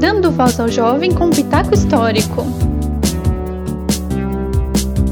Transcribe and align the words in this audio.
Dando 0.00 0.32
voz 0.32 0.58
ao 0.58 0.68
jovem 0.68 1.14
com 1.14 1.30
pitaco 1.30 1.72
histórico. 1.72 2.42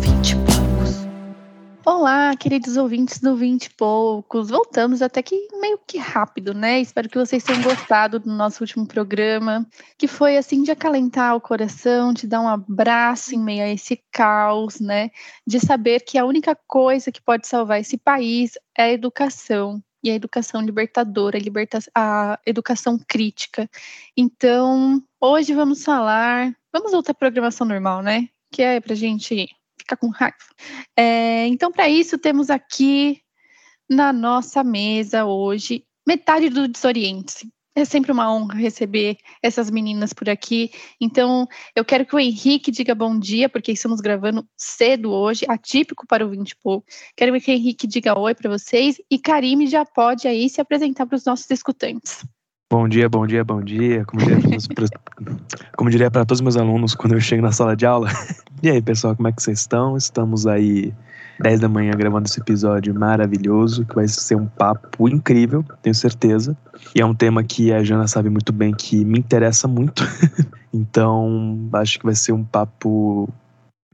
Vinte 0.01 0.33
e 0.33 0.37
poucos. 0.37 1.07
Olá, 1.87 2.35
queridos 2.37 2.77
ouvintes 2.77 3.21
do 3.21 3.37
Vinte 3.37 3.67
e 3.67 3.71
poucos. 3.71 4.51
Voltamos 4.51 5.01
até 5.01 5.23
que 5.23 5.49
meio 5.61 5.79
que 5.87 5.99
rápido, 5.99 6.53
né? 6.53 6.81
Espero 6.81 7.09
que 7.09 7.19
vocês 7.19 7.45
tenham 7.45 7.63
gostado 7.63 8.19
do 8.19 8.31
nosso 8.31 8.65
último 8.65 8.87
programa, 8.87 9.65
que 9.97 10.09
foi 10.09 10.37
assim 10.37 10.63
de 10.63 10.73
acalentar 10.73 11.37
o 11.37 11.41
coração, 11.41 12.13
de 12.13 12.27
dar 12.27 12.41
um 12.41 12.49
abraço 12.49 13.35
em 13.35 13.39
meio 13.39 13.63
a 13.63 13.69
esse 13.69 14.03
caos, 14.11 14.81
né? 14.81 15.11
De 15.47 15.61
saber 15.61 16.01
que 16.01 16.19
a 16.19 16.25
única 16.25 16.59
coisa 16.67 17.13
que 17.13 17.23
pode 17.23 17.47
salvar 17.47 17.81
esse 17.81 17.97
país 17.97 18.53
é 18.77 18.85
a 18.85 18.93
educação 18.93 19.81
e 20.03 20.11
a 20.11 20.15
educação 20.15 20.61
libertadora, 20.61 21.37
a, 21.37 21.41
liberta 21.41 21.79
a 21.95 22.39
educação 22.47 22.99
crítica. 22.99 23.69
Então, 24.17 25.03
hoje 25.21 25.53
vamos 25.55 25.85
falar. 25.85 26.55
Vamos 26.73 26.93
voltar 26.93 27.13
à 27.13 27.15
programação 27.15 27.67
normal, 27.67 28.03
né? 28.03 28.29
Que 28.51 28.63
é 28.63 28.81
para 28.81 28.95
gente 28.95 29.49
ficar 29.79 29.97
com 29.97 30.09
raiva. 30.09 30.37
É, 30.97 31.47
então, 31.47 31.71
para 31.71 31.89
isso, 31.89 32.19
temos 32.19 32.51
aqui 32.51 33.21
na 33.89 34.13
nossa 34.13 34.63
mesa 34.63 35.25
hoje 35.25 35.85
metade 36.07 36.49
do 36.49 36.69
Desoriente-se. 36.69 37.53
É 37.75 37.85
sempre 37.85 38.11
uma 38.11 38.33
honra 38.33 38.55
receber 38.55 39.17
essas 39.41 39.71
meninas 39.71 40.13
por 40.13 40.29
aqui. 40.29 40.71
Então, 41.01 41.47
eu 41.75 41.85
quero 41.85 42.05
que 42.05 42.17
o 42.17 42.19
Henrique 42.19 42.71
diga 42.71 42.95
bom 42.95 43.17
dia, 43.17 43.49
porque 43.49 43.71
estamos 43.71 44.01
gravando 44.01 44.45
cedo 44.57 45.13
hoje, 45.13 45.47
atípico 45.49 46.05
para 46.07 46.27
o 46.27 46.31
20 46.31 46.51
e 46.51 46.57
pouco. 46.61 46.87
Quero 47.17 47.41
que 47.41 47.51
o 47.51 47.55
Henrique 47.55 47.87
diga 47.87 48.19
oi 48.19 48.35
para 48.35 48.51
vocês 48.51 48.97
e 49.09 49.19
Karime 49.19 49.69
já 49.69 49.85
pode 49.85 50.27
aí 50.27 50.49
se 50.49 50.61
apresentar 50.61 51.07
para 51.07 51.17
os 51.17 51.25
nossos 51.25 51.49
escutantes. 51.49 52.25
Bom 52.73 52.89
dia, 52.89 53.09
bom 53.09 53.27
dia, 53.27 53.45
bom 53.45 53.61
dia. 53.61 54.05
Como 55.77 55.91
diria 55.91 56.11
para 56.11 56.25
todos 56.25 56.39
os 56.39 56.43
meus 56.43 56.57
alunos 56.57 56.95
quando 56.95 57.15
eu 57.15 57.21
chego 57.21 57.43
na 57.43 57.53
sala 57.53 57.77
de 57.77 57.87
aula. 57.87 58.09
E 58.63 58.69
aí, 58.69 58.83
pessoal, 58.83 59.17
como 59.17 59.27
é 59.27 59.33
que 59.33 59.43
vocês 59.43 59.61
estão? 59.61 59.97
Estamos 59.97 60.47
aí 60.47 60.93
10 61.43 61.61
da 61.61 61.69
manhã 61.69 61.93
gravando 61.93 62.29
esse 62.29 62.39
episódio 62.39 62.95
maravilhoso, 62.95 63.85
que 63.85 63.95
vai 63.95 64.07
ser 64.07 64.37
um 64.37 64.47
papo 64.47 65.09
incrível, 65.09 65.65
tenho 65.83 65.95
certeza. 65.95 66.57
E 66.95 67.01
é 67.01 67.07
um 67.07 67.15
tema 67.15 67.43
que 67.43 67.73
a 67.73 67.83
Jana 67.83 68.07
sabe 68.07 68.29
muito 68.29 68.53
bem 68.53 68.75
que 68.75 69.05
me 69.05 69.19
interessa 69.19 69.67
muito. 69.67 70.05
então, 70.73 71.69
acho 71.73 71.99
que 71.99 72.05
vai 72.05 72.15
ser 72.15 72.33
um 72.33 72.45
papo 72.45 73.29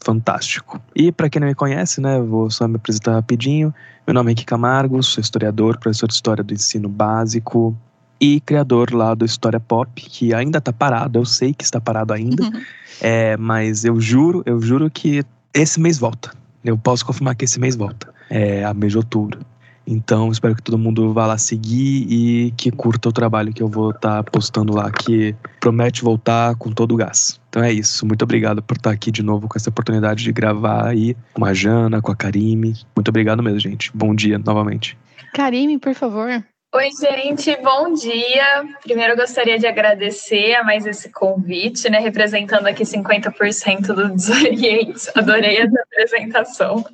fantástico. 0.05 0.81
E 0.95 1.13
para 1.13 1.31
quem 1.31 1.41
não 1.41 1.49
me 1.49 1.55
conhece, 1.55 2.01
né, 2.01 2.21
vou 2.21 2.51
só 2.51 2.67
me 2.67 2.77
apresentar 2.77 3.13
rapidinho. 3.13 3.73
Meu 4.07 4.15
nome 4.15 4.31
é 4.31 4.33
Henrique 4.33 4.45
Camargo, 4.45 5.03
sou 5.03 5.21
historiador, 5.21 5.79
professor 5.79 6.09
de 6.09 6.15
história 6.15 6.43
do 6.43 6.53
ensino 6.53 6.89
básico 6.89 7.77
e 8.21 8.41
criador 8.41 8.93
lá 8.93 9.15
do 9.15 9.25
História 9.25 9.61
Pop, 9.61 9.91
que 9.95 10.33
ainda 10.33 10.61
tá 10.61 10.73
parado, 10.73 11.19
eu 11.19 11.25
sei 11.25 11.53
que 11.53 11.65
está 11.65 11.81
parado 11.81 12.15
ainda, 12.15 12.45
uhum. 12.45 12.63
é, 13.01 13.37
mas 13.37 13.85
eu 13.85 14.01
juro, 14.01 14.43
eu 14.47 14.61
juro 14.61 14.91
que 14.91 15.23
esse 15.53 15.79
mês 15.79 15.99
volta. 15.99 16.31
Eu 16.67 16.79
posso 16.79 17.05
confirmar 17.05 17.35
que 17.35 17.45
esse 17.45 17.59
mês 17.61 17.77
volta, 17.77 18.13
é 18.31 18.65
a 18.65 18.75
mês 18.75 18.93
de 18.93 18.99
outubro. 18.99 19.41
Então, 19.87 20.33
espero 20.33 20.57
que 20.57 20.63
todo 20.63 20.77
mundo 20.77 21.13
vá 21.13 21.27
lá 21.27 21.39
seguir 21.39 22.07
e 22.11 22.51
que 22.57 22.73
curta 22.73 23.09
o 23.09 23.13
trabalho 23.13 23.53
que 23.53 23.63
eu 23.63 23.69
vou 23.69 23.91
estar 23.91 24.23
tá 24.23 24.31
postando 24.31 24.75
lá, 24.75 24.91
que 24.91 25.35
promete 25.61 26.03
voltar 26.03 26.57
com 26.57 26.73
todo 26.73 26.93
o 26.93 26.97
gás. 26.97 27.41
Então 27.49 27.63
é 27.63 27.73
isso. 27.73 28.05
Muito 28.05 28.23
obrigado 28.23 28.61
por 28.63 28.77
estar 28.77 28.91
aqui 28.91 29.13
de 29.13 29.23
novo 29.23 29.47
com 29.47 29.57
essa 29.57 29.71
oportunidade 29.71 30.25
de 30.25 30.33
gravar 30.33 30.89
aí 30.89 31.17
com 31.33 31.45
a 31.45 31.55
Jana, 31.55 32.03
com 32.03 32.11
a 32.11 32.17
Karime. 32.17 32.75
Muito 32.97 33.09
obrigado 33.09 33.43
mesmo, 33.43 33.61
gente. 33.61 33.93
Bom 33.95 34.15
dia 34.15 34.39
novamente. 34.39 34.99
Karime, 35.33 35.79
por 35.79 35.95
favor. 35.95 36.45
Oi, 36.77 36.91
gente, 36.91 37.57
bom 37.63 37.95
dia. 37.95 38.63
Primeiro 38.83 39.17
gostaria 39.17 39.59
de 39.59 39.67
agradecer 39.67 40.57
a 40.57 40.63
mais 40.63 40.85
esse 40.85 41.11
convite, 41.11 41.89
né? 41.89 42.01
Representando 42.01 42.67
aqui 42.67 42.85
50% 42.85 43.95
do 43.95 44.11
Desoriente. 44.11 45.11
Adorei 45.15 45.57
essa 45.57 45.81
apresentação. 45.81 46.85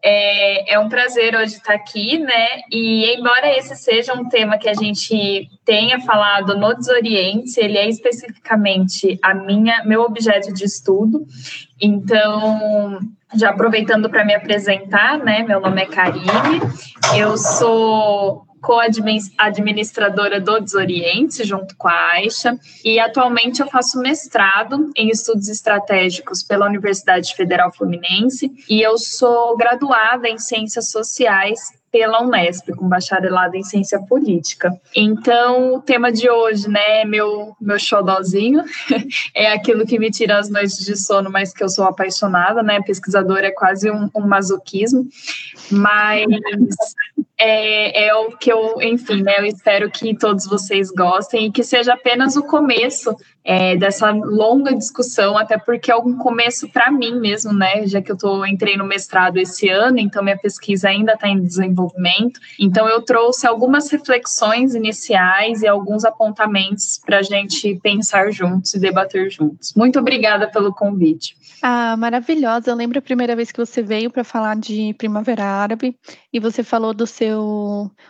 É, 0.00 0.74
é, 0.74 0.78
um 0.78 0.88
prazer 0.88 1.34
hoje 1.34 1.56
estar 1.56 1.74
aqui, 1.74 2.18
né? 2.18 2.46
E 2.70 3.12
embora 3.18 3.58
esse 3.58 3.74
seja 3.74 4.14
um 4.14 4.28
tema 4.28 4.56
que 4.56 4.68
a 4.68 4.74
gente 4.74 5.48
tenha 5.64 5.98
falado 6.02 6.56
no 6.56 6.72
Desoriente, 6.72 7.58
ele 7.58 7.78
é 7.78 7.88
especificamente 7.88 9.18
a 9.20 9.34
minha, 9.34 9.82
meu 9.84 10.02
objeto 10.02 10.54
de 10.54 10.64
estudo. 10.64 11.26
Então, 11.82 13.00
já 13.34 13.50
aproveitando 13.50 14.08
para 14.08 14.24
me 14.24 14.32
apresentar, 14.32 15.18
né? 15.18 15.42
Meu 15.42 15.60
nome 15.60 15.82
é 15.82 15.86
Karine, 15.86 16.60
eu 17.16 17.36
sou 17.36 18.45
co-administradora 18.66 20.40
do 20.40 20.58
Desoriente, 20.58 21.44
junto 21.44 21.76
com 21.76 21.86
a 21.86 22.10
Aixa, 22.14 22.58
e 22.84 22.98
atualmente 22.98 23.62
eu 23.62 23.68
faço 23.68 24.00
mestrado 24.00 24.90
em 24.96 25.08
estudos 25.08 25.48
estratégicos 25.48 26.42
pela 26.42 26.66
Universidade 26.66 27.32
Federal 27.36 27.72
Fluminense, 27.72 28.50
e 28.68 28.82
eu 28.82 28.98
sou 28.98 29.56
graduada 29.56 30.28
em 30.28 30.36
Ciências 30.36 30.90
Sociais 30.90 31.60
pela 31.92 32.22
Unesp, 32.22 32.72
com 32.74 32.88
bacharelado 32.88 33.56
em 33.56 33.62
ciência 33.62 33.98
política. 34.00 34.70
Então, 34.94 35.76
o 35.76 35.80
tema 35.80 36.10
de 36.10 36.28
hoje, 36.28 36.68
né, 36.68 37.02
é 37.02 37.04
meu, 37.04 37.56
meu 37.60 37.78
xodózinho, 37.78 38.64
é 39.32 39.52
aquilo 39.52 39.86
que 39.86 39.98
me 39.98 40.10
tira 40.10 40.38
as 40.38 40.50
noites 40.50 40.84
de 40.84 40.96
sono, 40.96 41.30
mas 41.30 41.54
que 41.54 41.62
eu 41.62 41.68
sou 41.68 41.84
apaixonada, 41.84 42.62
né, 42.62 42.82
pesquisadora 42.82 43.46
é 43.46 43.52
quase 43.52 43.90
um, 43.90 44.10
um 44.14 44.26
masoquismo, 44.26 45.08
mas 45.70 46.26
é, 47.38 48.06
é, 48.06 48.14
o 48.14 48.36
que 48.36 48.50
eu, 48.50 48.80
enfim, 48.80 49.22
né, 49.22 49.38
eu 49.38 49.44
espero 49.44 49.90
que 49.90 50.16
todos 50.16 50.46
vocês 50.46 50.90
gostem 50.90 51.46
e 51.46 51.52
que 51.52 51.62
seja 51.62 51.92
apenas 51.92 52.34
o 52.34 52.42
começo 52.42 53.14
é, 53.44 53.76
dessa 53.76 54.10
longa 54.10 54.74
discussão, 54.74 55.36
até 55.36 55.58
porque 55.58 55.90
é 55.90 55.96
um 55.96 56.16
começo 56.16 56.68
para 56.68 56.90
mim 56.90 57.20
mesmo, 57.20 57.52
né, 57.52 57.86
já 57.86 58.00
que 58.00 58.10
eu 58.10 58.16
tô, 58.16 58.44
entrei 58.46 58.76
no 58.76 58.84
mestrado 58.84 59.36
esse 59.36 59.68
ano, 59.68 59.98
então 59.98 60.22
minha 60.22 60.38
pesquisa 60.38 60.88
ainda 60.88 61.12
está 61.12 61.28
em 61.28 61.42
desenvolvimento, 61.42 62.40
então 62.58 62.88
eu 62.88 63.02
trouxe 63.02 63.46
algumas 63.46 63.90
reflexões 63.90 64.74
iniciais 64.74 65.60
e 65.60 65.68
alguns 65.68 66.04
apontamentos 66.04 66.98
para 67.04 67.18
a 67.18 67.22
gente 67.22 67.78
pensar 67.82 68.32
juntos 68.32 68.72
e 68.72 68.80
debater 68.80 69.30
juntos. 69.30 69.74
Muito 69.76 69.98
obrigada 69.98 70.48
pelo 70.50 70.72
convite. 70.72 71.36
Ah, 71.62 71.96
maravilhosa. 71.96 72.70
Eu 72.70 72.76
lembro 72.76 72.98
a 72.98 73.02
primeira 73.02 73.34
vez 73.34 73.50
que 73.50 73.58
você 73.58 73.82
veio 73.82 74.10
para 74.10 74.22
falar 74.22 74.56
de 74.56 74.94
Primavera 74.94 75.44
Árabe 75.44 75.96
e 76.32 76.38
você 76.38 76.62
falou 76.62 76.92
do 76.92 77.06
seu 77.06 77.25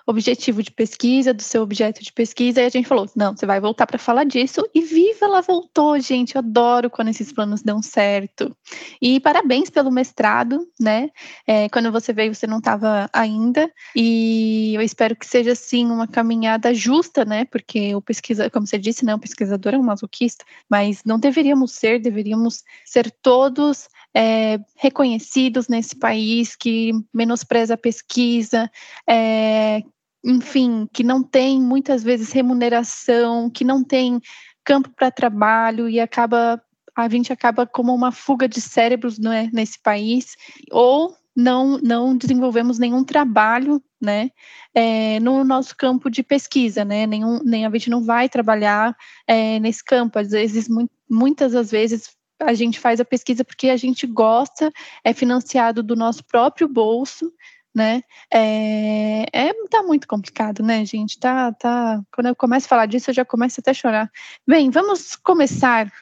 objetivo 0.06 0.62
de 0.62 0.70
pesquisa, 0.70 1.32
do 1.32 1.42
seu 1.42 1.62
objeto 1.62 2.02
de 2.02 2.12
pesquisa, 2.12 2.60
e 2.60 2.66
a 2.66 2.68
gente 2.68 2.88
falou: 2.88 3.08
não, 3.14 3.36
você 3.36 3.46
vai 3.46 3.60
voltar 3.60 3.86
para 3.86 3.98
falar 3.98 4.24
disso. 4.24 4.62
E 4.74 4.80
viva, 4.80 5.26
ela 5.26 5.40
voltou, 5.40 5.98
gente. 5.98 6.34
Eu 6.34 6.40
adoro 6.40 6.90
quando 6.90 7.08
esses 7.08 7.32
planos 7.32 7.62
dão 7.62 7.82
certo. 7.82 8.56
E 9.00 9.20
parabéns 9.20 9.70
pelo 9.70 9.90
mestrado, 9.90 10.66
né? 10.78 11.10
É, 11.46 11.68
quando 11.68 11.92
você 11.92 12.12
veio, 12.12 12.34
você 12.34 12.46
não 12.46 12.58
estava 12.58 13.08
ainda, 13.12 13.70
e 13.94 14.74
eu 14.74 14.82
espero 14.82 15.16
que 15.16 15.26
seja, 15.26 15.54
sim, 15.54 15.86
uma 15.86 16.06
caminhada 16.06 16.72
justa, 16.74 17.24
né? 17.24 17.44
Porque 17.44 17.94
o 17.94 18.00
pesquisa, 18.00 18.50
como 18.50 18.66
você 18.66 18.78
disse, 18.78 19.04
né, 19.04 19.14
o 19.14 19.18
pesquisador 19.18 19.74
é 19.74 19.78
um 19.78 19.82
masoquista, 19.82 20.44
mas 20.68 21.02
não 21.04 21.18
deveríamos 21.18 21.72
ser, 21.72 22.00
deveríamos 22.00 22.62
ser 22.84 23.10
todos 23.22 23.88
é, 24.16 24.58
reconhecidos 24.76 25.68
nesse 25.68 25.94
país, 25.94 26.56
que 26.56 26.90
menospreza 27.12 27.74
a 27.74 27.76
pesquisa, 27.76 28.70
é, 29.06 29.82
enfim, 30.24 30.88
que 30.90 31.04
não 31.04 31.22
tem 31.22 31.60
muitas 31.60 32.02
vezes 32.02 32.32
remuneração, 32.32 33.50
que 33.50 33.62
não 33.62 33.84
tem 33.84 34.18
campo 34.64 34.88
para 34.96 35.10
trabalho 35.10 35.86
e 35.86 36.00
acaba 36.00 36.60
a 36.96 37.10
gente 37.10 37.30
acaba 37.30 37.66
como 37.66 37.94
uma 37.94 38.10
fuga 38.10 38.48
de 38.48 38.58
cérebros 38.58 39.18
né, 39.18 39.50
nesse 39.52 39.78
país, 39.82 40.34
ou 40.72 41.14
não, 41.36 41.76
não 41.76 42.16
desenvolvemos 42.16 42.78
nenhum 42.78 43.04
trabalho 43.04 43.82
né, 44.00 44.30
é, 44.74 45.20
no 45.20 45.44
nosso 45.44 45.76
campo 45.76 46.10
de 46.10 46.22
pesquisa, 46.22 46.86
né, 46.86 47.06
nenhum, 47.06 47.38
nem 47.44 47.66
a 47.66 47.70
gente 47.70 47.90
não 47.90 48.02
vai 48.02 48.30
trabalhar 48.30 48.96
é, 49.26 49.60
nesse 49.60 49.84
campo, 49.84 50.18
às 50.18 50.30
vezes, 50.30 50.68
muitas 51.06 51.52
das 51.52 51.70
vezes 51.70 52.16
a 52.40 52.54
gente 52.54 52.78
faz 52.78 53.00
a 53.00 53.04
pesquisa 53.04 53.44
porque 53.44 53.68
a 53.68 53.76
gente 53.76 54.06
gosta, 54.06 54.72
é 55.04 55.12
financiado 55.12 55.82
do 55.82 55.96
nosso 55.96 56.24
próprio 56.24 56.68
bolso, 56.68 57.32
né? 57.74 58.02
É, 58.32 59.26
é 59.32 59.52
tá 59.68 59.82
muito 59.82 60.08
complicado, 60.08 60.62
né, 60.62 60.84
gente? 60.84 61.18
Tá, 61.18 61.52
tá. 61.52 62.02
Quando 62.12 62.28
eu 62.28 62.36
começo 62.36 62.66
a 62.66 62.68
falar 62.68 62.86
disso, 62.86 63.10
eu 63.10 63.14
já 63.14 63.24
começo 63.24 63.60
até 63.60 63.70
a 63.70 63.74
chorar. 63.74 64.10
Bem, 64.46 64.70
vamos 64.70 65.16
começar 65.16 65.92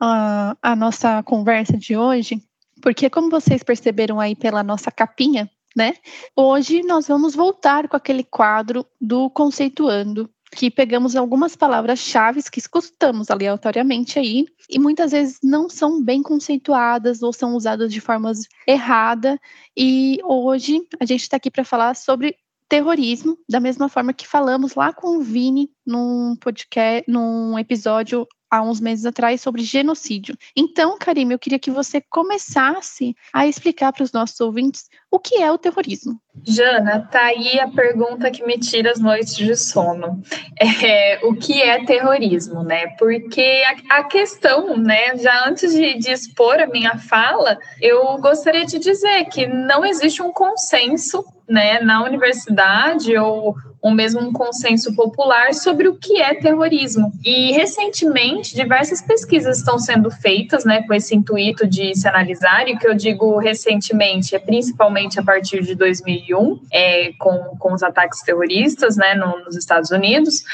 a, 0.00 0.56
a 0.62 0.76
nossa 0.76 1.22
conversa 1.22 1.76
de 1.76 1.96
hoje, 1.96 2.42
porque 2.80 3.10
como 3.10 3.30
vocês 3.30 3.62
perceberam 3.62 4.20
aí 4.20 4.36
pela 4.36 4.62
nossa 4.62 4.90
capinha, 4.90 5.50
né? 5.76 5.94
Hoje 6.36 6.82
nós 6.82 7.08
vamos 7.08 7.34
voltar 7.34 7.88
com 7.88 7.96
aquele 7.96 8.22
quadro 8.22 8.86
do 9.00 9.28
conceituando 9.30 10.30
que 10.54 10.70
pegamos 10.70 11.16
algumas 11.16 11.56
palavras-chave 11.56 12.42
que 12.50 12.58
escutamos 12.58 13.30
aleatoriamente 13.30 14.18
aí 14.18 14.46
e 14.70 14.78
muitas 14.78 15.12
vezes 15.12 15.38
não 15.42 15.68
são 15.68 16.02
bem 16.02 16.22
conceituadas 16.22 17.22
ou 17.22 17.32
são 17.32 17.54
usadas 17.54 17.92
de 17.92 18.00
formas 18.00 18.46
erradas. 18.66 19.38
E 19.76 20.18
hoje 20.22 20.80
a 21.00 21.04
gente 21.04 21.22
está 21.22 21.36
aqui 21.36 21.50
para 21.50 21.64
falar 21.64 21.94
sobre 21.94 22.36
terrorismo, 22.68 23.38
da 23.48 23.60
mesma 23.60 23.88
forma 23.88 24.12
que 24.12 24.26
falamos 24.26 24.74
lá 24.74 24.92
com 24.92 25.18
o 25.18 25.20
Vini 25.20 25.70
num 25.86 26.34
podcast, 26.36 27.04
num 27.10 27.58
episódio 27.58 28.26
há 28.50 28.62
uns 28.62 28.80
meses 28.80 29.04
atrás 29.04 29.40
sobre 29.40 29.62
genocídio. 29.62 30.36
Então, 30.56 30.96
Karim, 30.98 31.32
eu 31.32 31.38
queria 31.38 31.58
que 31.58 31.70
você 31.70 32.00
começasse 32.00 33.14
a 33.32 33.46
explicar 33.46 33.92
para 33.92 34.04
os 34.04 34.12
nossos 34.12 34.40
ouvintes 34.40 34.88
o 35.14 35.18
que 35.20 35.40
é 35.40 35.52
o 35.52 35.56
terrorismo. 35.56 36.18
Jana, 36.44 37.08
tá 37.08 37.26
aí 37.26 37.60
a 37.60 37.68
pergunta 37.68 38.32
que 38.32 38.44
me 38.44 38.58
tira 38.58 38.90
as 38.90 38.98
noites 38.98 39.36
de 39.36 39.54
sono. 39.54 40.20
É, 40.58 41.20
o 41.22 41.36
que 41.36 41.62
é 41.62 41.84
terrorismo, 41.84 42.64
né? 42.64 42.88
Porque 42.98 43.62
a, 43.88 44.00
a 44.00 44.04
questão, 44.04 44.76
né, 44.76 45.16
já 45.16 45.48
antes 45.48 45.72
de, 45.72 45.94
de 45.98 46.10
expor 46.10 46.60
a 46.60 46.66
minha 46.66 46.98
fala, 46.98 47.56
eu 47.80 48.18
gostaria 48.18 48.66
de 48.66 48.80
dizer 48.80 49.26
que 49.26 49.46
não 49.46 49.84
existe 49.84 50.20
um 50.20 50.32
consenso 50.32 51.24
né, 51.48 51.80
na 51.80 52.02
universidade 52.02 53.16
ou, 53.16 53.54
ou 53.84 53.90
mesmo 53.90 54.20
um 54.20 54.32
consenso 54.32 54.94
popular 54.94 55.52
sobre 55.52 55.86
o 55.88 55.96
que 55.96 56.20
é 56.20 56.34
terrorismo. 56.34 57.12
E 57.22 57.52
recentemente 57.52 58.54
diversas 58.54 59.02
pesquisas 59.02 59.58
estão 59.58 59.78
sendo 59.78 60.10
feitas, 60.10 60.64
né, 60.64 60.82
com 60.82 60.94
esse 60.94 61.14
intuito 61.14 61.66
de 61.66 61.94
se 61.94 62.08
analisar. 62.08 62.66
E 62.66 62.72
o 62.72 62.78
que 62.78 62.88
eu 62.88 62.94
digo 62.94 63.38
recentemente 63.38 64.34
é 64.34 64.38
principalmente 64.38 65.03
a 65.18 65.22
partir 65.22 65.62
de 65.62 65.74
2001, 65.74 66.60
é, 66.72 67.12
com, 67.18 67.56
com 67.58 67.72
os 67.72 67.82
ataques 67.82 68.22
terroristas, 68.22 68.96
né, 68.96 69.14
no, 69.14 69.44
nos 69.44 69.56
Estados 69.56 69.90
Unidos. 69.90 70.44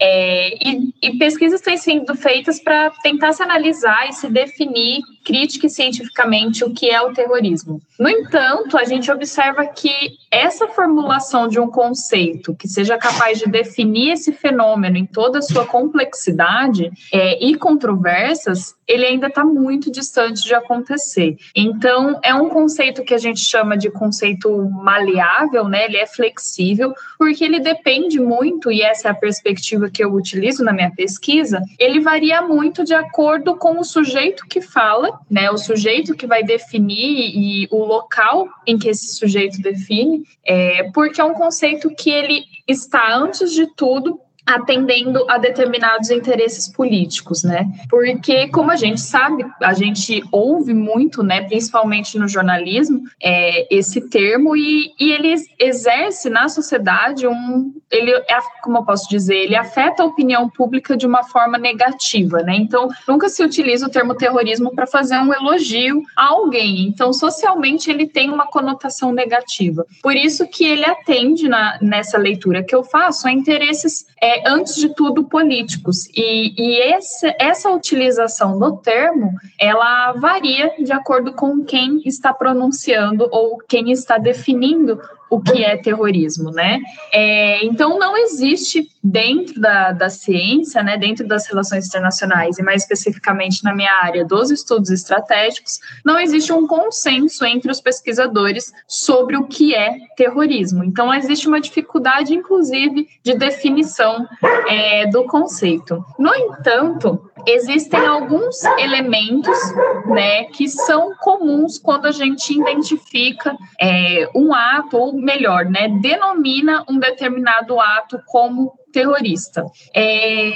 É, 0.00 0.54
e, 0.64 0.94
e, 1.02 1.18
pesquisas 1.18 1.60
têm 1.60 1.76
sido 1.76 2.14
feitas 2.14 2.60
para 2.60 2.90
tentar 3.02 3.32
se 3.32 3.42
analisar 3.42 4.08
e 4.08 4.12
se 4.12 4.28
definir 4.28 5.00
crítica 5.24 5.66
e 5.66 5.70
cientificamente 5.70 6.64
o 6.64 6.72
que 6.72 6.88
é 6.88 7.02
o 7.02 7.12
terrorismo. 7.12 7.80
No 7.98 8.08
entanto, 8.08 8.78
a 8.78 8.84
gente 8.84 9.10
observa 9.10 9.66
que 9.66 9.90
essa 10.30 10.68
formulação 10.68 11.48
de 11.48 11.58
um 11.58 11.68
conceito 11.68 12.54
que 12.54 12.68
seja 12.68 12.96
capaz 12.96 13.40
de 13.40 13.46
definir 13.46 14.12
esse 14.12 14.30
fenômeno 14.32 14.96
em 14.96 15.04
toda 15.04 15.40
a 15.40 15.42
sua 15.42 15.66
complexidade 15.66 16.92
é, 17.12 17.44
e 17.44 17.56
controvérsias, 17.56 18.77
ele 18.88 19.04
ainda 19.04 19.26
está 19.26 19.44
muito 19.44 19.92
distante 19.92 20.42
de 20.42 20.54
acontecer. 20.54 21.36
Então, 21.54 22.18
é 22.24 22.34
um 22.34 22.48
conceito 22.48 23.04
que 23.04 23.14
a 23.14 23.18
gente 23.18 23.40
chama 23.40 23.76
de 23.76 23.90
conceito 23.90 24.50
maleável, 24.70 25.68
né? 25.68 25.84
Ele 25.84 25.98
é 25.98 26.06
flexível, 26.06 26.94
porque 27.18 27.44
ele 27.44 27.60
depende 27.60 28.18
muito, 28.18 28.72
e 28.72 28.80
essa 28.82 29.08
é 29.08 29.10
a 29.10 29.14
perspectiva 29.14 29.90
que 29.90 30.02
eu 30.02 30.12
utilizo 30.12 30.64
na 30.64 30.72
minha 30.72 30.90
pesquisa, 30.90 31.60
ele 31.78 32.00
varia 32.00 32.40
muito 32.42 32.82
de 32.82 32.94
acordo 32.94 33.56
com 33.56 33.78
o 33.78 33.84
sujeito 33.84 34.46
que 34.48 34.60
fala 34.60 35.18
né, 35.30 35.50
o 35.50 35.58
sujeito 35.58 36.14
que 36.14 36.26
vai 36.26 36.42
definir 36.42 37.30
e 37.34 37.68
o 37.70 37.84
local 37.84 38.48
em 38.66 38.78
que 38.78 38.88
esse 38.88 39.14
sujeito 39.14 39.60
define, 39.60 40.22
é, 40.44 40.90
porque 40.94 41.20
é 41.20 41.24
um 41.24 41.34
conceito 41.34 41.90
que 41.90 42.10
ele 42.10 42.44
está, 42.66 43.14
antes 43.14 43.52
de 43.52 43.66
tudo, 43.74 44.20
atendendo 44.48 45.26
a 45.28 45.36
determinados 45.36 46.10
interesses 46.10 46.68
políticos, 46.68 47.44
né? 47.44 47.70
Porque, 47.90 48.48
como 48.48 48.70
a 48.70 48.76
gente 48.76 49.00
sabe, 49.00 49.44
a 49.62 49.74
gente 49.74 50.24
ouve 50.32 50.72
muito, 50.72 51.22
né, 51.22 51.42
principalmente 51.42 52.18
no 52.18 52.26
jornalismo, 52.26 53.02
é, 53.22 53.66
esse 53.74 54.08
termo 54.08 54.56
e, 54.56 54.94
e 54.98 55.12
ele 55.12 55.34
exerce 55.58 56.30
na 56.30 56.48
sociedade 56.48 57.26
um, 57.26 57.74
ele, 57.90 58.10
é, 58.10 58.38
como 58.62 58.78
eu 58.78 58.84
posso 58.84 59.08
dizer, 59.08 59.36
ele 59.36 59.54
afeta 59.54 60.02
a 60.02 60.06
opinião 60.06 60.48
pública 60.48 60.96
de 60.96 61.06
uma 61.06 61.24
forma 61.24 61.58
negativa, 61.58 62.42
né? 62.42 62.56
Então, 62.56 62.88
nunca 63.06 63.28
se 63.28 63.44
utiliza 63.44 63.86
o 63.86 63.90
termo 63.90 64.14
terrorismo 64.14 64.74
para 64.74 64.86
fazer 64.86 65.18
um 65.18 65.32
elogio 65.32 66.02
a 66.16 66.28
alguém. 66.28 66.86
Então, 66.86 67.12
socialmente, 67.12 67.90
ele 67.90 68.06
tem 68.06 68.30
uma 68.30 68.46
conotação 68.46 69.12
negativa. 69.12 69.84
Por 70.02 70.16
isso 70.16 70.46
que 70.48 70.64
ele 70.64 70.86
atende 70.86 71.48
na, 71.48 71.78
nessa 71.82 72.16
leitura 72.16 72.62
que 72.62 72.74
eu 72.74 72.82
faço 72.82 73.28
a 73.28 73.32
interesses 73.32 74.06
é, 74.20 74.37
antes 74.46 74.76
de 74.76 74.94
tudo, 74.94 75.24
políticos. 75.24 76.06
E, 76.14 76.54
e 76.56 76.94
esse, 76.94 77.34
essa 77.38 77.70
utilização 77.70 78.58
do 78.58 78.76
termo, 78.76 79.32
ela 79.58 80.12
varia 80.12 80.74
de 80.78 80.92
acordo 80.92 81.32
com 81.32 81.64
quem 81.64 82.00
está 82.04 82.32
pronunciando 82.32 83.28
ou 83.30 83.58
quem 83.58 83.90
está 83.90 84.18
definindo 84.18 85.00
o 85.30 85.40
que 85.40 85.64
é 85.64 85.76
terrorismo, 85.76 86.50
né? 86.50 86.80
É, 87.12 87.64
então, 87.64 87.98
não 87.98 88.16
existe 88.16 88.88
dentro 89.02 89.60
da, 89.60 89.92
da 89.92 90.10
ciência, 90.10 90.82
né, 90.82 90.96
dentro 90.96 91.26
das 91.26 91.46
relações 91.46 91.86
internacionais, 91.86 92.58
e 92.58 92.62
mais 92.62 92.82
especificamente 92.82 93.64
na 93.64 93.74
minha 93.74 93.92
área 94.02 94.24
dos 94.24 94.50
estudos 94.50 94.90
estratégicos, 94.90 95.78
não 96.04 96.18
existe 96.18 96.52
um 96.52 96.66
consenso 96.66 97.44
entre 97.44 97.70
os 97.70 97.80
pesquisadores 97.80 98.72
sobre 98.86 99.36
o 99.36 99.46
que 99.46 99.74
é 99.74 99.96
terrorismo. 100.16 100.84
Então, 100.84 101.12
existe 101.12 101.48
uma 101.48 101.60
dificuldade, 101.60 102.34
inclusive, 102.34 103.08
de 103.22 103.34
definição 103.34 104.26
é, 104.68 105.06
do 105.06 105.24
conceito. 105.24 106.04
No 106.18 106.34
entanto, 106.34 107.30
existem 107.46 108.04
alguns 108.06 108.62
elementos 108.78 109.58
né, 110.06 110.44
que 110.44 110.68
são 110.68 111.14
comuns 111.20 111.78
quando 111.78 112.06
a 112.06 112.10
gente 112.10 112.52
identifica 112.52 113.56
é, 113.80 114.28
um 114.34 114.52
ato, 114.52 114.96
ou 114.96 115.17
melhor, 115.18 115.64
né, 115.66 115.88
denomina 116.00 116.84
um 116.88 116.98
determinado 116.98 117.78
ato 117.80 118.20
como 118.26 118.72
terrorista. 118.92 119.64
É, 119.94 120.52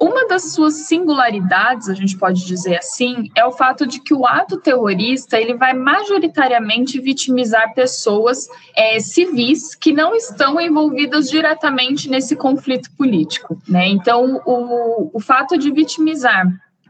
uma 0.00 0.26
das 0.26 0.52
suas 0.52 0.86
singularidades, 0.86 1.90
a 1.90 1.94
gente 1.94 2.16
pode 2.16 2.46
dizer 2.46 2.78
assim, 2.78 3.30
é 3.36 3.44
o 3.44 3.52
fato 3.52 3.86
de 3.86 4.00
que 4.00 4.14
o 4.14 4.26
ato 4.26 4.56
terrorista 4.58 5.38
ele 5.38 5.54
vai 5.54 5.74
majoritariamente 5.74 6.98
vitimizar 6.98 7.74
pessoas 7.74 8.48
é, 8.74 8.98
civis 8.98 9.74
que 9.74 9.92
não 9.92 10.14
estão 10.14 10.58
envolvidas 10.58 11.28
diretamente 11.28 12.08
nesse 12.08 12.34
conflito 12.34 12.90
político. 12.96 13.60
Né? 13.68 13.88
Então, 13.88 14.40
o, 14.46 15.10
o 15.12 15.20
fato 15.20 15.58
de 15.58 15.70
vitimizar 15.70 16.46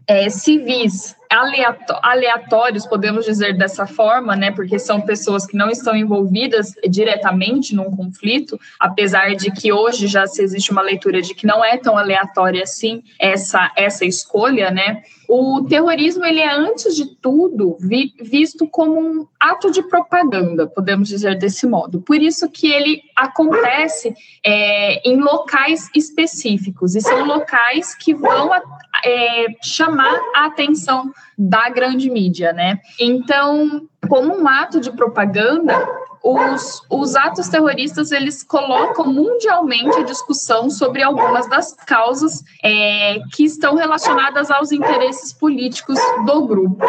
é, 0.07 0.31
civis 0.31 1.17
aleatórios, 1.31 2.87
podemos 2.87 3.25
dizer 3.25 3.57
dessa 3.57 3.87
forma, 3.87 4.35
né, 4.35 4.51
porque 4.51 4.79
são 4.79 5.01
pessoas 5.01 5.47
que 5.47 5.57
não 5.57 5.71
estão 5.71 5.95
envolvidas 5.95 6.75
diretamente 6.89 7.75
num 7.75 7.91
conflito, 7.91 8.59
apesar 8.79 9.37
de 9.37 9.51
que 9.53 9.73
hoje 9.73 10.09
já 10.09 10.27
se 10.27 10.43
existe 10.43 10.73
uma 10.73 10.83
leitura 10.83 11.23
de 11.23 11.35
que 11.35 11.47
não 11.47 11.65
é 11.65 11.77
tão 11.77 11.97
aleatória 11.97 12.63
assim 12.63 13.03
essa 13.19 13.71
essa 13.77 14.05
escolha, 14.05 14.71
né? 14.71 15.03
O 15.33 15.65
terrorismo 15.65 16.25
ele 16.25 16.41
é 16.41 16.53
antes 16.53 16.97
de 16.97 17.07
tudo 17.07 17.77
vi, 17.79 18.13
visto 18.21 18.67
como 18.67 18.99
um 18.99 19.29
ato 19.39 19.71
de 19.71 19.81
propaganda, 19.81 20.67
podemos 20.67 21.07
dizer 21.07 21.39
desse 21.39 21.69
modo. 21.69 22.01
Por 22.01 22.17
isso 22.17 22.51
que 22.51 22.69
ele 22.69 23.01
acontece 23.15 24.13
é, 24.45 25.09
em 25.09 25.21
locais 25.21 25.89
específicos 25.95 26.97
e 26.97 27.01
são 27.01 27.25
locais 27.25 27.95
que 27.95 28.13
vão 28.13 28.53
é, 29.05 29.47
chamar 29.63 30.19
a 30.35 30.47
atenção 30.47 31.13
da 31.39 31.69
grande 31.69 32.11
mídia, 32.11 32.53
né? 32.53 32.81
Então, 32.99 33.87
como 34.09 34.37
um 34.37 34.49
ato 34.49 34.81
de 34.81 34.91
propaganda, 34.91 35.79
os, 36.23 36.83
os 36.91 37.17
atos 37.17 37.49
terroristas 37.49 38.13
eles 38.13 38.43
colocam 38.43 39.07
mundialmente 39.07 39.99
a 39.99 40.03
discussão 40.03 40.69
sobre 40.69 41.03
algumas 41.03 41.49
das 41.49 41.73
causas 41.73 42.45
é, 42.63 43.21
que 43.33 43.45
estão 43.45 43.75
relacionadas 43.75 44.51
aos 44.51 44.71
interesses 44.71 45.33
políticos 45.33 45.99
do 46.27 46.47
grupo. 46.47 46.85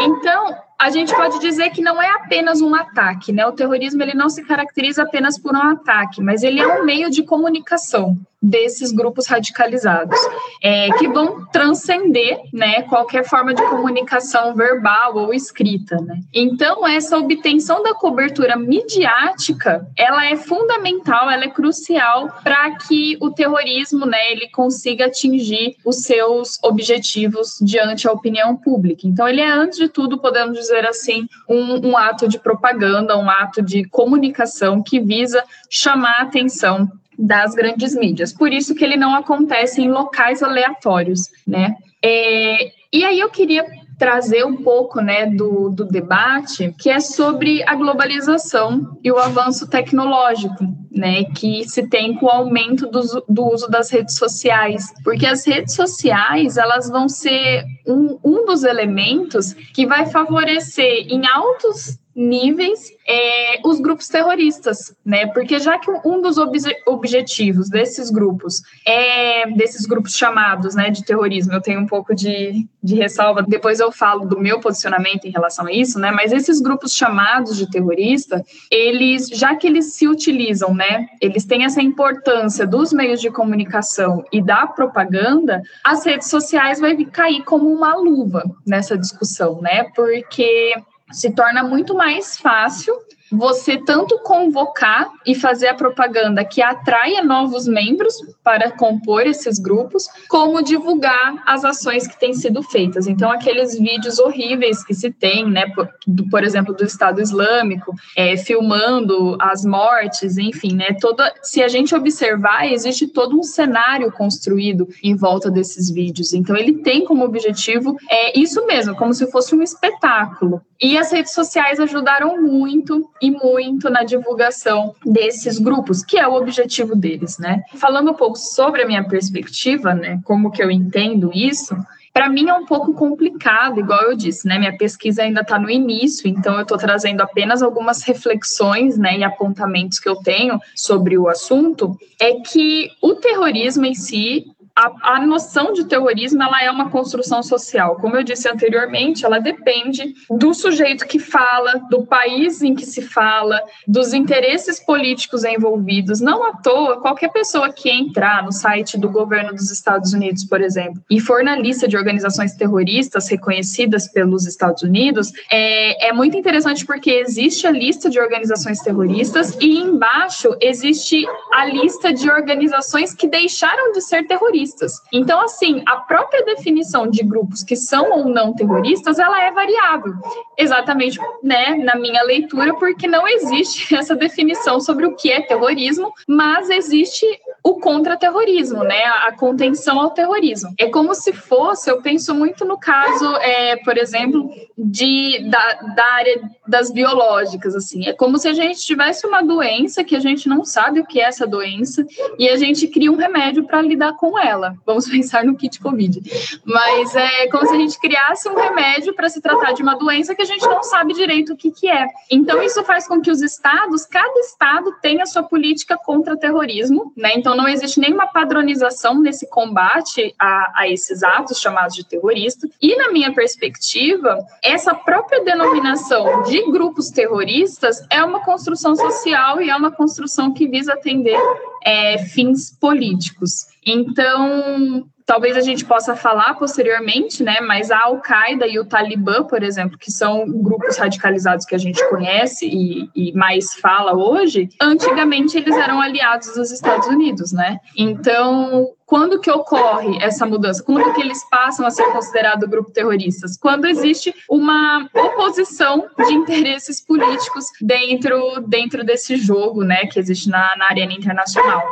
Então, 0.00 0.54
a 0.78 0.90
gente 0.90 1.14
pode 1.14 1.40
dizer 1.40 1.70
que 1.70 1.80
não 1.80 2.00
é 2.00 2.10
apenas 2.10 2.60
um 2.60 2.74
ataque, 2.74 3.32
né? 3.32 3.46
O 3.46 3.52
terrorismo 3.52 4.02
ele 4.02 4.14
não 4.14 4.28
se 4.28 4.44
caracteriza 4.44 5.02
apenas 5.02 5.38
por 5.38 5.54
um 5.54 5.62
ataque, 5.62 6.22
mas 6.22 6.42
ele 6.42 6.60
é 6.60 6.66
um 6.66 6.84
meio 6.84 7.10
de 7.10 7.22
comunicação 7.22 8.16
desses 8.40 8.92
grupos 8.92 9.26
radicalizados, 9.26 10.18
é, 10.62 10.90
que 10.92 11.08
vão 11.08 11.44
transcender 11.46 12.40
né, 12.52 12.82
qualquer 12.82 13.24
forma 13.24 13.52
de 13.52 13.62
comunicação 13.62 14.54
verbal 14.54 15.16
ou 15.16 15.34
escrita. 15.34 15.96
Né? 15.96 16.20
Então, 16.32 16.86
essa 16.86 17.18
obtenção 17.18 17.82
da 17.82 17.94
cobertura 17.94 18.56
midiática, 18.56 19.86
ela 19.96 20.26
é 20.26 20.36
fundamental, 20.36 21.28
ela 21.28 21.44
é 21.44 21.50
crucial 21.50 22.28
para 22.44 22.76
que 22.76 23.18
o 23.20 23.30
terrorismo 23.30 24.06
né, 24.06 24.32
ele 24.32 24.48
consiga 24.50 25.06
atingir 25.06 25.76
os 25.84 26.02
seus 26.02 26.62
objetivos 26.62 27.58
diante 27.60 28.06
a 28.06 28.12
opinião 28.12 28.56
pública. 28.56 29.02
Então, 29.04 29.26
ele 29.26 29.40
é, 29.40 29.50
antes 29.50 29.78
de 29.78 29.88
tudo, 29.88 30.18
podemos 30.18 30.56
dizer 30.56 30.86
assim, 30.86 31.26
um, 31.48 31.88
um 31.88 31.96
ato 31.96 32.28
de 32.28 32.38
propaganda, 32.38 33.18
um 33.18 33.28
ato 33.28 33.60
de 33.60 33.84
comunicação 33.88 34.80
que 34.80 35.00
visa 35.00 35.42
chamar 35.68 36.20
a 36.20 36.22
atenção 36.22 36.88
das 37.18 37.54
grandes 37.54 37.94
mídias. 37.96 38.32
Por 38.32 38.52
isso 38.52 38.74
que 38.74 38.84
ele 38.84 38.96
não 38.96 39.14
acontece 39.14 39.82
em 39.82 39.90
locais 39.90 40.42
aleatórios, 40.42 41.28
né? 41.46 41.76
É, 42.02 42.70
e 42.92 43.04
aí 43.04 43.18
eu 43.18 43.28
queria 43.28 43.66
trazer 43.98 44.46
um 44.46 44.56
pouco 44.56 45.00
né, 45.00 45.26
do, 45.26 45.68
do 45.70 45.84
debate, 45.84 46.72
que 46.78 46.88
é 46.88 47.00
sobre 47.00 47.64
a 47.64 47.74
globalização 47.74 48.96
e 49.02 49.10
o 49.10 49.18
avanço 49.18 49.68
tecnológico, 49.68 50.64
né, 50.90 51.24
que 51.24 51.68
se 51.68 51.88
tem 51.88 52.14
com 52.14 52.26
o 52.26 52.30
aumento 52.30 52.86
do, 52.86 53.00
do 53.28 53.52
uso 53.52 53.68
das 53.68 53.90
redes 53.90 54.16
sociais, 54.16 54.86
porque 55.02 55.26
as 55.26 55.44
redes 55.44 55.74
sociais 55.74 56.56
elas 56.56 56.88
vão 56.88 57.08
ser 57.08 57.64
um, 57.86 58.18
um 58.24 58.46
dos 58.46 58.62
elementos 58.62 59.52
que 59.74 59.84
vai 59.84 60.06
favorecer 60.06 61.06
em 61.08 61.26
altos 61.26 61.98
níveis 62.18 62.90
é, 63.08 63.60
os 63.64 63.80
grupos 63.80 64.08
terroristas, 64.08 64.92
né? 65.06 65.26
Porque 65.28 65.58
já 65.60 65.78
que 65.78 65.88
um 66.04 66.20
dos 66.20 66.36
obje 66.36 66.74
objetivos 66.84 67.70
desses 67.70 68.10
grupos 68.10 68.60
é 68.84 69.48
desses 69.52 69.86
grupos 69.86 70.14
chamados, 70.14 70.74
né, 70.74 70.90
de 70.90 71.04
terrorismo, 71.04 71.52
eu 71.52 71.60
tenho 71.60 71.80
um 71.80 71.86
pouco 71.86 72.14
de, 72.14 72.66
de 72.82 72.94
ressalva. 72.96 73.42
Depois 73.42 73.78
eu 73.78 73.92
falo 73.92 74.26
do 74.26 74.38
meu 74.38 74.58
posicionamento 74.58 75.26
em 75.26 75.30
relação 75.30 75.66
a 75.66 75.72
isso, 75.72 75.98
né? 75.98 76.10
Mas 76.10 76.32
esses 76.32 76.60
grupos 76.60 76.92
chamados 76.92 77.56
de 77.56 77.70
terrorista, 77.70 78.44
eles, 78.68 79.28
já 79.28 79.54
que 79.54 79.68
eles 79.68 79.94
se 79.94 80.08
utilizam, 80.08 80.74
né? 80.74 81.06
Eles 81.20 81.44
têm 81.44 81.64
essa 81.64 81.80
importância 81.80 82.66
dos 82.66 82.92
meios 82.92 83.20
de 83.20 83.30
comunicação 83.30 84.24
e 84.32 84.42
da 84.42 84.66
propaganda. 84.66 85.62
As 85.84 86.04
redes 86.04 86.28
sociais 86.28 86.80
vai 86.80 86.96
cair 87.04 87.44
como 87.44 87.72
uma 87.72 87.94
luva 87.94 88.42
nessa 88.66 88.98
discussão, 88.98 89.60
né? 89.62 89.84
Porque 89.94 90.74
se 91.12 91.30
torna 91.30 91.62
muito 91.62 91.94
mais 91.94 92.36
fácil 92.36 92.94
você 93.30 93.76
tanto 93.76 94.18
convocar 94.20 95.10
e 95.26 95.34
fazer 95.34 95.68
a 95.68 95.74
propaganda 95.74 96.44
que 96.44 96.62
atraia 96.62 97.22
novos 97.22 97.66
membros 97.66 98.14
para 98.42 98.70
compor 98.70 99.26
esses 99.26 99.58
grupos, 99.58 100.08
como 100.28 100.62
divulgar 100.62 101.42
as 101.46 101.64
ações 101.64 102.06
que 102.06 102.18
têm 102.18 102.32
sido 102.32 102.62
feitas. 102.62 103.06
Então, 103.06 103.30
aqueles 103.30 103.78
vídeos 103.78 104.18
horríveis 104.18 104.84
que 104.84 104.94
se 104.94 105.10
tem, 105.10 105.48
né, 105.48 105.66
por, 105.74 105.88
do, 106.06 106.28
por 106.28 106.42
exemplo, 106.42 106.74
do 106.74 106.84
Estado 106.84 107.20
Islâmico, 107.20 107.94
é, 108.16 108.36
filmando 108.36 109.36
as 109.40 109.64
mortes, 109.64 110.38
enfim, 110.38 110.74
né, 110.74 110.96
toda, 111.00 111.32
se 111.42 111.62
a 111.62 111.68
gente 111.68 111.94
observar, 111.94 112.70
existe 112.70 113.06
todo 113.06 113.38
um 113.38 113.42
cenário 113.42 114.10
construído 114.12 114.88
em 115.02 115.14
volta 115.14 115.50
desses 115.50 115.90
vídeos. 115.90 116.32
Então, 116.32 116.56
ele 116.56 116.82
tem 116.82 117.04
como 117.04 117.24
objetivo 117.24 117.96
é 118.10 118.38
isso 118.38 118.64
mesmo, 118.66 118.94
como 118.94 119.12
se 119.12 119.30
fosse 119.30 119.54
um 119.54 119.62
espetáculo. 119.62 120.62
E 120.80 120.96
as 120.96 121.10
redes 121.10 121.32
sociais 121.32 121.80
ajudaram 121.80 122.40
muito 122.40 123.10
e 123.20 123.30
muito 123.30 123.90
na 123.90 124.04
divulgação 124.04 124.94
desses 125.04 125.58
grupos, 125.58 126.04
que 126.04 126.18
é 126.18 126.26
o 126.26 126.34
objetivo 126.34 126.94
deles, 126.94 127.38
né? 127.38 127.62
Falando 127.74 128.10
um 128.10 128.14
pouco 128.14 128.36
sobre 128.36 128.82
a 128.82 128.86
minha 128.86 129.04
perspectiva, 129.04 129.94
né, 129.94 130.20
como 130.24 130.50
que 130.50 130.62
eu 130.62 130.70
entendo 130.70 131.30
isso, 131.34 131.76
para 132.12 132.28
mim 132.28 132.48
é 132.48 132.54
um 132.54 132.66
pouco 132.66 132.92
complicado, 132.94 133.78
igual 133.78 134.02
eu 134.02 134.16
disse, 134.16 134.48
né? 134.48 134.58
Minha 134.58 134.76
pesquisa 134.76 135.22
ainda 135.22 135.42
está 135.42 135.56
no 135.56 135.70
início, 135.70 136.28
então 136.28 136.56
eu 136.56 136.62
estou 136.62 136.76
trazendo 136.76 137.20
apenas 137.20 137.62
algumas 137.62 138.02
reflexões, 138.02 138.98
né, 138.98 139.18
e 139.18 139.22
apontamentos 139.22 140.00
que 140.00 140.08
eu 140.08 140.16
tenho 140.16 140.58
sobre 140.74 141.16
o 141.16 141.28
assunto. 141.28 141.96
É 142.20 142.34
que 142.40 142.90
o 143.00 143.14
terrorismo 143.14 143.86
em 143.86 143.94
si 143.94 144.46
a, 144.78 145.16
a, 145.16 145.26
noção 145.26 145.72
de 145.72 145.84
terrorismo 145.86 146.40
ela 146.40 146.62
é 146.62 146.70
uma 146.70 146.88
construção 146.88 147.42
social. 147.42 147.96
Como 147.96 148.16
eu 148.16 148.22
disse 148.22 148.48
anteriormente, 148.48 149.24
ela 149.24 149.40
depende 149.40 150.14
do 150.30 150.54
sujeito 150.54 151.04
que 151.04 151.18
fala, 151.18 151.82
do 151.90 152.06
país 152.06 152.62
em 152.62 152.76
que 152.76 152.86
se 152.86 153.02
fala, 153.02 153.60
dos 153.88 154.14
interesses 154.14 154.78
políticos 154.78 155.42
envolvidos. 155.42 156.20
Não 156.20 156.44
à 156.44 156.52
toa, 156.52 157.00
qualquer 157.00 157.32
pessoa 157.32 157.72
que 157.72 157.90
entrar 157.90 158.44
no 158.44 158.52
site 158.52 158.96
do 158.96 159.10
governo 159.10 159.52
dos 159.52 159.68
Estados 159.72 160.12
Unidos, 160.12 160.44
por 160.44 160.60
exemplo, 160.60 161.02
e 161.10 161.18
for 161.18 161.42
na 161.42 161.56
lista 161.56 161.88
de 161.88 161.96
organizações 161.96 162.54
terroristas 162.54 163.28
reconhecidas 163.28 164.06
pelos 164.06 164.46
Estados 164.46 164.84
Unidos, 164.84 165.32
é, 165.50 166.08
é 166.08 166.12
muito 166.12 166.36
interessante 166.36 166.86
porque 166.86 167.10
existe 167.10 167.66
a 167.66 167.72
lista 167.72 168.08
de 168.08 168.20
organizações 168.20 168.78
terroristas 168.78 169.56
e 169.60 169.76
embaixo 169.76 170.56
existe 170.60 171.26
a 171.52 171.64
lista 171.64 172.12
de 172.12 172.30
organizações 172.30 173.12
que 173.12 173.26
deixaram 173.26 173.90
de 173.90 174.00
ser 174.00 174.24
terroristas 174.28 174.67
terroristas. 174.68 175.02
Então, 175.12 175.40
assim, 175.40 175.82
a 175.86 175.96
própria 175.96 176.44
definição 176.44 177.08
de 177.08 177.22
grupos 177.22 177.62
que 177.62 177.76
são 177.76 178.10
ou 178.10 178.24
não 178.26 178.54
terroristas, 178.54 179.18
ela 179.18 179.42
é 179.42 179.50
variável. 179.50 180.14
Exatamente, 180.56 181.18
né, 181.42 181.74
na 181.76 181.94
minha 181.94 182.22
leitura, 182.22 182.74
porque 182.74 183.06
não 183.06 183.26
existe 183.26 183.94
essa 183.96 184.14
definição 184.14 184.80
sobre 184.80 185.06
o 185.06 185.14
que 185.14 185.30
é 185.30 185.40
terrorismo, 185.40 186.12
mas 186.26 186.70
existe 186.70 187.26
o 187.62 187.80
contra-terrorismo, 187.80 188.82
né, 188.84 189.04
a 189.04 189.32
contenção 189.32 190.00
ao 190.00 190.10
terrorismo. 190.10 190.72
É 190.78 190.88
como 190.88 191.14
se 191.14 191.32
fosse, 191.32 191.90
eu 191.90 192.00
penso 192.02 192.34
muito 192.34 192.64
no 192.64 192.78
caso, 192.78 193.36
é, 193.36 193.76
por 193.76 193.96
exemplo, 193.96 194.50
de, 194.76 195.48
da, 195.50 195.72
da 195.94 196.04
área 196.14 196.50
das 196.66 196.90
biológicas, 196.90 197.74
assim, 197.74 198.06
é 198.06 198.12
como 198.12 198.38
se 198.38 198.48
a 198.48 198.52
gente 198.52 198.80
tivesse 198.80 199.26
uma 199.26 199.42
doença 199.42 200.04
que 200.04 200.16
a 200.16 200.20
gente 200.20 200.48
não 200.48 200.64
sabe 200.64 201.00
o 201.00 201.06
que 201.06 201.20
é 201.20 201.24
essa 201.24 201.46
doença 201.46 202.06
e 202.38 202.48
a 202.48 202.56
gente 202.56 202.86
cria 202.88 203.10
um 203.10 203.16
remédio 203.16 203.64
para 203.64 203.82
lidar 203.82 204.14
com 204.14 204.38
ela 204.38 204.57
Vamos 204.84 205.06
pensar 205.10 205.44
no 205.44 205.56
kit 205.56 205.80
Covid. 205.80 206.20
Mas 206.64 207.14
é 207.14 207.48
como 207.48 207.66
se 207.66 207.74
a 207.74 207.78
gente 207.78 207.98
criasse 207.98 208.48
um 208.48 208.54
remédio 208.54 209.14
para 209.14 209.28
se 209.28 209.40
tratar 209.40 209.72
de 209.72 209.82
uma 209.82 209.94
doença 209.94 210.34
que 210.34 210.42
a 210.42 210.46
gente 210.46 210.66
não 210.66 210.82
sabe 210.82 211.14
direito 211.14 211.52
o 211.52 211.56
que, 211.56 211.70
que 211.70 211.88
é. 211.88 212.06
Então, 212.30 212.62
isso 212.62 212.82
faz 212.84 213.06
com 213.06 213.20
que 213.20 213.30
os 213.30 213.42
estados, 213.42 214.04
cada 214.04 214.38
estado 214.40 214.92
tenha 215.00 215.26
sua 215.26 215.42
política 215.42 215.96
contra 215.96 216.36
terrorismo, 216.36 217.12
né? 217.16 217.32
Então, 217.34 217.56
não 217.56 217.68
existe 217.68 218.00
nenhuma 218.00 218.26
padronização 218.26 219.20
nesse 219.20 219.48
combate 219.48 220.34
a, 220.38 220.82
a 220.82 220.88
esses 220.88 221.22
atos 221.22 221.60
chamados 221.60 221.94
de 221.94 222.04
terrorista. 222.04 222.68
E, 222.80 222.96
na 222.96 223.10
minha 223.10 223.32
perspectiva, 223.32 224.38
essa 224.62 224.94
própria 224.94 225.44
denominação 225.44 226.42
de 226.42 226.70
grupos 226.70 227.10
terroristas 227.10 228.04
é 228.10 228.22
uma 228.22 228.40
construção 228.44 228.94
social 228.94 229.60
e 229.60 229.70
é 229.70 229.76
uma 229.76 229.90
construção 229.90 230.52
que 230.52 230.66
visa 230.66 230.92
atender 230.92 231.38
é, 231.84 232.18
fins 232.18 232.76
políticos. 232.78 233.66
Então, 233.90 235.08
talvez 235.24 235.56
a 235.56 235.60
gente 235.60 235.84
possa 235.84 236.16
falar 236.16 236.54
posteriormente, 236.54 237.42
né? 237.42 237.60
Mas 237.60 237.90
a 237.90 238.00
Al-Qaeda 238.04 238.66
e 238.66 238.78
o 238.78 238.84
Talibã, 238.84 239.44
por 239.44 239.62
exemplo, 239.62 239.98
que 239.98 240.10
são 240.10 240.46
grupos 240.46 240.96
radicalizados 240.96 241.66
que 241.66 241.74
a 241.74 241.78
gente 241.78 242.02
conhece 242.08 242.66
e, 242.66 243.10
e, 243.14 243.32
mais 243.32 243.74
fala 243.74 244.16
hoje, 244.16 244.68
antigamente 244.80 245.56
eles 245.56 245.76
eram 245.76 246.00
aliados 246.00 246.54
dos 246.54 246.70
Estados 246.70 247.06
Unidos, 247.08 247.52
né? 247.52 247.78
Então, 247.96 248.88
quando 249.08 249.40
que 249.40 249.50
ocorre 249.50 250.22
essa 250.22 250.44
mudança? 250.44 250.82
Quando 250.82 251.14
que 251.14 251.22
eles 251.22 251.42
passam 251.48 251.86
a 251.86 251.90
ser 251.90 252.04
considerados 252.12 252.68
grupo 252.68 252.90
terroristas? 252.90 253.56
Quando 253.56 253.86
existe 253.86 254.34
uma 254.50 255.08
oposição 255.14 256.06
de 256.26 256.34
interesses 256.34 257.00
políticos 257.00 257.64
dentro, 257.80 258.60
dentro 258.66 259.02
desse 259.02 259.36
jogo, 259.36 259.82
né, 259.82 260.04
que 260.04 260.18
existe 260.18 260.50
na, 260.50 260.76
na 260.76 260.88
arena 260.90 261.14
internacional. 261.14 261.82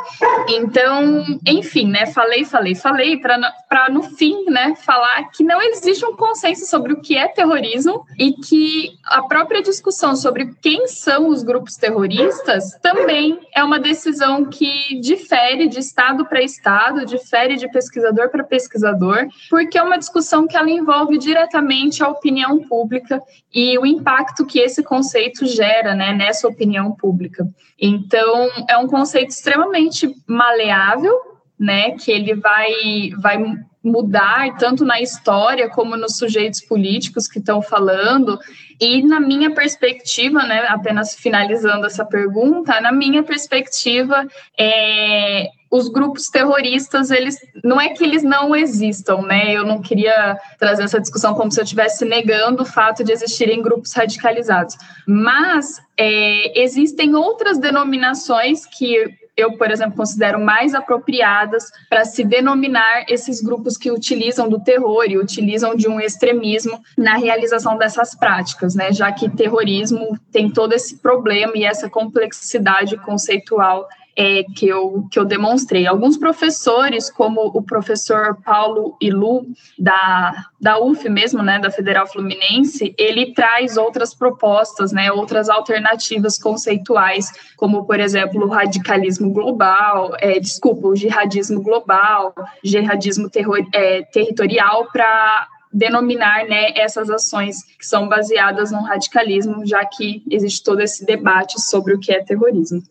Então, 0.47 1.25
enfim, 1.47 1.87
né, 1.87 2.05
falei, 2.05 2.45
falei, 2.45 2.75
falei, 2.75 3.17
para 3.17 3.89
no 3.89 4.03
fim, 4.03 4.45
né, 4.45 4.75
falar 4.75 5.31
que 5.31 5.43
não 5.43 5.59
existe 5.59 6.05
um 6.05 6.15
consenso 6.15 6.67
sobre 6.67 6.93
o 6.93 7.01
que 7.01 7.17
é 7.17 7.27
terrorismo 7.27 8.05
e 8.19 8.33
que 8.33 8.91
a 9.05 9.23
própria 9.23 9.63
discussão 9.63 10.15
sobre 10.15 10.53
quem 10.61 10.85
são 10.85 11.29
os 11.29 11.41
grupos 11.41 11.77
terroristas 11.77 12.77
também 12.79 13.39
é 13.55 13.63
uma 13.63 13.79
decisão 13.79 14.45
que 14.45 14.99
difere 15.01 15.67
de 15.67 15.79
estado 15.79 16.23
para 16.23 16.43
estado, 16.43 17.06
difere 17.07 17.55
de 17.55 17.67
pesquisador 17.71 18.29
para 18.29 18.43
pesquisador, 18.43 19.27
porque 19.49 19.77
é 19.77 19.81
uma 19.81 19.97
discussão 19.97 20.47
que 20.47 20.55
ela 20.55 20.69
envolve 20.69 21.17
diretamente 21.17 22.03
a 22.03 22.09
opinião 22.09 22.59
pública 22.67 23.21
e 23.53 23.77
o 23.79 23.85
impacto 23.85 24.45
que 24.45 24.59
esse 24.59 24.83
conceito 24.83 25.45
gera 25.45 25.95
né, 25.95 26.13
nessa 26.13 26.47
opinião 26.47 26.91
pública. 26.91 27.47
Então, 27.79 28.49
é 28.69 28.77
um 28.77 28.87
conceito 28.87 29.29
extremamente 29.29 30.13
maleável, 30.27 31.13
né, 31.59 31.91
que 31.91 32.11
ele 32.11 32.35
vai, 32.35 33.09
vai 33.19 33.37
mudar 33.83 34.55
tanto 34.57 34.85
na 34.85 35.01
história 35.01 35.69
como 35.69 35.95
nos 35.95 36.17
sujeitos 36.17 36.61
políticos 36.61 37.27
que 37.27 37.39
estão 37.39 37.61
falando. 37.61 38.37
E 38.79 39.01
na 39.01 39.19
minha 39.19 39.53
perspectiva, 39.53 40.43
né, 40.43 40.67
apenas 40.67 41.15
finalizando 41.15 41.85
essa 41.85 42.05
pergunta, 42.05 42.79
na 42.79 42.91
minha 42.91 43.23
perspectiva, 43.23 44.27
é, 44.57 45.47
os 45.69 45.89
grupos 45.89 46.29
terroristas, 46.29 47.11
eles 47.11 47.37
não 47.63 47.79
é 47.79 47.89
que 47.89 48.03
eles 48.03 48.23
não 48.23 48.55
existam, 48.55 49.21
né? 49.21 49.53
Eu 49.53 49.65
não 49.65 49.81
queria 49.81 50.37
trazer 50.59 50.83
essa 50.83 50.99
discussão 50.99 51.33
como 51.33 51.51
se 51.51 51.59
eu 51.59 51.63
estivesse 51.63 52.05
negando 52.05 52.63
o 52.63 52.65
fato 52.65 53.03
de 53.03 53.11
existirem 53.11 53.61
grupos 53.61 53.93
radicalizados, 53.93 54.77
mas 55.05 55.81
é, 55.97 56.61
existem 56.61 57.15
outras 57.15 57.57
denominações 57.57 58.65
que 58.65 59.05
eu, 59.37 59.55
por 59.55 59.69
exemplo, 59.69 59.95
considero 59.95 60.43
mais 60.43 60.73
apropriadas 60.73 61.71
para 61.87 62.03
se 62.03 62.23
denominar 62.23 63.05
esses 63.07 63.39
grupos 63.39 63.77
que 63.77 63.91
utilizam 63.91 64.49
do 64.49 64.59
terror 64.59 65.05
e 65.07 65.17
utilizam 65.19 65.75
de 65.75 65.87
um 65.87 65.99
extremismo 65.99 66.81
na 66.97 67.17
realização 67.17 67.77
dessas 67.77 68.15
práticas, 68.15 68.73
né? 68.73 68.91
Já 68.91 69.11
que 69.11 69.29
terrorismo 69.29 70.17
tem 70.31 70.49
todo 70.49 70.73
esse 70.73 70.97
problema 70.97 71.53
e 71.55 71.63
essa 71.63 71.87
complexidade 71.87 72.97
conceitual 72.97 73.87
é, 74.17 74.43
que, 74.55 74.67
eu, 74.67 75.07
que 75.11 75.19
eu 75.19 75.23
demonstrei. 75.23 75.85
Alguns 75.85 76.17
professores, 76.17 77.07
como 77.11 77.41
o 77.53 77.61
professor 77.61 78.35
Paulo 78.43 78.97
Ilu, 78.99 79.45
da, 79.77 80.45
da 80.59 80.79
UF 80.79 81.07
mesmo, 81.07 81.43
né, 81.43 81.59
da 81.59 81.69
Federal 81.69 82.07
Fluminense, 82.07 82.95
ele 82.97 83.33
traz 83.33 83.77
outras 83.77 84.15
propostas, 84.15 84.91
né, 84.91 85.11
outras 85.11 85.49
alternativas 85.49 86.39
conceituais, 86.39 87.31
como, 87.55 87.85
por 87.85 87.99
exemplo, 87.99 88.43
o 88.43 88.49
radicalismo 88.49 89.31
global, 89.31 90.11
é, 90.19 90.39
desculpa, 90.39 90.87
o 90.87 90.95
jihadismo 90.95 91.61
global, 91.61 92.33
jihadismo 92.63 93.29
terror, 93.29 93.59
é, 93.71 94.01
territorial 94.01 94.87
para 94.91 95.47
denominar 95.71 96.45
né, 96.47 96.71
essas 96.75 97.07
ações 97.11 97.61
que 97.77 97.85
são 97.85 98.09
baseadas 98.09 98.71
no 98.71 98.81
radicalismo, 98.81 99.63
já 99.63 99.85
que 99.85 100.23
existe 100.31 100.63
todo 100.63 100.81
esse 100.81 101.05
debate 101.05 101.61
sobre 101.61 101.93
o 101.93 101.99
que 101.99 102.11
é 102.11 102.23
terrorismo. 102.23 102.81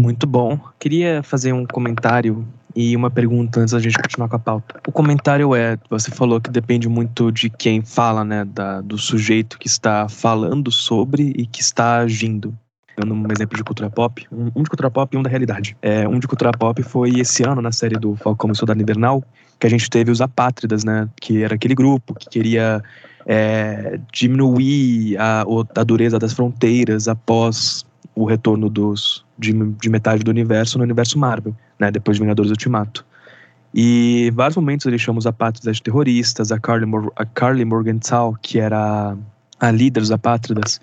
Muito 0.00 0.26
bom. 0.26 0.58
Queria 0.78 1.22
fazer 1.22 1.52
um 1.52 1.66
comentário 1.66 2.46
e 2.74 2.96
uma 2.96 3.10
pergunta 3.10 3.60
antes 3.60 3.72
da 3.72 3.78
gente 3.78 3.98
continuar 3.98 4.28
com 4.28 4.36
a 4.36 4.38
pauta. 4.38 4.80
O 4.86 4.92
comentário 4.92 5.54
é: 5.54 5.78
você 5.88 6.10
falou 6.10 6.40
que 6.40 6.50
depende 6.50 6.88
muito 6.88 7.30
de 7.30 7.50
quem 7.50 7.82
fala, 7.82 8.24
né? 8.24 8.44
Da, 8.44 8.80
do 8.80 8.98
sujeito 8.98 9.58
que 9.58 9.66
está 9.66 10.08
falando 10.08 10.70
sobre 10.70 11.32
e 11.36 11.46
que 11.46 11.60
está 11.60 11.98
agindo. 11.98 12.56
Dando 12.96 13.14
um 13.14 13.26
exemplo 13.30 13.56
de 13.56 13.64
cultura 13.64 13.88
pop, 13.88 14.26
um, 14.30 14.62
de 14.62 14.68
cultura 14.68 14.90
pop 14.90 15.14
e 15.14 15.18
um 15.18 15.22
da 15.22 15.30
realidade. 15.30 15.76
É, 15.80 16.06
um 16.06 16.18
de 16.18 16.26
cultura 16.26 16.52
pop 16.52 16.82
foi 16.82 17.20
esse 17.20 17.42
ano, 17.42 17.62
na 17.62 17.72
série 17.72 17.96
do 17.96 18.14
Falcão 18.16 18.50
e 18.50 18.54
Soldado 18.54 18.82
Invernal, 18.82 19.24
que 19.58 19.66
a 19.66 19.70
gente 19.70 19.88
teve 19.88 20.10
os 20.10 20.20
apátridas, 20.20 20.84
né? 20.84 21.08
Que 21.20 21.42
era 21.42 21.54
aquele 21.54 21.74
grupo 21.74 22.14
que 22.14 22.28
queria 22.28 22.82
é, 23.26 23.98
diminuir 24.12 25.16
a, 25.18 25.44
a 25.76 25.84
dureza 25.84 26.18
das 26.18 26.32
fronteiras 26.32 27.08
após 27.08 27.84
o 28.14 28.26
retorno 28.26 28.68
dos, 28.68 29.24
de, 29.42 29.52
de 29.52 29.90
metade 29.90 30.22
do 30.22 30.30
universo 30.30 30.78
no 30.78 30.84
universo 30.84 31.18
Marvel, 31.18 31.54
né, 31.78 31.90
depois 31.90 32.16
de 32.16 32.22
Vingadores 32.22 32.50
Ultimato. 32.50 33.04
E 33.74 34.28
em 34.28 34.30
vários 34.30 34.56
momentos 34.56 34.86
eles 34.86 35.00
chamam 35.00 35.18
os 35.18 35.26
apátridas 35.26 35.76
de 35.76 35.82
terroristas, 35.82 36.52
a 36.52 36.58
Carly, 36.58 36.86
Mor 36.86 37.12
a 37.16 37.24
Carly 37.24 37.64
Morgenthau, 37.64 38.36
que 38.40 38.58
era 38.58 39.16
a 39.58 39.70
líder 39.70 40.00
dos 40.00 40.10
apátridas, 40.10 40.80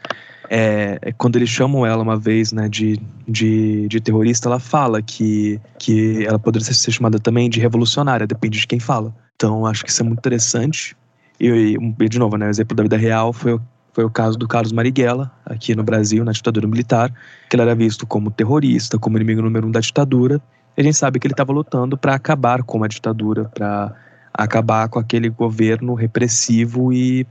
é, 0.49 0.97
é, 1.03 1.11
quando 1.11 1.35
eles 1.35 1.49
chamam 1.49 1.85
ela 1.85 2.01
uma 2.01 2.17
vez 2.17 2.51
né, 2.51 2.67
de, 2.67 2.99
de, 3.27 3.87
de, 3.87 4.01
terrorista, 4.01 4.49
ela 4.49 4.59
fala 4.59 4.99
que, 4.99 5.61
que 5.77 6.25
ela 6.25 6.39
poderia 6.39 6.65
ser 6.65 6.91
chamada 6.91 7.19
também 7.19 7.49
de 7.49 7.59
revolucionária, 7.59 8.25
depende 8.25 8.59
de 8.59 8.65
quem 8.65 8.79
fala. 8.79 9.13
Então 9.35 9.65
acho 9.65 9.83
que 9.83 9.91
isso 9.91 10.01
é 10.01 10.05
muito 10.05 10.17
interessante. 10.17 10.97
E, 11.39 11.77
e 11.99 12.09
de 12.09 12.17
novo, 12.17 12.35
né, 12.35 12.47
o 12.47 12.49
exemplo 12.49 12.75
da 12.75 12.81
vida 12.81 12.97
real 12.97 13.31
foi 13.31 13.59
foi 13.99 14.05
o 14.05 14.09
caso 14.09 14.37
do 14.37 14.47
Carlos 14.47 14.71
Marighella, 14.71 15.29
aqui 15.45 15.75
no 15.75 15.83
Brasil, 15.83 16.23
na 16.23 16.31
ditadura 16.31 16.65
militar, 16.65 17.13
que 17.49 17.55
ele 17.57 17.63
era 17.63 17.75
visto 17.75 18.07
como 18.07 18.31
terrorista, 18.31 18.97
como 18.97 19.17
inimigo 19.17 19.41
número 19.41 19.67
um 19.67 19.71
da 19.71 19.81
ditadura. 19.81 20.41
E 20.77 20.79
a 20.79 20.83
gente 20.85 20.95
sabe 20.95 21.19
que 21.19 21.27
ele 21.27 21.33
estava 21.33 21.51
lutando 21.51 21.97
para 21.97 22.15
acabar 22.15 22.63
com 22.63 22.81
a 22.81 22.87
ditadura, 22.87 23.51
para 23.53 23.93
acabar 24.33 24.87
com 24.87 24.99
aquele 24.99 25.27
governo 25.27 25.95
repressivo 25.95 26.93
e 26.93 27.27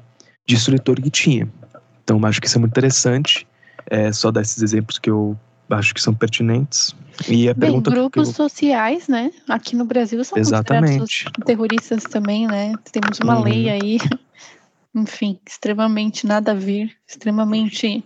destrutor 0.47 1.01
que 1.01 1.09
tinha. 1.09 1.49
Então, 2.05 2.21
acho 2.27 2.39
que 2.39 2.47
isso 2.47 2.59
é 2.59 2.61
muito 2.61 2.73
interessante. 2.73 3.47
É 3.87 4.13
só 4.13 4.31
dar 4.31 4.43
esses 4.43 4.63
exemplos 4.63 4.99
que 4.99 5.09
eu 5.09 5.35
acho 5.71 5.95
que 5.95 6.03
são 6.03 6.13
pertinentes. 6.13 6.95
E 7.27 7.49
a 7.49 7.55
Bem, 7.55 7.71
pergunta 7.71 7.91
grupos 7.91 8.29
eu... 8.29 8.35
sociais, 8.35 9.09
né? 9.09 9.31
Aqui 9.49 9.75
no 9.75 9.87
Brasil 9.87 10.23
são 10.23 10.37
Exatamente. 10.37 11.25
terroristas 11.47 12.05
também, 12.05 12.47
né? 12.47 12.75
Temos 12.93 13.19
uma 13.21 13.39
uhum. 13.39 13.45
lei 13.45 13.71
aí 13.71 13.99
enfim, 14.95 15.39
extremamente 15.47 16.27
nada 16.27 16.53
a 16.53 16.55
ver, 16.55 16.91
extremamente 17.07 18.05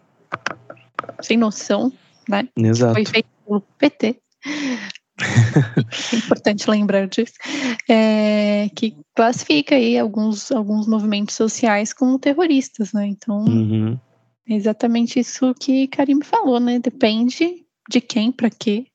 sem 1.21 1.37
noção, 1.37 1.93
né? 2.29 2.49
Exato. 2.57 2.95
Foi 2.95 3.05
feito 3.05 3.29
pelo 3.47 3.61
PT. 3.79 4.21
é 6.13 6.17
importante 6.17 6.69
lembrar 6.69 7.07
disso. 7.07 7.35
É, 7.89 8.69
que 8.75 8.97
classifica 9.15 9.75
aí 9.75 9.99
alguns, 9.99 10.51
alguns 10.51 10.87
movimentos 10.87 11.35
sociais 11.35 11.93
como 11.93 12.19
terroristas, 12.19 12.93
né? 12.93 13.07
Então, 13.07 13.45
uhum. 13.45 13.99
é 14.49 14.55
exatamente 14.55 15.21
isso 15.21 15.55
que 15.55 15.87
Karim 15.89 16.23
falou, 16.23 16.59
né? 16.59 16.79
Depende 16.79 17.65
de 17.89 18.01
quem, 18.01 18.33
para 18.33 18.51
quê. 18.51 18.87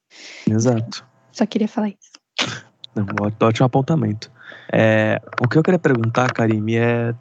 Exato. 0.50 1.06
Só 1.32 1.46
queria 1.46 1.68
falar 1.68 1.90
isso. 1.90 2.58
Não, 2.96 3.06
ótimo 3.42 3.66
apontamento. 3.66 4.32
É, 4.72 5.22
o 5.42 5.48
que 5.48 5.58
eu 5.58 5.64
queria 5.64 5.80
perguntar, 5.80 6.32
Karim, 6.34 6.76
é 6.76 7.14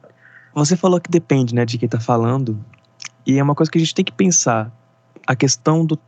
você 0.65 0.75
falou 0.75 0.99
que 0.99 1.09
depende, 1.09 1.53
né, 1.53 1.65
de 1.65 1.77
quem 1.77 1.87
tá 1.87 1.99
falando. 1.99 2.59
E 3.25 3.37
é 3.37 3.43
uma 3.43 3.53
coisa 3.55 3.71
que 3.71 3.77
a 3.77 3.81
gente 3.81 3.93
tem 3.93 4.05
que 4.05 4.11
pensar. 4.11 4.71
A 5.25 5.35
questão 5.35 5.85
do 5.85 5.99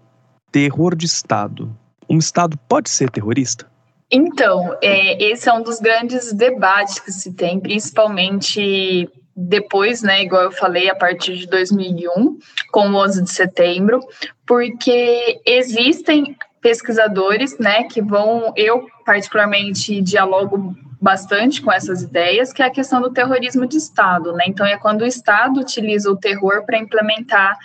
terror 0.51 0.95
de 0.95 1.05
Estado. 1.05 1.75
Um 2.09 2.17
Estado 2.17 2.57
pode 2.67 2.89
ser 2.89 3.09
terrorista? 3.09 3.69
Então, 4.11 4.75
é, 4.81 5.23
esse 5.23 5.47
é 5.47 5.53
um 5.53 5.61
dos 5.61 5.79
grandes 5.79 6.33
debates 6.33 6.99
que 6.99 7.11
se 7.11 7.33
tem, 7.33 7.59
principalmente 7.59 9.07
depois, 9.35 10.01
né, 10.01 10.23
igual 10.23 10.43
eu 10.43 10.51
falei, 10.51 10.89
a 10.89 10.95
partir 10.95 11.37
de 11.37 11.47
2001, 11.47 12.39
com 12.71 12.89
o 12.89 12.95
11 12.95 13.23
de 13.23 13.31
setembro, 13.31 13.99
porque 14.45 15.39
existem 15.45 16.35
pesquisadores, 16.59 17.57
né, 17.57 17.83
que 17.83 18.01
vão, 18.01 18.51
eu 18.55 18.87
particularmente 19.05 20.01
dialogo 20.01 20.75
bastante 21.01 21.61
com 21.61 21.71
essas 21.71 22.01
ideias, 22.01 22.51
que 22.51 22.61
é 22.61 22.65
a 22.65 22.71
questão 22.71 23.01
do 23.01 23.11
terrorismo 23.11 23.65
de 23.65 23.77
Estado, 23.77 24.33
né? 24.33 24.43
Então 24.47 24.65
é 24.65 24.77
quando 24.77 25.01
o 25.01 25.05
Estado 25.05 25.59
utiliza 25.59 26.11
o 26.11 26.17
terror 26.17 26.65
para 26.65 26.77
implementar 26.77 27.57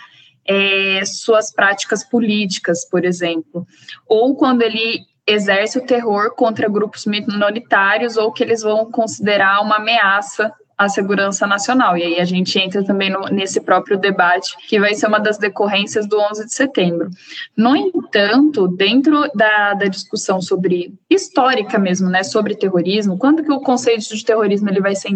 é, 0.47 1.01
suas 1.05 1.51
práticas 1.51 2.03
políticas, 2.03 2.87
por 2.87 3.03
exemplo, 3.03 3.67
ou 4.07 4.35
quando 4.35 4.61
ele 4.61 5.05
exerce 5.27 5.79
o 5.79 5.85
terror 5.85 6.35
contra 6.35 6.69
grupos 6.69 7.05
minoritários 7.05 8.15
ou 8.15 8.31
que 8.31 8.43
eles 8.43 8.61
vão 8.61 8.91
considerar 8.91 9.59
uma 9.61 9.77
ameaça 9.77 10.53
a 10.77 10.89
segurança 10.89 11.47
nacional. 11.47 11.97
E 11.97 12.03
aí 12.03 12.19
a 12.19 12.25
gente 12.25 12.57
entra 12.59 12.83
também 12.83 13.09
no, 13.09 13.21
nesse 13.27 13.61
próprio 13.61 13.97
debate, 13.97 14.55
que 14.67 14.79
vai 14.79 14.93
ser 14.93 15.07
uma 15.07 15.19
das 15.19 15.37
decorrências 15.37 16.07
do 16.07 16.19
11 16.19 16.45
de 16.45 16.53
setembro. 16.53 17.09
No 17.55 17.75
entanto, 17.75 18.67
dentro 18.67 19.29
da, 19.33 19.73
da 19.73 19.85
discussão 19.85 20.41
sobre 20.41 20.93
histórica 21.09 21.77
mesmo, 21.77 22.09
né, 22.09 22.23
sobre 22.23 22.55
terrorismo, 22.55 23.17
quando 23.17 23.43
que 23.43 23.51
o 23.51 23.61
conceito 23.61 24.15
de 24.15 24.25
terrorismo 24.25 24.69
ele 24.69 24.81
vai 24.81 24.95
ser 24.95 25.09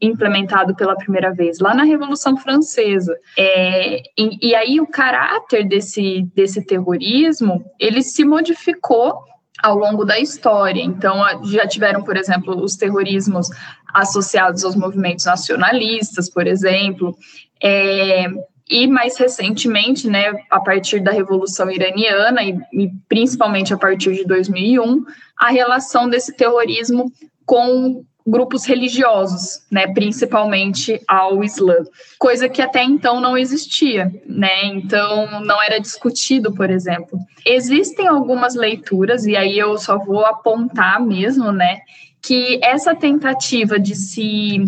implementado 0.00 0.74
pela 0.74 0.96
primeira 0.96 1.32
vez? 1.32 1.60
Lá 1.60 1.74
na 1.74 1.84
Revolução 1.84 2.36
Francesa. 2.36 3.16
É, 3.38 4.02
e, 4.18 4.48
e 4.48 4.54
aí 4.54 4.80
o 4.80 4.86
caráter 4.86 5.66
desse, 5.66 6.28
desse 6.34 6.64
terrorismo, 6.64 7.64
ele 7.78 8.02
se 8.02 8.24
modificou 8.24 9.22
ao 9.64 9.78
longo 9.78 10.04
da 10.04 10.18
história. 10.18 10.82
Então, 10.82 11.24
já 11.44 11.66
tiveram, 11.66 12.02
por 12.02 12.18
exemplo, 12.18 12.62
os 12.62 12.76
terrorismos 12.76 13.48
associados 13.94 14.62
aos 14.62 14.76
movimentos 14.76 15.24
nacionalistas, 15.24 16.28
por 16.28 16.46
exemplo, 16.46 17.16
é, 17.62 18.26
e 18.68 18.86
mais 18.86 19.16
recentemente, 19.16 20.06
né, 20.06 20.34
a 20.50 20.60
partir 20.60 21.00
da 21.00 21.12
Revolução 21.12 21.70
Iraniana 21.70 22.42
e, 22.42 22.58
e 22.74 22.90
principalmente 23.08 23.72
a 23.72 23.78
partir 23.78 24.12
de 24.12 24.26
2001, 24.26 25.02
a 25.38 25.48
relação 25.48 26.10
desse 26.10 26.36
terrorismo 26.36 27.10
com 27.46 28.04
grupos 28.26 28.64
religiosos, 28.64 29.60
né, 29.70 29.86
principalmente 29.92 31.00
ao 31.06 31.44
Islã, 31.44 31.76
coisa 32.18 32.48
que 32.48 32.62
até 32.62 32.82
então 32.82 33.20
não 33.20 33.36
existia, 33.36 34.10
né? 34.26 34.66
Então 34.66 35.40
não 35.40 35.62
era 35.62 35.78
discutido, 35.78 36.52
por 36.54 36.70
exemplo. 36.70 37.18
Existem 37.44 38.06
algumas 38.06 38.54
leituras 38.54 39.26
e 39.26 39.36
aí 39.36 39.58
eu 39.58 39.76
só 39.76 39.98
vou 39.98 40.24
apontar 40.24 41.04
mesmo, 41.04 41.52
né, 41.52 41.80
que 42.22 42.58
essa 42.62 42.94
tentativa 42.94 43.78
de 43.78 43.94
se 43.94 44.64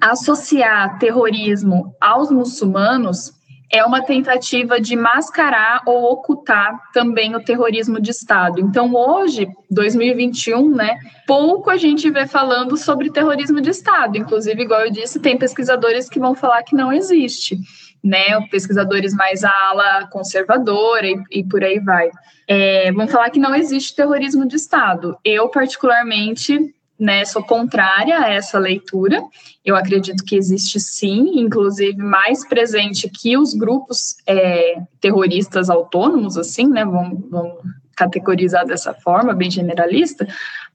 associar 0.00 0.98
terrorismo 0.98 1.94
aos 2.00 2.30
muçulmanos 2.30 3.32
é 3.70 3.84
uma 3.84 4.02
tentativa 4.02 4.80
de 4.80 4.96
mascarar 4.96 5.82
ou 5.86 6.12
ocultar 6.12 6.76
também 6.92 7.36
o 7.36 7.42
terrorismo 7.42 8.00
de 8.00 8.10
Estado. 8.10 8.60
Então, 8.60 8.92
hoje, 8.94 9.48
2021, 9.70 10.74
né, 10.74 10.98
pouco 11.26 11.70
a 11.70 11.76
gente 11.76 12.10
vê 12.10 12.26
falando 12.26 12.76
sobre 12.76 13.10
terrorismo 13.10 13.60
de 13.60 13.70
Estado. 13.70 14.18
Inclusive, 14.18 14.60
igual 14.60 14.80
eu 14.80 14.90
disse, 14.90 15.20
tem 15.20 15.38
pesquisadores 15.38 16.08
que 16.08 16.18
vão 16.18 16.34
falar 16.34 16.64
que 16.64 16.74
não 16.74 16.92
existe, 16.92 17.56
né, 18.02 18.40
pesquisadores 18.50 19.14
mais 19.14 19.44
à 19.44 19.52
ala 19.70 20.08
conservadora 20.08 21.06
e, 21.06 21.22
e 21.30 21.44
por 21.44 21.62
aí 21.62 21.78
vai. 21.78 22.10
É, 22.48 22.90
vão 22.90 23.06
falar 23.06 23.30
que 23.30 23.38
não 23.38 23.54
existe 23.54 23.94
terrorismo 23.94 24.48
de 24.48 24.56
Estado. 24.56 25.16
Eu, 25.24 25.48
particularmente, 25.48 26.74
né, 27.00 27.24
sou 27.24 27.42
contrária 27.42 28.18
a 28.18 28.28
essa 28.28 28.58
leitura. 28.58 29.22
Eu 29.64 29.74
acredito 29.74 30.22
que 30.22 30.36
existe 30.36 30.78
sim, 30.78 31.40
inclusive 31.40 31.96
mais 31.96 32.46
presente 32.46 33.08
que 33.08 33.38
os 33.38 33.54
grupos 33.54 34.16
é, 34.26 34.82
terroristas 35.00 35.70
autônomos, 35.70 36.36
assim, 36.36 36.68
né? 36.68 36.84
Vamos, 36.84 37.18
vamos 37.30 37.54
categorizar 37.96 38.66
dessa 38.66 38.92
forma, 38.92 39.34
bem 39.34 39.50
generalista, 39.50 40.26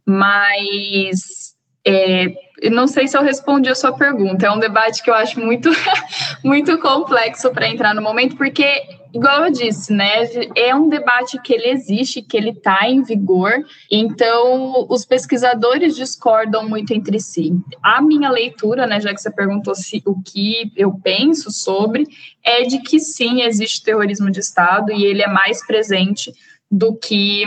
mas 0.03 1.55
é, 1.85 2.33
não 2.71 2.87
sei 2.87 3.07
se 3.07 3.17
eu 3.17 3.21
respondi 3.21 3.69
a 3.69 3.75
sua 3.75 3.91
pergunta. 3.91 4.45
É 4.45 4.51
um 4.51 4.59
debate 4.59 5.03
que 5.03 5.09
eu 5.09 5.13
acho 5.13 5.39
muito, 5.39 5.69
muito 6.43 6.77
complexo 6.79 7.51
para 7.51 7.67
entrar 7.67 7.93
no 7.93 8.01
momento, 8.01 8.37
porque, 8.37 8.65
igual 9.13 9.45
eu 9.45 9.51
disse, 9.51 9.91
né, 9.91 10.23
é 10.55 10.73
um 10.73 10.87
debate 10.87 11.41
que 11.41 11.53
ele 11.53 11.69
existe, 11.69 12.21
que 12.21 12.37
ele 12.37 12.51
está 12.51 12.87
em 12.87 13.03
vigor. 13.03 13.51
Então, 13.91 14.85
os 14.89 15.05
pesquisadores 15.05 15.95
discordam 15.95 16.67
muito 16.67 16.93
entre 16.93 17.19
si. 17.19 17.53
A 17.83 18.01
minha 18.01 18.29
leitura, 18.29 18.87
né, 18.87 19.01
já 19.01 19.13
que 19.13 19.21
você 19.21 19.31
perguntou 19.31 19.75
se 19.75 20.01
o 20.05 20.21
que 20.21 20.71
eu 20.75 20.93
penso 21.03 21.51
sobre, 21.51 22.07
é 22.43 22.63
de 22.63 22.79
que 22.79 22.99
sim 22.99 23.41
existe 23.41 23.83
terrorismo 23.83 24.31
de 24.31 24.39
Estado 24.39 24.91
e 24.91 25.05
ele 25.05 25.21
é 25.21 25.27
mais 25.27 25.65
presente 25.65 26.33
do 26.71 26.95
que 26.95 27.43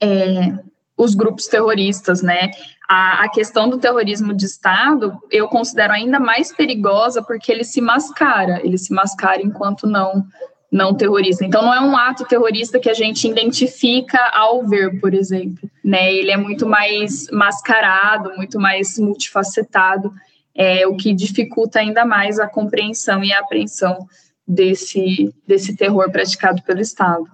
é, 0.00 0.52
os 0.96 1.14
grupos 1.14 1.46
terroristas, 1.46 2.22
né? 2.22 2.50
A, 2.88 3.24
a, 3.24 3.28
questão 3.28 3.68
do 3.68 3.78
terrorismo 3.78 4.32
de 4.32 4.44
Estado 4.44 5.18
eu 5.30 5.48
considero 5.48 5.92
ainda 5.92 6.20
mais 6.20 6.52
perigosa 6.52 7.20
porque 7.20 7.50
ele 7.50 7.64
se 7.64 7.80
mascara, 7.80 8.60
ele 8.64 8.78
se 8.78 8.92
mascara 8.92 9.42
enquanto 9.42 9.86
não 9.86 10.24
não 10.70 10.94
terrorista. 10.94 11.44
Então 11.44 11.62
não 11.62 11.72
é 11.72 11.80
um 11.80 11.96
ato 11.96 12.24
terrorista 12.24 12.78
que 12.78 12.90
a 12.90 12.94
gente 12.94 13.26
identifica 13.28 14.18
ao 14.32 14.66
ver, 14.66 15.00
por 15.00 15.14
exemplo, 15.14 15.70
né? 15.82 16.12
Ele 16.12 16.30
é 16.30 16.36
muito 16.36 16.66
mais 16.66 17.28
mascarado, 17.30 18.34
muito 18.36 18.58
mais 18.60 18.98
multifacetado, 18.98 20.12
é 20.54 20.86
o 20.86 20.96
que 20.96 21.14
dificulta 21.14 21.78
ainda 21.78 22.04
mais 22.04 22.38
a 22.38 22.48
compreensão 22.48 23.22
e 23.22 23.32
a 23.32 23.40
apreensão 23.40 24.06
desse 24.46 25.34
desse 25.46 25.76
terror 25.76 26.10
praticado 26.10 26.62
pelo 26.62 26.80
Estado. 26.80 27.26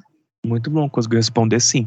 Muito 0.45 0.71
bom, 0.71 0.89
conseguiu 0.91 1.19
responder 1.19 1.61
sim. 1.61 1.87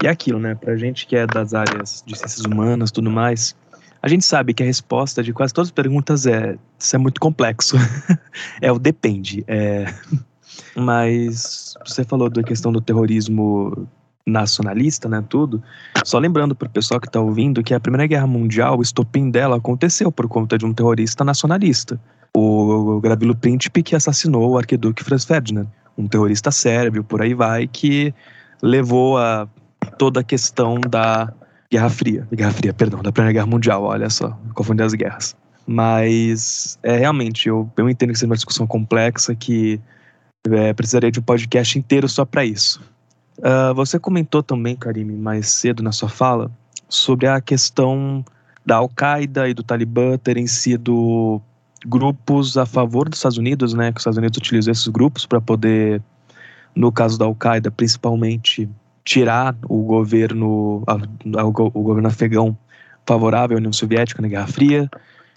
E 0.00 0.06
é 0.06 0.10
aquilo, 0.10 0.38
né? 0.38 0.54
Pra 0.54 0.76
gente 0.76 1.04
que 1.04 1.16
é 1.16 1.26
das 1.26 1.52
áreas 1.52 2.02
de 2.06 2.16
ciências 2.16 2.44
humanas 2.44 2.92
tudo 2.92 3.10
mais, 3.10 3.56
a 4.00 4.06
gente 4.06 4.24
sabe 4.24 4.54
que 4.54 4.62
a 4.62 4.66
resposta 4.66 5.20
de 5.20 5.32
quase 5.32 5.52
todas 5.52 5.68
as 5.68 5.72
perguntas 5.72 6.26
é 6.26 6.56
isso 6.78 6.94
é 6.94 6.98
muito 6.98 7.20
complexo. 7.20 7.76
é 8.62 8.70
o 8.70 8.78
depende. 8.78 9.44
É... 9.48 9.92
Mas 10.76 11.74
você 11.84 12.04
falou 12.04 12.30
da 12.30 12.42
questão 12.42 12.70
do 12.70 12.80
terrorismo 12.80 13.88
nacionalista, 14.24 15.08
né, 15.08 15.24
tudo. 15.28 15.60
Só 16.04 16.20
lembrando 16.20 16.54
para 16.54 16.68
pessoal 16.68 17.00
que 17.00 17.08
está 17.08 17.20
ouvindo 17.20 17.64
que 17.64 17.74
a 17.74 17.80
Primeira 17.80 18.06
Guerra 18.06 18.26
Mundial, 18.28 18.78
o 18.78 18.82
estopim 18.82 19.28
dela 19.28 19.56
aconteceu 19.56 20.12
por 20.12 20.28
conta 20.28 20.56
de 20.56 20.64
um 20.64 20.72
terrorista 20.72 21.24
nacionalista, 21.24 22.00
o 22.34 23.00
Gravilo 23.00 23.34
Príncipe 23.36 23.82
que 23.82 23.96
assassinou 23.96 24.50
o 24.50 24.58
arquiduque 24.58 25.02
Franz 25.02 25.24
Ferdinand 25.24 25.66
um 25.96 26.06
terrorista 26.06 26.50
sérvio, 26.50 27.02
por 27.02 27.22
aí 27.22 27.34
vai, 27.34 27.66
que 27.66 28.14
levou 28.62 29.18
a 29.18 29.48
toda 29.98 30.20
a 30.20 30.24
questão 30.24 30.80
da 30.80 31.32
Guerra 31.70 31.90
Fria, 31.90 32.28
Guerra 32.32 32.52
Fria, 32.52 32.74
perdão, 32.74 33.02
da 33.02 33.12
Primeira 33.12 33.32
Guerra 33.32 33.46
Mundial, 33.46 33.82
olha 33.82 34.10
só, 34.10 34.38
confundi 34.54 34.82
as 34.82 34.94
guerras. 34.94 35.36
Mas, 35.66 36.78
é 36.82 36.96
realmente, 36.96 37.48
eu, 37.48 37.70
eu 37.76 37.90
entendo 37.90 38.12
que 38.12 38.18
seja 38.18 38.30
uma 38.30 38.36
discussão 38.36 38.66
complexa 38.66 39.34
que 39.34 39.80
é, 40.48 40.72
precisaria 40.72 41.10
de 41.10 41.18
um 41.18 41.22
podcast 41.22 41.78
inteiro 41.78 42.08
só 42.08 42.24
para 42.24 42.44
isso. 42.44 42.80
Uh, 43.38 43.74
você 43.74 43.98
comentou 43.98 44.42
também, 44.42 44.76
Karime, 44.76 45.14
mais 45.14 45.48
cedo 45.48 45.82
na 45.82 45.92
sua 45.92 46.08
fala, 46.08 46.50
sobre 46.88 47.26
a 47.26 47.40
questão 47.40 48.24
da 48.64 48.76
Al-Qaeda 48.76 49.48
e 49.48 49.54
do 49.54 49.62
Talibã 49.62 50.16
terem 50.16 50.46
sido 50.46 51.40
grupos 51.86 52.56
a 52.56 52.66
favor 52.66 53.08
dos 53.08 53.18
Estados 53.18 53.38
Unidos, 53.38 53.72
né? 53.74 53.92
Que 53.92 53.98
os 53.98 54.02
Estados 54.02 54.18
Unidos 54.18 54.36
utilizam 54.36 54.72
esses 54.72 54.88
grupos 54.88 55.24
para 55.24 55.40
poder, 55.40 56.02
no 56.74 56.90
caso 56.90 57.18
da 57.18 57.24
Al-Qaeda, 57.24 57.70
principalmente 57.70 58.68
tirar 59.04 59.56
o 59.68 59.82
governo, 59.82 60.82
a, 60.86 61.40
a, 61.40 61.44
o 61.44 61.52
governo 61.52 62.08
afegão 62.08 62.56
favorável 63.06 63.56
à 63.56 63.58
União 63.58 63.72
Soviética 63.72 64.20
na 64.20 64.28
Guerra 64.28 64.48
Fria, 64.48 64.90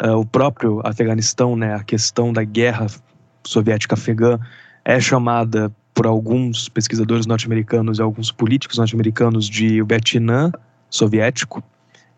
uh, 0.03 0.17
o 0.17 0.25
próprio 0.25 0.81
Afeganistão, 0.83 1.55
né? 1.55 1.75
A 1.75 1.83
questão 1.83 2.33
da 2.33 2.43
guerra 2.43 2.87
soviética 3.45 3.93
afegã 3.93 4.39
é 4.83 4.99
chamada 4.99 5.71
por 5.93 6.07
alguns 6.07 6.69
pesquisadores 6.69 7.25
norte-americanos 7.25 7.99
e 7.99 8.01
alguns 8.01 8.31
políticos 8.31 8.77
norte-americanos 8.77 9.47
de 9.47 9.83
Vietnã 9.83 10.51
soviético. 10.89 11.63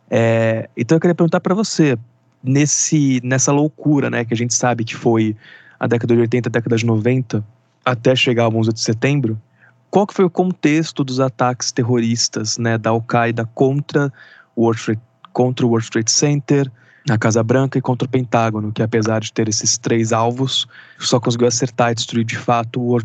É, 0.10 0.70
então 0.76 0.96
eu 0.98 1.00
queria 1.00 1.16
perguntar 1.16 1.40
para 1.40 1.56
você, 1.56 1.98
nesse, 2.44 3.20
nessa 3.24 3.52
loucura, 3.52 4.10
né, 4.10 4.26
que 4.26 4.34
a 4.34 4.38
gente 4.38 4.54
sabe 4.54 4.84
que 4.84 4.96
foi 4.96 5.36
a 5.80 5.88
década 5.88 6.16
de 6.16 6.22
80, 6.22 6.50
a 6.50 6.52
década 6.52 6.76
de 6.76 6.86
90, 6.86 7.44
até 7.84 8.16
chegar 8.16 8.46
ao 8.46 8.56
11 8.56 8.74
de 8.74 8.80
setembro, 8.80 9.42
qual 9.90 10.08
que 10.08 10.14
foi 10.14 10.26
o 10.26 10.30
contexto 10.30 11.04
dos 11.04 11.20
ataques 11.20 11.72
terroristas, 11.72 12.58
né, 12.58 12.78
da 12.78 12.92
Al-Qaeda 12.92 13.46
contra 13.54 14.12
o 14.56 14.64
World 14.64 14.84
Trade, 14.84 15.02
contra 15.34 15.66
o 15.66 15.70
World 15.70 15.90
Trade 15.90 16.12
Center, 16.12 16.72
a 17.10 17.18
Casa 17.18 17.42
Branca 17.44 17.78
e 17.80 17.82
contra 17.82 18.06
o 18.06 18.10
Pentágono, 18.10 18.72
que 18.72 18.84
apesar 18.84 19.22
de 19.22 19.34
ter 19.34 19.50
esses 19.50 19.78
três 19.78 20.14
alvos, 20.14 20.68
só 21.00 21.20
conseguiu 21.20 21.48
acertar 21.48 21.92
e 21.92 21.96
destruir 21.96 22.24
de 22.24 22.38
fato 22.38 22.80
o 22.80 22.98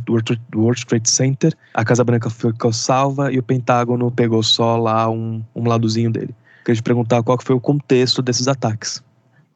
World, 0.55 0.87
Trade 0.87 1.09
Center. 1.09 1.55
A 1.72 1.85
Casa 1.85 2.05
Branca 2.05 2.29
ficou 2.29 2.72
salva 2.72 3.33
e 3.33 3.38
o 3.38 3.42
Pentágono 3.42 4.11
pegou 4.11 4.42
só 4.42 4.77
lá 4.77 5.09
um, 5.09 5.42
um 5.55 5.66
ladozinho 5.66 6.11
dele. 6.11 6.35
Queria 6.64 6.77
te 6.77 6.83
perguntar 6.83 7.22
qual 7.22 7.38
foi 7.42 7.57
o 7.57 7.61
contexto 7.61 8.20
desses 8.20 8.49
ataques. 8.49 9.03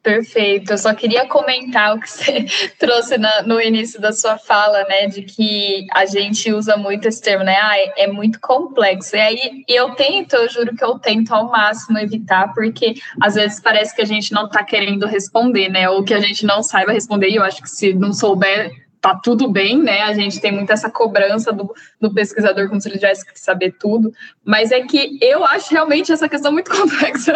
Perfeito. 0.03 0.73
Eu 0.73 0.79
só 0.79 0.95
queria 0.95 1.27
comentar 1.27 1.95
o 1.95 2.01
que 2.01 2.11
você 2.11 2.47
trouxe 2.79 3.19
na, 3.19 3.43
no 3.43 3.61
início 3.61 4.01
da 4.01 4.13
sua 4.13 4.39
fala, 4.39 4.83
né, 4.85 5.07
de 5.07 5.23
que 5.23 5.87
a 5.93 6.07
gente 6.07 6.51
usa 6.53 6.75
muito 6.77 7.07
esse 7.07 7.21
termo, 7.21 7.45
né? 7.45 7.57
Ah, 7.61 7.79
é, 7.79 8.05
é, 8.05 8.07
muito 8.07 8.41
complexo. 8.41 9.15
E 9.15 9.21
aí 9.21 9.65
eu 9.69 9.91
tento, 9.95 10.35
eu 10.37 10.49
juro 10.49 10.75
que 10.75 10.83
eu 10.83 10.99
tento 10.99 11.35
ao 11.35 11.51
máximo 11.51 11.99
evitar, 11.99 12.53
porque 12.55 12.95
às 13.21 13.35
vezes 13.35 13.61
parece 13.61 13.95
que 13.95 14.01
a 14.01 14.07
gente 14.07 14.33
não 14.33 14.47
está 14.47 14.65
querendo 14.65 15.07
responder, 15.07 15.69
né? 15.69 15.91
Ou 15.91 16.03
que 16.03 16.15
a 16.15 16.21
gente 16.21 16.47
não 16.47 16.63
saiba 16.63 16.93
responder. 16.93 17.29
E 17.29 17.37
eu 17.37 17.45
acho 17.45 17.61
que 17.61 17.69
se 17.69 17.93
não 17.93 18.15
souber 18.15 18.73
tá 19.01 19.15
tudo 19.15 19.49
bem, 19.49 19.79
né? 19.83 20.03
A 20.03 20.13
gente 20.13 20.41
tem 20.41 20.53
muito 20.53 20.71
essa 20.71 20.91
cobrança 20.91 21.53
do, 21.53 21.73
do 22.01 22.13
pesquisador 22.13 22.69
como 22.69 22.81
se 22.81 22.89
ele 22.89 22.99
tivesse 22.99 23.25
que 23.25 23.39
saber 23.41 23.75
tudo, 23.79 24.13
mas 24.45 24.71
é 24.71 24.81
que 24.83 25.19
eu 25.23 25.45
acho 25.45 25.71
realmente 25.71 26.13
essa 26.13 26.29
questão 26.29 26.53
muito 26.53 26.71
complexa, 26.75 27.35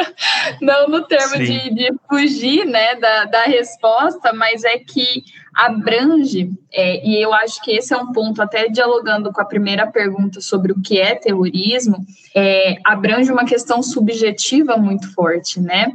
não 0.60 0.88
no 0.88 1.02
termo 1.06 1.38
de, 1.38 1.74
de, 1.74 1.94
fugir, 2.08 2.66
né, 2.66 2.94
da, 2.96 3.24
da 3.24 3.42
resposta, 3.44 4.32
mas 4.32 4.62
é 4.64 4.78
que 4.78 5.22
abrange, 5.54 6.50
é, 6.72 7.06
e 7.06 7.22
eu 7.22 7.32
acho 7.32 7.62
que 7.62 7.70
esse 7.70 7.94
é 7.94 7.96
um 7.96 8.12
ponto, 8.12 8.42
até 8.42 8.68
dialogando 8.68 9.32
com 9.32 9.40
a 9.40 9.44
primeira 9.46 9.86
pergunta 9.86 10.40
sobre 10.40 10.72
o 10.72 10.82
que 10.82 10.98
é 10.98 11.14
terrorismo, 11.14 12.04
é, 12.34 12.76
abrange 12.84 13.30
uma 13.30 13.44
questão 13.44 13.80
subjetiva 13.82 14.76
muito 14.76 15.12
forte, 15.14 15.60
né? 15.60 15.92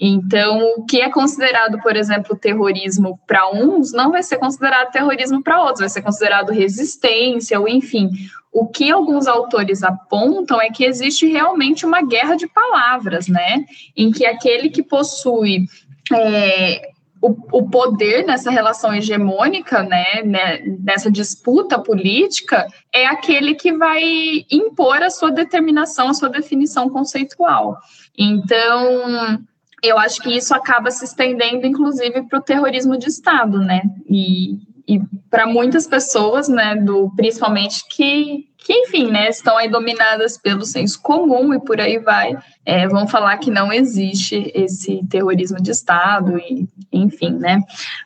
Então, 0.00 0.76
o 0.78 0.86
que 0.86 1.02
é 1.02 1.10
considerado, 1.10 1.78
por 1.82 1.94
exemplo, 1.94 2.34
terrorismo 2.34 3.20
para 3.26 3.50
uns, 3.52 3.92
não 3.92 4.10
vai 4.10 4.22
ser 4.22 4.38
considerado 4.38 4.90
terrorismo 4.90 5.42
para 5.42 5.60
outros, 5.60 5.80
vai 5.80 5.90
ser 5.90 6.00
considerado 6.00 6.50
resistência, 6.50 7.60
ou 7.60 7.68
enfim. 7.68 8.08
O 8.50 8.66
que 8.66 8.90
alguns 8.90 9.26
autores 9.26 9.82
apontam 9.82 10.58
é 10.58 10.70
que 10.70 10.84
existe 10.84 11.26
realmente 11.26 11.84
uma 11.84 12.00
guerra 12.02 12.34
de 12.34 12.48
palavras, 12.48 13.28
né? 13.28 13.64
Em 13.94 14.10
que 14.10 14.24
aquele 14.24 14.70
que 14.70 14.82
possui 14.82 15.66
é, 16.10 16.88
o, 17.20 17.58
o, 17.58 17.68
poder 17.68 18.24
nessa 18.24 18.50
relação 18.50 18.94
hegemônica, 18.94 19.82
né, 19.82 20.22
né, 20.24 20.62
nessa 20.82 21.10
disputa 21.10 21.78
política, 21.78 22.66
é 22.92 23.06
aquele 23.06 23.54
que 23.54 23.72
vai 23.72 24.02
impor 24.50 25.02
a 25.02 25.10
sua 25.10 25.30
determinação, 25.30 26.08
a 26.08 26.14
sua 26.14 26.30
definição 26.30 26.88
conceitual. 26.88 27.76
Então, 28.16 29.38
eu 29.82 29.98
acho 29.98 30.20
que 30.20 30.36
isso 30.36 30.54
acaba 30.54 30.90
se 30.90 31.04
estendendo, 31.04 31.66
inclusive, 31.66 32.22
para 32.22 32.38
o 32.38 32.42
terrorismo 32.42 32.98
de 32.98 33.08
Estado, 33.08 33.58
né? 33.58 33.82
E, 34.08 34.58
e 34.86 35.00
para 35.30 35.46
muitas 35.46 35.86
pessoas, 35.86 36.48
né, 36.48 36.74
do, 36.74 37.10
principalmente 37.16 37.84
que, 37.88 38.48
que, 38.58 38.72
enfim, 38.72 39.10
né, 39.10 39.28
estão 39.28 39.56
aí 39.56 39.70
dominadas 39.70 40.36
pelo 40.36 40.64
senso 40.64 41.00
comum 41.00 41.54
e 41.54 41.60
por 41.60 41.80
aí 41.80 41.98
vai, 41.98 42.36
é, 42.66 42.88
vão 42.88 43.06
falar 43.06 43.38
que 43.38 43.50
não 43.50 43.72
existe 43.72 44.50
esse 44.54 45.00
terrorismo 45.08 45.62
de 45.62 45.70
Estado, 45.70 46.36
e, 46.38 46.68
enfim, 46.92 47.30
né. 47.30 47.60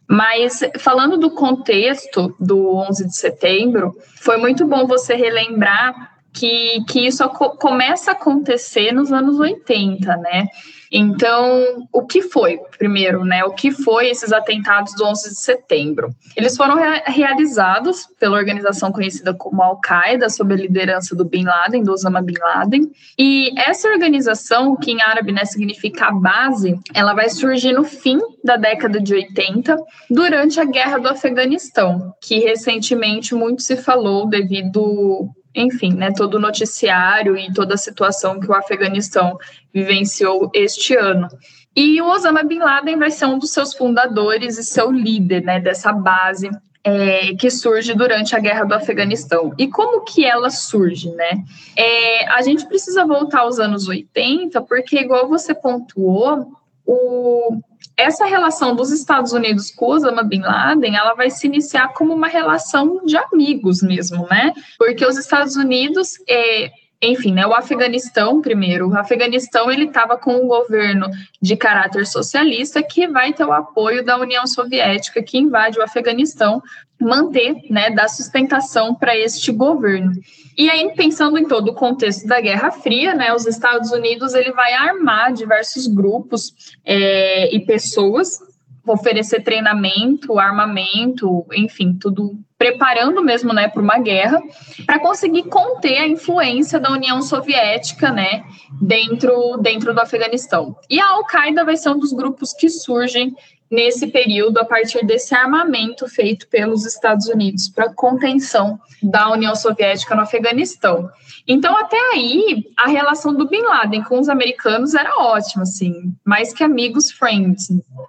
Mas, 0.07 0.61
falando 0.79 1.17
do 1.17 1.31
contexto 1.31 2.37
do 2.39 2.77
11 2.77 3.07
de 3.07 3.17
setembro, 3.17 3.97
foi 4.17 4.37
muito 4.37 4.67
bom 4.67 4.87
você 4.87 5.15
relembrar 5.15 6.15
que, 6.35 6.85
que 6.89 7.07
isso 7.07 7.27
começa 7.29 8.11
a 8.11 8.15
acontecer 8.15 8.93
nos 8.93 9.13
anos 9.13 9.39
80, 9.39 10.17
né? 10.17 10.49
Então, 10.97 11.89
o 11.93 12.07
que 12.07 12.23
foi, 12.23 12.61
primeiro, 12.79 13.25
né? 13.25 13.43
O 13.43 13.51
que 13.51 13.73
foi 13.73 14.11
esses 14.11 14.33
atentados 14.33 14.95
do 14.95 15.05
11 15.05 15.31
de 15.31 15.41
setembro? 15.41 16.15
Eles 16.37 16.57
foram 16.57 16.77
re 16.77 17.03
realizados 17.07 18.07
pela 18.21 18.37
organização 18.37 18.93
conhecida 18.93 19.35
como 19.35 19.61
Al-Qaeda, 19.61 20.31
sob 20.31 20.55
a 20.55 20.57
liderança 20.57 21.17
do 21.17 21.25
Bin 21.25 21.47
Laden, 21.47 21.83
do 21.83 21.91
Osama 21.91 22.23
Bin 22.23 22.39
Laden. 22.39 22.93
E 23.19 23.51
essa 23.61 23.89
organização, 23.89 24.77
que 24.77 24.93
em 24.93 25.03
árabe 25.03 25.33
né, 25.33 25.45
significa 25.45 26.13
base, 26.13 26.79
ela 26.95 27.13
vai 27.13 27.29
surgir 27.29 27.73
no 27.73 27.83
fim 27.83 28.21
da 28.45 28.57
década 28.57 29.01
de 29.01 29.15
80, 29.15 29.77
durante 30.09 30.61
a 30.61 30.65
Guerra 30.65 30.99
do 30.99 31.09
Afeganistão, 31.09 32.15
que 32.23 32.39
recentemente 32.39 33.35
muito 33.35 33.63
se 33.63 33.77
falou 33.77 34.29
devido 34.29 35.29
enfim, 35.55 35.93
né, 35.95 36.13
todo 36.13 36.35
o 36.35 36.41
noticiário 36.41 37.37
e 37.37 37.53
toda 37.53 37.75
a 37.75 37.79
situação 37.79 38.41
que 38.41 38.51
o 38.51 38.55
Afeganistão 38.55 39.39
vivenciou 39.73 40.51
este 40.55 40.97
ano. 40.97 41.29
E 41.77 42.01
o 42.01 42.07
Osama 42.07 42.43
Bin 42.43 42.59
Laden 42.59 42.99
vai 42.99 43.11
ser 43.11 43.27
um 43.27 43.39
dos 43.39 43.51
seus 43.51 43.75
fundadores 43.75 44.59
e 44.59 44.65
seu 44.65 44.91
líder, 44.91 45.43
né, 45.43 45.61
dessa 45.61 45.93
base 45.93 46.51
é, 46.85 47.35
que 47.35 47.51
surge 47.51 47.95
durante 47.95 48.37
a 48.37 48.39
guerra 48.39 48.65
do 48.65 48.75
Afeganistão. 48.75 49.55
E 49.59 49.67
como 49.69 50.05
que 50.05 50.25
ela 50.25 50.51
surge, 50.51 51.11
né? 51.13 51.43
É, 51.75 52.29
a 52.29 52.43
gente 52.43 52.67
precisa 52.67 53.07
voltar 53.07 53.41
aos 53.41 53.59
anos 53.59 53.89
80, 53.89 54.61
porque, 54.63 54.99
igual 54.99 55.27
você 55.27 55.55
pontuou, 55.55 56.53
o, 56.87 57.59
essa 57.97 58.27
relação 58.27 58.75
dos 58.75 58.91
Estados 58.91 59.33
Unidos 59.33 59.71
com 59.71 59.87
Osama 59.87 60.23
Bin 60.23 60.41
Laden, 60.41 60.97
ela 60.97 61.15
vai 61.15 61.31
se 61.31 61.47
iniciar 61.47 61.93
como 61.95 62.13
uma 62.13 62.29
relação 62.29 63.05
de 63.05 63.17
amigos 63.17 63.83
mesmo, 63.83 64.27
né? 64.29 64.53
Porque 64.77 65.05
os 65.07 65.17
Estados 65.17 65.57
Unidos, 65.57 66.15
é, 66.29 66.71
enfim, 67.05 67.33
né, 67.33 67.47
o 67.47 67.55
Afeganistão 67.55 68.41
primeiro, 68.41 68.89
o 68.89 68.97
Afeganistão 68.97 69.71
ele 69.71 69.85
estava 69.85 70.17
com 70.17 70.35
um 70.35 70.47
governo 70.47 71.09
de 71.41 71.57
caráter 71.57 72.07
socialista 72.07 72.83
que 72.83 73.07
vai 73.07 73.33
ter 73.33 73.45
o 73.45 73.53
apoio 73.53 74.05
da 74.05 74.19
União 74.19 74.47
Soviética 74.47 75.23
que 75.23 75.39
invade 75.39 75.79
o 75.79 75.83
Afeganistão, 75.83 76.63
manter, 77.01 77.57
né, 77.71 77.91
dar 77.91 78.09
sustentação 78.09 78.95
para 78.95 79.17
este 79.17 79.53
governo. 79.53 80.13
E 80.57 80.71
aí, 80.71 80.93
pensando 80.95 81.37
em 81.37 81.47
todo 81.47 81.69
o 81.69 81.75
contexto 81.75 82.27
da 82.27 82.41
Guerra 82.41 82.71
Fria, 82.71 83.15
né, 83.15 83.35
os 83.35 83.47
Estados 83.47 83.91
Unidos 83.91 84.35
ele 84.35 84.53
vai 84.53 84.73
armar 84.73 85.33
diversos 85.33 85.87
grupos 85.87 86.53
é, 86.85 87.55
e 87.55 87.61
pessoas 87.61 88.39
oferecer 88.87 89.43
treinamento, 89.43 90.39
armamento, 90.39 91.47
enfim, 91.55 91.97
tudo 91.99 92.39
preparando 92.57 93.23
mesmo, 93.23 93.53
né, 93.53 93.69
para 93.69 93.83
uma 93.83 93.99
guerra, 93.99 94.41
para 94.87 94.99
conseguir 94.99 95.45
conter 95.45 95.99
a 95.99 96.09
influência 96.09 96.79
da 96.79 96.91
União 96.91 97.21
Soviética, 97.21 98.11
né, 98.11 98.45
dentro 98.81 99.57
dentro 99.59 99.93
do 99.93 100.01
Afeganistão. 100.01 100.77
E 100.89 101.01
a 101.01 101.09
Al-Qaeda 101.11 101.65
vai 101.65 101.77
ser 101.77 101.91
um 101.91 101.99
dos 101.99 102.13
grupos 102.13 102.53
que 102.53 102.69
surgem 102.69 103.35
nesse 103.71 104.07
período 104.07 104.59
a 104.59 104.65
partir 104.65 105.05
desse 105.05 105.35
armamento 105.35 106.07
feito 106.09 106.47
pelos 106.49 106.87
Estados 106.87 107.27
Unidos 107.27 107.69
para 107.69 107.93
contenção 107.93 108.79
da 109.03 109.31
União 109.31 109.55
Soviética 109.57 110.15
no 110.15 110.23
Afeganistão. 110.23 111.11
Então, 111.47 111.77
até 111.77 111.99
aí, 112.13 112.65
a 112.79 112.89
relação 112.89 113.35
do 113.35 113.49
Bin 113.49 113.63
Laden 113.63 114.05
com 114.05 114.19
os 114.19 114.29
americanos 114.29 114.95
era 114.95 115.19
ótima, 115.19 115.65
assim, 115.65 116.15
mais 116.25 116.53
que 116.53 116.63
amigos, 116.63 117.11
friends. 117.11 117.69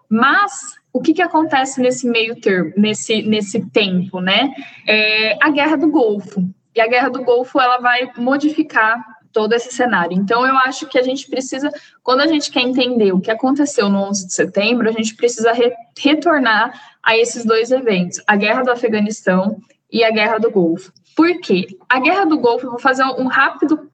Mas 0.09 0.75
o 0.95 1.01
que, 1.01 1.13
que 1.13 1.21
acontece 1.21 1.81
nesse 1.81 2.07
meio 2.07 2.39
termo, 2.39 2.71
nesse, 2.77 3.21
nesse 3.21 3.65
tempo, 3.69 4.21
né? 4.21 4.53
É 4.87 5.37
a 5.41 5.49
Guerra 5.49 5.75
do 5.75 5.89
Golfo. 5.89 6.41
E 6.73 6.79
a 6.79 6.87
Guerra 6.87 7.09
do 7.09 7.21
Golfo 7.21 7.59
ela 7.59 7.79
vai 7.79 8.09
modificar 8.15 9.03
todo 9.33 9.51
esse 9.51 9.75
cenário. 9.75 10.17
Então, 10.17 10.47
eu 10.47 10.55
acho 10.59 10.87
que 10.87 10.97
a 10.97 11.01
gente 11.01 11.29
precisa, 11.29 11.69
quando 12.01 12.21
a 12.21 12.27
gente 12.27 12.49
quer 12.49 12.61
entender 12.61 13.11
o 13.11 13.19
que 13.19 13.29
aconteceu 13.29 13.89
no 13.89 13.99
11 14.03 14.27
de 14.27 14.33
setembro, 14.33 14.87
a 14.87 14.93
gente 14.93 15.13
precisa 15.15 15.51
re 15.51 15.73
retornar 15.99 16.71
a 17.03 17.17
esses 17.17 17.43
dois 17.43 17.71
eventos, 17.71 18.21
a 18.25 18.37
Guerra 18.37 18.63
do 18.63 18.71
Afeganistão 18.71 19.57
e 19.91 20.01
a 20.01 20.11
Guerra 20.11 20.37
do 20.37 20.49
Golfo. 20.49 20.93
Por 21.13 21.41
quê? 21.41 21.67
A 21.89 21.99
Guerra 21.99 22.23
do 22.25 22.39
Golfo, 22.39 22.67
eu 22.67 22.71
vou 22.71 22.79
fazer 22.79 23.03
um 23.03 23.27
rápido, 23.27 23.91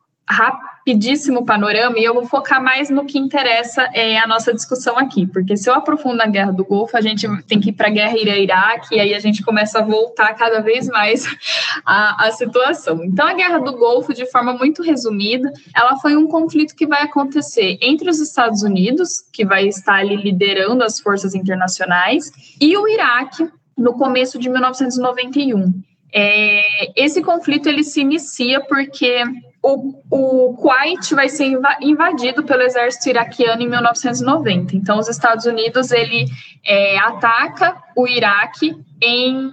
rapidíssimo 0.82 1.46
panorama 1.46 2.00
e 2.00 2.04
eu 2.04 2.14
vou 2.14 2.26
focar 2.26 2.62
mais 2.62 2.90
no 2.90 3.06
que 3.06 3.18
interessa 3.18 3.88
é, 3.94 4.18
a 4.18 4.28
nossa 4.28 4.54
discussão 4.54 4.98
aqui, 4.98 5.28
porque 5.28 5.56
se 5.56 5.70
eu 5.70 5.74
aprofundo 5.76 6.18
na 6.18 6.26
Guerra 6.26 6.52
do 6.52 6.66
Golfo, 6.66 6.98
a 6.98 7.02
gente 7.02 7.28
tem 7.44 7.60
que 7.60 7.70
ir 7.70 7.74
para 7.74 7.88
a 7.88 7.92
Guerra 7.92 8.18
Irã-Iraque 8.18 8.96
e 8.96 9.00
aí 9.00 9.14
a 9.14 9.20
gente 9.20 9.44
começa 9.44 9.80
a 9.80 9.84
voltar 9.84 10.34
cada 10.34 10.60
vez 10.60 10.88
mais 10.88 11.26
a, 11.86 12.28
a 12.28 12.32
situação. 12.32 13.04
Então, 13.04 13.28
a 13.28 13.34
Guerra 13.34 13.60
do 13.60 13.78
Golfo, 13.78 14.14
de 14.14 14.26
forma 14.32 14.54
muito 14.54 14.82
resumida, 14.82 15.52
ela 15.76 15.98
foi 15.98 16.16
um 16.16 16.28
conflito 16.28 16.76
que 16.76 16.88
vai 16.88 17.04
acontecer 17.04 17.78
entre 17.82 18.10
os 18.10 18.20
Estados 18.20 18.64
Unidos, 18.64 19.22
que 19.32 19.46
vai 19.46 19.68
estar 19.68 19.96
ali 19.96 20.16
liderando 20.16 20.84
as 20.84 21.00
forças 21.00 21.36
internacionais, 21.36 22.32
e 22.60 22.76
o 22.76 22.88
Iraque, 22.88 23.48
no 23.78 23.94
começo 23.94 24.40
de 24.40 24.50
1991. 24.50 25.74
É, 26.14 26.92
esse 27.02 27.22
conflito 27.22 27.70
ele 27.70 27.84
se 27.84 28.02
inicia 28.02 28.60
porque 28.62 29.24
o, 29.64 30.02
o 30.10 30.54
Kuwait 30.56 31.14
vai 31.14 31.30
ser 31.30 31.54
invadido 31.82 32.44
pelo 32.44 32.64
exército 32.64 33.10
iraquiano 33.10 33.62
em 33.62 33.70
1990. 33.70 34.76
Então, 34.76 34.98
os 34.98 35.08
Estados 35.08 35.46
Unidos 35.46 35.92
ele 35.92 36.26
é, 36.66 36.98
ataca 36.98 37.78
o 37.96 38.08
Iraque 38.08 38.76
em, 39.02 39.52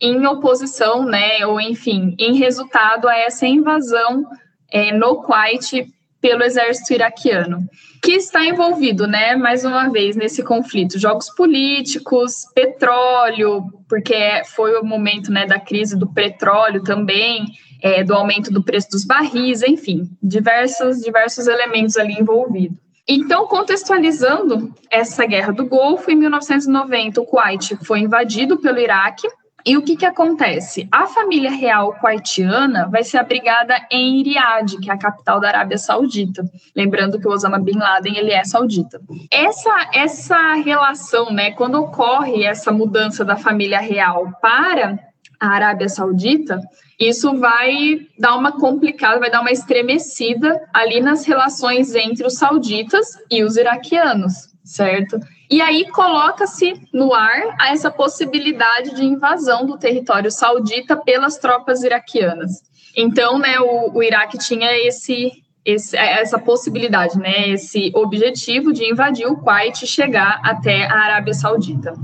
em 0.00 0.26
oposição, 0.26 1.04
né, 1.04 1.44
ou 1.46 1.60
enfim, 1.60 2.14
em 2.18 2.36
resultado 2.36 3.08
a 3.08 3.16
essa 3.16 3.46
invasão 3.46 4.24
é, 4.70 4.92
no 4.92 5.16
Kuwait 5.16 5.86
pelo 6.18 6.44
exército 6.44 6.94
iraquiano, 6.94 7.58
que 8.00 8.12
está 8.12 8.44
envolvido, 8.44 9.08
né, 9.08 9.34
mais 9.34 9.64
uma 9.64 9.90
vez, 9.90 10.14
nesse 10.16 10.42
conflito, 10.42 10.98
jogos 10.98 11.28
políticos, 11.34 12.46
petróleo, 12.54 13.64
porque 13.88 14.42
foi 14.54 14.78
o 14.78 14.84
momento, 14.84 15.32
né, 15.32 15.46
da 15.46 15.58
crise 15.58 15.98
do 15.98 16.06
petróleo 16.06 16.82
também, 16.84 17.44
é, 17.82 18.04
do 18.04 18.14
aumento 18.14 18.52
do 18.52 18.62
preço 18.62 18.88
dos 18.90 19.04
barris, 19.04 19.62
enfim, 19.62 20.08
diversos, 20.22 21.00
diversos 21.00 21.48
elementos 21.48 21.96
ali 21.96 22.14
envolvidos. 22.14 22.78
Então, 23.06 23.48
contextualizando 23.48 24.72
essa 24.88 25.26
guerra 25.26 25.52
do 25.52 25.66
Golfo, 25.66 26.10
em 26.10 26.14
1990, 26.14 27.20
o 27.20 27.26
Kuwait 27.26 27.76
foi 27.84 27.98
invadido 27.98 28.58
pelo 28.58 28.78
Iraque, 28.78 29.26
e 29.64 29.76
o 29.76 29.82
que, 29.82 29.96
que 29.96 30.04
acontece? 30.04 30.88
A 30.90 31.06
família 31.06 31.50
real 31.50 31.94
kuwaitiana 31.94 32.88
vai 32.88 33.04
ser 33.04 33.18
abrigada 33.18 33.74
em 33.90 34.22
Riad, 34.22 34.76
que 34.80 34.90
é 34.90 34.94
a 34.94 34.98
capital 34.98 35.38
da 35.38 35.48
Arábia 35.48 35.78
Saudita. 35.78 36.44
Lembrando 36.74 37.18
que 37.18 37.28
o 37.28 37.30
Osama 37.30 37.60
Bin 37.60 37.78
Laden 37.78 38.16
ele 38.16 38.32
é 38.32 38.42
saudita. 38.44 39.00
Essa, 39.30 39.90
essa 39.94 40.54
relação, 40.54 41.32
né, 41.32 41.52
quando 41.52 41.76
ocorre 41.76 42.42
essa 42.42 42.72
mudança 42.72 43.24
da 43.24 43.36
família 43.36 43.78
real 43.78 44.32
para 44.40 44.98
a 45.38 45.48
Arábia 45.48 45.88
Saudita, 45.88 46.60
isso 46.98 47.38
vai 47.38 48.06
dar 48.18 48.36
uma 48.36 48.52
complicada, 48.52 49.18
vai 49.18 49.30
dar 49.30 49.40
uma 49.40 49.50
estremecida 49.50 50.60
ali 50.72 51.00
nas 51.00 51.24
relações 51.24 51.94
entre 51.94 52.26
os 52.26 52.34
sauditas 52.34 53.18
e 53.30 53.42
os 53.42 53.56
iraquianos, 53.56 54.48
certo? 54.64 55.18
E 55.50 55.60
aí 55.60 55.86
coloca-se 55.90 56.74
no 56.92 57.12
ar 57.12 57.56
essa 57.70 57.90
possibilidade 57.90 58.94
de 58.94 59.04
invasão 59.04 59.66
do 59.66 59.76
território 59.76 60.30
saudita 60.30 60.96
pelas 60.96 61.36
tropas 61.36 61.82
iraquianas. 61.82 62.62
Então, 62.96 63.38
né, 63.38 63.60
o, 63.60 63.92
o 63.92 64.02
Iraque 64.02 64.38
tinha 64.38 64.70
esse, 64.86 65.30
esse, 65.64 65.96
essa 65.96 66.38
possibilidade, 66.38 67.18
né, 67.18 67.50
esse 67.50 67.90
objetivo 67.94 68.72
de 68.72 68.84
invadir 68.84 69.26
o 69.26 69.36
Kuwait 69.36 69.82
e 69.82 69.86
chegar 69.86 70.40
até 70.42 70.84
a 70.86 70.94
Arábia 70.94 71.34
Saudita. 71.34 71.94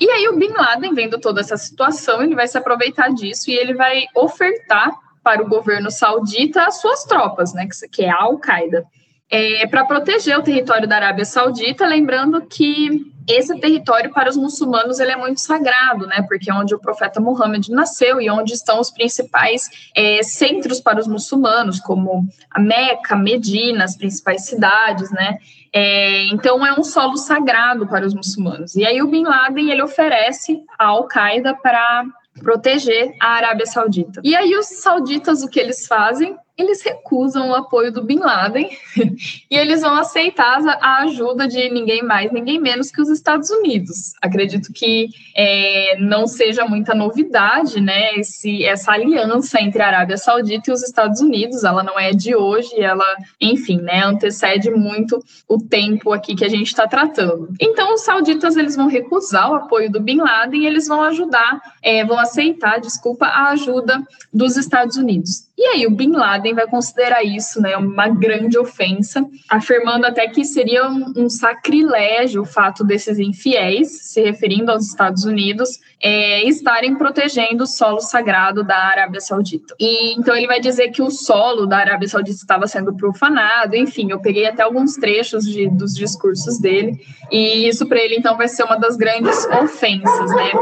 E 0.00 0.10
aí 0.10 0.28
o 0.28 0.36
Bin 0.36 0.52
Laden, 0.52 0.94
vendo 0.94 1.20
toda 1.20 1.40
essa 1.40 1.58
situação, 1.58 2.22
ele 2.22 2.34
vai 2.34 2.48
se 2.48 2.56
aproveitar 2.56 3.12
disso 3.12 3.50
e 3.50 3.54
ele 3.54 3.74
vai 3.74 4.04
ofertar 4.16 4.90
para 5.22 5.42
o 5.42 5.48
governo 5.48 5.90
saudita 5.90 6.64
as 6.64 6.80
suas 6.80 7.04
tropas, 7.04 7.52
né, 7.52 7.68
que 7.92 8.04
é 8.04 8.10
a 8.10 8.22
Al-Qaeda 8.22 8.86
é, 9.30 9.66
para 9.66 9.84
proteger 9.84 10.36
o 10.36 10.42
território 10.42 10.88
da 10.88 10.96
Arábia 10.96 11.24
Saudita, 11.24 11.86
lembrando 11.86 12.42
que 12.42 13.10
esse 13.28 13.56
território 13.60 14.10
para 14.10 14.28
os 14.28 14.36
muçulmanos 14.36 14.98
ele 14.98 15.12
é 15.12 15.16
muito 15.16 15.40
sagrado, 15.40 16.06
né? 16.06 16.24
Porque 16.26 16.50
é 16.50 16.54
onde 16.54 16.74
o 16.74 16.80
profeta 16.80 17.20
Muhammad 17.20 17.68
nasceu 17.68 18.20
e 18.20 18.28
onde 18.28 18.54
estão 18.54 18.80
os 18.80 18.90
principais 18.90 19.68
é, 19.94 20.20
centros 20.22 20.80
para 20.80 20.98
os 20.98 21.06
muçulmanos, 21.06 21.78
como 21.78 22.26
a 22.50 22.60
Meca, 22.60 23.14
Medina, 23.14 23.84
as 23.84 23.96
principais 23.96 24.46
cidades, 24.46 25.10
né? 25.12 25.38
É, 25.72 26.24
então 26.26 26.66
é 26.66 26.72
um 26.72 26.82
solo 26.82 27.16
sagrado 27.16 27.86
para 27.86 28.04
os 28.04 28.14
muçulmanos. 28.14 28.74
E 28.74 28.84
aí 28.84 29.00
o 29.00 29.06
Bin 29.06 29.22
Laden 29.22 29.70
ele 29.70 29.82
oferece 29.82 30.60
a 30.76 30.86
Al-Qaeda 30.86 31.54
para 31.54 32.04
proteger 32.42 33.14
a 33.20 33.34
Arábia 33.34 33.66
Saudita. 33.66 34.20
E 34.24 34.34
aí 34.34 34.56
os 34.56 34.66
sauditas 34.66 35.42
o 35.42 35.48
que 35.48 35.60
eles 35.60 35.86
fazem? 35.86 36.36
Eles 36.60 36.82
recusam 36.82 37.50
o 37.50 37.54
apoio 37.54 37.92
do 37.92 38.02
Bin 38.02 38.18
Laden 38.18 38.70
e 39.50 39.56
eles 39.56 39.80
vão 39.80 39.94
aceitar 39.94 40.60
a 40.80 41.02
ajuda 41.02 41.46
de 41.46 41.68
ninguém 41.70 42.02
mais, 42.02 42.32
ninguém 42.32 42.60
menos 42.60 42.90
que 42.90 43.00
os 43.00 43.08
Estados 43.08 43.50
Unidos. 43.50 44.14
Acredito 44.20 44.72
que 44.72 45.08
é, 45.36 45.96
não 45.98 46.26
seja 46.26 46.64
muita 46.64 46.94
novidade, 46.94 47.80
né, 47.80 48.14
esse, 48.16 48.64
essa 48.64 48.92
aliança 48.92 49.60
entre 49.60 49.82
a 49.82 49.86
Arábia 49.86 50.16
Saudita 50.16 50.70
e 50.70 50.74
os 50.74 50.82
Estados 50.82 51.20
Unidos. 51.20 51.64
Ela 51.64 51.82
não 51.82 51.98
é 51.98 52.12
de 52.12 52.34
hoje, 52.34 52.80
ela, 52.80 53.06
enfim, 53.40 53.78
né, 53.80 54.02
antecede 54.04 54.70
muito 54.70 55.22
o 55.48 55.58
tempo 55.58 56.12
aqui 56.12 56.34
que 56.34 56.44
a 56.44 56.48
gente 56.48 56.68
está 56.68 56.86
tratando. 56.86 57.48
Então, 57.60 57.94
os 57.94 58.02
sauditas 58.02 58.56
eles 58.56 58.76
vão 58.76 58.86
recusar 58.86 59.50
o 59.50 59.54
apoio 59.54 59.90
do 59.90 60.00
Bin 60.00 60.18
Laden 60.18 60.62
e 60.62 60.66
eles 60.66 60.86
vão 60.86 61.02
ajudar, 61.02 61.60
é, 61.82 62.04
vão 62.04 62.18
aceitar, 62.18 62.80
desculpa, 62.80 63.26
a 63.26 63.50
ajuda 63.50 64.02
dos 64.32 64.56
Estados 64.56 64.96
Unidos. 64.96 65.49
E 65.62 65.66
aí 65.66 65.86
o 65.86 65.90
Bin 65.90 66.12
Laden 66.12 66.54
vai 66.54 66.66
considerar 66.66 67.22
isso 67.22 67.60
né, 67.60 67.76
uma 67.76 68.08
grande 68.08 68.56
ofensa, 68.56 69.22
afirmando 69.46 70.06
até 70.06 70.26
que 70.26 70.42
seria 70.42 70.88
um, 70.88 71.12
um 71.14 71.28
sacrilégio 71.28 72.40
o 72.40 72.46
fato 72.46 72.82
desses 72.82 73.18
infiéis, 73.18 73.88
se 74.04 74.22
referindo 74.22 74.72
aos 74.72 74.86
Estados 74.86 75.26
Unidos, 75.26 75.78
é, 76.02 76.48
estarem 76.48 76.96
protegendo 76.96 77.64
o 77.64 77.66
solo 77.66 78.00
sagrado 78.00 78.64
da 78.64 78.76
Arábia 78.76 79.20
Saudita. 79.20 79.74
E 79.78 80.14
então 80.14 80.34
ele 80.34 80.46
vai 80.46 80.58
dizer 80.58 80.90
que 80.90 81.02
o 81.02 81.10
solo 81.10 81.66
da 81.66 81.78
Arábia 81.78 82.08
Saudita 82.08 82.38
estava 82.38 82.66
sendo 82.66 82.94
profanado, 82.94 83.76
enfim, 83.76 84.10
eu 84.10 84.18
peguei 84.18 84.46
até 84.46 84.62
alguns 84.62 84.94
trechos 84.94 85.44
de, 85.44 85.68
dos 85.68 85.94
discursos 85.94 86.58
dele, 86.58 86.98
e 87.30 87.68
isso 87.68 87.86
para 87.86 87.98
ele 87.98 88.16
então 88.16 88.36
vai 88.36 88.48
ser 88.48 88.64
uma 88.64 88.76
das 88.76 88.96
grandes 88.96 89.46
ofensas, 89.46 90.30
né? 90.34 90.52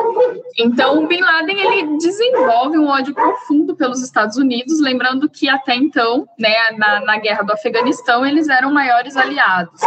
Então 0.58 1.04
o 1.04 1.06
Bin 1.06 1.20
Laden 1.20 1.60
ele 1.60 1.96
desenvolve 1.98 2.78
um 2.78 2.88
ódio 2.88 3.14
profundo 3.14 3.76
pelos 3.76 4.02
Estados 4.02 4.36
Unidos, 4.36 4.80
lembrando 4.80 5.28
que 5.28 5.48
até 5.48 5.76
então, 5.76 6.28
né, 6.38 6.72
na, 6.76 7.00
na 7.00 7.18
guerra 7.18 7.42
do 7.42 7.52
Afeganistão, 7.52 8.26
eles 8.26 8.48
eram 8.48 8.72
maiores 8.72 9.16
aliados. 9.16 9.80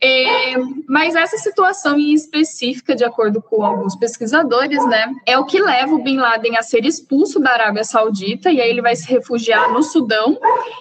É, 0.00 0.54
mas 0.86 1.16
essa 1.16 1.36
situação 1.38 1.98
em 1.98 2.12
específica, 2.12 2.94
de 2.94 3.04
acordo 3.04 3.42
com 3.42 3.64
alguns 3.64 3.96
pesquisadores, 3.96 4.84
né, 4.86 5.12
é 5.26 5.36
o 5.36 5.44
que 5.44 5.60
leva 5.60 5.92
o 5.92 6.02
Bin 6.02 6.18
Laden 6.18 6.56
a 6.56 6.62
ser 6.62 6.84
expulso 6.84 7.40
da 7.40 7.50
Arábia 7.50 7.82
Saudita, 7.82 8.50
e 8.50 8.60
aí 8.60 8.70
ele 8.70 8.82
vai 8.82 8.94
se 8.94 9.08
refugiar 9.08 9.72
no 9.72 9.82
Sudão, 9.82 10.38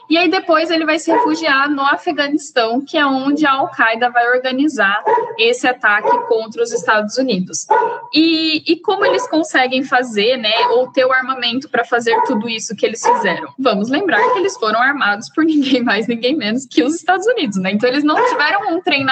e 0.08 0.18
aí 0.18 0.30
depois 0.30 0.70
ele 0.70 0.86
vai 0.86 1.00
se 1.00 1.12
refugiar 1.12 1.70
no 1.70 1.82
Afeganistão, 1.82 2.80
que 2.82 2.98
é 2.98 3.06
onde 3.06 3.46
a 3.46 3.54
Al-Qaeda 3.54 4.10
vai 4.12 4.30
organizar 4.30 5.04
esse 5.40 5.68
ataque 5.68 6.16
contra 6.28 6.62
os 6.62 6.72
Estados 6.72 7.18
Unidos. 7.18 7.66
E, 8.14 8.72
e 8.72 8.80
como 8.80 9.04
eles 9.04 9.28
conseguem 9.28 9.84
fazer, 9.84 10.38
né, 10.38 10.68
ou 10.72 10.92
ter 10.92 11.06
o 11.06 11.12
armamento 11.12 11.70
para 11.70 11.84
fazer 11.84 12.22
tudo 12.24 12.48
isso 12.48 12.76
que 12.76 12.86
eles 12.86 13.02
fizeram? 13.04 13.52
Vamos 13.58 13.90
lembrar 13.90 14.22
que 14.34 14.40
eles 14.40 14.56
foram 14.58 14.80
armados 14.80 15.28
por 15.34 15.44
ninguém 15.46 15.84
mais, 15.84 16.08
ninguém 16.08 16.36
menos 16.36 16.68
que 16.68 16.84
os 16.84 16.94
Estados 16.94 17.26
Unidos, 17.26 17.58
né? 17.58 17.72
Então 17.72 17.90
eles 17.90 18.04
não 18.04 18.16
tiveram 18.30 18.76
um 18.76 18.82
treinamento 18.82 19.07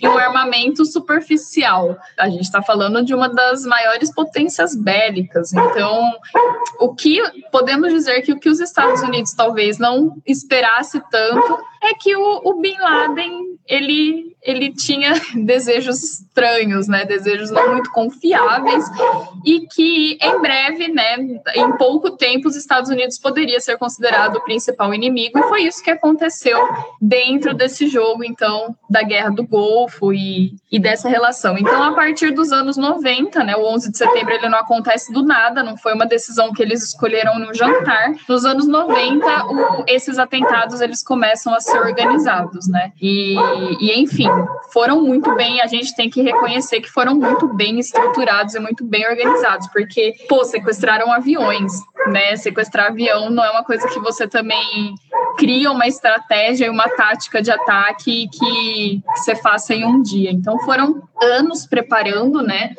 e 0.00 0.08
um 0.08 0.18
armamento 0.18 0.84
superficial. 0.84 1.96
A 2.18 2.28
gente 2.28 2.42
está 2.42 2.62
falando 2.62 3.04
de 3.04 3.14
uma 3.14 3.28
das 3.28 3.64
maiores 3.64 4.12
potências 4.12 4.74
bélicas. 4.74 5.52
Então, 5.52 6.12
o 6.78 6.94
que 6.94 7.20
podemos 7.50 7.92
dizer 7.92 8.22
que 8.22 8.32
o 8.32 8.38
que 8.38 8.48
os 8.48 8.60
Estados 8.60 9.02
Unidos 9.02 9.32
talvez 9.32 9.78
não 9.78 10.16
esperasse 10.26 11.00
tanto 11.10 11.58
é 11.82 11.94
que 11.94 12.16
o, 12.16 12.40
o 12.44 12.60
Bin 12.60 12.78
Laden 12.78 13.54
ele, 13.66 14.36
ele 14.42 14.72
tinha 14.72 15.12
desejos 15.34 16.02
estranhos, 16.02 16.88
né? 16.88 17.04
Desejos 17.04 17.50
não 17.50 17.72
muito 17.72 17.90
confiáveis 17.90 18.84
e 19.44 19.66
que 19.66 20.18
em 20.20 20.40
breve, 20.40 20.88
né, 20.88 21.16
em 21.54 21.72
pouco 21.76 22.10
tempo, 22.10 22.48
os 22.48 22.56
Estados 22.56 22.90
Unidos 22.90 23.18
poderia 23.18 23.60
ser 23.60 23.78
considerado 23.78 24.36
o 24.36 24.44
principal 24.44 24.92
inimigo 24.92 25.38
e 25.38 25.42
foi 25.44 25.62
isso 25.62 25.82
que 25.82 25.90
aconteceu 25.90 26.58
dentro 27.00 27.54
desse 27.54 27.86
jogo, 27.86 28.24
então, 28.24 28.76
da 28.88 29.02
Guerra 29.02 29.13
do 29.30 29.46
Golfo 29.46 30.12
e, 30.12 30.56
e 30.70 30.78
dessa 30.78 31.08
relação. 31.08 31.56
Então, 31.56 31.82
a 31.82 31.92
partir 31.92 32.32
dos 32.32 32.52
anos 32.52 32.76
90, 32.76 33.42
né, 33.44 33.56
o 33.56 33.64
11 33.66 33.92
de 33.92 33.98
setembro 33.98 34.34
ele 34.34 34.48
não 34.48 34.58
acontece 34.58 35.12
do 35.12 35.22
nada, 35.22 35.62
não 35.62 35.76
foi 35.76 35.94
uma 35.94 36.06
decisão 36.06 36.52
que 36.52 36.62
eles 36.62 36.82
escolheram 36.82 37.38
no 37.38 37.54
jantar. 37.54 38.12
Nos 38.28 38.44
anos 38.44 38.66
90, 38.66 39.46
o, 39.46 39.84
esses 39.86 40.18
atentados 40.18 40.80
eles 40.80 41.02
começam 41.02 41.54
a 41.54 41.60
ser 41.60 41.78
organizados, 41.78 42.68
né? 42.68 42.92
E, 43.00 43.34
e, 43.80 44.00
enfim, 44.00 44.28
foram 44.72 45.02
muito 45.02 45.34
bem, 45.34 45.60
a 45.60 45.66
gente 45.66 45.94
tem 45.94 46.10
que 46.10 46.22
reconhecer 46.22 46.80
que 46.80 46.90
foram 46.90 47.14
muito 47.14 47.48
bem 47.54 47.78
estruturados 47.78 48.54
e 48.54 48.60
muito 48.60 48.84
bem 48.84 49.06
organizados, 49.06 49.68
porque, 49.68 50.14
pô, 50.28 50.44
sequestraram 50.44 51.12
aviões, 51.12 51.72
né? 52.08 52.36
Sequestrar 52.36 52.86
avião 52.86 53.30
não 53.30 53.44
é 53.44 53.50
uma 53.50 53.64
coisa 53.64 53.86
que 53.88 54.00
você 54.00 54.26
também 54.26 54.94
cria 55.36 55.70
uma 55.70 55.86
estratégia 55.86 56.66
e 56.66 56.70
uma 56.70 56.88
tática 56.88 57.42
de 57.42 57.50
ataque 57.50 58.28
que 58.28 59.02
você 59.16 59.34
faça 59.36 59.74
em 59.74 59.84
um 59.84 60.02
dia. 60.02 60.30
Então 60.30 60.58
foram 60.60 61.02
anos 61.22 61.66
preparando, 61.66 62.42
né, 62.42 62.74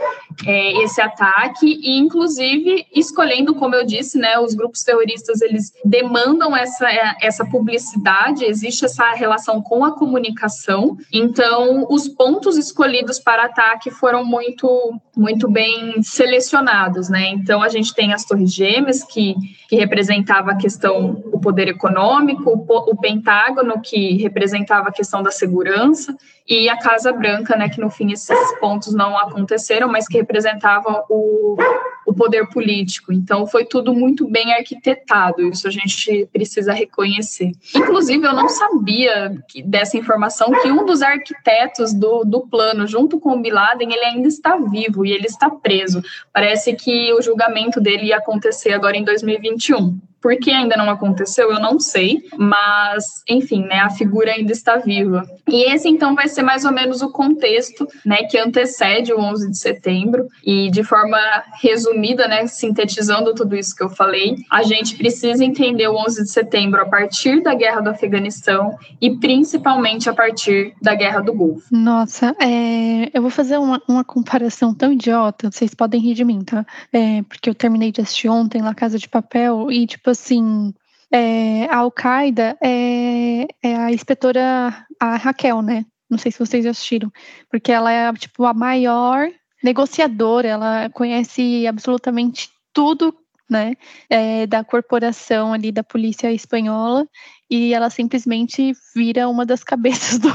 é, 0.46 0.84
esse 0.84 1.02
ataque 1.02 1.80
e 1.82 1.98
inclusive 1.98 2.86
escolhendo, 2.94 3.56
como 3.56 3.76
eu 3.76 3.86
disse, 3.86 4.18
né, 4.18 4.38
os 4.38 4.54
grupos 4.54 4.84
terroristas 4.84 5.42
eles 5.42 5.72
demandam 5.84 6.56
essa 6.56 6.88
essa 7.22 7.46
publicidade, 7.46 8.46
existe 8.46 8.86
essa 8.86 9.12
relação 9.12 9.62
com 9.62 9.84
a 9.84 9.98
comunicação. 9.98 10.98
Então 11.12 11.86
os 11.90 12.08
pontos 12.08 12.58
escolhidos 12.58 13.20
para 13.20 13.46
ataque 13.46 13.90
foram 13.92 14.24
muito 14.24 15.00
muito 15.16 15.50
bem 15.50 16.02
selecionados, 16.02 17.10
né? 17.10 17.30
Então 17.30 17.62
a 17.62 17.70
gente 17.70 17.94
tem 17.94 18.14
as 18.14 18.26
torres 18.26 18.54
gêmeas 18.54 19.04
que 19.04 19.36
que 19.68 19.76
representava 19.76 20.52
a 20.52 20.56
questão 20.56 21.24
o 21.32 21.40
poder 21.40 21.68
econômico, 21.68 22.50
o, 22.50 22.92
o 22.92 22.98
Pentágono 22.98 23.82
que 23.82 24.18
representava 24.18 24.90
a 24.90 24.92
questão 24.92 25.24
da 25.24 25.32
segurança 25.32 26.16
e 26.48 26.70
a 26.70 26.78
Casa 26.78 27.12
Branca, 27.12 27.56
né, 27.56 27.68
que 27.70 27.82
no 27.82 27.90
fim 27.90 28.12
esses 28.12 28.60
pontos 28.60 28.94
não 28.94 29.18
aconteceram, 29.18 29.88
mas 29.92 30.08
que 30.08 30.18
representavam 30.18 31.04
o, 31.10 31.58
o 32.06 32.14
poder 32.14 32.48
político. 32.50 33.12
Então 33.12 33.48
foi 33.48 33.66
tudo 33.66 33.94
muito 33.94 34.28
bem 34.28 34.54
arquitetado, 34.54 35.42
isso 35.42 35.68
a 35.68 35.72
gente 35.72 36.30
precisa 36.32 36.72
reconhecer. 36.72 37.52
Inclusive, 37.76 38.26
eu 38.26 38.34
não 38.34 38.48
sabia 38.48 39.36
que, 39.48 39.64
dessa 39.64 39.98
informação 39.98 40.52
que 40.62 40.72
um 40.72 40.86
dos 40.86 41.02
arquitetos 41.02 41.94
do, 41.94 42.24
do 42.24 42.42
plano, 42.42 42.86
junto 42.86 43.20
com 43.20 43.32
o 43.32 43.42
Bin 43.42 43.50
Laden, 43.50 43.92
ele 43.92 44.06
ainda 44.06 44.28
está 44.28 44.56
vivo 44.56 45.05
e 45.06 45.12
ele 45.12 45.26
está 45.26 45.50
preso. 45.50 46.02
Parece 46.34 46.74
que 46.74 47.14
o 47.14 47.22
julgamento 47.22 47.80
dele 47.80 48.08
ia 48.08 48.18
acontecer 48.18 48.74
agora 48.74 48.98
em 48.98 49.04
2021. 49.04 50.00
Por 50.26 50.36
que 50.38 50.50
ainda 50.50 50.76
não 50.76 50.90
aconteceu, 50.90 51.52
eu 51.52 51.60
não 51.60 51.80
sei, 51.80 52.24
mas, 52.36 53.22
enfim, 53.30 53.62
né, 53.62 53.82
a 53.82 53.92
figura 53.92 54.32
ainda 54.32 54.52
está 54.52 54.76
viva. 54.78 55.24
E 55.48 55.72
esse, 55.72 55.88
então, 55.88 56.16
vai 56.16 56.28
ser 56.28 56.42
mais 56.42 56.66
ou 56.66 56.74
menos 56.74 57.04
o 57.04 57.12
contexto, 57.12 57.88
né, 58.04 58.24
que 58.24 58.36
antecede 58.36 59.14
o 59.14 59.20
11 59.20 59.52
de 59.52 59.58
setembro. 59.60 60.28
E, 60.44 60.72
de 60.72 60.84
forma 60.84 61.20
resumida, 61.62 62.28
né, 62.28 62.48
sintetizando 62.48 63.36
tudo 63.36 63.56
isso 63.56 63.76
que 63.76 63.84
eu 63.84 63.90
falei, 63.90 64.38
a 64.52 64.64
gente 64.64 64.98
precisa 64.98 65.46
entender 65.46 65.88
o 65.90 65.96
11 65.96 66.24
de 66.24 66.32
setembro 66.32 66.82
a 66.82 66.86
partir 66.88 67.44
da 67.44 67.54
Guerra 67.54 67.82
do 67.82 67.92
Afeganistão 67.92 68.76
e, 69.00 69.16
principalmente, 69.18 70.10
a 70.10 70.14
partir 70.16 70.74
da 70.82 70.96
Guerra 70.96 71.22
do 71.22 71.36
Golfo. 71.36 71.68
Nossa, 71.70 72.36
é, 72.42 73.12
eu 73.14 73.22
vou 73.22 73.30
fazer 73.30 73.60
uma, 73.60 73.80
uma, 73.88 74.04
comparação 74.04 74.74
tão 74.74 74.92
idiota, 74.92 75.52
vocês 75.52 75.76
podem 75.76 76.02
rir 76.02 76.16
de 76.16 76.26
mim, 76.26 76.44
tá? 76.44 76.66
É, 76.92 77.22
porque 77.22 77.48
eu 77.48 77.54
terminei 77.54 77.92
de 77.92 78.02
assistir 78.02 78.28
ontem 78.28 78.64
La 78.64 78.74
Casa 78.74 78.98
de 78.98 79.08
Papel 79.08 79.72
e, 79.72 79.86
tipo 79.86 80.15
assim, 80.16 80.74
é, 81.12 81.66
a 81.66 81.78
Al-Qaeda 81.78 82.58
é, 82.64 83.48
é, 83.62 83.76
a 83.76 83.92
inspetora, 83.92 84.86
a 85.00 85.16
Raquel, 85.16 85.62
né? 85.62 85.86
Não 86.10 86.18
sei 86.18 86.32
se 86.32 86.40
vocês 86.40 86.64
já 86.64 86.72
assistiram, 86.72 87.12
porque 87.50 87.72
ela 87.72 87.92
é, 87.92 88.12
tipo, 88.14 88.46
a 88.46 88.54
maior 88.54 89.30
negociadora, 89.64 90.48
ela 90.48 90.90
conhece 90.90 91.66
absolutamente 91.68 92.50
tudo 92.74 93.16
né, 93.50 93.74
é, 94.10 94.48
da 94.48 94.64
corporação 94.64 95.54
ali 95.54 95.72
da 95.72 95.84
polícia 95.84 96.32
espanhola 96.32 97.08
e 97.50 97.74
ela 97.74 97.90
simplesmente 97.90 98.74
vira 98.96 99.30
uma 99.30 99.46
das 99.46 99.64
cabeças 99.64 100.18
do, 100.20 100.30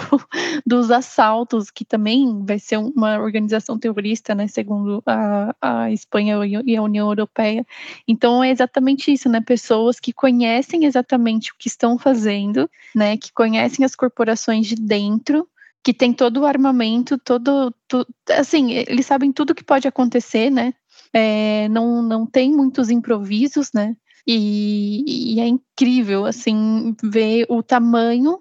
dos 0.65 0.91
assaltos, 0.91 1.71
que 1.71 1.85
também 1.85 2.45
vai 2.45 2.59
ser 2.59 2.77
uma 2.77 3.19
organização 3.19 3.79
terrorista, 3.79 4.35
né, 4.35 4.47
segundo 4.47 5.03
a, 5.07 5.55
a 5.61 5.91
Espanha 5.91 6.39
e 6.65 6.77
a 6.77 6.83
União 6.83 7.09
Europeia. 7.09 7.67
Então 8.07 8.43
é 8.43 8.51
exatamente 8.51 9.13
isso, 9.13 9.29
né, 9.29 9.41
pessoas 9.41 9.99
que 9.99 10.13
conhecem 10.13 10.85
exatamente 10.85 11.53
o 11.53 11.57
que 11.59 11.69
estão 11.69 11.99
fazendo, 11.99 12.71
né, 12.95 13.17
que 13.17 13.33
conhecem 13.33 13.85
as 13.85 13.95
corporações 13.95 14.67
de 14.67 14.77
dentro, 14.77 15.49
que 15.83 15.95
tem 15.95 16.13
todo 16.13 16.41
o 16.41 16.47
armamento, 16.47 17.19
todo, 17.19 17.75
todo 17.89 18.07
assim, 18.31 18.73
eles 18.73 19.07
sabem 19.07 19.33
tudo 19.33 19.55
que 19.55 19.65
pode 19.65 19.89
acontecer, 19.89 20.51
né, 20.51 20.75
é, 21.13 21.69
não, 21.69 22.03
não 22.03 22.27
tem 22.27 22.53
muitos 22.53 22.91
improvisos, 22.91 23.73
né? 23.73 23.97
E, 24.27 25.35
e, 25.35 25.41
é 25.41 25.47
incrível, 25.47 26.27
assim, 26.27 26.95
ver 27.03 27.47
o 27.49 27.63
tamanho 27.63 28.41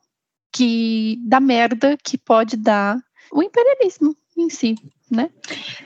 que 0.51 1.17
da 1.25 1.39
merda 1.39 1.97
que 2.03 2.17
pode 2.17 2.57
dar 2.57 2.97
o 3.31 3.43
imperialismo 3.43 4.15
em 4.37 4.49
si 4.49 4.75
né? 5.11 5.29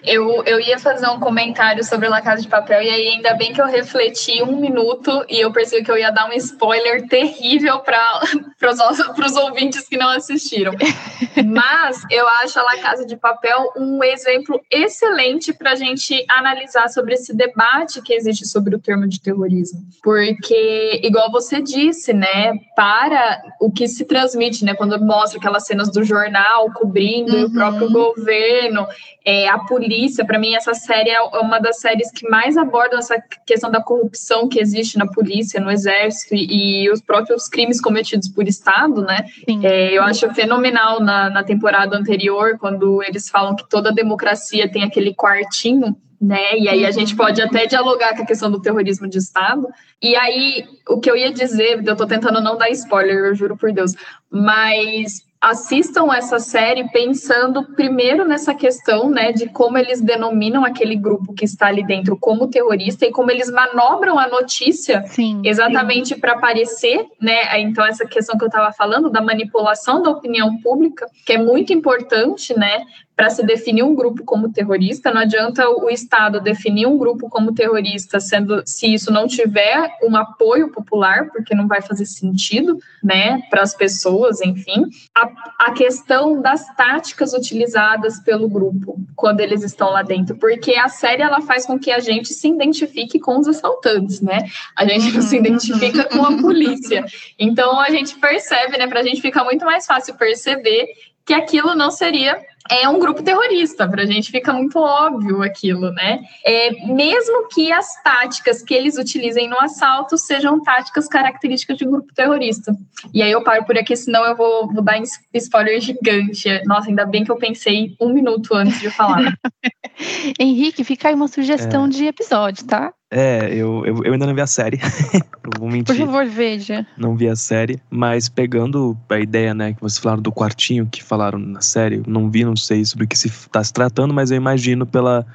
Eu, 0.03 0.43
eu 0.43 0.59
ia 0.59 0.77
fazer 0.77 1.07
um 1.07 1.19
comentário 1.19 1.81
sobre 1.83 2.09
La 2.09 2.21
Casa 2.21 2.41
de 2.41 2.47
Papel 2.47 2.81
e 2.81 2.89
aí 2.89 3.07
ainda 3.07 3.33
bem 3.36 3.53
que 3.53 3.62
eu 3.62 3.65
refleti 3.65 4.43
um 4.43 4.59
minuto 4.59 5.25
e 5.29 5.39
eu 5.39 5.51
percebi 5.51 5.86
que 5.86 5.91
eu 5.91 5.97
ia 5.97 6.12
dar 6.12 6.29
um 6.29 6.33
spoiler 6.33 7.07
terrível 7.07 7.79
para 7.79 8.19
os 9.25 9.36
ouvintes 9.38 9.88
que 9.88 9.95
não 9.95 10.09
assistiram. 10.09 10.73
Mas 11.45 12.03
eu 12.12 12.27
acho 12.27 12.59
a 12.59 12.63
La 12.63 12.77
Casa 12.79 13.05
de 13.05 13.15
Papel 13.15 13.71
um 13.77 14.03
exemplo 14.03 14.59
excelente 14.69 15.53
para 15.53 15.71
a 15.71 15.75
gente 15.75 16.25
analisar 16.29 16.89
sobre 16.89 17.13
esse 17.13 17.33
debate 17.33 18.01
que 18.01 18.13
existe 18.13 18.45
sobre 18.45 18.75
o 18.75 18.79
termo 18.79 19.07
de 19.07 19.21
terrorismo. 19.21 19.79
Porque, 20.03 20.99
igual 21.01 21.31
você 21.31 21.62
disse, 21.62 22.12
né, 22.12 22.53
para 22.75 23.41
o 23.62 23.71
que 23.71 23.88
se 23.88 24.03
transmite, 24.03 24.65
né, 24.65 24.73
quando 24.73 24.99
mostra 24.99 25.39
aquelas 25.39 25.65
cenas 25.65 25.89
do 25.89 26.03
jornal 26.03 26.71
cobrindo 26.73 27.36
uhum. 27.36 27.45
o 27.45 27.53
próprio 27.53 27.89
governo 27.89 28.86
é, 29.25 29.47
a 29.47 29.57
polícia, 29.59 30.25
para 30.25 30.38
mim, 30.38 30.53
essa 30.53 30.73
série 30.73 31.09
é 31.09 31.21
uma 31.21 31.59
das 31.59 31.79
séries 31.79 32.12
que 32.12 32.27
mais 32.27 32.57
abordam 32.57 32.99
essa 32.99 33.21
questão 33.45 33.71
da 33.71 33.81
corrupção 33.81 34.49
que 34.49 34.59
existe 34.59 34.97
na 34.97 35.07
polícia, 35.07 35.62
no 35.62 35.71
exército 35.71 36.36
e, 36.36 36.83
e 36.83 36.91
os 36.91 37.01
próprios 37.01 37.47
crimes 37.47 37.79
cometidos 37.79 38.27
por 38.27 38.45
Estado, 38.47 39.01
né? 39.01 39.25
É, 39.63 39.97
eu 39.97 40.03
acho 40.03 40.33
fenomenal 40.33 40.99
na, 40.99 41.29
na 41.29 41.43
temporada 41.43 41.95
anterior, 41.97 42.57
quando 42.59 43.01
eles 43.03 43.29
falam 43.29 43.55
que 43.55 43.67
toda 43.69 43.93
democracia 43.93 44.69
tem 44.69 44.83
aquele 44.83 45.13
quartinho 45.13 45.95
né? 46.23 46.57
E 46.57 46.69
aí 46.69 46.86
a 46.86 46.91
gente 46.91 47.17
pode 47.17 47.41
até 47.41 47.65
dialogar 47.65 48.15
com 48.15 48.24
a 48.24 48.26
questão 48.26 48.49
do 48.49 48.61
terrorismo 48.61 49.09
de 49.09 49.17
Estado. 49.17 49.67
E 50.01 50.15
aí, 50.15 50.65
o 50.88 50.97
que 50.97 51.11
eu 51.11 51.17
ia 51.17 51.34
dizer, 51.34 51.86
eu 51.86 51.91
estou 51.91 52.07
tentando 52.07 52.39
não 52.39 52.57
dar 52.57 52.69
spoiler, 52.69 53.26
eu 53.26 53.36
juro 53.36 53.57
por 53.57 53.74
Deus, 53.74 53.93
mas 54.32 55.21
assistam 55.43 56.13
essa 56.13 56.39
série 56.39 56.89
pensando 56.89 57.63
primeiro 57.75 58.25
nessa 58.25 58.55
questão, 58.55 59.09
né, 59.09 59.33
de 59.33 59.49
como 59.49 59.77
eles 59.77 59.99
denominam 59.99 60.63
aquele 60.63 60.95
grupo 60.95 61.33
que 61.33 61.43
está 61.43 61.67
ali 61.67 61.85
dentro 61.85 62.17
como 62.17 62.47
terrorista 62.47 63.05
e 63.05 63.11
como 63.11 63.29
eles 63.29 63.51
manobram 63.51 64.17
a 64.17 64.25
notícia 64.27 65.03
sim, 65.07 65.41
exatamente 65.43 66.15
para 66.15 66.33
aparecer, 66.33 67.05
né? 67.19 67.59
Então 67.59 67.85
essa 67.85 68.05
questão 68.05 68.37
que 68.37 68.43
eu 68.45 68.47
estava 68.47 68.71
falando 68.71 69.09
da 69.09 69.21
manipulação 69.21 70.01
da 70.01 70.11
opinião 70.11 70.57
pública, 70.61 71.05
que 71.25 71.33
é 71.33 71.37
muito 71.37 71.73
importante, 71.73 72.57
né? 72.57 72.85
Para 73.16 73.30
se 73.30 73.45
definir 73.45 73.84
um 73.84 73.93
grupo 73.93 74.24
como 74.24 74.51
terrorista, 74.51 75.14
não 75.14 75.22
adianta 75.22 75.70
o 75.70 75.89
Estado 75.89 76.41
definir 76.41 76.88
um 76.88 76.97
grupo 76.97 77.30
como 77.30 77.53
terrorista, 77.53 78.20
sendo 78.20 78.64
se 78.66 78.91
isso 78.91 79.11
não 79.11 79.28
tiver 79.28 79.91
um 80.03 80.16
apoio 80.16 80.72
popular, 80.72 81.30
porque 81.30 81.53
não 81.53 81.68
vai 81.68 81.82
fazer 81.82 82.05
sentido, 82.05 82.78
né, 83.03 83.41
para 83.49 83.61
as 83.61 83.76
pessoas, 83.76 84.41
enfim. 84.41 84.86
A, 85.16 85.30
a 85.59 85.72
questão 85.74 86.41
das 86.41 86.66
táticas 86.76 87.34
utilizadas 87.34 88.20
pelo 88.20 88.49
grupo 88.49 88.99
quando 89.16 89.41
eles 89.41 89.64
estão 89.64 89.91
lá 89.91 90.01
dentro, 90.01 90.36
porque 90.38 90.74
a 90.74 90.89
série 90.89 91.22
ela 91.22 91.41
faz 91.41 91.66
com 91.66 91.78
que 91.78 91.91
a 91.91 91.99
gente 91.99 92.34
se 92.34 92.47
identifique 92.47 93.20
com 93.20 93.38
os 93.38 93.47
assaltantes, 93.47 94.22
né? 94.22 94.39
A 94.76 94.86
gente 94.86 95.14
não 95.14 95.22
se 95.22 95.36
uhum. 95.36 95.41
identifica 95.45 96.03
com 96.05 96.26
a 96.26 96.38
polícia. 96.41 97.05
Então 97.38 97.80
a 97.80 97.89
gente 97.89 98.16
percebe, 98.16 98.78
né, 98.78 98.88
para 98.88 99.01
a 99.01 99.03
gente 99.03 99.22
fica 99.22 99.43
muito 99.43 99.66
mais 99.66 99.86
fácil 99.86 100.16
perceber 100.16 100.88
que 101.26 101.34
aquilo 101.34 101.74
não 101.74 101.89
seria 101.89 102.38
é 102.70 102.88
um 102.88 102.99
grupo 102.99 103.22
terrorista, 103.22 103.88
para 103.88 104.03
a 104.03 104.05
gente 104.05 104.32
fica 104.32 104.53
muito 104.53 104.80
óbvio 104.80 105.41
aquilo, 105.41 105.91
né? 105.91 106.22
É, 106.45 106.72
mesmo 106.88 107.47
que 107.49 107.72
as 107.72 108.01
táticas 108.03 108.61
que 108.61 108.74
eles 108.74 108.97
utilizem 108.97 109.49
no 109.49 109.59
assalto 109.59 110.18
sejam 110.18 110.61
táticas 110.61 111.07
características 111.07 111.78
de 111.78 111.88
um 111.88 111.91
grupo 111.91 112.14
terrorista. 112.14 112.74
E 113.14 113.22
aí 113.22 113.32
eu 113.32 113.43
paro 113.43 113.66
por 113.66 113.78
aqui, 113.78 113.95
senão 113.95 114.26
eu 114.26 114.36
vou, 114.36 114.72
vou 114.72 114.84
dar 114.84 115.01
spoiler 115.34 115.82
gigante. 115.82 116.49
Nossa, 116.66 116.89
ainda 116.89 117.05
bem 117.05 117.24
que 117.24 117.32
eu 117.32 117.38
pensei 117.38 117.95
um 117.99 118.14
minuto 118.14 118.53
antes 118.53 118.80
de 118.80 118.89
falar. 118.89 119.38
Henrique, 120.39 120.84
fica 120.84 121.09
aí 121.09 121.16
uma 121.16 121.28
sugestão 121.28 121.86
é. 121.86 121.89
de 121.89 122.05
episódio, 122.05 122.66
tá? 122.66 122.93
É, 123.16 123.53
eu, 123.53 123.86
eu, 123.86 124.03
eu, 124.03 124.14
ainda 124.14 124.26
não 124.26 124.34
vi 124.34 124.41
a 124.41 124.47
série. 124.47 124.80
eu 125.43 125.51
vou 125.59 125.70
mentir. 125.70 125.95
Por 125.95 126.05
favor, 126.07 126.26
veja. 126.26 126.84
Não 126.97 127.16
vi 127.16 127.30
a 127.30 127.36
série, 127.36 127.80
mas 127.88 128.28
pegando 128.28 128.97
a 129.07 129.20
ideia, 129.20 129.53
né, 129.53 129.74
que 129.74 129.82
vocês 129.82 129.99
falaram 129.99 130.22
do 130.24 130.32
quartinho 130.32 130.88
que 130.91 131.03
falaram 131.03 131.38
na 131.38 131.61
série, 131.61 132.01
não 132.07 132.32
vi, 132.32 132.43
não 132.43 132.53
sei 132.56 132.84
sobre 132.86 133.06
o 133.06 133.08
que 133.08 133.18
se 133.18 133.28
está 133.28 133.64
se 133.64 133.74
tratando, 133.74 134.14
mas 134.14 134.32
eu 134.32 134.38
imagino 134.38 134.86
pela 134.86 135.26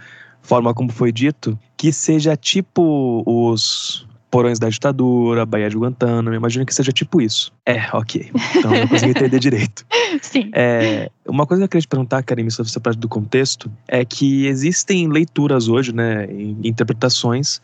forma 0.43 0.73
como 0.73 0.91
foi 0.91 1.12
dito, 1.12 1.59
que 1.77 1.93
seja 1.93 2.37
tipo 2.37 3.23
os 3.27 4.07
porões 4.31 4.59
da 4.59 4.69
ditadura, 4.69 5.47
Baía 5.47 5.71
de 5.71 5.77
Guantánamo, 5.77 6.35
imagino 6.35 6.64
que 6.66 6.75
seja 6.75 6.93
tipo 6.93 7.21
isso. 7.21 7.53
É, 7.64 7.89
ok. 7.93 8.31
Então 8.57 8.75
eu 8.75 8.89
consegui 8.89 9.11
entender 9.11 9.39
direito. 9.39 9.87
Sim. 10.21 10.51
É, 10.53 11.11
uma 11.27 11.47
coisa 11.47 11.62
que 11.62 11.64
eu 11.64 11.69
queria 11.69 11.83
te 11.83 11.89
perguntar, 11.89 12.23
Karim, 12.23 12.49
sobre 12.51 12.71
essa 12.71 12.81
parte 12.81 12.99
do 12.99 13.09
contexto, 13.09 13.71
é 13.87 14.05
que 14.05 14.47
existem 14.47 15.09
leituras 15.09 15.69
hoje, 15.69 15.95
né, 15.95 16.29
interpretações 16.62 17.61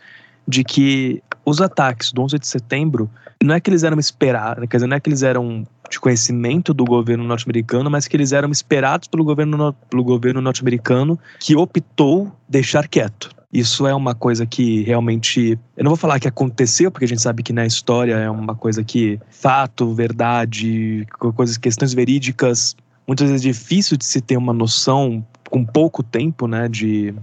de 0.47 0.65
que 0.65 1.23
os 1.45 1.61
ataques 1.61 2.13
do 2.13 2.23
11 2.23 2.39
de 2.39 2.47
setembro 2.47 3.11
não 3.43 3.55
é 3.55 3.61
que 3.61 3.69
eles 3.69 3.83
eram 3.83 3.99
esperados, 3.99 4.67
quer 4.69 4.79
dizer, 4.79 4.87
não 4.87 4.97
é 4.97 5.01
que 5.01 5.09
eles 5.09 5.23
eram 5.23 5.67
de 5.91 6.01
conhecimento 6.01 6.73
do 6.73 6.85
governo 6.85 7.25
norte-americano, 7.25 7.91
mas 7.91 8.09
que 8.09 8.17
eles 8.17 8.33
eram 8.33 8.51
esperados 8.51 9.07
pelo 9.07 9.23
governo, 9.23 9.75
pelo 9.91 10.03
governo 10.03 10.41
norte-americano 10.41 11.19
que 11.39 11.55
optou 11.55 12.33
deixar 12.49 12.89
quieto. 12.89 13.31
Isso 13.53 13.87
é 13.87 13.95
uma 13.95 14.17
coisa 14.17 14.45
que 14.45 14.83
realmente. 14.83 15.57
Eu 15.77 15.85
não 15.85 15.91
vou 15.91 15.97
falar 15.97 16.19
que 16.19 16.27
aconteceu, 16.27 16.91
porque 16.91 17.05
a 17.05 17.09
gente 17.09 17.23
sabe 17.23 17.41
que 17.41 17.53
na 17.53 17.65
história 17.65 18.15
é 18.15 18.29
uma 18.29 18.57
coisa 18.57 18.83
que. 18.83 19.21
fato, 19.31 19.95
verdade, 19.95 21.07
coisas, 21.37 21.57
questões 21.57 21.95
verídicas. 21.95 22.75
Muitas 23.07 23.31
vezes 23.31 23.47
é 23.47 23.49
difícil 23.51 23.97
de 23.97 24.05
se 24.05 24.21
ter 24.21 24.37
uma 24.37 24.53
noção 24.53 25.25
com 25.49 25.65
pouco 25.65 26.03
tempo, 26.03 26.49
né, 26.49 26.69
de, 26.69 27.15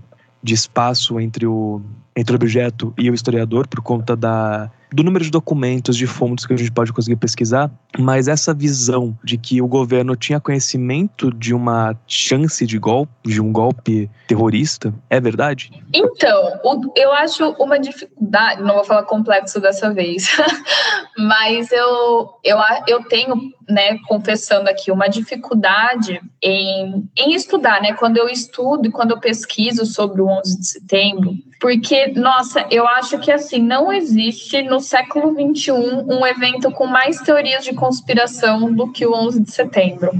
de 0.44 0.54
espaço 0.54 1.20
entre 1.20 1.46
o, 1.46 1.82
entre 2.16 2.34
o 2.34 2.38
objeto 2.38 2.94
e 2.98 3.10
o 3.10 3.14
historiador, 3.14 3.68
por 3.68 3.82
conta 3.82 4.16
da 4.16 4.72
do 4.94 5.04
número 5.04 5.24
de 5.24 5.32
documentos, 5.32 5.96
de 5.96 6.06
fontes 6.06 6.46
que 6.46 6.54
a 6.54 6.58
gente 6.58 6.72
pode 6.72 6.92
conseguir 6.92 7.16
pesquisar, 7.16 7.72
mas 7.98 8.28
essa 8.28 8.54
visão 8.54 9.18
de 9.24 9.38
que 9.38 9.62
o 9.62 9.68
governo 9.68 10.16
tinha 10.16 10.40
conhecimento 10.40 11.32
de 11.34 11.54
uma 11.54 11.96
chance 12.06 12.66
de 12.66 12.78
golpe, 12.78 13.12
de 13.26 13.42
um 13.42 13.52
golpe 13.52 14.10
terrorista, 14.28 14.94
é 15.10 15.20
verdade? 15.20 15.72
Então, 15.94 16.60
eu 16.96 17.12
acho 17.14 17.52
uma 17.60 17.80
dificuldade, 17.80 18.62
não 18.62 18.76
vou 18.76 18.84
falar 18.84 19.04
complexo 19.04 19.62
dessa 19.62 19.94
vez, 19.94 20.28
mas 21.18 21.72
eu, 21.72 22.30
eu, 22.44 22.58
eu 22.88 23.04
tenho, 23.06 23.36
né, 23.70 23.98
confessando 24.08 24.70
aqui, 24.70 24.92
uma 24.92 25.08
dificuldade 25.08 26.22
em, 26.42 27.10
em 27.18 27.34
estudar, 27.34 27.82
né, 27.82 27.94
quando 27.94 28.18
eu 28.18 28.28
estudo 28.28 28.88
e 28.88 28.92
quando 28.92 29.12
eu 29.12 29.20
pesquiso 29.20 29.86
sobre 29.86 30.22
o 30.22 30.28
11 30.28 30.60
de 30.60 30.68
setembro, 30.68 31.34
porque, 31.62 32.08
nossa, 32.16 32.66
eu 32.72 32.88
acho 32.88 33.20
que 33.20 33.32
assim, 33.32 33.60
não 33.60 33.94
existe 33.94 34.64
no 34.64 34.81
século 34.82 35.34
XXI 35.34 35.72
um 35.72 36.26
evento 36.26 36.72
com 36.72 36.86
mais 36.86 37.20
teorias 37.22 37.64
de 37.64 37.74
conspiração 37.74 38.74
do 38.74 38.92
que 38.92 39.06
o 39.06 39.14
11 39.14 39.42
de 39.42 39.52
setembro. 39.52 40.12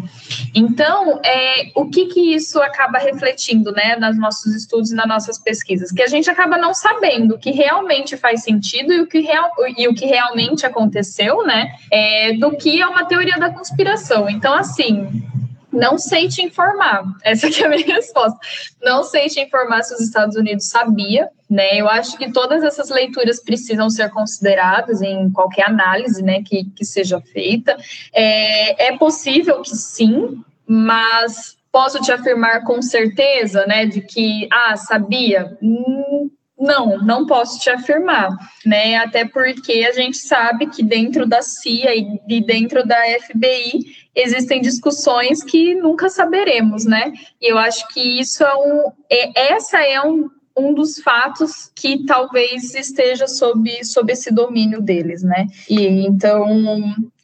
Então, 0.54 1.20
é, 1.24 1.72
o 1.76 1.90
que, 1.90 2.06
que 2.06 2.34
isso 2.34 2.62
acaba 2.62 2.98
refletindo 2.98 3.72
né, 3.72 3.96
nos 3.96 4.18
nossos 4.18 4.56
estudos 4.56 4.92
e 4.92 4.96
nas 4.96 5.08
nossas 5.08 5.38
pesquisas? 5.38 5.92
Que 5.92 6.04
a 6.04 6.08
gente 6.08 6.30
acaba 6.30 6.58
não 6.58 6.74
sabendo 6.74 7.36
o 7.36 7.40
que 7.40 7.52
realmente 7.52 8.18
faz 8.18 8.44
sentido 8.44 8.94
e 8.94 9.02
o 9.02 9.08
que, 9.08 9.20
real, 9.20 9.50
e 9.78 9.88
o 9.88 9.94
que 9.94 10.06
realmente 10.06 10.66
aconteceu, 10.66 11.46
né? 11.46 11.74
É, 11.92 12.34
do 12.34 12.52
que 12.52 12.82
é 12.82 12.88
uma 12.88 13.06
teoria 13.06 13.38
da 13.38 13.50
conspiração. 13.50 14.30
Então, 14.30 14.54
assim, 14.54 15.24
não 15.72 15.98
sei 15.98 16.28
te 16.28 16.42
informar. 16.42 17.04
Essa 17.24 17.48
é 17.48 17.66
a 17.66 17.70
minha 17.70 17.86
resposta. 17.96 18.38
Não 18.82 19.04
sei 19.04 19.28
te 19.28 19.40
informar 19.40 19.84
se 19.84 19.94
os 19.94 20.02
Estados 20.02 20.36
Unidos 20.36 20.68
sabia, 20.68 21.30
né? 21.50 21.80
Eu 21.80 21.88
acho 21.88 22.18
que 22.18 22.32
todas 22.32 22.64
essas 22.64 22.90
leituras 22.90 23.42
precisam 23.42 23.90
ser 23.90 24.10
consideradas 24.10 25.02
em 25.02 25.32
qualquer 25.32 25.68
análise, 25.68 26.22
né, 26.24 26.44
que, 26.44 26.66
que 26.76 26.86
seja 26.86 27.22
feita. 27.22 27.78
É, 28.14 28.88
é 28.88 28.98
possível 28.98 29.62
que 29.62 29.76
sim, 29.76 30.44
mas 30.66 31.58
posso 31.72 32.02
te 32.02 32.12
afirmar 32.12 32.64
com 32.64 32.82
certeza, 32.82 33.66
né, 33.66 33.86
de 33.86 34.02
que 34.02 34.48
ah, 34.52 34.76
sabia. 34.76 35.58
Hum, 35.62 36.30
não, 36.62 37.00
não 37.00 37.26
posso 37.26 37.60
te 37.60 37.70
afirmar, 37.70 38.30
né? 38.64 38.96
Até 38.98 39.26
porque 39.26 39.86
a 39.90 39.92
gente 39.92 40.18
sabe 40.18 40.68
que 40.68 40.84
dentro 40.84 41.26
da 41.26 41.42
CIA 41.42 41.96
e 41.96 42.42
dentro 42.42 42.86
da 42.86 42.98
FBI 43.26 43.80
existem 44.16 44.62
discussões 44.62 45.44
que 45.44 45.74
nunca 45.74 46.08
saberemos, 46.08 46.86
né? 46.86 47.12
E 47.42 47.52
eu 47.52 47.58
acho 47.58 47.88
que 47.88 48.20
isso 48.20 48.44
é 48.44 48.56
um, 48.56 48.92
é, 49.10 49.54
essa 49.54 49.80
é 49.80 50.00
um, 50.02 50.30
um 50.56 50.74
dos 50.74 51.00
fatos 51.00 51.72
que 51.76 52.06
talvez 52.06 52.76
esteja 52.76 53.28
sob, 53.28 53.84
sob 53.84 54.14
esse 54.14 54.32
domínio 54.32 54.82
deles, 54.82 55.24
né? 55.24 55.48
E 55.68 56.06
então 56.06 56.46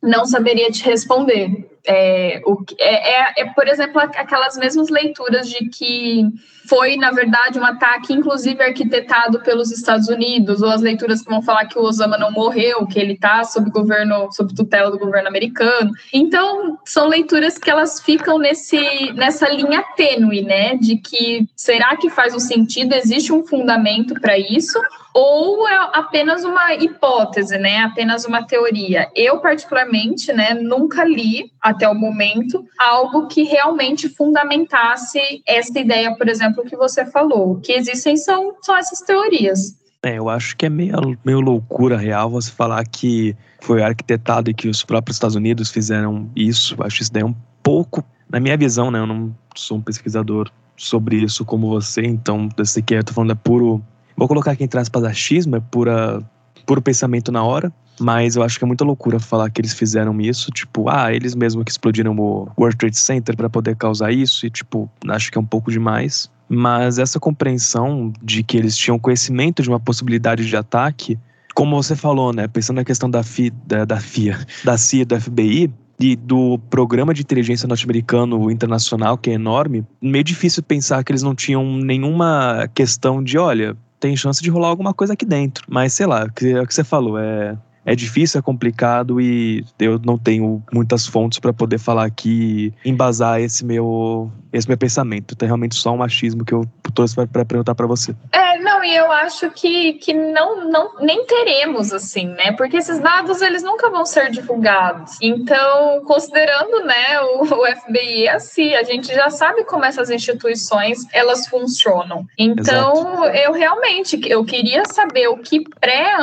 não 0.02 0.26
saberia 0.26 0.72
te 0.72 0.84
responder. 0.84 1.70
É, 1.86 2.42
o, 2.46 2.58
é, 2.80 3.14
é, 3.14 3.34
é, 3.38 3.46
por 3.54 3.68
exemplo, 3.68 4.00
aquelas 4.02 4.58
mesmas 4.58 4.90
leituras 4.90 5.48
de 5.48 5.70
que 5.70 6.26
foi, 6.68 6.98
na 6.98 7.12
verdade, 7.12 7.60
um 7.60 7.66
ataque, 7.66 8.14
inclusive 8.14 8.62
arquitetado 8.62 9.40
pelos 9.42 9.72
Estados 9.72 10.08
Unidos, 10.08 10.62
ou 10.62 10.70
as 10.70 10.82
leituras 10.82 11.22
que 11.22 11.30
vão 11.30 11.42
falar 11.42 11.66
que 11.66 11.78
o 11.78 11.82
Osama 11.82 12.18
não 12.18 12.32
morreu, 12.32 12.86
que 12.86 13.00
ele 13.00 13.14
está 13.14 13.44
sob 13.44 13.70
governo, 13.70 14.30
sob 14.32 14.54
tutela 14.54 14.92
do 14.92 15.00
governo 15.00 15.28
americano. 15.28 15.92
Então, 16.14 16.78
são 16.86 17.08
leituras 17.08 17.58
que 17.58 17.70
elas 17.70 18.02
ficam 18.02 18.38
nesse, 18.38 19.12
nessa 19.14 19.50
linha 19.50 19.84
tênue, 19.96 20.42
né? 20.42 20.76
De 20.76 20.98
que 20.98 21.48
será 21.56 21.96
que 21.96 22.10
faz 22.10 22.36
um 22.36 22.40
sentido, 22.40 22.94
existe 22.94 23.32
um 23.32 23.46
fundamento 23.46 24.14
para 24.20 24.38
isso, 24.38 24.80
ou 25.14 25.68
é 25.68 25.90
apenas 25.94 26.44
uma 26.44 26.76
hipótese, 26.76 27.58
né? 27.58 27.80
Apenas 27.80 28.24
uma 28.26 28.46
teoria. 28.46 29.10
Eu, 29.16 29.40
particularmente, 29.40 30.32
né, 30.32 30.54
nunca 30.54 31.04
li 31.04 31.52
até 31.60 31.90
o 31.90 31.96
momento 31.96 32.64
algo 32.78 33.26
que 33.26 33.42
realmente 33.42 34.10
fundamentasse 34.10 35.20
essa 35.48 35.80
ideia, 35.80 36.16
por 36.16 36.30
exemplo, 36.30 36.57
que 36.64 36.76
você 36.76 37.06
falou. 37.06 37.54
O 37.54 37.60
que 37.60 37.74
existem 37.74 38.18
são, 38.18 38.56
são 38.62 38.76
essas 38.78 39.00
teorias. 39.02 39.76
É, 40.04 40.18
eu 40.18 40.30
acho 40.30 40.56
que 40.56 40.66
é 40.66 40.70
meio, 40.70 41.18
meio 41.26 41.40
loucura 41.40 41.98
real 41.98 42.30
você 42.30 42.52
falar 42.52 42.86
que 42.86 43.36
foi 43.62 43.82
arquitetado 43.82 44.50
e 44.50 44.54
que 44.54 44.68
os 44.68 44.84
próprios 44.84 45.16
Estados 45.16 45.36
Unidos 45.36 45.70
fizeram 45.70 46.30
isso. 46.36 46.76
Eu 46.78 46.86
acho 46.86 47.02
isso 47.02 47.12
daí 47.12 47.24
um 47.24 47.36
pouco, 47.64 48.04
na 48.30 48.40
minha 48.40 48.56
visão, 48.56 48.92
né? 48.92 49.00
Eu 49.00 49.08
não 49.08 49.36
sou 49.56 49.78
um 49.78 49.82
pesquisador 49.82 50.50
sobre 50.76 51.18
isso 51.18 51.44
como 51.44 51.70
você, 51.70 52.02
então, 52.04 52.48
desse 52.56 52.82
que 52.82 52.94
eu 52.94 53.04
tô 53.04 53.14
falando 53.14 53.32
é 53.32 53.36
puro 53.36 53.84
Vou 54.18 54.28
colocar 54.28 54.52
aqui 54.52 54.64
entre 54.64 54.80
aspas 54.80 55.04
achismo, 55.04 55.56
é 55.56 55.60
pura, 55.60 56.24
puro 56.66 56.82
pensamento 56.82 57.32
na 57.32 57.44
hora. 57.44 57.72
Mas 58.00 58.36
eu 58.36 58.44
acho 58.44 58.58
que 58.60 58.66
é 58.66 58.68
muita 58.68 58.84
loucura 58.84 59.20
falar 59.20 59.50
que 59.50 59.60
eles 59.60 59.74
fizeram 59.74 60.20
isso, 60.22 60.52
tipo, 60.52 60.88
ah, 60.88 61.12
eles 61.12 61.34
mesmo 61.34 61.66
que 61.66 61.72
explodiram 61.72 62.16
o 62.16 62.48
World 62.58 62.78
Trade 62.78 62.98
Center 62.98 63.36
para 63.36 63.50
poder 63.50 63.76
causar 63.76 64.12
isso, 64.12 64.46
e 64.46 64.52
tipo, 64.52 64.90
acho 65.08 65.32
que 65.32 65.38
é 65.38 65.42
um 65.42 65.46
pouco 65.46 65.72
demais. 65.72 66.30
Mas 66.50 66.98
essa 66.98 67.20
compreensão 67.20 68.12
de 68.22 68.44
que 68.44 68.58
eles 68.58 68.76
tinham 68.76 68.98
conhecimento 68.98 69.62
de 69.62 69.70
uma 69.70 69.80
possibilidade 69.80 70.46
de 70.46 70.56
ataque, 70.56 71.20
como 71.54 71.82
você 71.82 71.96
falou, 71.96 72.34
né, 72.34 72.48
pensando 72.48 72.78
na 72.78 72.86
questão 72.86 73.10
da, 73.10 73.24
FI, 73.24 73.52
da, 73.66 73.84
da 73.84 74.00
FIA, 74.00 74.40
da 74.64 74.78
CIA 74.78 75.06
da 75.06 75.20
FBI, 75.20 75.72
e 76.00 76.16
do 76.16 76.60
programa 76.70 77.14
de 77.14 77.22
inteligência 77.22 77.68
norte-americano 77.68 78.52
internacional, 78.52 79.18
que 79.18 79.32
é 79.32 79.34
enorme, 79.34 79.84
meio 80.02 80.24
difícil 80.24 80.62
pensar 80.62 81.04
que 81.04 81.12
eles 81.12 81.24
não 81.24 81.34
tinham 81.34 81.66
nenhuma 81.78 82.70
questão 82.74 83.24
de, 83.24 83.38
olha, 83.38 83.76
tem 84.00 84.16
chance 84.16 84.42
de 84.42 84.50
rolar 84.50 84.68
alguma 84.68 84.94
coisa 84.94 85.14
aqui 85.14 85.26
dentro. 85.26 85.66
Mas 85.68 85.94
sei 85.94 86.06
lá, 86.06 86.22
é 86.22 86.62
o 86.62 86.68
que 86.68 86.74
você 86.74 86.84
falou, 86.84 87.18
é 87.18 87.58
é 87.88 87.96
difícil, 87.96 88.38
é 88.38 88.42
complicado 88.42 89.22
e 89.22 89.64
eu 89.80 89.98
não 89.98 90.18
tenho 90.18 90.62
muitas 90.74 91.08
fontes 91.08 91.40
para 91.40 91.54
poder 91.54 91.78
falar 91.78 92.04
aqui 92.04 92.74
embasar 92.84 93.40
esse 93.40 93.64
meu, 93.64 94.30
esse 94.52 94.68
meu 94.68 94.78
pensamento. 94.78 95.34
Então, 95.34 95.46
é 95.46 95.50
realmente 95.50 95.76
só 95.76 95.92
um 95.92 95.98
machismo 95.98 96.44
que 96.44 96.54
eu 96.54 96.66
trouxe 96.94 97.16
para 97.16 97.46
perguntar 97.46 97.76
para 97.76 97.86
você. 97.86 98.16
É, 98.32 98.58
não, 98.60 98.84
e 98.84 98.96
eu 98.96 99.12
acho 99.12 99.52
que, 99.52 99.94
que 99.94 100.14
não, 100.14 100.70
não 100.70 100.96
nem 101.00 101.26
teremos 101.26 101.94
assim, 101.94 102.28
né? 102.28 102.52
Porque 102.54 102.78
esses 102.78 103.00
dados 103.00 103.42
eles 103.42 103.62
nunca 103.62 103.90
vão 103.90 104.06
ser 104.06 104.32
divulgados. 104.32 105.18
Então, 105.22 106.02
considerando, 106.06 106.84
né, 106.84 107.22
o, 107.22 107.44
o 107.44 107.76
FBI 107.76 108.24
e 108.24 108.30
a 108.30 108.40
CIA, 108.40 108.80
a 108.80 108.84
gente 108.84 109.14
já 109.14 109.30
sabe 109.30 109.64
como 109.66 109.86
essas 109.86 110.10
instituições 110.10 111.06
elas 111.14 111.48
funcionam. 111.48 112.26
Então, 112.38 113.26
Exato. 113.26 113.38
eu 113.38 113.52
realmente 113.54 114.20
eu 114.28 114.44
queria 114.44 114.84
saber 114.86 115.28
o 115.28 115.38
que 115.38 115.64
pré 115.80 116.16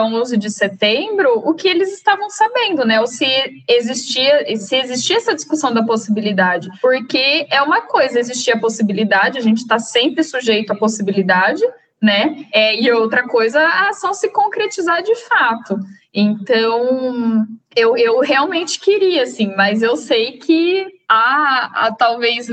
11 0.00 0.34
é, 0.34 0.38
de 0.38 0.50
setembro 0.50 1.42
o 1.44 1.54
que 1.54 1.68
eles 1.68 1.92
estavam 1.92 2.28
sabendo, 2.30 2.84
né? 2.84 3.00
Ou 3.00 3.06
se 3.06 3.26
existia, 3.68 4.56
se 4.56 4.76
existia 4.76 5.16
essa 5.16 5.34
discussão 5.34 5.72
da 5.72 5.84
possibilidade. 5.84 6.68
Porque 6.80 7.46
é 7.50 7.62
uma 7.62 7.75
coisa, 7.82 8.18
existia 8.18 8.54
a 8.54 8.60
possibilidade, 8.60 9.38
a 9.38 9.42
gente 9.42 9.58
está 9.58 9.78
sempre 9.78 10.22
sujeito 10.22 10.72
à 10.72 10.76
possibilidade, 10.76 11.62
né? 12.00 12.46
É, 12.52 12.80
e 12.80 12.90
outra 12.92 13.26
coisa, 13.26 13.60
a 13.60 13.88
ação 13.88 14.12
se 14.12 14.28
concretizar 14.28 15.02
de 15.02 15.14
fato. 15.28 15.78
Então, 16.12 17.46
eu, 17.74 17.96
eu 17.96 18.20
realmente 18.20 18.80
queria, 18.80 19.22
assim, 19.22 19.54
mas 19.56 19.82
eu 19.82 19.96
sei 19.96 20.38
que 20.38 20.86
há 21.08 21.94
talvez 21.98 22.48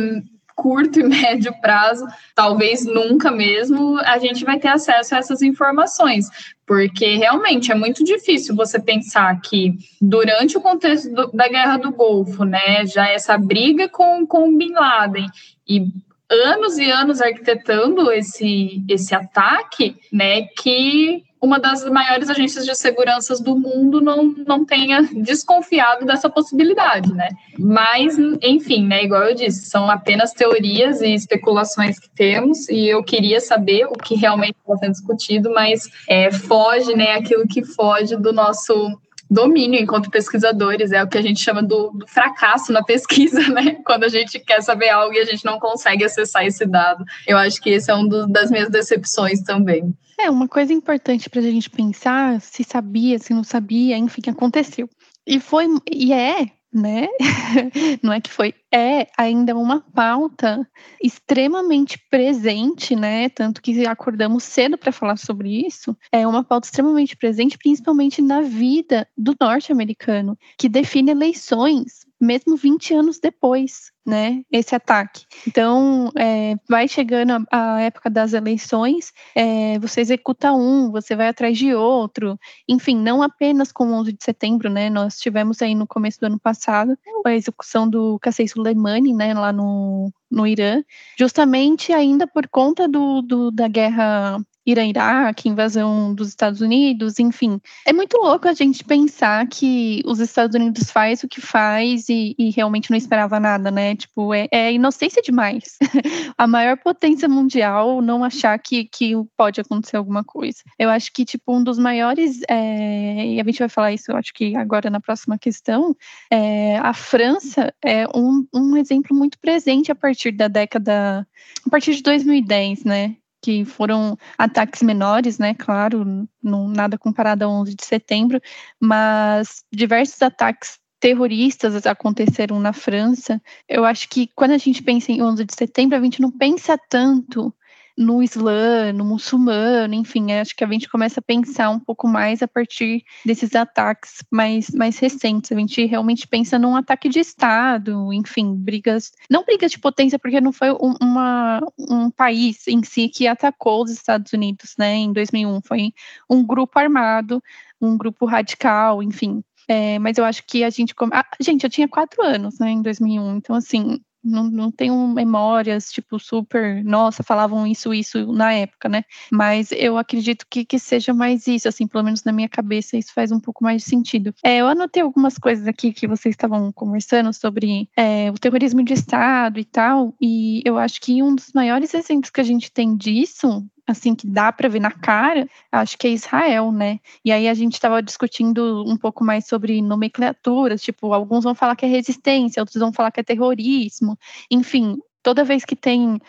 curto 0.55 0.99
e 0.99 1.03
médio 1.07 1.53
prazo, 1.61 2.05
talvez 2.35 2.85
nunca 2.85 3.31
mesmo, 3.31 3.97
a 3.99 4.17
gente 4.17 4.43
vai 4.45 4.59
ter 4.59 4.69
acesso 4.69 5.15
a 5.15 5.17
essas 5.17 5.41
informações, 5.41 6.27
porque 6.65 7.15
realmente 7.15 7.71
é 7.71 7.75
muito 7.75 8.03
difícil 8.03 8.55
você 8.55 8.79
pensar 8.79 9.39
que 9.41 9.73
durante 10.01 10.57
o 10.57 10.61
contexto 10.61 11.13
do, 11.13 11.27
da 11.31 11.47
Guerra 11.47 11.77
do 11.77 11.91
Golfo, 11.91 12.43
né, 12.43 12.85
já 12.85 13.07
essa 13.09 13.37
briga 13.37 13.89
com, 13.89 14.25
com 14.25 14.55
Bin 14.57 14.73
Laden 14.73 15.27
e 15.67 15.87
anos 16.29 16.77
e 16.77 16.89
anos 16.89 17.21
arquitetando 17.21 18.11
esse, 18.11 18.83
esse 18.87 19.13
ataque, 19.13 19.95
né, 20.11 20.43
que 20.43 21.23
uma 21.43 21.59
das 21.59 21.83
maiores 21.83 22.29
agências 22.29 22.65
de 22.65 22.73
segurança 22.73 23.35
do 23.43 23.53
mundo 23.57 23.99
não, 23.99 24.33
não 24.47 24.63
tenha 24.63 25.01
desconfiado 25.01 26.05
dessa 26.05 26.29
possibilidade, 26.29 27.13
né? 27.13 27.27
Mas, 27.59 28.17
enfim, 28.41 28.87
né, 28.87 29.03
igual 29.03 29.23
eu 29.23 29.35
disse, 29.35 29.69
são 29.69 29.91
apenas 29.91 30.31
teorias 30.31 31.01
e 31.01 31.13
especulações 31.13 31.99
que 31.99 32.09
temos, 32.11 32.69
e 32.69 32.87
eu 32.87 33.03
queria 33.03 33.41
saber 33.41 33.85
o 33.87 33.91
que 33.91 34.15
realmente 34.15 34.55
está 34.57 34.77
sendo 34.77 34.91
discutido, 34.93 35.53
mas 35.53 35.83
é, 36.07 36.31
foge, 36.31 36.95
né, 36.95 37.11
aquilo 37.11 37.45
que 37.45 37.61
foge 37.61 38.15
do 38.15 38.31
nosso 38.31 38.97
domínio 39.29 39.79
enquanto 39.79 40.09
pesquisadores, 40.09 40.91
é 40.91 41.03
o 41.03 41.07
que 41.07 41.17
a 41.17 41.21
gente 41.21 41.39
chama 41.39 41.63
do, 41.63 41.91
do, 41.91 42.07
fracasso 42.07 42.71
na 42.71 42.83
pesquisa, 42.83 43.39
né? 43.49 43.77
Quando 43.85 44.03
a 44.03 44.09
gente 44.09 44.39
quer 44.39 44.61
saber 44.61 44.89
algo 44.89 45.13
e 45.13 45.19
a 45.19 45.25
gente 45.25 45.45
não 45.45 45.59
consegue 45.59 46.03
acessar 46.03 46.45
esse 46.45 46.65
dado. 46.65 47.03
Eu 47.27 47.37
acho 47.37 47.61
que 47.61 47.69
esse 47.69 47.89
é 47.89 47.95
um 47.95 48.07
do, 48.07 48.27
das 48.27 48.51
minhas 48.51 48.69
decepções 48.69 49.41
também. 49.41 49.93
É, 50.17 50.29
uma 50.29 50.47
coisa 50.47 50.71
importante 50.71 51.29
para 51.29 51.39
a 51.39 51.43
gente 51.43 51.69
pensar 51.69 52.39
se 52.39 52.63
sabia, 52.63 53.17
se 53.17 53.33
não 53.33 53.43
sabia, 53.43 53.97
enfim, 53.97 54.21
aconteceu. 54.27 54.87
E 55.25 55.39
foi, 55.39 55.65
e 55.91 56.13
é 56.13 56.47
né? 56.73 57.07
Não 58.01 58.11
é 58.11 58.19
que 58.19 58.31
foi, 58.31 58.53
é 58.73 59.07
ainda 59.17 59.55
uma 59.55 59.79
pauta 59.79 60.67
extremamente 61.01 61.99
presente, 62.09 62.95
né? 62.95 63.29
Tanto 63.29 63.61
que 63.61 63.85
acordamos 63.85 64.43
cedo 64.43 64.77
para 64.77 64.91
falar 64.91 65.17
sobre 65.17 65.65
isso. 65.65 65.95
É 66.11 66.27
uma 66.27 66.43
pauta 66.43 66.67
extremamente 66.67 67.15
presente, 67.15 67.57
principalmente 67.57 68.21
na 68.21 68.41
vida 68.41 69.07
do 69.17 69.35
norte-americano, 69.39 70.37
que 70.57 70.67
define 70.67 71.11
eleições 71.11 72.02
mesmo 72.23 72.55
20 72.55 72.93
anos 72.93 73.19
depois, 73.19 73.91
né, 74.05 74.41
esse 74.51 74.75
ataque. 74.75 75.25
Então, 75.47 76.11
é, 76.17 76.55
vai 76.69 76.87
chegando 76.87 77.31
a, 77.51 77.75
a, 77.75 77.81
época 77.81 78.09
das 78.09 78.33
eleições, 78.33 79.11
é, 79.35 79.77
você 79.79 80.01
executa 80.01 80.51
um, 80.53 80.91
você 80.91 81.15
vai 81.15 81.27
atrás 81.27 81.57
de 81.57 81.73
outro, 81.73 82.37
enfim, 82.67 82.95
não 82.95 83.21
apenas 83.21 83.71
com 83.71 83.87
o 83.87 83.93
11 83.93 84.13
de 84.13 84.23
setembro, 84.23 84.69
né, 84.69 84.89
nós 84.89 85.17
tivemos 85.17 85.61
aí 85.61 85.75
no 85.75 85.87
começo 85.87 86.19
do 86.19 86.25
ano 86.25 86.39
passado 86.39 86.97
a 87.25 87.33
execução 87.35 87.89
do 87.89 88.19
Qasem 88.19 88.47
Soleimani, 88.47 89.13
né, 89.13 89.33
lá 89.33 89.53
no, 89.53 90.11
no 90.29 90.47
Irã, 90.47 90.83
justamente 91.17 91.93
ainda 91.93 92.27
por 92.27 92.47
conta 92.47 92.87
do, 92.87 93.21
do 93.21 93.51
da 93.51 93.67
guerra 93.67 94.39
Irã-Iraque, 94.65 95.49
invasão 95.49 96.13
dos 96.13 96.29
Estados 96.29 96.61
Unidos, 96.61 97.19
enfim. 97.19 97.59
É 97.85 97.91
muito 97.91 98.17
louco 98.17 98.47
a 98.47 98.53
gente 98.53 98.83
pensar 98.83 99.45
que 99.47 100.01
os 100.05 100.19
Estados 100.19 100.55
Unidos 100.55 100.89
faz 100.89 101.23
o 101.23 101.27
que 101.27 101.41
faz 101.41 102.07
e, 102.09 102.35
e 102.37 102.49
realmente 102.51 102.89
não 102.89 102.97
esperava 102.97 103.39
nada, 103.39 103.69
né? 103.69 103.95
Tipo, 103.95 104.33
é, 104.33 104.47
é 104.51 104.71
inocência 104.71 105.21
demais. 105.21 105.77
a 106.37 106.47
maior 106.47 106.77
potência 106.77 107.27
mundial 107.27 108.01
não 108.01 108.23
achar 108.23 108.57
que, 108.57 108.85
que 108.85 109.13
pode 109.35 109.59
acontecer 109.59 109.97
alguma 109.97 110.23
coisa. 110.23 110.59
Eu 110.79 110.89
acho 110.89 111.11
que, 111.11 111.25
tipo, 111.25 111.55
um 111.55 111.63
dos 111.63 111.77
maiores, 111.77 112.41
é, 112.49 113.27
e 113.27 113.41
a 113.41 113.43
gente 113.43 113.59
vai 113.59 113.69
falar 113.69 113.91
isso, 113.91 114.11
eu 114.11 114.17
acho 114.17 114.33
que 114.33 114.55
agora 114.55 114.89
na 114.89 114.99
próxima 114.99 115.37
questão, 115.37 115.95
é, 116.31 116.77
a 116.77 116.93
França 116.93 117.73
é 117.83 118.07
um, 118.15 118.47
um 118.53 118.77
exemplo 118.77 119.15
muito 119.15 119.37
presente 119.39 119.91
a 119.91 119.95
partir 119.95 120.31
da 120.31 120.47
década, 120.47 121.27
a 121.65 121.69
partir 121.69 121.95
de 121.95 122.03
2010, 122.03 122.83
né? 122.83 123.15
Que 123.43 123.65
foram 123.65 124.17
ataques 124.37 124.81
menores, 124.81 125.37
né? 125.37 125.53
Claro, 125.53 126.27
não, 126.41 126.69
nada 126.69 126.97
comparado 126.97 127.43
a 127.43 127.49
11 127.49 127.75
de 127.75 127.85
setembro, 127.85 128.41
mas 128.79 129.63
diversos 129.71 130.21
ataques 130.21 130.79
terroristas 131.01 131.85
aconteceram 131.85 132.57
na 132.61 132.71
França. 132.71 133.41
Eu 133.67 133.83
acho 133.83 134.07
que 134.07 134.29
quando 134.33 134.51
a 134.51 134.57
gente 134.57 134.81
pensa 134.81 135.11
em 135.11 135.21
11 135.21 135.43
de 135.43 135.53
setembro, 135.53 135.97
a 135.97 136.01
gente 136.01 136.21
não 136.21 136.31
pensa 136.31 136.77
tanto 136.89 137.53
no 137.97 138.23
Islã, 138.23 138.91
no 138.91 139.05
muçulmano, 139.05 139.93
enfim, 139.93 140.31
acho 140.33 140.55
que 140.55 140.63
a 140.63 140.67
gente 140.67 140.89
começa 140.89 141.19
a 141.19 141.23
pensar 141.23 141.69
um 141.69 141.79
pouco 141.79 142.07
mais 142.07 142.41
a 142.41 142.47
partir 142.47 143.03
desses 143.25 143.55
ataques 143.55 144.23
mais, 144.31 144.69
mais 144.71 144.97
recentes. 144.97 145.51
A 145.51 145.55
gente 145.55 145.85
realmente 145.85 146.27
pensa 146.27 146.57
num 146.57 146.75
ataque 146.75 147.07
de 147.07 147.19
Estado, 147.19 148.11
enfim, 148.11 148.55
brigas, 148.55 149.11
não 149.29 149.43
brigas 149.43 149.71
de 149.71 149.79
potência, 149.79 150.17
porque 150.17 150.41
não 150.41 150.51
foi 150.51 150.71
um, 150.71 150.95
uma, 151.01 151.61
um 151.77 152.09
país 152.09 152.67
em 152.67 152.83
si 152.83 153.09
que 153.09 153.27
atacou 153.27 153.83
os 153.83 153.91
Estados 153.91 154.33
Unidos, 154.33 154.73
né, 154.77 154.95
em 154.95 155.13
2001, 155.13 155.61
foi 155.61 155.93
um 156.29 156.45
grupo 156.45 156.79
armado, 156.79 157.41
um 157.79 157.97
grupo 157.97 158.25
radical, 158.25 159.03
enfim. 159.03 159.43
É, 159.67 159.97
mas 159.99 160.17
eu 160.17 160.25
acho 160.25 160.43
que 160.45 160.63
a 160.63 160.69
gente. 160.69 160.93
Ah, 161.11 161.25
gente, 161.39 161.63
eu 161.63 161.69
tinha 161.69 161.87
quatro 161.87 162.21
anos, 162.21 162.59
né, 162.59 162.71
em 162.71 162.81
2001, 162.81 163.37
então, 163.37 163.55
assim, 163.55 164.01
não, 164.23 164.49
não 164.49 164.71
tenho 164.71 165.07
memórias, 165.07 165.91
tipo, 165.91 166.19
super, 166.19 166.83
nossa, 166.83 167.23
falavam 167.23 167.67
isso, 167.67 167.93
isso 167.93 168.31
na 168.31 168.53
época, 168.53 168.87
né? 168.87 169.03
Mas 169.31 169.71
eu 169.71 169.97
acredito 169.97 170.45
que, 170.49 170.63
que 170.65 170.79
seja 170.79 171.13
mais 171.13 171.47
isso, 171.47 171.67
assim, 171.67 171.87
pelo 171.87 172.03
menos 172.03 172.23
na 172.23 172.31
minha 172.31 172.49
cabeça, 172.49 172.97
isso 172.97 173.13
faz 173.13 173.31
um 173.31 173.39
pouco 173.39 173.63
mais 173.63 173.83
de 173.83 173.89
sentido. 173.89 174.33
É, 174.43 174.57
eu 174.57 174.67
anotei 174.67 175.01
algumas 175.01 175.37
coisas 175.37 175.67
aqui 175.67 175.91
que 175.91 176.07
vocês 176.07 176.33
estavam 176.33 176.71
conversando 176.71 177.33
sobre 177.33 177.89
é, 177.95 178.31
o 178.31 178.35
terrorismo 178.35 178.83
de 178.83 178.93
Estado 178.93 179.59
e 179.59 179.65
tal, 179.65 180.13
e 180.21 180.61
eu 180.65 180.77
acho 180.77 181.01
que 181.01 181.21
um 181.21 181.35
dos 181.35 181.51
maiores 181.53 181.93
exemplos 181.93 182.29
que 182.29 182.41
a 182.41 182.45
gente 182.45 182.71
tem 182.71 182.95
disso 182.95 183.65
assim 183.87 184.15
que 184.15 184.25
dá 184.27 184.51
para 184.51 184.69
ver 184.69 184.79
na 184.79 184.91
cara, 184.91 185.47
acho 185.71 185.97
que 185.97 186.07
é 186.07 186.11
Israel, 186.11 186.71
né? 186.71 186.99
E 187.23 187.31
aí 187.31 187.47
a 187.47 187.53
gente 187.53 187.73
estava 187.73 188.01
discutindo 188.01 188.83
um 188.87 188.97
pouco 188.97 189.23
mais 189.23 189.45
sobre 189.47 189.81
nomenclaturas, 189.81 190.81
tipo, 190.81 191.13
alguns 191.13 191.43
vão 191.43 191.53
falar 191.55 191.75
que 191.75 191.85
é 191.85 191.89
resistência, 191.89 192.61
outros 192.61 192.79
vão 192.79 192.93
falar 192.93 193.11
que 193.11 193.19
é 193.19 193.23
terrorismo, 193.23 194.17
enfim, 194.49 194.97
toda 195.23 195.45
vez 195.45 195.63
que 195.63 195.75
tem 195.75 196.19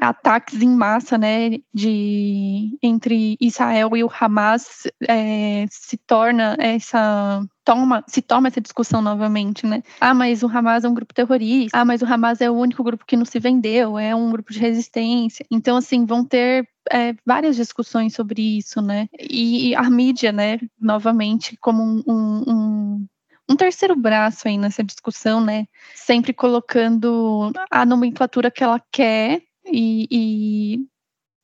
ataques 0.00 0.62
em 0.62 0.68
massa, 0.68 1.16
né, 1.16 1.58
de 1.72 2.78
entre 2.82 3.36
Israel 3.40 3.96
e 3.96 4.04
o 4.04 4.10
Hamas, 4.20 4.86
é, 5.08 5.66
se 5.70 5.96
torna 5.96 6.56
essa 6.60 7.42
toma, 7.64 8.04
se 8.06 8.22
toma 8.22 8.48
essa 8.48 8.60
discussão 8.60 9.00
novamente, 9.00 9.66
né? 9.66 9.82
Ah, 10.00 10.14
mas 10.14 10.42
o 10.42 10.46
Hamas 10.46 10.84
é 10.84 10.88
um 10.88 10.94
grupo 10.94 11.14
terrorista. 11.14 11.78
Ah, 11.78 11.84
mas 11.84 12.02
o 12.02 12.06
Hamas 12.06 12.40
é 12.40 12.50
o 12.50 12.54
único 12.54 12.82
grupo 12.82 13.06
que 13.06 13.16
não 13.16 13.24
se 13.24 13.38
vendeu, 13.38 13.98
é 13.98 14.14
um 14.14 14.30
grupo 14.30 14.52
de 14.52 14.58
resistência. 14.58 15.44
Então, 15.50 15.76
assim, 15.76 16.04
vão 16.04 16.24
ter 16.24 16.68
é, 16.90 17.14
várias 17.24 17.56
discussões 17.56 18.14
sobre 18.14 18.58
isso, 18.58 18.80
né? 18.80 19.08
E 19.18 19.74
a 19.74 19.88
mídia, 19.88 20.32
né, 20.32 20.58
novamente, 20.80 21.56
como 21.60 21.82
um, 21.82 22.02
um, 22.06 23.06
um 23.48 23.56
terceiro 23.56 23.94
braço 23.96 24.48
aí 24.48 24.58
nessa 24.58 24.82
discussão, 24.82 25.40
né? 25.40 25.66
Sempre 25.94 26.32
colocando 26.32 27.52
a 27.70 27.86
nomenclatura 27.86 28.50
que 28.50 28.64
ela 28.64 28.80
quer 28.90 29.42
e, 29.66 30.08
e 30.10 30.86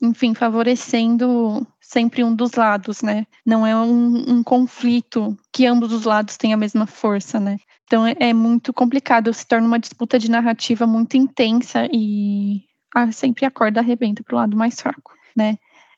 enfim, 0.00 0.34
favorecendo 0.34 1.66
sempre 1.88 2.22
um 2.22 2.34
dos 2.34 2.52
lados, 2.52 3.00
né? 3.00 3.26
Não 3.46 3.66
é 3.66 3.74
um, 3.74 4.36
um 4.36 4.42
conflito 4.42 5.34
que 5.50 5.64
ambos 5.64 5.90
os 5.90 6.04
lados 6.04 6.36
têm 6.36 6.52
a 6.52 6.56
mesma 6.56 6.86
força, 6.86 7.40
né? 7.40 7.56
Então 7.84 8.06
é, 8.06 8.14
é 8.20 8.34
muito 8.34 8.74
complicado, 8.74 9.32
se 9.32 9.46
torna 9.46 9.66
uma 9.66 9.78
disputa 9.78 10.18
de 10.18 10.30
narrativa 10.30 10.86
muito 10.86 11.16
intensa 11.16 11.88
e 11.90 12.60
ah, 12.94 13.10
sempre 13.10 13.46
a 13.46 13.50
corda 13.50 13.80
arrebenta 13.80 14.22
para 14.22 14.34
o 14.34 14.38
lado 14.38 14.54
mais 14.54 14.78
fraco, 14.78 15.14
né? 15.34 15.56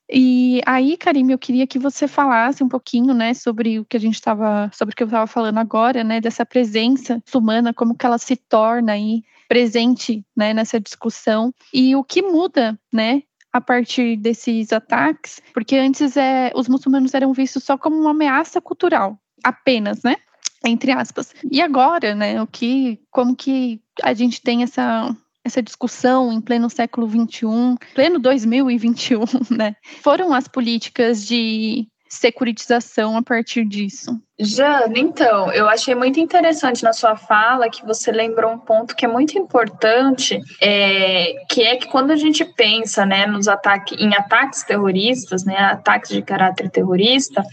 E 0.08 0.60
aí, 0.64 0.96
Karim, 0.96 1.30
eu 1.30 1.38
queria 1.38 1.66
que 1.66 1.78
você 1.78 2.06
falasse 2.06 2.62
um 2.64 2.68
pouquinho, 2.68 3.14
né, 3.14 3.32
sobre 3.32 3.78
o 3.78 3.84
que 3.84 3.96
a 3.96 4.00
gente 4.00 4.14
estava, 4.14 4.68
sobre 4.72 4.92
o 4.92 4.96
que 4.96 5.04
eu 5.04 5.06
estava 5.06 5.26
falando 5.26 5.58
agora, 5.58 6.02
né, 6.02 6.20
dessa 6.20 6.44
presença 6.44 7.22
humana, 7.32 7.72
como 7.72 7.96
que 7.96 8.04
ela 8.04 8.18
se 8.18 8.34
torna 8.34 8.92
aí 8.92 9.22
presente, 9.48 10.24
né, 10.36 10.52
nessa 10.52 10.80
discussão 10.80 11.52
e 11.72 11.94
o 11.94 12.02
que 12.02 12.22
muda, 12.22 12.78
né, 12.92 13.22
a 13.52 13.60
partir 13.60 14.16
desses 14.16 14.72
ataques, 14.72 15.40
porque 15.52 15.76
antes 15.76 16.16
é, 16.16 16.52
os 16.54 16.68
muçulmanos 16.68 17.14
eram 17.14 17.32
vistos 17.32 17.64
só 17.64 17.76
como 17.76 17.96
uma 17.96 18.10
ameaça 18.10 18.60
cultural, 18.60 19.18
apenas, 19.42 20.02
né? 20.02 20.16
Entre 20.64 20.92
aspas. 20.92 21.34
E 21.50 21.60
agora, 21.60 22.14
né? 22.14 22.40
O 22.42 22.46
que, 22.46 23.00
como 23.10 23.34
que 23.34 23.80
a 24.02 24.12
gente 24.14 24.40
tem 24.42 24.62
essa 24.62 25.14
essa 25.42 25.62
discussão 25.62 26.30
em 26.30 26.40
pleno 26.40 26.68
século 26.68 27.08
XXI, 27.08 27.76
pleno 27.94 28.18
2021, 28.18 29.20
né? 29.50 29.74
Foram 30.02 30.34
as 30.34 30.46
políticas 30.46 31.26
de 31.26 31.88
securitização 32.10 33.16
a 33.16 33.22
partir 33.22 33.64
disso? 33.64 34.20
Jana, 34.42 34.98
então, 34.98 35.52
eu 35.52 35.68
achei 35.68 35.94
muito 35.94 36.18
interessante 36.18 36.82
na 36.82 36.94
sua 36.94 37.14
fala 37.14 37.68
que 37.68 37.84
você 37.84 38.10
lembrou 38.10 38.50
um 38.50 38.58
ponto 38.58 38.96
que 38.96 39.04
é 39.04 39.08
muito 39.08 39.38
importante, 39.38 40.40
é, 40.60 41.34
que 41.48 41.62
é 41.62 41.76
que 41.76 41.86
quando 41.86 42.10
a 42.10 42.16
gente 42.16 42.42
pensa 42.44 43.04
né, 43.04 43.26
nos 43.26 43.46
ataques, 43.46 43.98
em 44.00 44.14
ataques 44.14 44.62
terroristas, 44.64 45.44
né, 45.44 45.56
ataques 45.58 46.10
de 46.10 46.22
caráter 46.22 46.70
terrorista, 46.70 47.44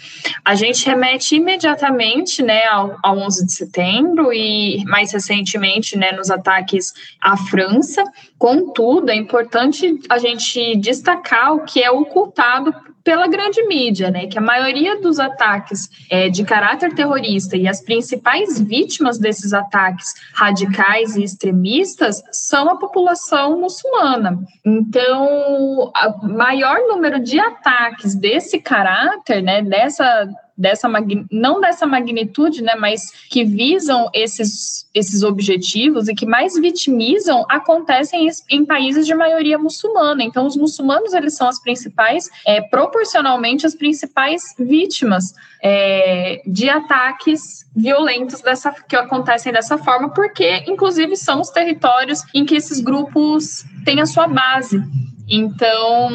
a 0.45 0.55
gente 0.55 0.86
remete 0.86 1.36
imediatamente 1.36 2.41
né, 2.41 2.66
ao, 2.68 2.97
ao 3.03 3.18
11 3.18 3.45
de 3.45 3.51
setembro 3.51 4.32
e 4.32 4.82
mais 4.86 5.12
recentemente 5.12 5.97
né, 5.97 6.14
nos 6.14 6.32
ataques 6.32 6.93
à 7.22 7.36
França. 7.36 8.01
Contudo, 8.39 9.12
é 9.12 9.16
importante 9.16 9.99
a 10.10 10.18
gente 10.18 10.78
destacar 10.78 11.53
o 11.53 11.66
que 11.66 11.84
é 11.84 11.91
ocultado 11.91 12.74
pela 13.08 13.26
grande 13.26 13.66
mídia, 13.68 14.12
né? 14.12 14.28
Que 14.28 14.38
a 14.38 14.41
maioria 14.41 14.99
dos 14.99 15.18
ataques 15.18 15.89
é, 16.10 16.28
de 16.28 16.43
caráter 16.43 16.93
terrorista 16.93 17.55
e 17.55 17.66
as 17.66 17.80
principais 17.80 18.60
vítimas 18.60 19.18
desses 19.18 19.53
ataques 19.53 20.14
radicais 20.34 21.16
e 21.16 21.24
extremistas 21.24 22.22
são 22.34 22.70
a 22.70 22.76
população 22.76 23.62
muçulmana. 23.62 24.38
Então, 24.66 25.26
o 25.26 26.28
maior 26.28 26.80
número 26.89 27.18
de 27.24 27.39
ataques 27.39 28.14
desse 28.14 28.60
caráter, 28.60 29.41
né? 29.41 29.62
Dessa 29.62 30.28
dessa 30.58 30.89
não 31.32 31.62
dessa 31.62 31.86
magnitude, 31.86 32.64
né, 32.64 32.74
mas 32.76 33.12
que 33.30 33.43
visam 33.43 34.10
esses, 34.14 34.88
esses 34.93 35.22
objetivos 35.22 36.08
e 36.08 36.16
que 36.16 36.26
mais 36.26 36.55
vitimizam 36.55 37.45
acontecem 37.47 38.28
em 38.49 38.66
países 38.66 39.05
de 39.05 39.14
maioria 39.14 39.58
muçulmana. 39.58 40.24
Então, 40.24 40.45
os 40.45 40.58
muçulmanos 40.58 41.14
eles 41.14 41.36
são 41.36 41.47
as 41.47 41.60
principais, 41.62 42.30
é, 42.45 42.62
proporcionalmente 42.62 43.66
as 43.66 43.76
principais 43.76 44.55
vítimas 44.58 45.34
é, 45.62 46.41
de 46.45 46.70
ataques 46.70 47.66
violentos 47.76 48.41
dessa 48.41 48.72
que 48.72 48.95
acontecem 48.95 49.53
dessa 49.53 49.78
forma, 49.78 50.10
porque 50.10 50.64
inclusive 50.68 51.16
são 51.16 51.41
os 51.41 51.49
territórios 51.49 52.24
em 52.34 52.45
que 52.45 52.55
esses 52.55 52.80
grupos 52.80 53.64
têm 53.86 54.01
a 54.01 54.05
sua 54.05 54.28
base. 54.28 54.82
Então, 55.30 56.10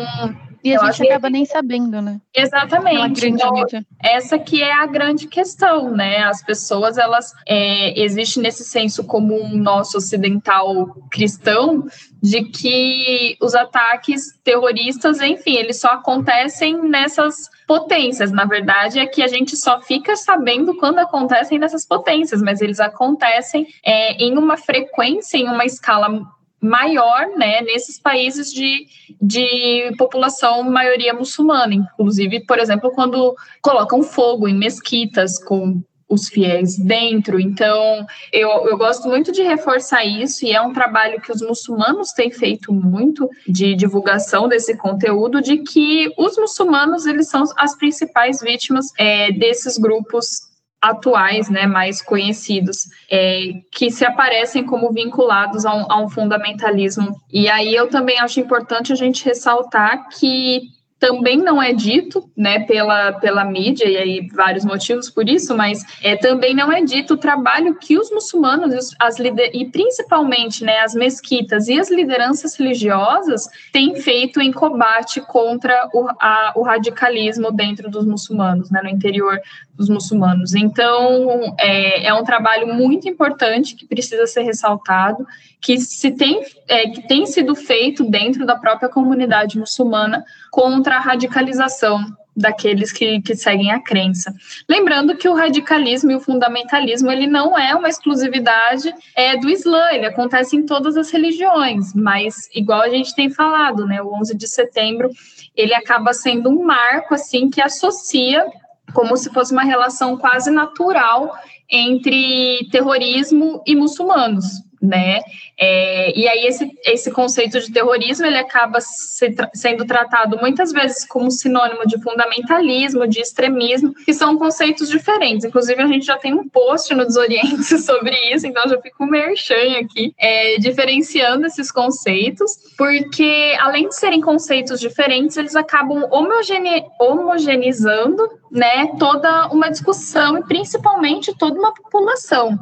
e 0.65 0.75
a 0.75 0.93
gente 0.93 1.09
acaba 1.09 1.29
nem 1.29 1.45
sabendo, 1.45 2.01
né? 2.01 2.21
Exatamente. 2.35 3.27
Então, 3.27 3.53
essa 4.01 4.39
que 4.39 4.63
é 4.63 4.73
a 4.73 4.87
grande 4.87 5.27
questão, 5.27 5.91
né? 5.91 6.19
As 6.19 6.43
pessoas, 6.43 6.99
elas 6.99 7.33
é, 7.47 8.01
existe 8.01 8.39
nesse 8.39 8.65
senso 8.65 9.05
comum 9.05 9.57
nosso 9.57 9.99
ocidental 9.99 10.87
cristão 11.11 11.85
de 12.23 12.45
que 12.45 13.37
os 13.41 13.55
ataques 13.55 14.39
terroristas, 14.45 15.21
enfim, 15.21 15.57
eles 15.57 15.81
só 15.81 15.89
acontecem 15.89 16.81
nessas 16.89 17.51
potências. 17.67 18.31
Na 18.31 18.45
verdade, 18.45 19.01
é 19.01 19.07
que 19.07 19.23
a 19.23 19.27
gente 19.27 19.57
só 19.57 19.81
fica 19.81 20.15
sabendo 20.15 20.77
quando 20.77 20.99
acontecem 20.99 21.59
nessas 21.59 21.85
potências, 21.85 22.41
mas 22.41 22.61
eles 22.61 22.79
acontecem 22.79 23.67
é, 23.85 24.13
em 24.23 24.39
uma 24.39 24.57
frequência, 24.57 25.37
em 25.37 25.49
uma 25.49 25.65
escala 25.65 26.23
maior 26.63 27.27
né, 27.37 27.61
nesses 27.63 27.99
países 27.99 28.53
de, 28.53 28.87
de 29.21 29.93
população 29.99 30.63
maioria 30.63 31.13
muçulmana. 31.13 31.75
Inclusive, 31.75 32.47
por 32.47 32.59
exemplo, 32.61 32.93
quando 32.93 33.35
colocam 33.61 34.03
fogo 34.03 34.47
em 34.47 34.57
mesquitas 34.57 35.43
com 35.43 35.83
os 36.13 36.29
fiéis 36.29 36.77
dentro. 36.79 37.41
Então, 37.41 38.07
eu, 38.33 38.49
eu 38.69 38.77
gosto 38.77 39.09
muito 39.09 39.33
de 39.33 39.43
reforçar 39.43 40.05
isso, 40.05 40.45
e 40.45 40.53
é 40.53 40.61
um 40.61 40.73
trabalho 40.73 41.21
que 41.21 41.33
os 41.33 41.41
muçulmanos 41.41 42.13
têm 42.13 42.31
feito 42.31 42.73
muito 42.73 43.29
de 43.49 43.75
divulgação 43.75 44.47
desse 44.47 44.77
conteúdo, 44.77 45.41
de 45.41 45.59
que 45.59 46.13
os 46.19 46.37
muçulmanos 46.37 47.07
eles 47.07 47.29
são 47.29 47.45
as 47.57 47.75
principais 47.77 48.41
vítimas 48.41 48.87
é, 48.99 49.33
desses 49.33 49.79
grupos 49.79 50.52
atuais, 50.83 51.49
né, 51.49 51.65
mais 51.65 52.03
conhecidos, 52.03 52.89
é, 53.09 53.53
que 53.71 53.89
se 53.89 54.05
aparecem 54.05 54.67
como 54.67 54.93
vinculados 54.93 55.65
a 55.65 55.73
um, 55.73 55.87
a 55.89 56.03
um 56.03 56.09
fundamentalismo. 56.09 57.17
E 57.33 57.49
aí 57.49 57.73
eu 57.73 57.89
também 57.89 58.19
acho 58.19 58.41
importante 58.41 58.93
a 58.93 58.97
gente 58.97 59.25
ressaltar 59.25 60.09
que 60.09 60.63
também 61.03 61.39
não 61.39 61.61
é 61.61 61.73
dito, 61.73 62.31
né, 62.37 62.61
pela, 62.61 63.13
pela 63.15 63.45
mídia, 63.45 63.89
e 63.89 63.97
aí 63.97 64.29
vários 64.33 64.65
motivos 64.65 65.11
por 65.11 65.29
isso, 65.29 65.57
mas 65.57 65.83
é, 66.01 66.15
também 66.15 66.55
não 66.55 66.71
é 66.71 66.81
dito 66.81 67.15
o 67.15 67.17
trabalho 67.17 67.75
que 67.75 67.99
os 67.99 68.09
muçulmanos 68.13 68.95
as 69.01 69.19
e 69.19 69.65
principalmente 69.65 70.63
né, 70.63 70.79
as 70.79 70.95
mesquitas 70.95 71.67
e 71.67 71.77
as 71.77 71.91
lideranças 71.91 72.55
religiosas 72.55 73.49
têm 73.73 73.97
feito 73.97 74.41
em 74.41 74.53
combate 74.53 75.21
contra 75.23 75.89
o, 75.93 76.07
a, 76.21 76.53
o 76.55 76.63
radicalismo 76.63 77.51
dentro 77.51 77.91
dos 77.91 78.07
muçulmanos, 78.07 78.71
né, 78.71 78.81
no 78.81 78.89
interior 78.89 79.41
dos 79.75 79.89
muçulmanos. 79.89 80.55
Então, 80.55 81.57
é, 81.59 82.07
é 82.07 82.15
um 82.15 82.23
trabalho 82.23 82.73
muito 82.73 83.09
importante 83.09 83.75
que 83.75 83.87
precisa 83.87 84.25
ser 84.29 84.43
ressaltado, 84.43 85.27
que 85.63 85.79
se 85.79 86.11
tem, 86.11 86.43
é, 86.69 86.89
que 86.91 87.07
tem 87.07 87.25
sido 87.25 87.55
feito 87.55 88.05
dentro 88.11 88.45
da 88.45 88.57
própria 88.57 88.89
comunidade 88.89 89.59
muçulmana 89.59 90.25
contra 90.51 90.97
a 90.97 91.01
radicalização 91.01 92.05
daqueles 92.35 92.91
que, 92.91 93.21
que 93.21 93.37
seguem 93.37 93.71
a 93.71 93.81
crença. 93.81 94.35
Lembrando 94.69 95.17
que 95.17 95.29
o 95.29 95.35
radicalismo 95.35 96.11
e 96.11 96.17
o 96.17 96.21
fundamentalismo 96.21 97.11
ele 97.11 97.27
não 97.27 97.59
é 97.59 97.75
uma 97.75 97.89
exclusividade 97.89 98.93
é, 99.15 99.37
do 99.37 99.49
Islã, 99.49 99.91
ele 99.93 100.07
acontece 100.07 100.57
em 100.57 100.65
todas 100.65 100.97
as 100.97 101.11
religiões, 101.11 101.95
mas 101.95 102.49
igual 102.55 102.81
a 102.81 102.89
gente 102.89 103.15
tem 103.15 103.31
falado, 103.31 103.87
né, 103.87 104.03
o 104.03 104.13
11 104.15 104.37
de 104.37 104.49
setembro 104.49 105.11
ele 105.55 105.75
acaba 105.75 106.15
sendo 106.15 106.49
um 106.49 106.65
marco 106.65 107.15
assim 107.15 107.51
que 107.51 107.61
associa 107.61 108.47
como 108.95 109.17
se 109.17 109.31
fosse 109.31 109.53
uma 109.53 109.63
relação 109.63 110.17
quase 110.17 110.51
natural 110.51 111.33
entre 111.71 112.69
terrorismo 112.71 113.63
e 113.67 113.77
muçulmanos, 113.77 114.45
né? 114.83 115.21
É, 115.57 116.19
e 116.19 116.27
aí 116.27 116.45
esse, 116.45 116.69
esse 116.85 117.11
conceito 117.13 117.61
de 117.61 117.73
terrorismo 117.73 118.27
ele 118.27 118.39
acaba 118.39 118.81
se 118.81 119.33
sendo 119.55 119.87
tratado 119.87 120.37
muitas 120.41 120.73
vezes 120.73 121.07
como 121.07 121.31
sinônimo 121.31 121.87
de 121.87 122.03
fundamentalismo, 122.03 123.07
de 123.07 123.21
extremismo, 123.21 123.95
que 123.95 124.13
são 124.13 124.37
conceitos 124.37 124.89
diferentes. 124.89 125.45
Inclusive 125.45 125.81
a 125.81 125.87
gente 125.87 126.05
já 126.05 126.17
tem 126.17 126.35
um 126.35 126.49
post 126.49 126.93
no 126.95 127.07
Desoriente 127.07 127.79
sobre 127.79 128.17
isso, 128.35 128.47
então 128.47 128.69
já 128.69 128.81
fico 128.81 129.07
merchan 129.07 129.79
aqui, 129.81 130.13
é, 130.19 130.57
diferenciando 130.59 131.47
esses 131.47 131.71
conceitos, 131.71 132.59
porque 132.77 133.57
além 133.61 133.89
de 133.89 133.95
serem 133.95 134.21
conceitos 134.21 134.81
diferentes, 134.81 135.37
eles 135.37 135.55
acabam 135.55 136.09
homogene 136.11 136.85
homogeneizando, 136.99 138.29
né, 138.51 138.89
toda 138.99 139.47
uma 139.49 139.71
discussão 139.71 140.39
e 140.39 140.43
principalmente 140.43 141.33
toda 141.39 141.59
uma 141.59 141.73
população. 141.73 142.59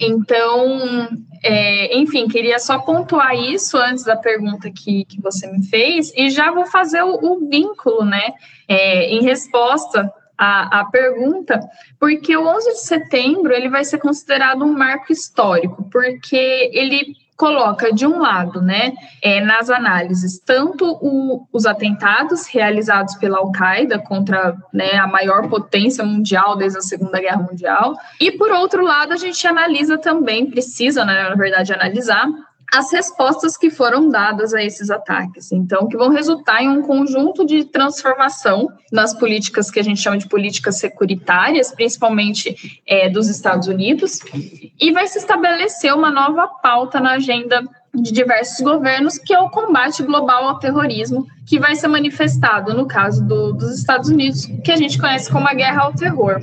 Então, 0.00 1.08
é, 1.42 1.96
enfim, 1.98 2.28
queria 2.28 2.58
só 2.58 2.78
pontuar 2.78 3.34
isso 3.34 3.76
antes 3.76 4.04
da 4.04 4.16
pergunta 4.16 4.70
que, 4.70 5.04
que 5.04 5.20
você 5.20 5.46
me 5.46 5.64
fez, 5.66 6.12
e 6.16 6.30
já 6.30 6.50
vou 6.50 6.66
fazer 6.66 7.02
o, 7.02 7.14
o 7.14 7.48
vínculo, 7.48 8.04
né, 8.04 8.32
é, 8.66 9.10
em 9.10 9.22
resposta 9.22 10.12
à, 10.36 10.80
à 10.80 10.84
pergunta, 10.86 11.60
porque 11.98 12.36
o 12.36 12.46
11 12.46 12.72
de 12.72 12.80
setembro 12.80 13.52
ele 13.52 13.68
vai 13.68 13.84
ser 13.84 13.98
considerado 13.98 14.64
um 14.64 14.72
marco 14.72 15.12
histórico, 15.12 15.88
porque 15.90 16.70
ele 16.72 17.16
coloca 17.38 17.92
de 17.92 18.04
um 18.04 18.18
lado, 18.18 18.60
né, 18.60 18.94
é, 19.22 19.40
nas 19.40 19.70
análises, 19.70 20.40
tanto 20.40 20.84
o, 21.00 21.46
os 21.52 21.66
atentados 21.66 22.48
realizados 22.48 23.14
pela 23.14 23.38
Al-Qaeda 23.38 24.00
contra 24.00 24.56
né, 24.74 24.96
a 24.96 25.06
maior 25.06 25.48
potência 25.48 26.04
mundial 26.04 26.56
desde 26.56 26.78
a 26.78 26.82
Segunda 26.82 27.20
Guerra 27.20 27.46
Mundial, 27.48 27.94
e 28.20 28.32
por 28.32 28.50
outro 28.50 28.82
lado, 28.82 29.12
a 29.12 29.16
gente 29.16 29.46
analisa 29.46 29.96
também, 29.96 30.50
precisa, 30.50 31.04
né, 31.04 31.28
na 31.28 31.36
verdade, 31.36 31.72
analisar 31.72 32.26
as 32.72 32.92
respostas 32.92 33.56
que 33.56 33.70
foram 33.70 34.08
dadas 34.08 34.52
a 34.52 34.62
esses 34.62 34.90
ataques. 34.90 35.50
Então, 35.52 35.88
que 35.88 35.96
vão 35.96 36.10
resultar 36.10 36.62
em 36.62 36.68
um 36.68 36.82
conjunto 36.82 37.44
de 37.44 37.64
transformação 37.64 38.68
nas 38.92 39.14
políticas 39.14 39.70
que 39.70 39.80
a 39.80 39.82
gente 39.82 40.00
chama 40.00 40.18
de 40.18 40.28
políticas 40.28 40.76
securitárias, 40.76 41.72
principalmente 41.72 42.80
é, 42.86 43.08
dos 43.08 43.28
Estados 43.28 43.68
Unidos, 43.68 44.20
e 44.80 44.92
vai 44.92 45.06
se 45.06 45.18
estabelecer 45.18 45.94
uma 45.94 46.10
nova 46.10 46.46
pauta 46.46 47.00
na 47.00 47.12
agenda 47.12 47.62
de 47.94 48.12
diversos 48.12 48.60
governos, 48.60 49.18
que 49.18 49.32
é 49.32 49.38
o 49.38 49.48
combate 49.48 50.02
global 50.02 50.44
ao 50.44 50.58
terrorismo, 50.58 51.26
que 51.46 51.58
vai 51.58 51.74
ser 51.74 51.88
manifestado 51.88 52.74
no 52.74 52.86
caso 52.86 53.26
do, 53.26 53.52
dos 53.52 53.78
Estados 53.78 54.10
Unidos, 54.10 54.46
que 54.62 54.70
a 54.70 54.76
gente 54.76 54.98
conhece 54.98 55.30
como 55.30 55.48
a 55.48 55.54
guerra 55.54 55.82
ao 55.82 55.92
terror. 55.94 56.38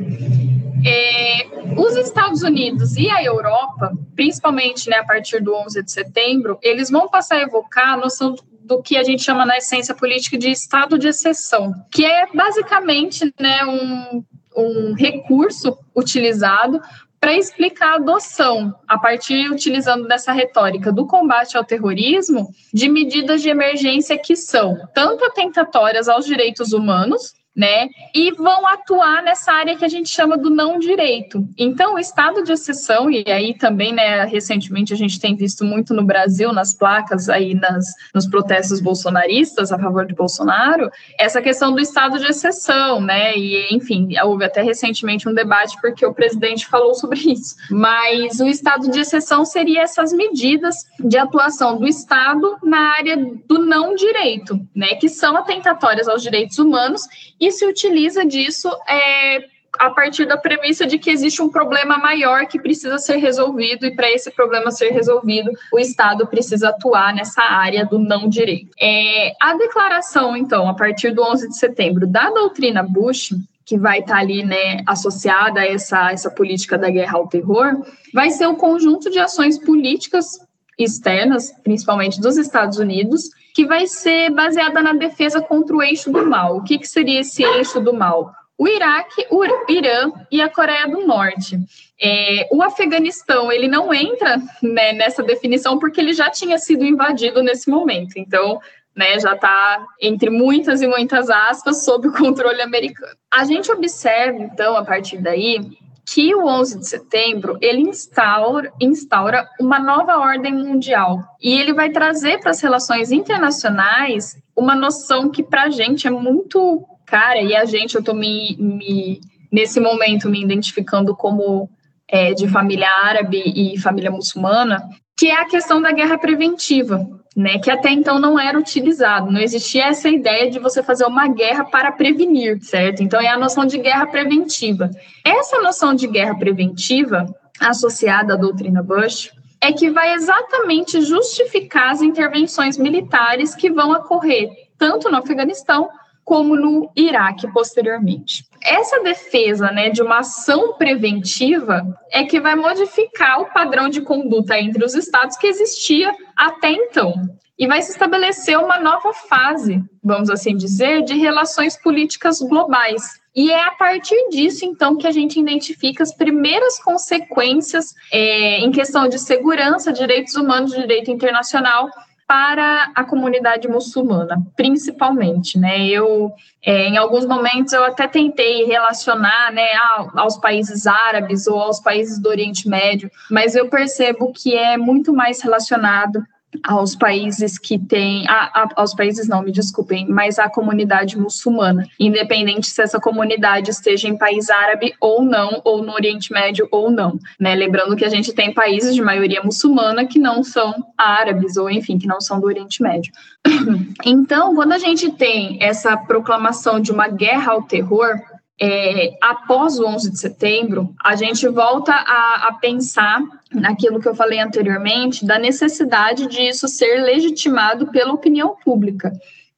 É, 0.83 1.47
os 1.77 1.95
Estados 1.95 2.41
Unidos 2.41 2.95
e 2.97 3.09
a 3.09 3.23
Europa, 3.23 3.91
principalmente 4.15 4.89
né, 4.89 4.97
a 4.97 5.05
partir 5.05 5.41
do 5.41 5.55
11 5.55 5.83
de 5.83 5.91
setembro, 5.91 6.57
eles 6.61 6.89
vão 6.89 7.07
passar 7.07 7.37
a 7.37 7.41
evocar 7.41 7.93
a 7.93 7.97
noção 7.97 8.35
do 8.65 8.81
que 8.81 8.97
a 8.97 9.03
gente 9.03 9.23
chama 9.23 9.45
na 9.45 9.57
essência 9.57 9.93
política 9.93 10.37
de 10.37 10.49
estado 10.49 10.97
de 10.97 11.07
exceção, 11.07 11.71
que 11.91 12.03
é 12.03 12.27
basicamente 12.33 13.31
né, 13.39 13.63
um, 13.65 14.23
um 14.55 14.93
recurso 14.93 15.77
utilizado 15.95 16.81
para 17.19 17.35
explicar 17.35 17.93
a 17.93 17.95
adoção, 17.95 18.73
a 18.87 18.99
partir 18.99 19.49
utilizando 19.49 20.07
dessa 20.07 20.31
retórica 20.31 20.91
do 20.91 21.07
combate 21.07 21.57
ao 21.57 21.63
terrorismo, 21.63 22.49
de 22.71 22.87
medidas 22.87 23.41
de 23.41 23.49
emergência 23.49 24.17
que 24.17 24.35
são 24.35 24.77
tanto 24.93 25.25
atentatórias 25.25 26.07
aos 26.07 26.25
direitos 26.25 26.71
humanos, 26.71 27.33
né? 27.55 27.87
E 28.13 28.31
vão 28.31 28.67
atuar 28.67 29.23
nessa 29.23 29.51
área 29.51 29.77
que 29.77 29.85
a 29.85 29.89
gente 29.89 30.09
chama 30.09 30.37
do 30.37 30.49
não 30.49 30.77
direito. 30.77 31.47
Então, 31.57 31.95
o 31.95 31.99
estado 31.99 32.43
de 32.43 32.51
exceção, 32.51 33.09
e 33.09 33.23
aí 33.31 33.53
também, 33.53 33.93
né, 33.93 34.25
recentemente 34.25 34.93
a 34.93 34.97
gente 34.97 35.19
tem 35.19 35.35
visto 35.35 35.63
muito 35.63 35.93
no 35.93 36.03
Brasil, 36.03 36.51
nas 36.51 36.73
placas 36.73 37.29
aí, 37.29 37.53
nas, 37.53 37.85
nos 38.13 38.27
protestos 38.27 38.81
bolsonaristas 38.81 39.71
a 39.71 39.79
favor 39.79 40.05
de 40.05 40.13
Bolsonaro, 40.13 40.91
essa 41.17 41.41
questão 41.41 41.73
do 41.73 41.79
estado 41.79 42.19
de 42.19 42.25
exceção, 42.25 42.99
né? 42.99 43.35
E, 43.37 43.73
enfim, 43.73 44.09
houve 44.23 44.43
até 44.43 44.61
recentemente 44.61 45.29
um 45.29 45.33
debate 45.33 45.79
porque 45.79 46.05
o 46.05 46.13
presidente 46.13 46.67
falou 46.67 46.93
sobre 46.93 47.19
isso. 47.19 47.55
Mas 47.71 48.39
o 48.39 48.47
estado 48.47 48.89
de 48.89 48.99
exceção 48.99 49.45
seria 49.45 49.83
essas 49.83 50.11
medidas 50.11 50.85
de 50.99 51.17
atuação 51.17 51.77
do 51.77 51.87
Estado 51.87 52.57
na 52.63 52.95
área 52.97 53.17
do 53.47 53.59
não 53.59 53.95
direito, 53.95 54.59
né? 54.75 54.95
Que 54.95 55.07
são 55.07 55.37
atentatórias 55.37 56.07
aos 56.07 56.21
direitos 56.21 56.57
humanos 56.59 57.03
e 57.45 57.51
se 57.51 57.65
utiliza 57.65 58.25
disso 58.25 58.69
é, 58.87 59.45
a 59.77 59.91
partir 59.91 60.25
da 60.25 60.35
premissa 60.35 60.85
de 60.87 60.97
que 60.97 61.11
existe 61.11 61.41
um 61.41 61.49
problema 61.49 61.97
maior 61.97 62.47
que 62.47 62.59
precisa 62.59 62.97
ser 62.97 63.17
resolvido, 63.17 63.85
e 63.85 63.95
para 63.95 64.09
esse 64.09 64.31
problema 64.31 64.71
ser 64.71 64.89
resolvido, 64.89 65.51
o 65.71 65.79
Estado 65.79 66.25
precisa 66.25 66.69
atuar 66.69 67.13
nessa 67.13 67.43
área 67.43 67.85
do 67.85 67.99
não 67.99 68.27
direito. 68.27 68.71
É, 68.79 69.33
a 69.39 69.55
declaração, 69.55 70.35
então, 70.35 70.67
a 70.67 70.73
partir 70.73 71.11
do 71.11 71.21
11 71.21 71.49
de 71.49 71.57
setembro, 71.57 72.07
da 72.07 72.31
doutrina 72.31 72.81
Bush, 72.81 73.35
que 73.63 73.77
vai 73.77 73.99
estar 73.99 74.17
ali 74.17 74.43
né, 74.43 74.83
associada 74.87 75.59
a 75.61 75.67
essa, 75.67 76.11
essa 76.11 76.31
política 76.31 76.77
da 76.77 76.89
guerra 76.89 77.17
ao 77.17 77.27
terror, 77.27 77.73
vai 78.13 78.31
ser 78.31 78.47
um 78.47 78.55
conjunto 78.55 79.09
de 79.09 79.19
ações 79.19 79.57
políticas 79.57 80.39
externas, 80.77 81.51
principalmente 81.63 82.19
dos 82.19 82.37
Estados 82.37 82.77
Unidos, 82.79 83.29
que 83.55 83.65
vai 83.65 83.87
ser 83.87 84.31
baseada 84.31 84.81
na 84.81 84.91
defesa 84.91 85.41
contra 85.41 85.73
o 85.73 85.81
eixo 85.81 86.11
do 86.11 86.25
mal. 86.27 86.57
O 86.57 86.63
que, 86.63 86.77
que 86.77 86.85
seria 86.85 87.21
esse 87.21 87.41
eixo 87.41 87.79
do 87.79 87.93
mal? 87.93 88.33
O 88.57 88.67
Iraque, 88.67 89.25
o 89.31 89.45
Irã 89.69 90.11
e 90.29 90.41
a 90.41 90.49
Coreia 90.49 90.85
do 90.89 91.07
Norte. 91.07 91.57
É, 92.01 92.49
o 92.51 92.61
Afeganistão 92.61 93.49
ele 93.49 93.69
não 93.69 93.93
entra 93.93 94.37
né, 94.61 94.91
nessa 94.91 95.23
definição 95.23 95.79
porque 95.79 96.01
ele 96.01 96.11
já 96.11 96.29
tinha 96.29 96.57
sido 96.57 96.83
invadido 96.83 97.41
nesse 97.41 97.69
momento. 97.69 98.17
Então, 98.17 98.59
né, 98.93 99.17
já 99.19 99.33
está 99.35 99.85
entre 100.01 100.29
muitas 100.29 100.81
e 100.81 100.87
muitas 100.87 101.29
aspas 101.29 101.85
sob 101.85 102.09
o 102.09 102.13
controle 102.13 102.61
americano. 102.61 103.15
A 103.33 103.45
gente 103.45 103.71
observa 103.71 104.37
então 104.37 104.75
a 104.75 104.83
partir 104.83 105.17
daí 105.17 105.61
que 106.07 106.35
o 106.35 106.45
11 106.45 106.79
de 106.79 106.87
setembro 106.87 107.57
ele 107.61 107.81
instaura, 107.81 108.71
instaura 108.79 109.47
uma 109.59 109.79
nova 109.79 110.17
ordem 110.17 110.53
mundial. 110.53 111.19
E 111.41 111.59
ele 111.59 111.73
vai 111.73 111.89
trazer 111.89 112.39
para 112.39 112.51
as 112.51 112.61
relações 112.61 113.11
internacionais 113.11 114.37
uma 114.55 114.75
noção 114.75 115.29
que 115.29 115.43
para 115.43 115.63
a 115.63 115.69
gente 115.69 116.07
é 116.07 116.11
muito 116.11 116.85
cara 117.05 117.41
e 117.41 117.55
a 117.55 117.65
gente 117.65 117.95
eu 117.95 117.99
estou 117.99 118.15
me, 118.15 118.55
me, 118.59 119.19
nesse 119.51 119.79
momento 119.79 120.29
me 120.29 120.41
identificando 120.41 121.15
como 121.15 121.69
é, 122.07 122.33
de 122.33 122.47
família 122.47 122.89
árabe 123.03 123.41
e 123.45 123.79
família 123.79 124.11
muçulmana 124.11 124.81
que 125.17 125.27
é 125.27 125.39
a 125.39 125.45
questão 125.45 125.81
da 125.81 125.91
guerra 125.91 126.17
preventiva, 126.17 127.07
né, 127.35 127.59
que 127.59 127.69
até 127.69 127.91
então 127.91 128.17
não 128.17 128.39
era 128.39 128.57
utilizado, 128.57 129.29
não 129.29 129.41
existia 129.41 129.87
essa 129.87 130.07
ideia 130.07 130.49
de 130.49 130.57
você 130.57 130.81
fazer 130.81 131.05
uma 131.05 131.27
guerra 131.27 131.65
para 131.65 131.91
prevenir, 131.91 132.61
certo? 132.61 133.03
Então 133.03 133.19
é 133.19 133.27
a 133.27 133.37
noção 133.37 133.65
de 133.65 133.77
guerra 133.77 134.07
preventiva. 134.07 134.89
Essa 135.23 135.61
noção 135.61 135.93
de 135.93 136.07
guerra 136.07 136.35
preventiva, 136.35 137.25
associada 137.59 138.33
à 138.33 138.37
doutrina 138.37 138.81
Bush, 138.81 139.31
é 139.59 139.73
que 139.73 139.89
vai 139.89 140.13
exatamente 140.13 141.01
justificar 141.01 141.91
as 141.91 142.01
intervenções 142.01 142.77
militares 142.77 143.53
que 143.53 143.69
vão 143.69 143.91
ocorrer 143.91 144.49
tanto 144.77 145.09
no 145.09 145.17
Afeganistão 145.17 145.89
como 146.23 146.55
no 146.55 146.91
Iraque 146.95 147.51
posteriormente. 147.51 148.45
Essa 148.65 148.99
defesa 149.01 149.69
né, 149.71 149.89
de 149.89 150.01
uma 150.01 150.19
ação 150.19 150.73
preventiva 150.73 151.85
é 152.11 152.23
que 152.23 152.41
vai 152.41 152.55
modificar 152.55 153.39
o 153.39 153.53
padrão 153.53 153.87
de 153.87 154.01
conduta 154.01 154.59
entre 154.59 154.83
os 154.83 154.95
estados 154.95 155.37
que 155.37 155.45
existia 155.45 156.11
até 156.35 156.71
então. 156.71 157.13
E 157.59 157.67
vai 157.67 157.81
se 157.83 157.91
estabelecer 157.91 158.57
uma 158.57 158.79
nova 158.79 159.13
fase, 159.13 159.81
vamos 160.03 160.31
assim 160.31 160.57
dizer, 160.57 161.03
de 161.03 161.13
relações 161.13 161.77
políticas 161.77 162.39
globais. 162.41 163.19
E 163.35 163.51
é 163.51 163.61
a 163.61 163.71
partir 163.71 164.29
disso, 164.29 164.65
então, 164.65 164.97
que 164.97 165.07
a 165.07 165.11
gente 165.11 165.39
identifica 165.39 166.01
as 166.01 166.13
primeiras 166.13 166.79
consequências 166.79 167.93
é, 168.11 168.59
em 168.59 168.71
questão 168.71 169.07
de 169.07 169.19
segurança, 169.19 169.93
direitos 169.93 170.35
humanos, 170.35 170.71
direito 170.71 171.11
internacional 171.11 171.87
para 172.27 172.91
a 172.95 173.03
comunidade 173.03 173.67
muçulmana, 173.67 174.41
principalmente, 174.55 175.59
né? 175.59 175.85
Eu, 175.87 176.33
é, 176.63 176.87
em 176.87 176.97
alguns 176.97 177.25
momentos, 177.25 177.71
eu 177.73 177.83
até 177.83 178.07
tentei 178.07 178.65
relacionar, 178.65 179.51
né, 179.51 179.67
aos 180.15 180.37
países 180.37 180.87
árabes 180.87 181.45
ou 181.45 181.59
aos 181.59 181.79
países 181.79 182.19
do 182.19 182.29
Oriente 182.29 182.67
Médio, 182.67 183.11
mas 183.29 183.55
eu 183.55 183.69
percebo 183.69 184.33
que 184.33 184.55
é 184.55 184.75
muito 184.75 185.13
mais 185.13 185.41
relacionado 185.41 186.23
aos 186.63 186.95
países 186.95 187.57
que 187.57 187.77
têm, 187.77 188.27
a, 188.27 188.63
a, 188.63 188.69
aos 188.75 188.93
países 188.93 189.27
não, 189.27 189.41
me 189.41 189.51
desculpem, 189.51 190.07
mas 190.07 190.39
à 190.39 190.49
comunidade 190.49 191.17
muçulmana, 191.17 191.85
independente 191.99 192.67
se 192.67 192.81
essa 192.81 192.99
comunidade 192.99 193.71
esteja 193.71 194.07
em 194.07 194.17
país 194.17 194.49
árabe 194.49 194.93
ou 194.99 195.23
não, 195.23 195.61
ou 195.63 195.83
no 195.83 195.93
Oriente 195.93 196.31
Médio 196.31 196.67
ou 196.71 196.89
não, 196.89 197.19
né? 197.39 197.55
Lembrando 197.55 197.95
que 197.95 198.05
a 198.05 198.09
gente 198.09 198.33
tem 198.33 198.53
países 198.53 198.95
de 198.95 199.01
maioria 199.01 199.41
muçulmana 199.43 200.05
que 200.05 200.19
não 200.19 200.43
são 200.43 200.73
árabes, 200.97 201.57
ou 201.57 201.69
enfim, 201.69 201.97
que 201.97 202.07
não 202.07 202.21
são 202.21 202.39
do 202.39 202.47
Oriente 202.47 202.81
Médio. 202.81 203.11
Então, 204.05 204.53
quando 204.55 204.73
a 204.73 204.77
gente 204.77 205.11
tem 205.11 205.57
essa 205.61 205.97
proclamação 205.97 206.79
de 206.79 206.91
uma 206.91 207.07
guerra 207.07 207.53
ao 207.53 207.63
terror, 207.63 208.19
é, 208.59 209.17
após 209.21 209.77
o 209.79 209.85
11 209.85 210.11
de 210.11 210.19
setembro, 210.19 210.93
a 211.03 211.15
gente 211.15 211.47
volta 211.47 211.93
a, 211.93 212.47
a, 212.47 212.53
pensar 212.53 213.21
naquilo 213.51 213.99
que 213.99 214.07
eu 214.07 214.15
falei 214.15 214.39
anteriormente, 214.39 215.25
da 215.25 215.37
necessidade 215.37 216.27
de 216.27 216.41
isso 216.41 216.67
ser 216.67 217.01
legitimado 217.01 217.87
pela 217.87 218.13
opinião 218.13 218.55
pública, 218.63 219.11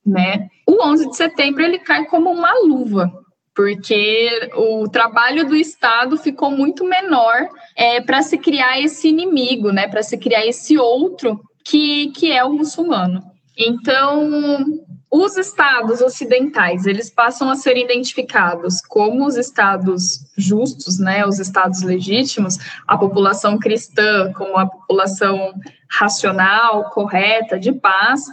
né? 0.05 0.47
O 0.65 0.83
11 0.83 1.09
de 1.09 1.15
setembro 1.15 1.63
ele 1.63 1.79
cai 1.79 2.05
como 2.05 2.31
uma 2.31 2.51
luva, 2.65 3.11
porque 3.55 4.49
o 4.55 4.87
trabalho 4.89 5.47
do 5.47 5.55
Estado 5.55 6.17
ficou 6.17 6.49
muito 6.49 6.83
menor 6.83 7.47
é, 7.75 8.01
para 8.01 8.21
se 8.23 8.37
criar 8.37 8.81
esse 8.81 9.07
inimigo, 9.09 9.71
né? 9.71 9.87
Para 9.87 10.01
se 10.01 10.17
criar 10.17 10.45
esse 10.45 10.77
outro 10.77 11.39
que, 11.63 12.11
que 12.11 12.31
é 12.31 12.43
o 12.43 12.53
muçulmano. 12.53 13.21
Então, 13.57 14.65
os 15.09 15.37
estados 15.37 16.01
ocidentais, 16.01 16.85
eles 16.85 17.09
passam 17.09 17.49
a 17.49 17.55
ser 17.55 17.77
identificados 17.77 18.81
como 18.81 19.25
os 19.25 19.37
estados 19.37 20.25
justos, 20.37 20.99
né, 20.99 21.25
os 21.25 21.39
estados 21.39 21.81
legítimos, 21.81 22.57
a 22.85 22.97
população 22.97 23.57
cristã 23.57 24.31
como 24.33 24.57
a 24.57 24.65
população 24.65 25.53
racional, 25.89 26.89
correta, 26.89 27.57
de 27.57 27.71
paz, 27.71 28.25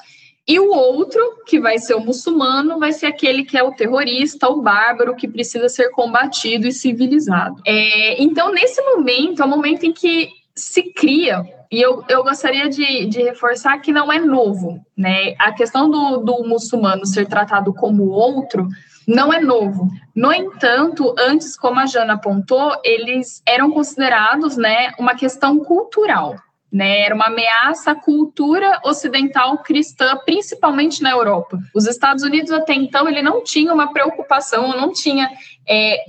e 0.46 0.60
o 0.60 0.70
outro, 0.70 1.42
que 1.46 1.58
vai 1.58 1.78
ser 1.78 1.94
o 1.94 2.00
muçulmano, 2.00 2.78
vai 2.78 2.92
ser 2.92 3.06
aquele 3.06 3.44
que 3.44 3.56
é 3.56 3.62
o 3.62 3.72
terrorista, 3.72 4.48
o 4.48 4.60
bárbaro, 4.60 5.16
que 5.16 5.26
precisa 5.26 5.70
ser 5.70 5.90
combatido 5.90 6.66
e 6.66 6.72
civilizado. 6.72 7.62
É, 7.66 8.22
então, 8.22 8.52
nesse 8.52 8.82
momento, 8.82 9.40
é 9.40 9.44
o 9.46 9.48
momento 9.48 9.86
em 9.86 9.92
que 9.92 10.28
se 10.54 10.82
cria 10.92 11.42
e 11.74 11.82
eu, 11.82 12.04
eu 12.08 12.22
gostaria 12.22 12.68
de, 12.68 13.06
de 13.06 13.20
reforçar 13.20 13.76
que 13.80 13.90
não 13.90 14.12
é 14.12 14.20
novo, 14.20 14.80
né? 14.96 15.34
A 15.40 15.50
questão 15.50 15.90
do, 15.90 16.18
do 16.18 16.44
muçulmano 16.44 17.04
ser 17.04 17.26
tratado 17.26 17.74
como 17.74 18.10
outro 18.10 18.68
não 19.08 19.32
é 19.32 19.40
novo. 19.40 19.88
No 20.14 20.32
entanto, 20.32 21.12
antes, 21.18 21.56
como 21.56 21.80
a 21.80 21.86
Jana 21.86 22.14
apontou, 22.14 22.76
eles 22.84 23.42
eram 23.44 23.72
considerados, 23.72 24.56
né, 24.56 24.92
uma 25.00 25.16
questão 25.16 25.58
cultural. 25.58 26.36
né? 26.72 27.00
Era 27.00 27.14
uma 27.14 27.26
ameaça 27.26 27.90
à 27.90 27.94
cultura 27.96 28.80
ocidental 28.84 29.58
cristã, 29.58 30.16
principalmente 30.24 31.02
na 31.02 31.10
Europa. 31.10 31.58
Os 31.74 31.86
Estados 31.86 32.22
Unidos 32.22 32.52
até 32.52 32.72
então 32.74 33.08
ele 33.08 33.20
não 33.20 33.42
tinha 33.42 33.74
uma 33.74 33.92
preocupação, 33.92 34.76
não 34.76 34.92
tinha 34.92 35.28
é, 35.68 36.04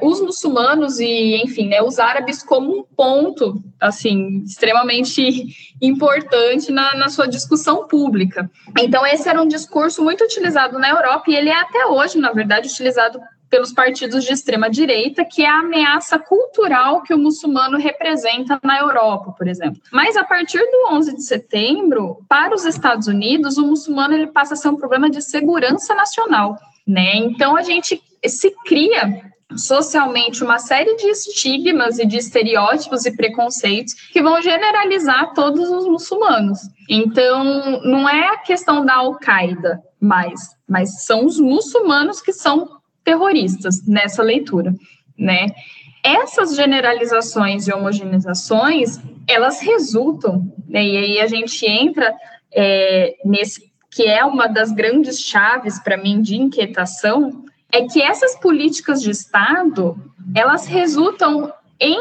os 0.00 0.20
muçulmanos 0.20 0.98
e, 0.98 1.42
enfim, 1.42 1.68
né, 1.68 1.82
os 1.82 1.98
árabes 1.98 2.42
como 2.42 2.78
um 2.78 2.82
ponto, 2.82 3.62
assim, 3.80 4.42
extremamente 4.44 5.46
importante 5.80 6.72
na, 6.72 6.94
na 6.94 7.08
sua 7.08 7.26
discussão 7.26 7.86
pública. 7.86 8.50
Então, 8.78 9.06
esse 9.06 9.28
era 9.28 9.40
um 9.40 9.46
discurso 9.46 10.02
muito 10.02 10.24
utilizado 10.24 10.78
na 10.78 10.88
Europa 10.88 11.24
e 11.28 11.34
ele 11.34 11.50
é 11.50 11.60
até 11.60 11.86
hoje, 11.86 12.18
na 12.18 12.32
verdade, 12.32 12.68
utilizado 12.68 13.20
pelos 13.52 13.70
partidos 13.70 14.24
de 14.24 14.32
extrema 14.32 14.70
direita, 14.70 15.26
que 15.26 15.42
é 15.42 15.46
a 15.46 15.58
ameaça 15.58 16.18
cultural 16.18 17.02
que 17.02 17.12
o 17.12 17.18
muçulmano 17.18 17.76
representa 17.76 18.58
na 18.64 18.80
Europa, 18.80 19.34
por 19.36 19.46
exemplo. 19.46 19.78
Mas 19.92 20.16
a 20.16 20.24
partir 20.24 20.58
do 20.58 20.94
11 20.94 21.16
de 21.16 21.22
setembro, 21.22 22.24
para 22.26 22.54
os 22.54 22.64
Estados 22.64 23.08
Unidos, 23.08 23.58
o 23.58 23.66
muçulmano 23.66 24.14
ele 24.14 24.28
passa 24.28 24.54
a 24.54 24.56
ser 24.56 24.70
um 24.70 24.76
problema 24.76 25.10
de 25.10 25.20
segurança 25.20 25.94
nacional, 25.94 26.56
né? 26.86 27.16
Então 27.16 27.54
a 27.54 27.60
gente 27.60 28.02
se 28.28 28.50
cria 28.64 29.32
socialmente 29.56 30.42
uma 30.42 30.58
série 30.58 30.96
de 30.96 31.08
estigmas 31.08 31.98
e 31.98 32.06
de 32.06 32.16
estereótipos 32.16 33.04
e 33.04 33.14
preconceitos 33.14 33.94
que 34.12 34.22
vão 34.22 34.40
generalizar 34.40 35.32
todos 35.34 35.68
os 35.70 35.86
muçulmanos. 35.86 36.58
Então, 36.88 37.80
não 37.82 38.08
é 38.08 38.28
a 38.28 38.38
questão 38.38 38.84
da 38.84 38.94
Al-Qaeda 38.94 39.82
mais, 40.00 40.40
mas 40.68 41.04
são 41.04 41.26
os 41.26 41.38
muçulmanos 41.38 42.20
que 42.20 42.32
são 42.32 42.80
terroristas 43.04 43.86
nessa 43.86 44.22
leitura, 44.22 44.74
né? 45.18 45.48
Essas 46.04 46.56
generalizações 46.56 47.68
e 47.68 47.72
homogeneizações, 47.72 48.98
elas 49.28 49.60
resultam, 49.60 50.52
né, 50.68 50.84
e 50.84 50.96
aí 50.96 51.20
a 51.20 51.28
gente 51.28 51.64
entra 51.64 52.12
é, 52.52 53.14
nesse 53.24 53.70
que 53.88 54.04
é 54.04 54.24
uma 54.24 54.48
das 54.48 54.72
grandes 54.72 55.20
chaves 55.20 55.78
para 55.78 55.98
mim 55.98 56.22
de 56.22 56.34
inquietação, 56.34 57.44
é 57.72 57.86
que 57.86 58.02
essas 58.02 58.36
políticas 58.36 59.00
de 59.00 59.10
Estado, 59.10 59.96
elas 60.34 60.66
resultam 60.66 61.52
em 61.80 61.98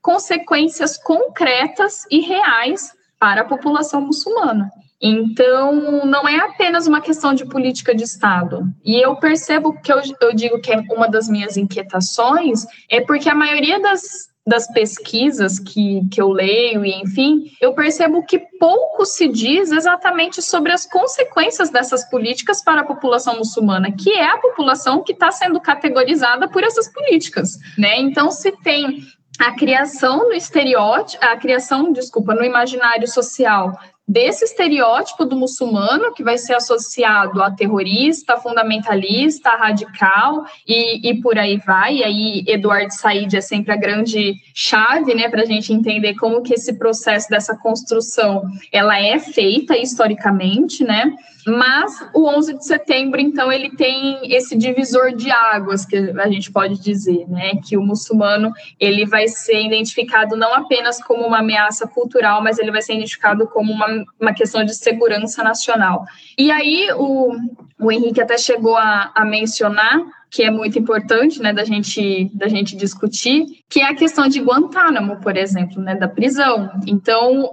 consequências 0.00 0.96
concretas 0.96 2.06
e 2.10 2.20
reais 2.20 2.92
para 3.18 3.42
a 3.42 3.44
população 3.44 4.00
muçulmana. 4.00 4.70
Então, 5.02 6.04
não 6.04 6.28
é 6.28 6.38
apenas 6.38 6.86
uma 6.86 7.00
questão 7.00 7.32
de 7.32 7.46
política 7.46 7.94
de 7.94 8.04
Estado. 8.04 8.64
E 8.84 9.02
eu 9.02 9.16
percebo 9.16 9.72
que 9.80 9.90
eu, 9.90 10.00
eu 10.20 10.34
digo 10.34 10.60
que 10.60 10.72
é 10.72 10.82
uma 10.90 11.08
das 11.08 11.28
minhas 11.28 11.56
inquietações, 11.56 12.66
é 12.88 13.00
porque 13.00 13.28
a 13.28 13.34
maioria 13.34 13.80
das, 13.80 14.29
das 14.50 14.66
pesquisas 14.66 15.60
que, 15.60 16.02
que 16.10 16.20
eu 16.20 16.28
leio, 16.28 16.84
e 16.84 16.92
enfim, 17.00 17.52
eu 17.60 17.72
percebo 17.72 18.26
que 18.26 18.40
pouco 18.58 19.06
se 19.06 19.28
diz 19.28 19.70
exatamente 19.70 20.42
sobre 20.42 20.72
as 20.72 20.84
consequências 20.84 21.70
dessas 21.70 22.04
políticas 22.10 22.60
para 22.62 22.80
a 22.80 22.84
população 22.84 23.38
muçulmana, 23.38 23.92
que 23.92 24.10
é 24.10 24.28
a 24.28 24.38
população 24.38 25.04
que 25.04 25.12
está 25.12 25.30
sendo 25.30 25.60
categorizada 25.60 26.48
por 26.48 26.64
essas 26.64 26.92
políticas. 26.92 27.56
Né? 27.78 28.00
Então, 28.00 28.32
se 28.32 28.50
tem 28.64 29.04
a 29.38 29.52
criação 29.52 30.28
no 30.28 30.32
estereótipo, 30.32 31.24
a 31.24 31.36
criação, 31.36 31.92
desculpa, 31.92 32.34
no 32.34 32.44
imaginário 32.44 33.06
social 33.06 33.78
desse 34.10 34.44
estereótipo 34.44 35.24
do 35.24 35.36
muçulmano 35.36 36.12
que 36.12 36.24
vai 36.24 36.36
ser 36.36 36.54
associado 36.54 37.40
a 37.40 37.48
terrorista, 37.48 38.36
fundamentalista, 38.36 39.50
radical 39.50 40.44
e, 40.66 41.08
e 41.08 41.20
por 41.20 41.38
aí 41.38 41.58
vai. 41.58 41.98
E 41.98 42.04
aí 42.04 42.44
Eduardo 42.48 42.92
Said 42.92 43.36
é 43.36 43.40
sempre 43.40 43.72
a 43.72 43.76
grande 43.76 44.34
chave, 44.52 45.14
né, 45.14 45.28
para 45.28 45.42
a 45.42 45.46
gente 45.46 45.72
entender 45.72 46.16
como 46.16 46.42
que 46.42 46.54
esse 46.54 46.72
processo 46.76 47.28
dessa 47.30 47.56
construção 47.56 48.42
ela 48.72 49.00
é 49.00 49.16
feita 49.20 49.78
historicamente, 49.78 50.82
né? 50.82 51.14
Mas 51.46 51.92
o 52.14 52.28
11 52.28 52.58
de 52.58 52.66
setembro, 52.66 53.20
então, 53.20 53.52
ele 53.52 53.70
tem 53.70 54.34
esse 54.34 54.56
divisor 54.56 55.14
de 55.14 55.30
águas, 55.30 55.84
que 55.84 55.96
a 55.96 56.28
gente 56.28 56.50
pode 56.52 56.80
dizer, 56.80 57.26
né? 57.28 57.52
Que 57.64 57.76
o 57.76 57.82
muçulmano, 57.82 58.52
ele 58.78 59.06
vai 59.06 59.28
ser 59.28 59.64
identificado 59.64 60.36
não 60.36 60.54
apenas 60.54 61.02
como 61.02 61.26
uma 61.26 61.38
ameaça 61.38 61.86
cultural, 61.86 62.42
mas 62.42 62.58
ele 62.58 62.70
vai 62.70 62.82
ser 62.82 62.94
identificado 62.94 63.46
como 63.48 63.72
uma, 63.72 64.04
uma 64.20 64.34
questão 64.34 64.64
de 64.64 64.74
segurança 64.74 65.42
nacional. 65.42 66.04
E 66.36 66.50
aí, 66.50 66.88
o, 66.96 67.32
o 67.80 67.92
Henrique 67.92 68.20
até 68.20 68.36
chegou 68.36 68.76
a, 68.76 69.12
a 69.14 69.24
mencionar 69.24 70.00
que 70.30 70.44
é 70.44 70.50
muito 70.50 70.78
importante, 70.78 71.42
né, 71.42 71.52
da 71.52 71.64
gente, 71.64 72.30
da 72.32 72.46
gente 72.46 72.76
discutir, 72.76 73.46
que 73.68 73.80
é 73.80 73.86
a 73.86 73.94
questão 73.94 74.28
de 74.28 74.40
Guantánamo, 74.40 75.16
por 75.16 75.36
exemplo, 75.36 75.82
né, 75.82 75.96
da 75.96 76.06
prisão. 76.06 76.70
Então, 76.86 77.50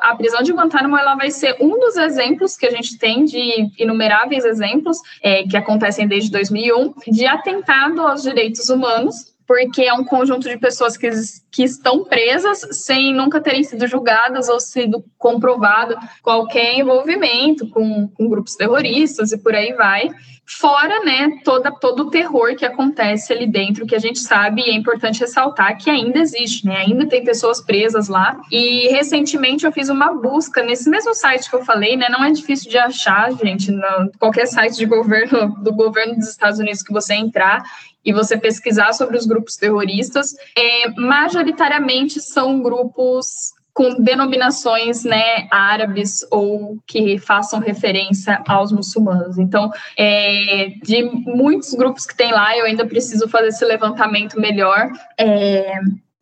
a 0.00 0.14
prisão 0.16 0.42
de 0.42 0.52
Guantánamo 0.52 0.96
ela 0.96 1.14
vai 1.14 1.30
ser 1.30 1.56
um 1.60 1.78
dos 1.78 1.96
exemplos 1.96 2.56
que 2.56 2.66
a 2.66 2.70
gente 2.70 2.98
tem 2.98 3.24
de 3.24 3.70
inumeráveis 3.78 4.44
exemplos 4.44 4.98
é, 5.22 5.42
que 5.44 5.56
acontecem 5.56 6.06
desde 6.06 6.30
2001 6.30 6.94
de 7.08 7.26
atentado 7.26 8.00
aos 8.00 8.22
direitos 8.22 8.68
humanos 8.68 9.36
porque 9.46 9.82
é 9.82 9.94
um 9.94 10.04
conjunto 10.04 10.48
de 10.48 10.58
pessoas 10.58 10.96
que, 10.96 11.08
que 11.50 11.62
estão 11.62 12.04
presas 12.04 12.66
sem 12.72 13.14
nunca 13.14 13.40
terem 13.40 13.62
sido 13.62 13.86
julgadas 13.86 14.48
ou 14.48 14.58
sido 14.58 15.04
comprovado 15.16 15.96
qualquer 16.20 16.76
envolvimento 16.76 17.68
com, 17.70 18.08
com 18.08 18.28
grupos 18.28 18.56
terroristas 18.56 19.30
e 19.30 19.38
por 19.38 19.54
aí 19.54 19.72
vai. 19.72 20.10
Fora, 20.48 21.04
né, 21.04 21.40
toda, 21.44 21.72
todo 21.72 22.04
o 22.04 22.10
terror 22.10 22.54
que 22.54 22.64
acontece 22.64 23.32
ali 23.32 23.48
dentro, 23.48 23.84
que 23.84 23.96
a 23.96 23.98
gente 23.98 24.20
sabe 24.20 24.62
e 24.62 24.70
é 24.70 24.74
importante 24.74 25.18
ressaltar 25.18 25.76
que 25.76 25.90
ainda 25.90 26.20
existe, 26.20 26.64
né? 26.64 26.76
Ainda 26.76 27.04
tem 27.08 27.24
pessoas 27.24 27.60
presas 27.60 28.06
lá. 28.06 28.40
E 28.50 28.86
recentemente 28.88 29.66
eu 29.66 29.72
fiz 29.72 29.88
uma 29.88 30.14
busca 30.14 30.62
nesse 30.62 30.88
mesmo 30.88 31.12
site 31.14 31.50
que 31.50 31.56
eu 31.56 31.64
falei, 31.64 31.96
né? 31.96 32.06
Não 32.08 32.22
é 32.22 32.30
difícil 32.30 32.70
de 32.70 32.78
achar, 32.78 33.32
gente, 33.32 33.72
no, 33.72 34.12
qualquer 34.20 34.46
site 34.46 34.76
de 34.76 34.86
governo 34.86 35.56
do 35.64 35.72
governo 35.72 36.14
dos 36.14 36.28
Estados 36.28 36.60
Unidos 36.60 36.80
que 36.80 36.92
você 36.92 37.14
entrar 37.14 37.64
e 38.04 38.12
você 38.12 38.38
pesquisar 38.38 38.92
sobre 38.92 39.16
os 39.16 39.26
grupos 39.26 39.56
terroristas, 39.56 40.32
é, 40.56 40.90
majoritariamente 40.96 42.20
são 42.20 42.62
grupos 42.62 43.55
com 43.76 44.02
denominações 44.02 45.04
né, 45.04 45.46
árabes 45.50 46.26
ou 46.30 46.78
que 46.86 47.18
façam 47.18 47.60
referência 47.60 48.42
aos 48.48 48.72
muçulmanos. 48.72 49.36
Então, 49.36 49.70
é, 49.98 50.72
de 50.82 51.02
muitos 51.02 51.74
grupos 51.74 52.06
que 52.06 52.16
tem 52.16 52.32
lá, 52.32 52.56
eu 52.56 52.64
ainda 52.64 52.86
preciso 52.86 53.28
fazer 53.28 53.48
esse 53.48 53.62
levantamento 53.66 54.40
melhor. 54.40 54.88
É, 55.20 55.74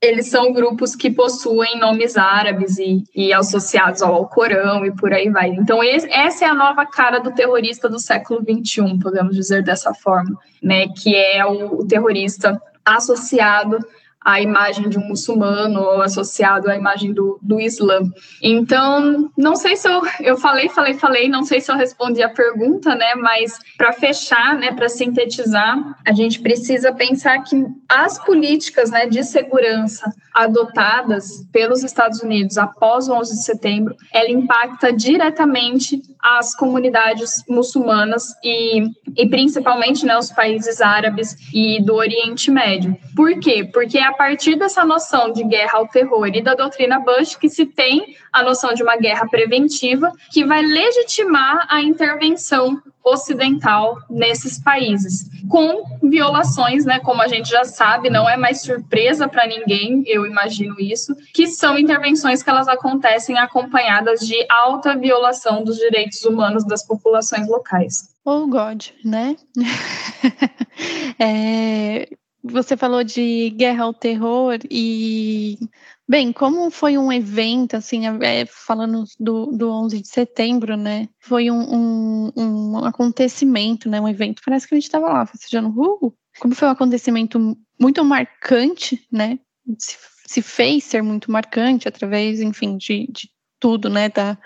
eles 0.02 0.26
são 0.26 0.52
grupos 0.52 0.96
que 0.96 1.09
possuem 1.09 1.78
nomes 1.78 2.16
árabes 2.16 2.76
e, 2.76 3.05
e 3.14 3.32
associados 3.32 4.02
ao 4.02 4.12
Alcorão 4.12 4.84
e 4.84 4.90
por 4.90 5.12
aí 5.12 5.30
vai. 5.30 5.50
Então, 5.50 5.80
esse, 5.80 6.12
essa 6.12 6.44
é 6.44 6.48
a 6.48 6.55
nova 6.55 6.84
cara 6.84 7.20
do 7.20 7.30
terrorista 7.30 7.88
do 7.88 8.00
século 8.00 8.40
XXI, 8.40 8.98
podemos 9.00 9.36
dizer 9.36 9.62
dessa 9.62 9.94
forma, 9.94 10.36
né? 10.61 10.88
Que 10.88 11.14
é 11.14 11.46
o, 11.46 11.82
o 11.82 11.86
terrorista 11.86 12.61
associado 12.84 13.78
a 14.25 14.41
imagem 14.41 14.89
de 14.89 14.99
um 14.99 15.07
muçulmano 15.07 15.81
ou 15.81 16.01
associado 16.01 16.70
à 16.70 16.77
imagem 16.77 17.12
do, 17.12 17.39
do 17.43 17.61
Islã. 17.61 18.01
Então, 18.43 19.31
não 19.37 19.55
sei 19.55 19.77
se 19.77 19.87
eu, 19.87 20.01
eu 20.20 20.37
falei, 20.39 20.68
falei, 20.70 20.95
falei, 20.95 21.29
não 21.29 21.45
sei 21.45 21.61
se 21.61 21.70
eu 21.70 21.77
respondi 21.77 22.22
a 22.22 22.31
pergunta, 22.31 22.95
né? 22.95 23.14
Mas 23.16 23.59
para 23.77 23.93
fechar, 23.93 24.57
né, 24.57 24.72
para 24.72 24.89
sintetizar, 24.89 25.79
a 26.07 26.12
gente 26.12 26.41
precisa 26.41 26.93
pensar 26.93 27.43
que 27.43 27.64
as 27.89 28.18
políticas 28.25 28.91
né, 28.91 29.07
de 29.07 29.22
segurança 29.22 30.11
adotadas 30.35 31.47
pelos 31.53 31.85
Estados 31.85 32.20
Unidos 32.20 32.59
após 32.59 33.09
o 33.09 33.14
11 33.14 33.35
de 33.35 33.45
setembro, 33.45 33.95
ela 34.12 34.31
impacta 34.31 34.93
diretamente 34.93 36.03
as 36.20 36.57
comunidades 36.57 37.45
muçulmanas 37.49 38.35
e, 38.43 38.83
e 39.16 39.29
principalmente 39.29 40.05
né, 40.05 40.16
os 40.16 40.33
países 40.33 40.81
árabes 40.81 41.37
e 41.53 41.81
do 41.85 41.95
Oriente 41.95 42.51
Médio. 42.51 42.97
Por 43.14 43.39
quê? 43.39 43.68
Porque 43.72 43.99
a 43.99 44.13
partir 44.14 44.56
dessa 44.56 44.84
noção 44.84 45.32
de 45.32 45.44
guerra 45.44 45.78
ao 45.78 45.88
terror 45.88 46.26
e 46.28 46.42
da 46.42 46.54
doutrina 46.54 46.98
Bush 46.98 47.36
que 47.36 47.48
se 47.48 47.66
tem 47.66 48.16
a 48.32 48.42
noção 48.42 48.72
de 48.72 48.82
uma 48.82 48.96
guerra 48.96 49.28
preventiva 49.28 50.10
que 50.32 50.44
vai 50.44 50.62
legitimar 50.62 51.66
a 51.68 51.80
intervenção 51.80 52.82
ocidental 53.04 53.98
nesses 54.08 54.58
países, 54.58 55.28
com 55.48 55.84
violações, 56.02 56.86
né, 56.86 56.98
como 57.00 57.20
a 57.20 57.28
gente 57.28 57.50
já 57.50 57.64
sabe, 57.64 58.08
não 58.08 58.28
é 58.28 58.36
mais 58.36 58.62
surpresa 58.62 59.28
para 59.28 59.46
ninguém, 59.46 60.02
eu 60.06 60.24
imagino 60.24 60.74
isso, 60.80 61.14
que 61.34 61.46
são 61.46 61.78
intervenções 61.78 62.42
que 62.42 62.48
elas 62.48 62.66
acontecem 62.66 63.38
acompanhadas 63.38 64.20
de 64.20 64.34
alta 64.48 64.96
violação 64.96 65.62
dos 65.62 65.76
direitos 65.76 66.24
humanos 66.24 66.64
das 66.64 66.84
populações 66.86 67.46
locais. 67.46 68.14
Oh 68.24 68.46
God, 68.46 68.86
né? 69.04 69.36
é, 71.20 72.08
você 72.45 72.76
falou 72.76 73.03
de 73.03 73.51
guerra 73.51 73.84
ao 73.84 73.95
terror 73.95 74.59
e, 74.70 75.59
bem, 76.07 76.32
como 76.32 76.70
foi 76.70 76.99
um 76.99 77.11
evento, 77.11 77.76
assim, 77.76 78.03
é, 78.22 78.45
falando 78.47 79.05
do, 79.18 79.47
do 79.47 79.70
11 79.70 80.03
de 80.03 80.09
setembro, 80.09 80.76
né? 80.76 81.09
Foi 81.20 81.51
um, 81.51 81.62
um, 81.74 82.32
um 82.36 82.84
acontecimento, 82.84 83.88
né? 83.88 84.01
Um 84.01 84.09
evento, 84.09 84.42
parece 84.45 84.68
que 84.68 84.74
a 84.74 84.76
gente 84.76 84.84
estava 84.84 85.11
lá 85.11 85.26
festejando, 85.26 85.68
uh, 85.70 86.14
como 86.38 86.55
foi 86.55 86.68
um 86.68 86.72
acontecimento 86.72 87.57
muito 87.80 88.05
marcante, 88.05 89.07
né? 89.11 89.38
Se 89.78 89.97
se 90.26 90.42
fez 90.42 90.84
ser 90.84 91.03
muito 91.03 91.30
marcante 91.30 91.86
através, 91.86 92.40
enfim, 92.40 92.76
de, 92.76 93.07
de 93.11 93.30
tudo, 93.61 93.88
né, 93.88 94.09
da, 94.09 94.38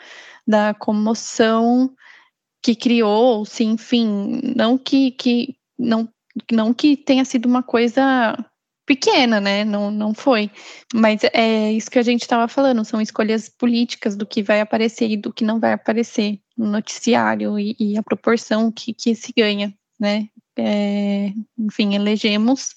da 0.46 0.74
comoção 0.74 1.94
que 2.62 2.74
criou, 2.74 3.44
se 3.44 3.64
enfim, 3.64 4.40
não 4.56 4.76
que, 4.76 5.12
que 5.12 5.56
não, 5.78 6.08
não 6.50 6.72
que 6.74 6.96
tenha 6.96 7.24
sido 7.24 7.46
uma 7.46 7.62
coisa 7.62 8.36
pequena, 8.88 9.38
né? 9.40 9.64
Não, 9.64 9.90
não 9.90 10.14
foi. 10.14 10.50
Mas 10.94 11.20
é 11.32 11.70
isso 11.72 11.90
que 11.90 11.98
a 11.98 12.02
gente 12.02 12.22
estava 12.22 12.48
falando, 12.48 12.84
são 12.84 13.00
escolhas 13.00 13.48
políticas 13.48 14.16
do 14.16 14.26
que 14.26 14.42
vai 14.42 14.60
aparecer 14.60 15.10
e 15.10 15.16
do 15.16 15.32
que 15.32 15.44
não 15.44 15.60
vai 15.60 15.74
aparecer 15.74 16.40
no 16.56 16.66
noticiário 16.66 17.58
e, 17.58 17.76
e 17.78 17.98
a 17.98 18.02
proporção 18.02 18.72
que, 18.72 18.94
que 18.94 19.14
se 19.14 19.32
ganha, 19.36 19.74
né? 20.00 20.28
É, 20.56 21.32
enfim, 21.56 21.94
elegemos, 21.94 22.74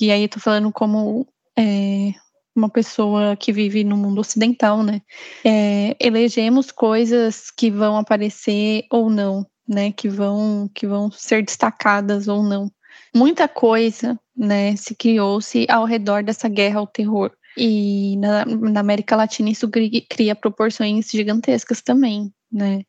e 0.00 0.10
aí 0.10 0.24
estou 0.24 0.42
falando 0.42 0.72
como 0.72 1.28
é, 1.56 2.12
uma 2.56 2.68
pessoa 2.68 3.36
que 3.36 3.52
vive 3.52 3.84
no 3.84 3.96
mundo 3.96 4.20
ocidental, 4.20 4.82
né? 4.82 5.02
É, 5.44 5.94
elegemos 6.00 6.70
coisas 6.70 7.50
que 7.50 7.70
vão 7.70 7.96
aparecer 7.96 8.86
ou 8.90 9.10
não, 9.10 9.46
né? 9.68 9.92
Que 9.92 10.08
vão, 10.08 10.68
que 10.74 10.86
vão 10.86 11.10
ser 11.10 11.44
destacadas 11.44 12.26
ou 12.26 12.42
não. 12.42 12.70
Muita 13.14 13.46
coisa, 13.46 14.18
né? 14.36 14.74
Se 14.76 14.94
criou-se 14.94 15.66
ao 15.68 15.84
redor 15.84 16.22
dessa 16.22 16.48
guerra 16.48 16.80
ao 16.80 16.86
terror. 16.86 17.30
E 17.56 18.16
na, 18.16 18.44
na 18.46 18.80
América 18.80 19.14
Latina 19.14 19.50
isso 19.50 19.68
cria 20.08 20.34
proporções 20.34 21.10
gigantescas 21.10 21.82
também, 21.82 22.32
né? 22.50 22.82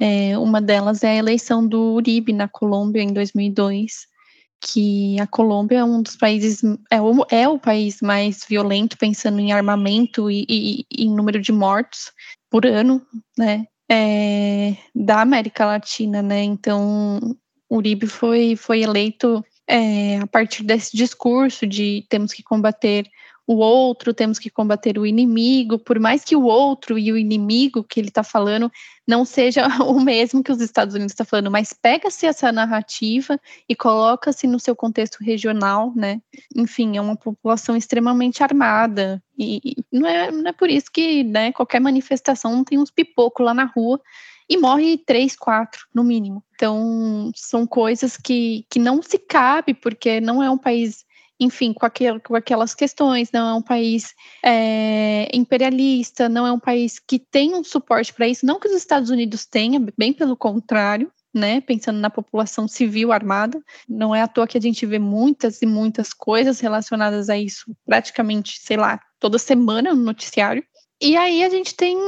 É, 0.00 0.38
uma 0.38 0.60
delas 0.60 1.02
é 1.02 1.10
a 1.10 1.16
eleição 1.16 1.66
do 1.66 1.94
Uribe 1.94 2.32
na 2.32 2.48
Colômbia 2.48 3.02
em 3.02 3.12
2002, 3.12 4.06
que 4.60 5.20
a 5.20 5.26
Colômbia 5.26 5.78
é 5.78 5.84
um 5.84 6.02
dos 6.02 6.16
países, 6.16 6.62
é 6.90 7.00
o, 7.00 7.26
é 7.30 7.48
o 7.48 7.58
país 7.58 8.00
mais 8.00 8.44
violento, 8.48 8.98
pensando 8.98 9.38
em 9.38 9.52
armamento 9.52 10.30
e, 10.30 10.44
e, 10.48 10.86
e 10.90 11.04
em 11.04 11.14
número 11.14 11.40
de 11.40 11.52
mortos 11.52 12.12
por 12.50 12.66
ano, 12.66 13.04
né, 13.38 13.66
é, 13.90 14.76
da 14.94 15.20
América 15.20 15.66
Latina, 15.66 16.22
né, 16.22 16.42
então 16.42 17.20
Uribe 17.70 18.06
foi, 18.06 18.56
foi 18.56 18.82
eleito 18.82 19.44
é, 19.68 20.18
a 20.18 20.26
partir 20.26 20.62
desse 20.62 20.96
discurso 20.96 21.66
de 21.66 22.04
temos 22.08 22.32
que 22.32 22.42
combater 22.42 23.10
o 23.46 23.56
outro, 23.56 24.14
temos 24.14 24.38
que 24.38 24.48
combater 24.48 24.98
o 24.98 25.04
inimigo, 25.04 25.78
por 25.78 26.00
mais 26.00 26.24
que 26.24 26.34
o 26.34 26.44
outro 26.44 26.98
e 26.98 27.12
o 27.12 27.18
inimigo 27.18 27.84
que 27.84 28.00
ele 28.00 28.08
está 28.08 28.22
falando 28.22 28.72
não 29.06 29.24
seja 29.24 29.66
o 29.84 30.00
mesmo 30.00 30.42
que 30.42 30.50
os 30.50 30.60
Estados 30.60 30.94
Unidos 30.94 31.12
está 31.12 31.24
falando, 31.24 31.50
mas 31.50 31.72
pega-se 31.72 32.24
essa 32.26 32.50
narrativa 32.50 33.38
e 33.68 33.76
coloca-se 33.76 34.46
no 34.46 34.58
seu 34.58 34.74
contexto 34.74 35.18
regional, 35.20 35.92
né? 35.94 36.22
Enfim, 36.56 36.96
é 36.96 37.00
uma 37.00 37.16
população 37.16 37.76
extremamente 37.76 38.42
armada 38.42 39.22
e, 39.38 39.60
e 39.62 39.84
não, 39.92 40.08
é, 40.08 40.30
não 40.30 40.48
é 40.48 40.52
por 40.52 40.70
isso 40.70 40.90
que 40.90 41.22
né, 41.22 41.52
qualquer 41.52 41.80
manifestação 41.80 42.64
tem 42.64 42.78
uns 42.78 42.90
pipocos 42.90 43.44
lá 43.44 43.52
na 43.52 43.64
rua 43.64 44.00
e 44.48 44.56
morre 44.56 44.98
três, 44.98 45.36
quatro, 45.36 45.86
no 45.94 46.04
mínimo. 46.04 46.44
Então, 46.54 47.30
são 47.34 47.66
coisas 47.66 48.16
que, 48.16 48.66
que 48.70 48.78
não 48.78 49.02
se 49.02 49.18
cabe, 49.18 49.74
porque 49.74 50.20
não 50.20 50.42
é 50.42 50.50
um 50.50 50.58
país 50.58 51.04
enfim, 51.40 51.72
com, 51.72 51.84
aquel, 51.84 52.20
com 52.20 52.36
aquelas 52.36 52.74
questões, 52.74 53.30
não 53.32 53.48
é 53.48 53.54
um 53.54 53.62
país 53.62 54.14
é, 54.42 55.28
imperialista, 55.32 56.28
não 56.28 56.46
é 56.46 56.52
um 56.52 56.60
país 56.60 56.98
que 56.98 57.18
tem 57.18 57.54
um 57.54 57.64
suporte 57.64 58.12
para 58.12 58.28
isso, 58.28 58.46
não 58.46 58.60
que 58.60 58.68
os 58.68 58.74
Estados 58.74 59.10
Unidos 59.10 59.44
tenham, 59.44 59.84
bem 59.98 60.12
pelo 60.12 60.36
contrário, 60.36 61.10
né, 61.34 61.60
pensando 61.60 61.98
na 61.98 62.08
população 62.08 62.68
civil 62.68 63.10
armada, 63.10 63.60
não 63.88 64.14
é 64.14 64.22
à 64.22 64.28
toa 64.28 64.46
que 64.46 64.56
a 64.56 64.60
gente 64.60 64.86
vê 64.86 65.00
muitas 65.00 65.60
e 65.60 65.66
muitas 65.66 66.12
coisas 66.12 66.60
relacionadas 66.60 67.28
a 67.28 67.36
isso, 67.36 67.74
praticamente, 67.84 68.60
sei 68.60 68.76
lá, 68.76 69.00
toda 69.18 69.36
semana 69.36 69.92
no 69.92 70.02
noticiário. 70.02 70.64
E 71.00 71.16
aí 71.16 71.42
a 71.42 71.50
gente 71.50 71.74
tem 71.74 71.98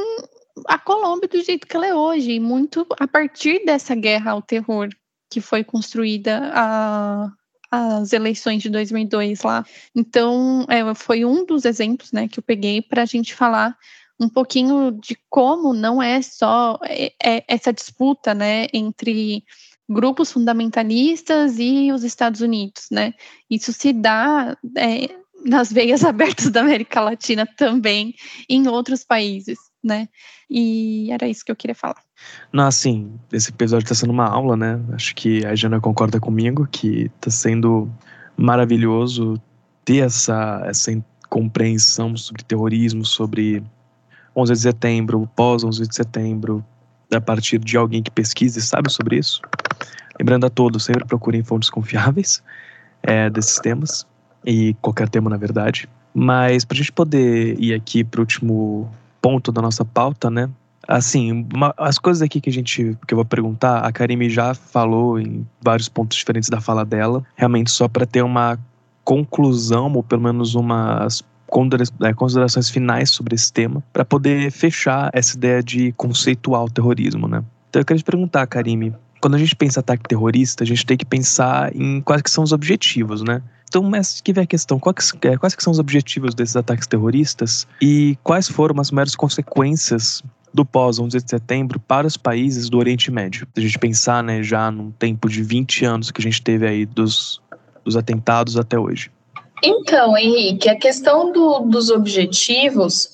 a 0.67 0.79
Colômbia 0.79 1.29
do 1.29 1.43
jeito 1.43 1.67
que 1.67 1.77
ela 1.77 1.87
é 1.87 1.95
hoje, 1.95 2.41
muito 2.41 2.87
a 2.99 3.07
partir 3.07 3.65
dessa 3.65 3.95
guerra 3.95 4.33
ao 4.33 4.43
terror 4.43 4.89
que 5.31 5.41
foi 5.41 5.65
construída 5.65 6.51
a, 6.55 7.31
as 7.71 8.13
eleições 8.13 8.63
de 8.63 8.71
2002 8.71 9.43
lá. 9.43 9.65
Então, 9.95 10.65
é, 10.69 10.95
foi 10.95 11.25
um 11.25 11.45
dos 11.45 11.65
exemplos 11.65 12.13
né, 12.13 12.29
que 12.29 12.39
eu 12.39 12.43
peguei 12.43 12.81
para 12.81 13.03
a 13.03 13.07
gente 13.07 13.35
falar 13.35 13.77
um 14.19 14.29
pouquinho 14.29 14.93
de 14.93 15.17
como 15.29 15.75
não 15.75 16.03
é 16.03 16.23
só 16.23 16.79
é, 16.85 17.13
é 17.23 17.45
essa 17.47 17.73
disputa 17.73 18.33
né, 18.35 18.67
entre 18.73 19.45
grupos 19.89 20.33
fundamentalistas 20.33 21.59
e 21.59 21.93
os 21.93 22.03
Estados 22.03 22.41
Unidos. 22.41 22.87
Né? 22.91 23.13
Isso 23.51 23.73
se 23.73 23.93
dá 23.93 24.57
é, 24.77 25.11
nas 25.45 25.73
veias 25.73 26.03
abertas 26.05 26.51
da 26.51 26.61
América 26.61 27.01
Latina 27.01 27.47
também, 27.57 28.15
em 28.49 28.67
outros 28.69 29.05
países. 29.05 29.59
Né? 29.87 30.09
E 30.51 31.13
era 31.13 31.29
isso 31.29 31.45
que 31.45 31.53
eu 31.53 31.55
queria 31.55 31.75
falar. 31.75 32.03
Não, 32.53 32.67
assim, 32.67 33.13
esse 33.33 33.51
episódio 33.51 33.85
está 33.85 33.95
sendo 33.95 34.11
uma 34.11 34.27
aula, 34.27 34.57
né? 34.57 34.81
Acho 34.93 35.15
que 35.15 35.47
a 35.47 35.55
Jana 35.55 35.81
concorda 35.81 36.19
comigo 36.19 36.67
que 36.73 37.09
está 37.17 37.31
sendo 37.31 37.89
maravilhoso 38.37 39.41
ter 39.85 39.99
essa, 39.99 40.61
essa 40.67 40.91
compreensão 41.29 42.17
sobre 42.17 42.43
terrorismo, 42.43 43.05
sobre 43.05 43.63
11 44.35 44.53
de 44.55 44.59
setembro, 44.59 45.31
pós 45.37 45.63
11 45.63 45.87
de 45.87 45.95
setembro, 45.95 46.65
a 47.15 47.21
partir 47.21 47.61
de 47.61 47.77
alguém 47.77 48.03
que 48.03 48.11
pesquisa 48.11 48.59
e 48.59 48.63
sabe 48.63 48.91
sobre 48.91 49.19
isso. 49.19 49.41
Lembrando 50.19 50.47
a 50.47 50.51
todos, 50.51 50.85
sempre 50.85 51.05
procurem 51.05 51.45
fontes 51.45 51.71
confiáveis 51.71 52.43
é, 53.05 53.31
desses 53.31 53.61
temas, 53.61 54.05
e 54.45 54.75
qualquer 54.81 55.09
tema, 55.09 55.31
na 55.31 55.37
verdade. 55.37 55.89
Mas 56.15 56.65
para 56.65 56.77
a 56.77 56.79
gente 56.79 56.93
poder 56.93 57.61
ir 57.61 57.75
aqui 57.75 58.03
para 58.03 58.21
o 58.21 58.23
último 58.23 58.91
ponto 59.27 59.51
da 59.51 59.61
nossa 59.61 59.85
pauta, 59.85 60.31
né? 60.31 60.49
Assim, 60.87 61.45
uma, 61.53 61.75
as 61.77 61.99
coisas 61.99 62.23
aqui 62.23 62.41
que 62.41 62.49
a 62.49 62.53
gente 62.53 62.97
que 63.09 63.13
eu 63.13 63.17
vou 63.17 63.25
perguntar, 63.25 63.81
a 63.81 63.91
Karime 63.91 64.31
já 64.31 64.55
falou 64.55 65.19
em 65.19 65.45
vários 65.61 65.89
pontos 65.89 66.17
diferentes 66.17 66.49
da 66.49 66.61
fala 66.61 66.85
dela, 66.85 67.25
realmente 67.35 67.73
só 67.73 67.89
para 67.89 68.07
ter 68.07 68.23
uma 68.23 68.57
conclusão 69.03 69.93
ou 69.93 70.03
pelo 70.05 70.23
menos 70.23 70.55
umas 70.55 71.25
é, 72.03 72.15
considerações 72.15 72.71
finais 72.71 73.11
sobre 73.11 73.35
esse 73.35 73.53
tema, 73.53 73.83
para 73.93 74.05
poder 74.05 74.53
fechar 74.53 75.11
essa 75.13 75.37
ideia 75.37 75.61
de 75.61 75.91
conceituar 75.97 76.63
o 76.63 76.71
terrorismo, 76.71 77.27
né? 77.27 77.43
Então 77.69 77.83
eu 77.83 77.85
queria 77.85 77.99
te 77.99 78.05
perguntar, 78.05 78.47
Karime, 78.47 78.95
quando 79.21 79.35
a 79.35 79.39
gente 79.39 79.57
pensa 79.57 79.81
ataque 79.81 80.05
terrorista, 80.09 80.63
a 80.63 80.67
gente 80.67 80.87
tem 80.87 80.97
que 80.97 81.05
pensar 81.05 81.75
em 81.75 82.01
quais 82.01 82.23
que 82.23 82.31
são 82.31 82.45
os 82.45 82.53
objetivos, 82.53 83.23
né? 83.23 83.43
Então, 83.69 83.83
mas 83.83 84.21
que 84.21 84.33
vem 84.33 84.45
a 84.45 84.47
questão, 84.47 84.79
quais, 84.79 85.13
é, 85.23 85.37
quais 85.37 85.55
que 85.55 85.63
são 85.63 85.73
os 85.73 85.79
objetivos 85.79 86.35
desses 86.35 86.57
ataques 86.57 86.87
terroristas 86.87 87.67
e 87.81 88.17
quais 88.23 88.49
foram 88.49 88.81
as 88.81 88.91
maiores 88.91 89.17
consequências 89.17 90.23
do 90.55 90.65
pós-11 90.65 91.23
de 91.23 91.29
setembro 91.31 91.79
para 91.79 92.07
os 92.07 92.17
países 92.17 92.71
do 92.71 92.79
Oriente 92.79 93.11
Médio. 93.11 93.47
Se 93.55 93.61
a 93.61 93.63
gente 93.63 93.79
pensar 93.79 94.23
né, 94.23 94.43
já 94.43 94.71
num 94.71 94.91
tempo 94.91 95.29
de 95.29 95.43
20 95.43 95.85
anos 95.85 96.11
que 96.11 96.21
a 96.21 96.25
gente 96.25 96.41
teve 96.41 96.67
aí 96.67 96.87
dos, 96.87 97.43
dos 97.85 97.97
atentados 97.97 98.57
até 98.57 98.79
hoje. 98.79 99.11
Então, 99.63 100.17
Henrique, 100.17 100.69
a 100.69 100.79
questão 100.79 101.33
do, 101.33 101.61
dos 101.61 101.91
objetivos, 101.91 103.11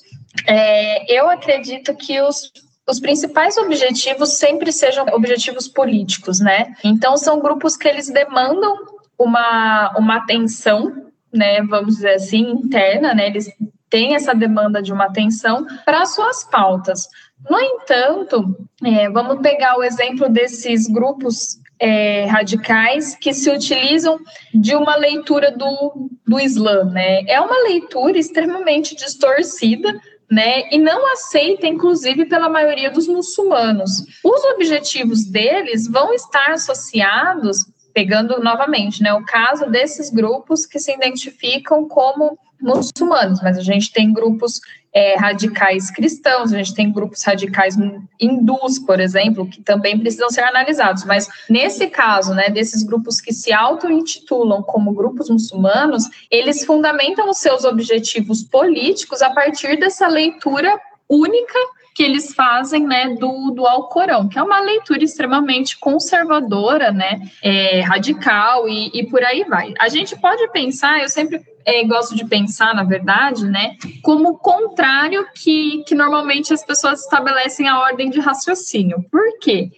é, 0.47 1.19
eu 1.19 1.29
acredito 1.29 1.93
que 1.95 2.21
os, 2.21 2.51
os 2.87 2.99
principais 2.99 3.57
objetivos 3.57 4.29
sempre 4.29 4.71
sejam 4.71 5.05
objetivos 5.13 5.67
políticos, 5.67 6.39
né? 6.39 6.75
Então, 6.83 7.17
são 7.17 7.39
grupos 7.39 7.75
que 7.75 7.87
eles 7.87 8.09
demandam 8.09 8.92
uma, 9.23 9.93
uma 9.97 10.17
atenção, 10.17 11.11
né, 11.33 11.61
vamos 11.63 11.95
dizer 11.95 12.15
assim, 12.15 12.51
interna, 12.51 13.13
né? 13.13 13.27
Eles 13.27 13.49
têm 13.89 14.15
essa 14.15 14.33
demanda 14.33 14.81
de 14.81 14.91
uma 14.91 15.05
atenção 15.05 15.65
para 15.85 16.05
suas 16.05 16.43
pautas. 16.43 17.07
No 17.49 17.59
entanto, 17.59 18.55
é, 18.83 19.09
vamos 19.09 19.41
pegar 19.41 19.77
o 19.77 19.83
exemplo 19.83 20.29
desses 20.29 20.87
grupos 20.87 21.59
é, 21.79 22.25
radicais 22.25 23.15
que 23.15 23.33
se 23.33 23.51
utilizam 23.51 24.17
de 24.53 24.75
uma 24.75 24.95
leitura 24.95 25.51
do, 25.51 26.09
do 26.25 26.39
Islã, 26.39 26.85
né? 26.85 27.23
É 27.27 27.39
uma 27.41 27.61
leitura 27.63 28.17
extremamente 28.17 28.95
distorcida, 28.95 29.93
né? 30.31 30.69
E 30.71 30.77
não 30.79 31.11
aceita, 31.11 31.67
inclusive, 31.67 32.25
pela 32.25 32.49
maioria 32.49 32.89
dos 32.89 33.07
muçulmanos. 33.07 34.05
Os 34.23 34.43
objetivos 34.45 35.25
deles 35.25 35.87
vão 35.87 36.13
estar 36.13 36.51
associados, 36.51 37.65
pegando 37.93 38.41
novamente, 38.41 39.03
né? 39.03 39.13
O 39.13 39.25
caso 39.25 39.69
desses 39.69 40.09
grupos 40.09 40.65
que 40.65 40.79
se 40.79 40.93
identificam 40.93 41.87
como 41.87 42.37
muçulmanos, 42.61 43.41
mas 43.41 43.57
a 43.57 43.61
gente 43.61 43.91
tem 43.91 44.13
grupos 44.13 44.61
é, 44.93 45.15
radicais 45.17 45.89
cristãos, 45.89 46.53
a 46.53 46.57
gente 46.57 46.73
tem 46.73 46.91
grupos 46.91 47.23
radicais 47.23 47.75
hindus, 48.19 48.79
por 48.79 48.99
exemplo, 48.99 49.47
que 49.47 49.61
também 49.61 49.99
precisam 49.99 50.29
ser 50.29 50.41
analisados. 50.41 51.03
Mas 51.03 51.27
nesse 51.49 51.87
caso, 51.87 52.33
né, 52.33 52.49
desses 52.49 52.83
grupos 52.83 53.19
que 53.19 53.33
se 53.33 53.51
auto-intitulam 53.51 54.61
como 54.61 54.93
grupos 54.93 55.29
muçulmanos, 55.29 56.03
eles 56.29 56.63
fundamentam 56.63 57.29
os 57.29 57.39
seus 57.39 57.65
objetivos 57.65 58.43
políticos 58.43 59.21
a 59.21 59.31
partir 59.31 59.77
dessa 59.77 60.07
leitura 60.07 60.79
única 61.09 61.59
que 61.93 62.01
eles 62.01 62.33
fazem 62.33 62.85
né, 62.85 63.15
do, 63.15 63.51
do 63.51 63.67
Alcorão, 63.67 64.27
que 64.27 64.37
é 64.39 64.43
uma 64.43 64.59
leitura 64.59 65.03
extremamente 65.03 65.77
conservadora, 65.77 66.91
né, 66.91 67.21
é, 67.41 67.81
radical 67.81 68.67
e, 68.67 68.89
e 68.93 69.05
por 69.07 69.23
aí 69.23 69.43
vai. 69.43 69.73
A 69.79 69.89
gente 69.89 70.15
pode 70.19 70.47
pensar, 70.51 71.01
eu 71.01 71.09
sempre 71.09 71.41
é, 71.65 71.83
gosto 71.85 72.15
de 72.15 72.25
pensar, 72.25 72.73
na 72.73 72.83
verdade, 72.83 73.45
né, 73.45 73.75
como 74.01 74.37
contrário 74.37 75.27
que, 75.35 75.83
que 75.87 75.93
normalmente 75.93 76.53
as 76.53 76.65
pessoas 76.65 77.01
estabelecem 77.01 77.67
a 77.67 77.79
ordem 77.79 78.09
de 78.09 78.19
raciocínio. 78.19 79.05
Por 79.11 79.39
quê? 79.39 79.69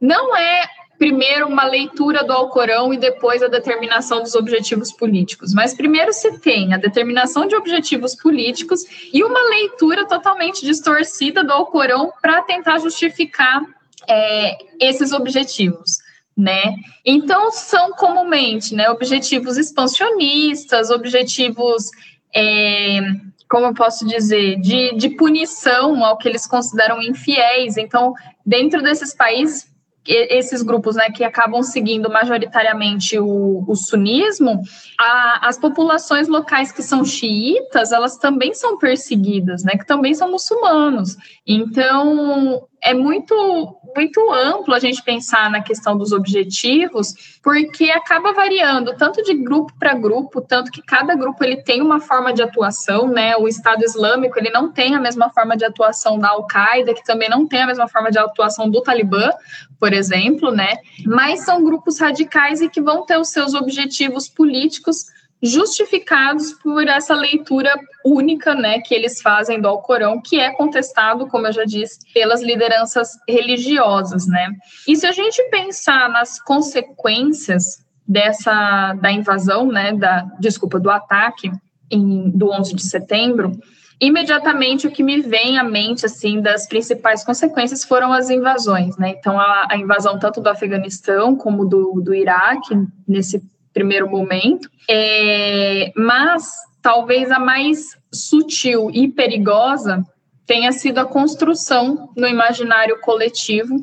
Não 0.00 0.36
é 0.36 0.64
primeiro 0.98 1.46
uma 1.46 1.64
leitura 1.64 2.24
do 2.24 2.32
Alcorão 2.32 2.92
e 2.92 2.98
depois 2.98 3.42
a 3.42 3.48
determinação 3.48 4.20
dos 4.20 4.34
objetivos 4.34 4.92
políticos. 4.92 5.54
Mas 5.54 5.72
primeiro 5.72 6.12
se 6.12 6.38
tem 6.40 6.74
a 6.74 6.76
determinação 6.76 7.46
de 7.46 7.54
objetivos 7.54 8.16
políticos 8.16 8.84
e 9.12 9.22
uma 9.22 9.40
leitura 9.48 10.06
totalmente 10.06 10.66
distorcida 10.66 11.44
do 11.44 11.52
Alcorão 11.52 12.12
para 12.20 12.42
tentar 12.42 12.78
justificar 12.80 13.62
é, 14.08 14.58
esses 14.80 15.12
objetivos. 15.12 15.98
Né? 16.36 16.74
Então 17.04 17.50
são 17.50 17.90
comumente 17.92 18.74
né, 18.74 18.88
objetivos 18.90 19.56
expansionistas, 19.56 20.90
objetivos 20.90 21.90
é, 22.34 23.00
como 23.48 23.66
eu 23.66 23.74
posso 23.74 24.06
dizer, 24.06 24.60
de, 24.60 24.94
de 24.94 25.08
punição 25.10 26.04
ao 26.04 26.18
que 26.18 26.28
eles 26.28 26.46
consideram 26.46 27.00
infiéis. 27.00 27.76
Então, 27.76 28.12
dentro 28.44 28.82
desses 28.82 29.14
países, 29.14 29.66
esses 30.06 30.62
grupos 30.62 30.96
né, 30.96 31.10
que 31.10 31.22
acabam 31.22 31.62
seguindo 31.62 32.10
majoritariamente 32.10 33.18
o, 33.18 33.64
o 33.66 33.74
sunismo, 33.74 34.62
a, 34.98 35.48
as 35.48 35.58
populações 35.58 36.28
locais 36.28 36.72
que 36.72 36.82
são 36.82 37.04
xiitas, 37.04 37.92
elas 37.92 38.16
também 38.16 38.54
são 38.54 38.78
perseguidas, 38.78 39.62
né, 39.64 39.72
que 39.72 39.86
também 39.86 40.14
são 40.14 40.30
muçulmanos. 40.30 41.16
Então, 41.46 42.66
é 42.82 42.94
muito 42.94 43.77
muito 43.94 44.32
amplo 44.32 44.74
a 44.74 44.78
gente 44.78 45.02
pensar 45.02 45.50
na 45.50 45.62
questão 45.62 45.96
dos 45.96 46.12
objetivos, 46.12 47.38
porque 47.42 47.90
acaba 47.90 48.32
variando 48.32 48.96
tanto 48.96 49.22
de 49.22 49.34
grupo 49.34 49.72
para 49.78 49.94
grupo, 49.94 50.40
tanto 50.40 50.70
que 50.70 50.82
cada 50.82 51.14
grupo 51.14 51.42
ele 51.42 51.62
tem 51.62 51.80
uma 51.80 52.00
forma 52.00 52.32
de 52.32 52.42
atuação, 52.42 53.08
né? 53.08 53.36
O 53.36 53.48
Estado 53.48 53.84
Islâmico 53.84 54.38
ele 54.38 54.50
não 54.50 54.70
tem 54.72 54.94
a 54.94 55.00
mesma 55.00 55.30
forma 55.30 55.56
de 55.56 55.64
atuação 55.64 56.18
da 56.18 56.30
Al-Qaeda, 56.30 56.94
que 56.94 57.04
também 57.04 57.28
não 57.28 57.46
tem 57.46 57.62
a 57.62 57.66
mesma 57.66 57.88
forma 57.88 58.10
de 58.10 58.18
atuação 58.18 58.68
do 58.70 58.82
Talibã, 58.82 59.30
por 59.78 59.92
exemplo, 59.92 60.50
né? 60.50 60.76
Mas 61.06 61.44
são 61.44 61.64
grupos 61.64 61.98
radicais 61.98 62.60
e 62.60 62.68
que 62.68 62.80
vão 62.80 63.04
ter 63.04 63.18
os 63.18 63.28
seus 63.28 63.54
objetivos 63.54 64.28
políticos 64.28 65.06
justificados 65.42 66.52
por 66.52 66.86
essa 66.88 67.14
leitura 67.14 67.72
única, 68.04 68.54
né, 68.54 68.80
que 68.80 68.94
eles 68.94 69.20
fazem 69.22 69.60
do 69.60 69.68
Alcorão, 69.68 70.20
que 70.20 70.40
é 70.40 70.50
contestado, 70.52 71.26
como 71.28 71.46
eu 71.46 71.52
já 71.52 71.64
disse, 71.64 71.98
pelas 72.12 72.42
lideranças 72.42 73.10
religiosas, 73.28 74.26
né? 74.26 74.50
E 74.86 74.96
se 74.96 75.06
a 75.06 75.12
gente 75.12 75.42
pensar 75.50 76.08
nas 76.08 76.42
consequências 76.42 77.84
dessa 78.06 78.94
da 78.94 79.12
invasão, 79.12 79.66
né, 79.66 79.92
da 79.92 80.26
desculpa, 80.40 80.80
do 80.80 80.90
ataque 80.90 81.50
em, 81.90 82.30
do 82.30 82.50
11 82.50 82.74
de 82.74 82.82
setembro, 82.82 83.52
imediatamente 84.00 84.86
o 84.86 84.90
que 84.90 85.02
me 85.02 85.20
vem 85.20 85.58
à 85.58 85.64
mente 85.64 86.06
assim 86.06 86.40
das 86.40 86.66
principais 86.66 87.24
consequências 87.24 87.84
foram 87.84 88.12
as 88.12 88.30
invasões, 88.30 88.96
né? 88.96 89.10
Então 89.10 89.38
a, 89.38 89.68
a 89.70 89.76
invasão 89.76 90.18
tanto 90.18 90.40
do 90.40 90.48
Afeganistão 90.48 91.36
como 91.36 91.64
do, 91.64 92.00
do 92.00 92.14
Iraque 92.14 92.74
nesse 93.06 93.42
primeiro 93.78 94.10
momento, 94.10 94.68
é, 94.90 95.92
mas 95.94 96.50
talvez 96.82 97.30
a 97.30 97.38
mais 97.38 97.96
sutil 98.12 98.90
e 98.92 99.06
perigosa 99.06 100.04
tenha 100.44 100.72
sido 100.72 100.98
a 100.98 101.04
construção 101.04 102.10
no 102.16 102.26
imaginário 102.26 103.00
coletivo 103.00 103.76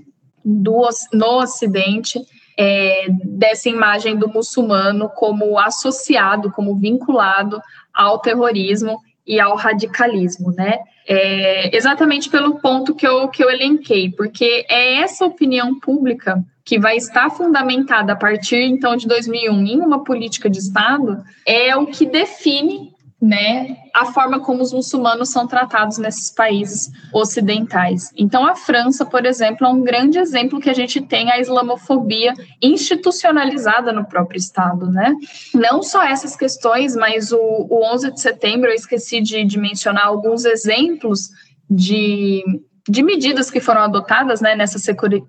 do, 0.44 0.90
no 1.14 1.40
Ocidente 1.40 2.20
é, 2.60 3.08
dessa 3.24 3.70
imagem 3.70 4.18
do 4.18 4.28
muçulmano 4.28 5.10
como 5.16 5.58
associado, 5.58 6.52
como 6.52 6.76
vinculado 6.76 7.62
ao 7.94 8.20
terrorismo 8.20 9.00
e 9.26 9.40
ao 9.40 9.56
radicalismo, 9.56 10.52
né? 10.52 10.80
É, 11.08 11.76
exatamente 11.76 12.30
pelo 12.30 12.60
ponto 12.60 12.94
que 12.94 13.08
eu, 13.08 13.30
que 13.30 13.42
eu 13.42 13.50
elenquei, 13.50 14.12
porque 14.12 14.66
é 14.70 14.96
essa 14.96 15.26
opinião 15.26 15.80
pública 15.80 16.44
que 16.66 16.80
vai 16.80 16.98
estar 16.98 17.30
fundamentada 17.30 18.14
a 18.14 18.16
partir 18.16 18.64
então 18.64 18.96
de 18.96 19.08
2001 19.08 19.66
em 19.66 19.80
uma 19.80 20.04
política 20.04 20.50
de 20.50 20.58
Estado, 20.58 21.24
é 21.46 21.76
o 21.76 21.86
que 21.86 22.08
define 22.08 22.96
né, 23.22 23.78
a 23.94 24.06
forma 24.06 24.40
como 24.40 24.62
os 24.62 24.74
muçulmanos 24.74 25.30
são 25.30 25.48
tratados 25.48 25.98
nesses 25.98 26.30
países 26.30 26.92
ocidentais. 27.14 28.12
Então, 28.16 28.46
a 28.46 28.56
França, 28.56 29.06
por 29.06 29.26
exemplo, 29.26 29.66
é 29.66 29.70
um 29.70 29.82
grande 29.82 30.20
exemplo 30.20 30.60
que 30.60 30.70
a 30.70 30.74
gente 30.74 31.02
tem 31.02 31.32
a 31.32 31.40
islamofobia 31.40 32.34
institucionalizada 32.62 33.94
no 33.94 34.06
próprio 34.06 34.38
Estado, 34.38 34.92
né? 34.92 35.16
Não 35.54 35.82
só 35.82 36.04
essas 36.04 36.36
questões, 36.36 36.96
mas 36.96 37.32
o, 37.32 37.40
o 37.40 37.84
11 37.94 38.12
de 38.12 38.22
setembro, 38.22 38.70
eu 38.70 38.76
esqueci 38.76 39.22
de, 39.22 39.44
de 39.46 39.58
mencionar 39.58 40.06
alguns 40.08 40.46
exemplos 40.46 41.30
de 41.70 42.44
de 42.88 43.02
medidas 43.02 43.50
que 43.50 43.60
foram 43.60 43.82
adotadas 43.82 44.42
né, 44.42 44.56
nessa 44.56 44.78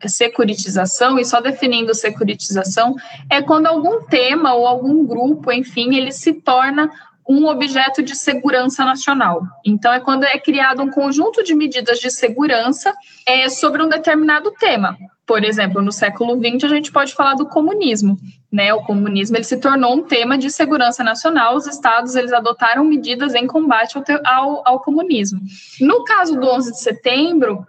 securitização, 0.07 1.19
e 1.19 1.25
só 1.25 1.41
definindo 1.41 1.95
securitização, 1.95 2.95
é 3.31 3.41
quando 3.41 3.67
algum 3.67 4.03
tema 4.03 4.55
ou 4.55 4.67
algum 4.67 5.07
grupo, 5.07 5.51
enfim, 5.51 5.95
ele 5.95 6.13
se 6.13 6.35
torna 6.35 6.91
um 7.29 7.47
objeto 7.47 8.03
de 8.03 8.15
segurança 8.15 8.85
nacional. 8.85 9.43
Então, 9.65 9.93
é 9.93 9.99
quando 9.99 10.25
é 10.25 10.39
criado 10.39 10.83
um 10.83 10.91
conjunto 10.91 11.43
de 11.43 11.55
medidas 11.55 11.99
de 11.99 12.11
segurança 12.11 12.95
é, 13.27 13.49
sobre 13.49 13.83
um 13.83 13.89
determinado 13.89 14.53
tema. 14.53 14.97
Por 15.27 15.43
exemplo, 15.43 15.83
no 15.83 15.91
século 15.91 16.37
XX, 16.37 16.65
a 16.65 16.69
gente 16.69 16.93
pode 16.93 17.13
falar 17.15 17.35
do 17.35 17.47
comunismo. 17.47 18.17
Né? 18.51 18.73
O 18.73 18.83
comunismo 18.83 19.37
ele 19.37 19.45
se 19.45 19.57
tornou 19.57 19.95
um 19.95 20.03
tema 20.03 20.39
de 20.39 20.51
segurança 20.51 21.03
nacional. 21.03 21.57
Os 21.57 21.67
estados 21.67 22.15
eles 22.15 22.33
adotaram 22.33 22.85
medidas 22.85 23.35
em 23.35 23.47
combate 23.47 23.97
ao, 23.97 24.05
ao, 24.25 24.63
ao 24.65 24.81
comunismo. 24.81 25.41
No 25.81 26.05
caso 26.05 26.39
do 26.39 26.47
11 26.47 26.73
de 26.73 26.81
setembro, 26.81 27.67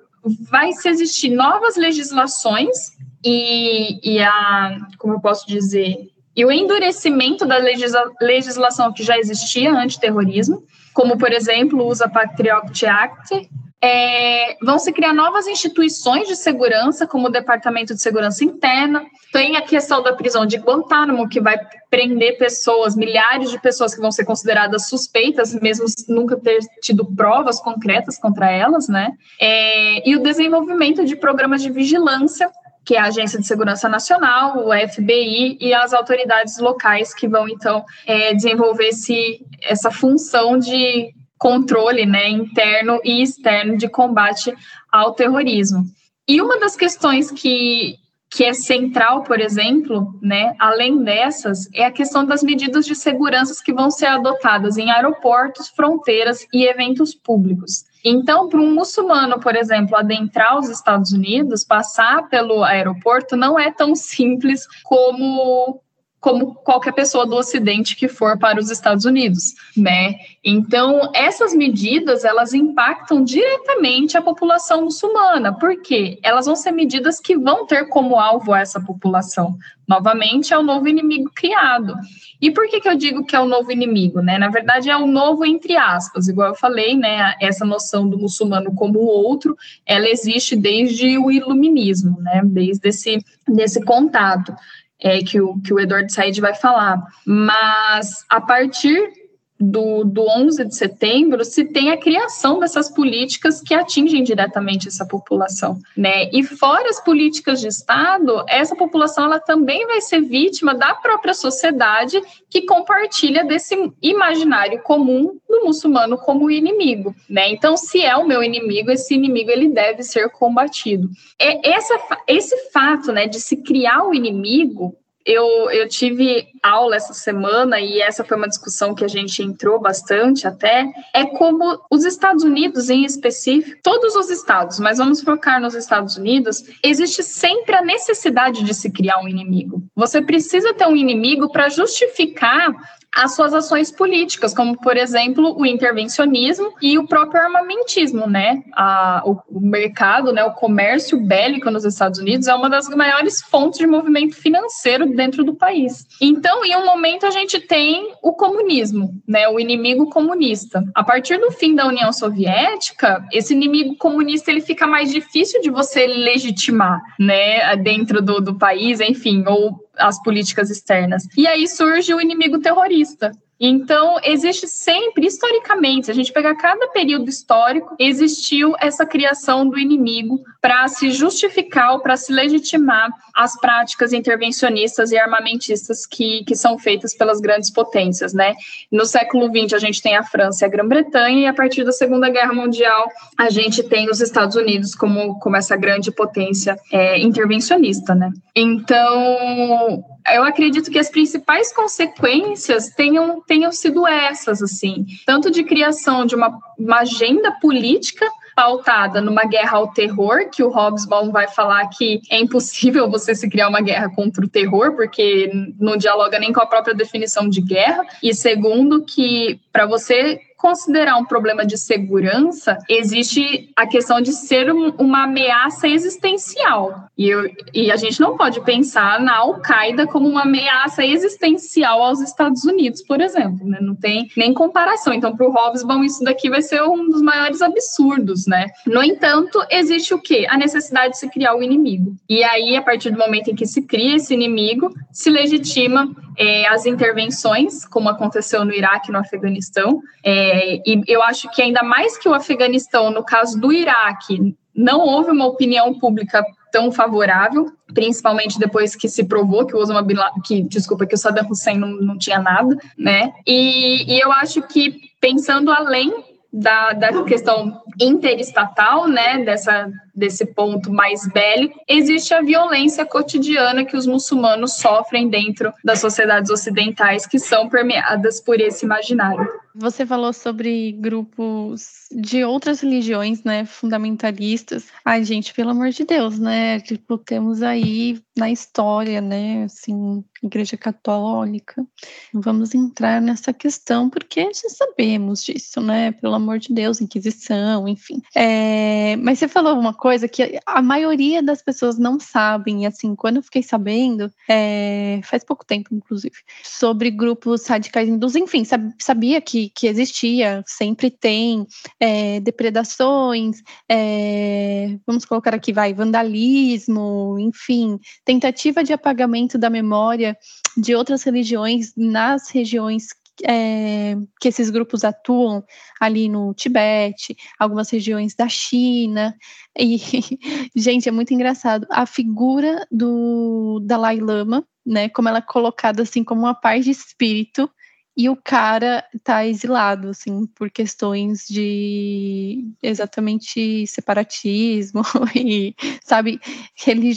vai 0.49 0.71
se 0.73 0.89
existir 0.89 1.29
novas 1.29 1.75
legislações 1.75 2.91
e, 3.23 4.15
e 4.15 4.21
a, 4.21 4.77
como 4.97 5.13
eu 5.13 5.19
posso 5.19 5.47
dizer, 5.47 6.09
e 6.35 6.45
o 6.45 6.51
endurecimento 6.51 7.47
da 7.47 7.57
legisla 7.57 8.11
legislação 8.21 8.93
que 8.93 9.03
já 9.03 9.17
existia 9.17 9.73
antiterrorismo, 9.73 10.63
como, 10.93 11.17
por 11.17 11.31
exemplo, 11.31 11.81
o 11.81 11.87
USA 11.89 12.07
Patriot 12.07 12.85
Act, 12.85 13.49
é, 13.81 14.55
vão 14.61 14.79
se 14.79 14.91
criar 14.91 15.13
novas 15.13 15.47
instituições 15.47 16.27
de 16.27 16.35
segurança, 16.35 17.05
como 17.05 17.27
o 17.27 17.31
Departamento 17.31 17.93
de 17.93 18.01
Segurança 18.01 18.43
Interna. 18.43 19.05
Tem 19.31 19.55
a 19.55 19.61
questão 19.61 20.01
da 20.01 20.13
prisão 20.13 20.45
de 20.45 20.57
Guantánamo, 20.57 21.29
que 21.29 21.39
vai 21.39 21.57
prender 21.89 22.37
pessoas, 22.37 22.95
milhares 22.95 23.51
de 23.51 23.59
pessoas 23.59 23.93
que 23.93 24.01
vão 24.01 24.11
ser 24.11 24.25
consideradas 24.25 24.89
suspeitas, 24.89 25.53
mesmo 25.53 25.85
nunca 26.09 26.35
ter 26.37 26.59
tido 26.81 27.05
provas 27.05 27.59
concretas 27.59 28.17
contra 28.17 28.49
elas, 28.49 28.87
né? 28.87 29.11
É, 29.39 30.09
e 30.09 30.15
o 30.15 30.23
desenvolvimento 30.23 31.05
de 31.05 31.15
programas 31.15 31.61
de 31.61 31.69
vigilância 31.69 32.49
que 32.83 32.95
é 32.95 32.99
a 32.99 33.07
Agência 33.07 33.37
de 33.37 33.45
Segurança 33.45 33.89
Nacional, 33.89 34.65
o 34.65 34.71
FBI 34.71 35.57
e 35.59 35.73
as 35.73 35.93
autoridades 35.93 36.57
locais 36.57 37.13
que 37.13 37.27
vão, 37.27 37.45
então, 37.49 37.83
é, 38.05 38.33
desenvolver 38.33 38.87
esse, 38.87 39.45
essa 39.61 39.91
função 39.91 40.57
de 40.57 41.13
controle 41.37 42.05
né, 42.05 42.29
interno 42.29 42.99
e 43.03 43.21
externo 43.21 43.77
de 43.77 43.87
combate 43.87 44.53
ao 44.91 45.13
terrorismo. 45.13 45.85
E 46.27 46.41
uma 46.41 46.59
das 46.59 46.75
questões 46.75 47.31
que, 47.31 47.95
que 48.29 48.43
é 48.43 48.53
central, 48.53 49.23
por 49.23 49.39
exemplo, 49.39 50.13
né, 50.21 50.55
além 50.59 51.01
dessas, 51.03 51.69
é 51.73 51.85
a 51.85 51.91
questão 51.91 52.25
das 52.25 52.43
medidas 52.43 52.85
de 52.85 52.95
segurança 52.95 53.61
que 53.63 53.73
vão 53.73 53.89
ser 53.89 54.07
adotadas 54.07 54.77
em 54.77 54.91
aeroportos, 54.91 55.69
fronteiras 55.69 56.45
e 56.53 56.65
eventos 56.65 57.15
públicos. 57.15 57.85
Então, 58.03 58.47
para 58.49 58.59
um 58.59 58.73
muçulmano, 58.73 59.39
por 59.39 59.55
exemplo, 59.55 59.95
adentrar 59.95 60.57
os 60.57 60.69
Estados 60.69 61.11
Unidos, 61.11 61.63
passar 61.63 62.27
pelo 62.29 62.63
aeroporto 62.63 63.35
não 63.35 63.57
é 63.59 63.71
tão 63.71 63.95
simples 63.95 64.65
como 64.83 65.81
como 66.19 66.55
qualquer 66.55 66.93
pessoa 66.93 67.27
do 67.27 67.35
Ocidente 67.35 67.95
que 67.95 68.07
for 68.07 68.39
para 68.39 68.59
os 68.59 68.71
Estados 68.71 69.05
Unidos, 69.05 69.53
né? 69.75 70.15
Então, 70.43 71.11
essas 71.13 71.53
medidas, 71.53 72.25
elas 72.25 72.53
impactam 72.53 73.23
diretamente 73.23 74.17
a 74.17 74.21
população 74.21 74.83
muçulmana, 74.83 75.53
porque 75.53 76.19
elas 76.23 76.47
vão 76.47 76.55
ser 76.55 76.71
medidas 76.71 77.19
que 77.19 77.37
vão 77.37 77.67
ter 77.67 77.87
como 77.89 78.19
alvo 78.19 78.55
essa 78.55 78.79
população. 78.79 79.55
Novamente, 79.87 80.53
é 80.53 80.57
o 80.57 80.63
novo 80.63 80.87
inimigo 80.87 81.31
criado. 81.33 81.95
E 82.41 82.51
por 82.51 82.67
que, 82.67 82.81
que 82.81 82.89
eu 82.89 82.95
digo 82.95 83.25
que 83.25 83.35
é 83.35 83.39
o 83.39 83.47
novo 83.47 83.71
inimigo, 83.71 84.19
né? 84.19 84.37
Na 84.37 84.49
verdade, 84.49 84.89
é 84.89 84.97
o 84.97 85.07
novo 85.07 85.45
entre 85.45 85.77
aspas, 85.77 86.27
igual 86.27 86.49
eu 86.49 86.55
falei, 86.55 86.97
né? 86.97 87.35
Essa 87.39 87.63
noção 87.63 88.09
do 88.09 88.17
muçulmano 88.17 88.73
como 88.73 88.99
outro, 88.99 89.55
ela 89.85 90.09
existe 90.09 90.55
desde 90.55 91.17
o 91.17 91.31
iluminismo, 91.31 92.19
né? 92.21 92.41
Desde 92.43 92.89
esse, 92.89 93.23
desse 93.47 93.81
contato 93.85 94.53
é, 94.99 95.19
que, 95.19 95.39
o, 95.39 95.59
que 95.61 95.73
o 95.73 95.79
Eduardo 95.79 96.11
Said 96.11 96.39
vai 96.39 96.55
falar. 96.55 97.01
Mas 97.25 98.25
a 98.29 98.41
partir 98.41 99.26
do, 99.59 100.03
do 100.03 100.21
11 100.21 100.65
de 100.65 100.75
setembro 100.75 101.43
se 101.43 101.65
tem 101.65 101.91
a 101.91 101.97
criação 101.97 102.59
dessas 102.59 102.89
políticas 102.89 103.61
que 103.61 103.73
atingem 103.73 104.23
diretamente 104.23 104.87
essa 104.87 105.05
população, 105.05 105.79
né? 105.95 106.29
E 106.31 106.43
fora 106.43 106.89
as 106.89 107.03
políticas 107.03 107.59
de 107.59 107.67
Estado, 107.67 108.43
essa 108.47 108.75
população 108.75 109.25
ela 109.25 109.39
também 109.39 109.85
vai 109.87 110.01
ser 110.01 110.21
vítima 110.21 110.75
da 110.75 110.93
própria 110.93 111.33
sociedade 111.33 112.21
que 112.49 112.61
compartilha 112.63 113.43
desse 113.43 113.75
imaginário 114.01 114.81
comum 114.83 115.37
do 115.49 115.65
muçulmano 115.65 116.17
como 116.17 116.51
inimigo, 116.51 117.15
né? 117.29 117.49
Então, 117.49 117.75
se 117.75 118.01
é 118.03 118.15
o 118.15 118.27
meu 118.27 118.43
inimigo, 118.43 118.91
esse 118.91 119.15
inimigo 119.15 119.49
ele 119.49 119.69
deve 119.69 120.03
ser 120.03 120.29
combatido. 120.29 121.09
É 121.39 121.71
essa, 121.71 121.99
esse 122.27 122.71
fato, 122.71 123.11
né, 123.11 123.27
de 123.27 123.39
se 123.39 123.57
criar 123.57 124.03
o 124.03 124.13
inimigo 124.13 124.95
eu, 125.27 125.69
eu 125.69 125.89
tive 125.89 126.47
aula 126.63 126.95
essa 126.95 127.13
semana 127.13 127.81
e 127.81 127.99
essa 127.99 128.23
foi 128.23 128.37
uma 128.37 128.47
discussão 128.47 128.95
que 128.95 129.03
a 129.03 129.09
gente 129.09 129.43
entrou 129.43 129.77
bastante 129.77 130.47
até, 130.47 130.89
é 131.13 131.25
como 131.25 131.81
os 131.91 132.05
Estados 132.05 132.43
Unidos 132.43 132.89
em 132.89 133.03
específico, 133.03 133.77
todos 133.83 134.15
os 134.15 134.29
estados, 134.29 134.79
mas 134.79 134.97
vamos 134.97 135.21
focar 135.21 135.59
nos 135.59 135.75
Estados 135.75 136.15
Unidos, 136.15 136.63
existe 136.81 137.21
sempre 137.23 137.75
a 137.75 137.81
necessidade 137.81 138.63
de 138.63 138.73
se 138.73 138.89
criar 138.89 139.19
um 139.19 139.27
inimigo. 139.27 139.83
Você 139.93 140.21
precisa 140.21 140.73
ter 140.73 140.87
um 140.87 140.95
inimigo 140.95 141.51
para 141.51 141.67
justificar 141.67 142.73
as 143.17 143.35
suas 143.35 143.51
ações 143.51 143.91
políticas, 143.91 144.53
como, 144.53 144.77
por 144.77 144.95
exemplo, 144.95 145.59
o 145.59 145.65
intervencionismo 145.65 146.71
e 146.79 146.99
o 146.99 147.07
próprio 147.07 147.41
armamentismo, 147.41 148.27
né? 148.27 148.61
A, 148.75 149.23
o, 149.25 149.39
o, 149.49 149.59
mercado, 149.59 150.31
né, 150.31 150.43
o 150.43 150.53
comércio 150.53 151.19
bélico 151.19 151.71
nos 151.71 151.83
Estados 151.83 152.19
Unidos 152.19 152.47
é 152.47 152.53
uma 152.53 152.69
das 152.69 152.87
maiores 152.89 153.41
fontes 153.41 153.79
de 153.79 153.87
movimento 153.87 154.35
financeiro 154.35 155.07
dentro 155.15 155.43
do 155.43 155.55
país. 155.55 156.05
Então, 156.21 156.63
em 156.63 156.75
um 156.75 156.85
momento, 156.85 157.25
a 157.25 157.31
gente 157.31 157.59
tem 157.59 158.13
o 158.21 158.33
comunismo, 158.33 159.09
né, 159.27 159.47
o 159.49 159.59
inimigo 159.59 160.11
comunista. 160.11 160.83
A 160.93 161.03
partir 161.03 161.39
do 161.39 161.49
fim 161.49 161.73
da 161.73 161.87
União 161.87 162.13
Soviética, 162.13 163.25
esse 163.33 163.51
inimigo 163.51 163.95
comunista 163.97 164.51
ele 164.51 164.61
fica 164.61 164.85
mais 164.85 165.11
difícil 165.11 165.59
de 165.61 165.71
você 165.71 166.05
legitimar, 166.05 167.01
né, 167.19 167.75
dentro 167.77 168.21
do, 168.21 168.39
do 168.39 168.55
país, 168.59 168.99
enfim, 168.99 169.43
ou 169.47 169.86
as 169.97 170.21
políticas 170.21 170.69
externas. 170.69 171.27
E 171.37 171.47
aí 171.47 171.67
surge 171.67 172.13
o 172.13 172.21
inimigo 172.21 172.59
terrorista, 172.59 173.31
então, 173.59 174.17
existe 174.23 174.67
sempre, 174.67 175.25
historicamente, 175.25 176.05
se 176.05 176.11
a 176.11 176.15
gente 176.15 176.31
pegar 176.31 176.55
cada 176.55 176.87
período 176.89 177.27
histórico, 177.27 177.95
existiu 177.97 178.75
essa 178.79 179.05
criação 179.05 179.67
do 179.67 179.79
inimigo 179.79 180.39
para 180.61 180.87
se 180.87 181.11
justificar 181.11 181.93
ou 181.93 181.99
para 181.99 182.15
se 182.17 182.31
legitimar 182.31 183.09
as 183.33 183.59
práticas 183.59 184.13
intervencionistas 184.13 185.11
e 185.11 185.17
armamentistas 185.17 186.05
que, 186.05 186.43
que 186.45 186.55
são 186.55 186.77
feitas 186.77 187.15
pelas 187.15 187.39
grandes 187.39 187.71
potências, 187.71 188.33
né? 188.33 188.53
No 188.91 189.05
século 189.05 189.47
XX, 189.47 189.73
a 189.73 189.79
gente 189.79 190.01
tem 190.01 190.15
a 190.15 190.23
França 190.23 190.63
e 190.63 190.67
a 190.67 190.69
Grã-Bretanha, 190.69 191.41
e 191.41 191.45
a 191.47 191.53
partir 191.53 191.83
da 191.83 191.91
Segunda 191.91 192.29
Guerra 192.29 192.53
Mundial, 192.53 193.09
a 193.37 193.49
gente 193.49 193.81
tem 193.83 194.09
os 194.09 194.21
Estados 194.21 194.55
Unidos 194.55 194.93
como, 194.93 195.39
como 195.39 195.55
essa 195.55 195.75
grande 195.75 196.11
potência 196.11 196.77
é, 196.91 197.19
intervencionista, 197.19 198.13
né? 198.13 198.31
Então, 198.55 200.03
eu 200.33 200.43
acredito 200.43 200.91
que 200.91 200.99
as 200.99 201.09
principais 201.09 201.73
consequências 201.73 202.89
tenham, 202.89 203.41
tenham 203.41 203.71
sido 203.71 204.05
essas, 204.07 204.61
assim, 204.61 205.05
tanto 205.25 205.49
de 205.49 205.63
criação 205.63 206.25
de 206.25 206.35
uma, 206.35 206.59
uma 206.77 206.99
agenda 206.99 207.51
política 207.59 208.25
pautada 208.57 209.21
numa 209.21 209.43
guerra 209.43 209.77
ao 209.77 209.89
terror, 209.89 210.49
que 210.49 210.63
o 210.63 210.69
Hobsbawm 210.69 211.31
vai 211.31 211.47
falar 211.47 211.87
que 211.89 212.19
é 212.31 212.39
impossível 212.39 213.07
você 213.11 213.35
se 213.35 213.47
criar 213.47 213.69
uma 213.69 213.81
guerra 213.81 214.09
contra 214.09 214.43
o 214.43 214.49
terror, 214.49 214.95
porque 214.95 215.51
não 215.79 215.95
dialoga 215.95 216.39
nem 216.39 216.51
com 216.51 216.59
a 216.59 216.65
própria 216.65 216.95
definição 216.95 217.47
de 217.47 217.61
guerra, 217.61 218.03
e 218.23 218.33
segundo, 218.33 219.05
que 219.05 219.59
para 219.71 219.85
você 219.85 220.39
considerar 220.57 221.17
um 221.17 221.25
problema 221.25 221.65
de 221.65 221.77
segurança, 221.77 222.77
existe 222.89 223.69
a 223.75 223.85
questão 223.85 224.19
de 224.19 224.33
ser 224.33 224.71
um, 224.73 224.89
uma 224.97 225.23
ameaça 225.23 225.87
existencial. 225.87 227.07
E, 227.17 227.29
eu, 227.29 227.49
e 227.73 227.91
a 227.91 227.95
gente 227.95 228.19
não 228.19 228.35
pode 228.35 228.61
pensar 228.61 229.19
na 229.19 229.37
Al-Qaeda 229.37 230.07
como 230.07 230.27
uma 230.27 230.41
ameaça 230.41 231.05
existencial 231.05 232.01
aos 232.03 232.19
Estados 232.21 232.63
Unidos, 232.63 233.01
por 233.03 233.21
exemplo. 233.21 233.65
Né? 233.67 233.79
Não 233.81 233.95
tem 233.95 234.29
nem 234.35 234.53
comparação. 234.53 235.13
Então, 235.13 235.35
para 235.35 235.47
o 235.47 235.51
Hobsbawm, 235.51 236.03
isso 236.03 236.23
daqui 236.23 236.49
vai 236.49 236.61
ser 236.61 236.81
um 236.83 237.09
dos 237.09 237.21
maiores 237.21 237.61
absurdos. 237.61 238.47
Né? 238.47 238.67
No 238.85 239.03
entanto, 239.03 239.63
existe 239.69 240.13
o 240.13 240.19
quê? 240.19 240.47
A 240.49 240.57
necessidade 240.57 241.13
de 241.13 241.19
se 241.19 241.29
criar 241.29 241.55
o 241.55 241.63
inimigo. 241.63 242.15
E 242.27 242.43
aí, 242.43 242.75
a 242.75 242.81
partir 242.81 243.11
do 243.11 243.17
momento 243.17 243.49
em 243.49 243.55
que 243.55 243.65
se 243.65 243.83
cria 243.83 244.15
esse 244.15 244.33
inimigo, 244.33 244.93
se 245.11 245.29
legitima 245.29 246.09
é, 246.37 246.67
as 246.67 246.85
intervenções, 246.85 247.85
como 247.85 248.09
aconteceu 248.09 248.63
no 248.63 248.71
Iraque 248.71 249.09
e 249.09 249.11
no 249.11 249.19
Afeganistão. 249.19 250.01
É, 250.23 250.75
e 250.85 251.01
eu 251.07 251.23
acho 251.23 251.49
que 251.51 251.61
ainda 251.61 251.81
mais 251.83 252.17
que 252.17 252.29
o 252.29 252.33
Afeganistão, 252.33 253.09
no 253.09 253.23
caso 253.23 253.59
do 253.59 253.73
Iraque, 253.73 254.55
não 254.75 254.99
houve 254.99 255.31
uma 255.31 255.47
opinião 255.47 255.97
pública 255.97 256.45
tão 256.71 256.91
favorável, 256.91 257.71
principalmente 257.93 258.59
depois 258.59 258.95
que 258.95 259.09
se 259.09 259.23
provou 259.23 259.65
que 259.65 259.75
o 259.75 259.79
Osama 259.79 260.03
Bin 260.03 260.15
Laden, 260.15 260.41
que, 260.43 260.61
desculpa, 260.63 261.07
que 261.07 261.15
o 261.15 261.17
Saddam 261.17 261.49
Hussein 261.49 261.77
não, 261.77 261.89
não 261.89 262.17
tinha 262.17 262.39
nada, 262.39 262.77
né? 262.97 263.33
E, 263.45 264.13
e 264.13 264.19
eu 264.19 264.31
acho 264.31 264.61
que 264.61 264.95
pensando 265.19 265.71
além 265.71 266.13
da, 266.53 266.93
da 266.93 267.23
questão 267.23 267.81
interestatal, 267.99 269.07
né, 269.07 269.43
dessa, 269.43 269.91
desse 270.13 270.45
ponto 270.45 270.91
mais 270.91 271.27
bélico, 271.27 271.79
existe 271.87 272.33
a 272.33 272.41
violência 272.41 273.05
cotidiana 273.05 273.85
que 273.85 273.97
os 273.97 274.05
muçulmanos 274.05 274.73
sofrem 274.77 275.29
dentro 275.29 275.73
das 275.83 275.99
sociedades 275.99 276.51
ocidentais 276.51 277.25
que 277.25 277.39
são 277.39 277.69
permeadas 277.69 278.39
por 278.39 278.59
esse 278.59 278.85
imaginário. 278.85 279.47
Você 279.79 280.07
falou 280.07 280.33
sobre 280.33 280.91
grupos 280.93 282.07
de 282.11 282.43
outras 282.43 282.79
religiões, 282.79 283.43
né, 283.43 283.63
fundamentalistas. 283.63 284.87
Ai, 285.05 285.23
gente, 285.23 285.53
pelo 285.53 285.69
amor 285.69 285.89
de 285.89 286.03
Deus, 286.03 286.39
né? 286.39 286.79
Tipo, 286.79 287.15
temos 287.15 287.61
aí 287.61 288.19
na 288.35 288.49
história, 288.49 289.21
né, 289.21 289.65
assim, 289.65 290.23
Igreja 290.41 290.75
Católica. 290.77 291.85
Vamos 292.33 292.73
entrar 292.73 293.21
nessa 293.21 293.53
questão 293.53 294.09
porque 294.09 294.45
já 294.45 294.69
sabemos 294.69 295.43
disso, 295.43 295.79
né? 295.79 296.11
Pelo 296.11 296.33
amor 296.33 296.57
de 296.57 296.73
Deus, 296.73 296.99
Inquisição, 296.99 297.86
enfim. 297.87 298.21
É, 298.35 299.15
mas 299.17 299.39
você 299.39 299.47
falou 299.47 299.77
uma 299.77 299.93
coisa 299.93 300.27
que 300.27 300.59
a 300.65 300.81
maioria 300.81 301.43
das 301.43 301.61
pessoas 301.61 301.97
não 301.97 302.19
sabem, 302.19 302.85
assim, 302.85 303.15
quando 303.15 303.37
eu 303.37 303.43
fiquei 303.43 303.63
sabendo, 303.63 304.31
é, 304.49 305.19
faz 305.23 305.43
pouco 305.43 305.65
tempo, 305.65 305.93
inclusive, 305.93 306.35
sobre 306.63 307.11
grupos 307.11 307.65
radicais 307.67 308.07
hindus, 308.07 308.35
enfim, 308.35 308.63
sabia 308.99 309.41
que 309.41 309.57
que, 309.69 309.87
existia, 309.87 310.63
sempre 310.65 311.09
tem 311.09 311.65
é, 311.99 312.39
depredações, 312.39 313.61
é, 313.89 314.97
vamos 315.05 315.25
colocar 315.25 315.53
aqui, 315.53 315.73
vai, 315.73 315.93
vandalismo, 315.93 317.37
enfim, 317.39 317.99
tentativa 318.25 318.83
de 318.83 318.93
apagamento 318.93 319.57
da 319.57 319.69
memória 319.69 320.37
de 320.75 320.95
outras 320.95 321.23
religiões 321.23 321.93
nas 321.95 322.49
regiões 322.49 323.07
é, 323.43 324.15
que 324.39 324.47
esses 324.47 324.69
grupos 324.69 325.03
atuam 325.03 325.63
ali 325.99 326.29
no 326.29 326.53
Tibete, 326.53 327.35
algumas 327.59 327.89
regiões 327.89 328.35
da 328.35 328.47
China. 328.47 329.35
E, 329.77 329.97
gente, 330.75 331.09
é 331.09 331.11
muito 331.11 331.33
engraçado. 331.33 331.87
A 331.89 332.05
figura 332.05 332.87
do 332.91 333.79
Dalai 333.83 334.19
Lama, 334.19 334.65
né, 334.85 335.09
como 335.09 335.29
ela 335.29 335.39
é 335.39 335.41
colocada 335.41 336.03
assim 336.03 336.23
como 336.23 336.41
uma 336.41 336.55
paz 336.55 336.85
de 336.85 336.91
espírito, 336.91 337.69
e 338.17 338.27
o 338.29 338.35
cara 338.35 339.05
tá 339.23 339.45
exilado, 339.45 340.09
assim, 340.09 340.47
por 340.47 340.71
questões 340.71 341.45
de 341.47 342.67
exatamente 342.81 343.85
separatismo 343.85 345.03
e, 345.35 345.75
sabe, 346.03 346.41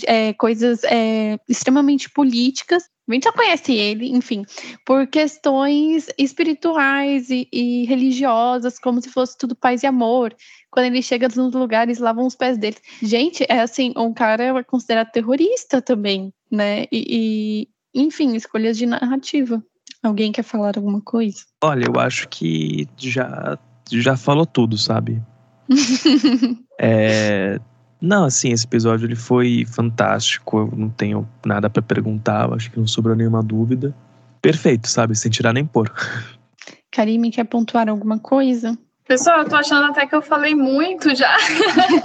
é, 0.07 0.35
coisas 0.35 0.85
é, 0.85 1.39
extremamente 1.49 2.11
políticas. 2.11 2.85
A 3.13 3.15
gente 3.15 3.25
já 3.25 3.33
conhece 3.33 3.73
ele, 3.73 4.09
enfim, 4.11 4.45
por 4.85 5.07
questões 5.07 6.09
espirituais 6.19 7.31
e, 7.31 7.49
e 7.53 7.85
religiosas, 7.87 8.79
como 8.79 9.01
se 9.01 9.11
fosse 9.11 9.37
tudo 9.37 9.55
paz 9.55 9.83
e 9.83 9.87
amor. 9.87 10.35
Quando 10.71 10.87
ele 10.87 11.03
chega 11.03 11.29
nos 11.29 11.53
lugares, 11.53 11.99
lavam 11.99 12.27
os 12.27 12.37
pés 12.37 12.57
dele. 12.57 12.77
Gente, 13.03 13.45
é 13.49 13.61
assim, 13.61 13.93
um 13.97 14.13
cara 14.13 14.45
é 14.45 14.63
considerado 14.63 15.11
terrorista 15.11 15.83
também, 15.83 16.33
né? 16.51 16.85
e, 16.93 17.69
e 17.95 18.03
enfim, 18.03 18.35
escolhas 18.37 18.79
de 18.79 18.87
narrativa. 18.87 19.63
Alguém 20.03 20.33
quer 20.33 20.43
falar 20.43 20.77
alguma 20.77 21.01
coisa? 21.01 21.41
Olha, 21.63 21.87
eu 21.87 22.01
acho 22.01 22.29
que 22.29 22.89
já, 22.97 23.59
já 23.91 24.17
falou 24.17 24.47
tudo, 24.47 24.79
sabe? 24.79 25.21
é, 26.81 27.61
não, 28.01 28.25
assim, 28.25 28.51
esse 28.51 28.65
episódio 28.65 29.07
ele 29.07 29.17
foi 29.17 29.65
fantástico. 29.67 30.59
Eu 30.59 30.73
não 30.77 30.89
tenho 30.89 31.29
nada 31.45 31.69
para 31.69 31.83
perguntar, 31.83 32.53
acho 32.53 32.71
que 32.71 32.79
não 32.79 32.87
sobrou 32.87 33.15
nenhuma 33.15 33.43
dúvida. 33.43 33.95
Perfeito, 34.41 34.89
sabe? 34.89 35.15
Sem 35.15 35.31
tirar 35.31 35.53
nem 35.53 35.67
pôr. 35.67 35.93
Karime, 36.91 37.31
quer 37.31 37.45
pontuar 37.45 37.89
alguma 37.89 38.19
coisa? 38.19 38.77
Pessoal, 39.07 39.41
eu 39.41 39.49
tô 39.49 39.57
achando 39.57 39.91
até 39.91 40.07
que 40.07 40.15
eu 40.15 40.23
falei 40.23 40.55
muito 40.55 41.15
já. 41.17 41.37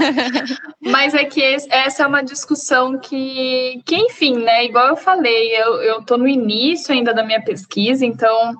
Mas 0.81 1.13
é 1.13 1.23
que 1.23 1.41
essa 1.69 2.03
é 2.03 2.07
uma 2.07 2.23
discussão 2.23 2.97
que, 2.97 3.79
que, 3.85 3.95
enfim, 3.95 4.43
né? 4.43 4.65
Igual 4.65 4.87
eu 4.87 4.97
falei, 4.97 5.55
eu, 5.55 5.81
eu 5.83 6.01
tô 6.01 6.17
no 6.17 6.27
início 6.27 6.93
ainda 6.93 7.13
da 7.13 7.23
minha 7.23 7.43
pesquisa, 7.43 8.05
então 8.05 8.55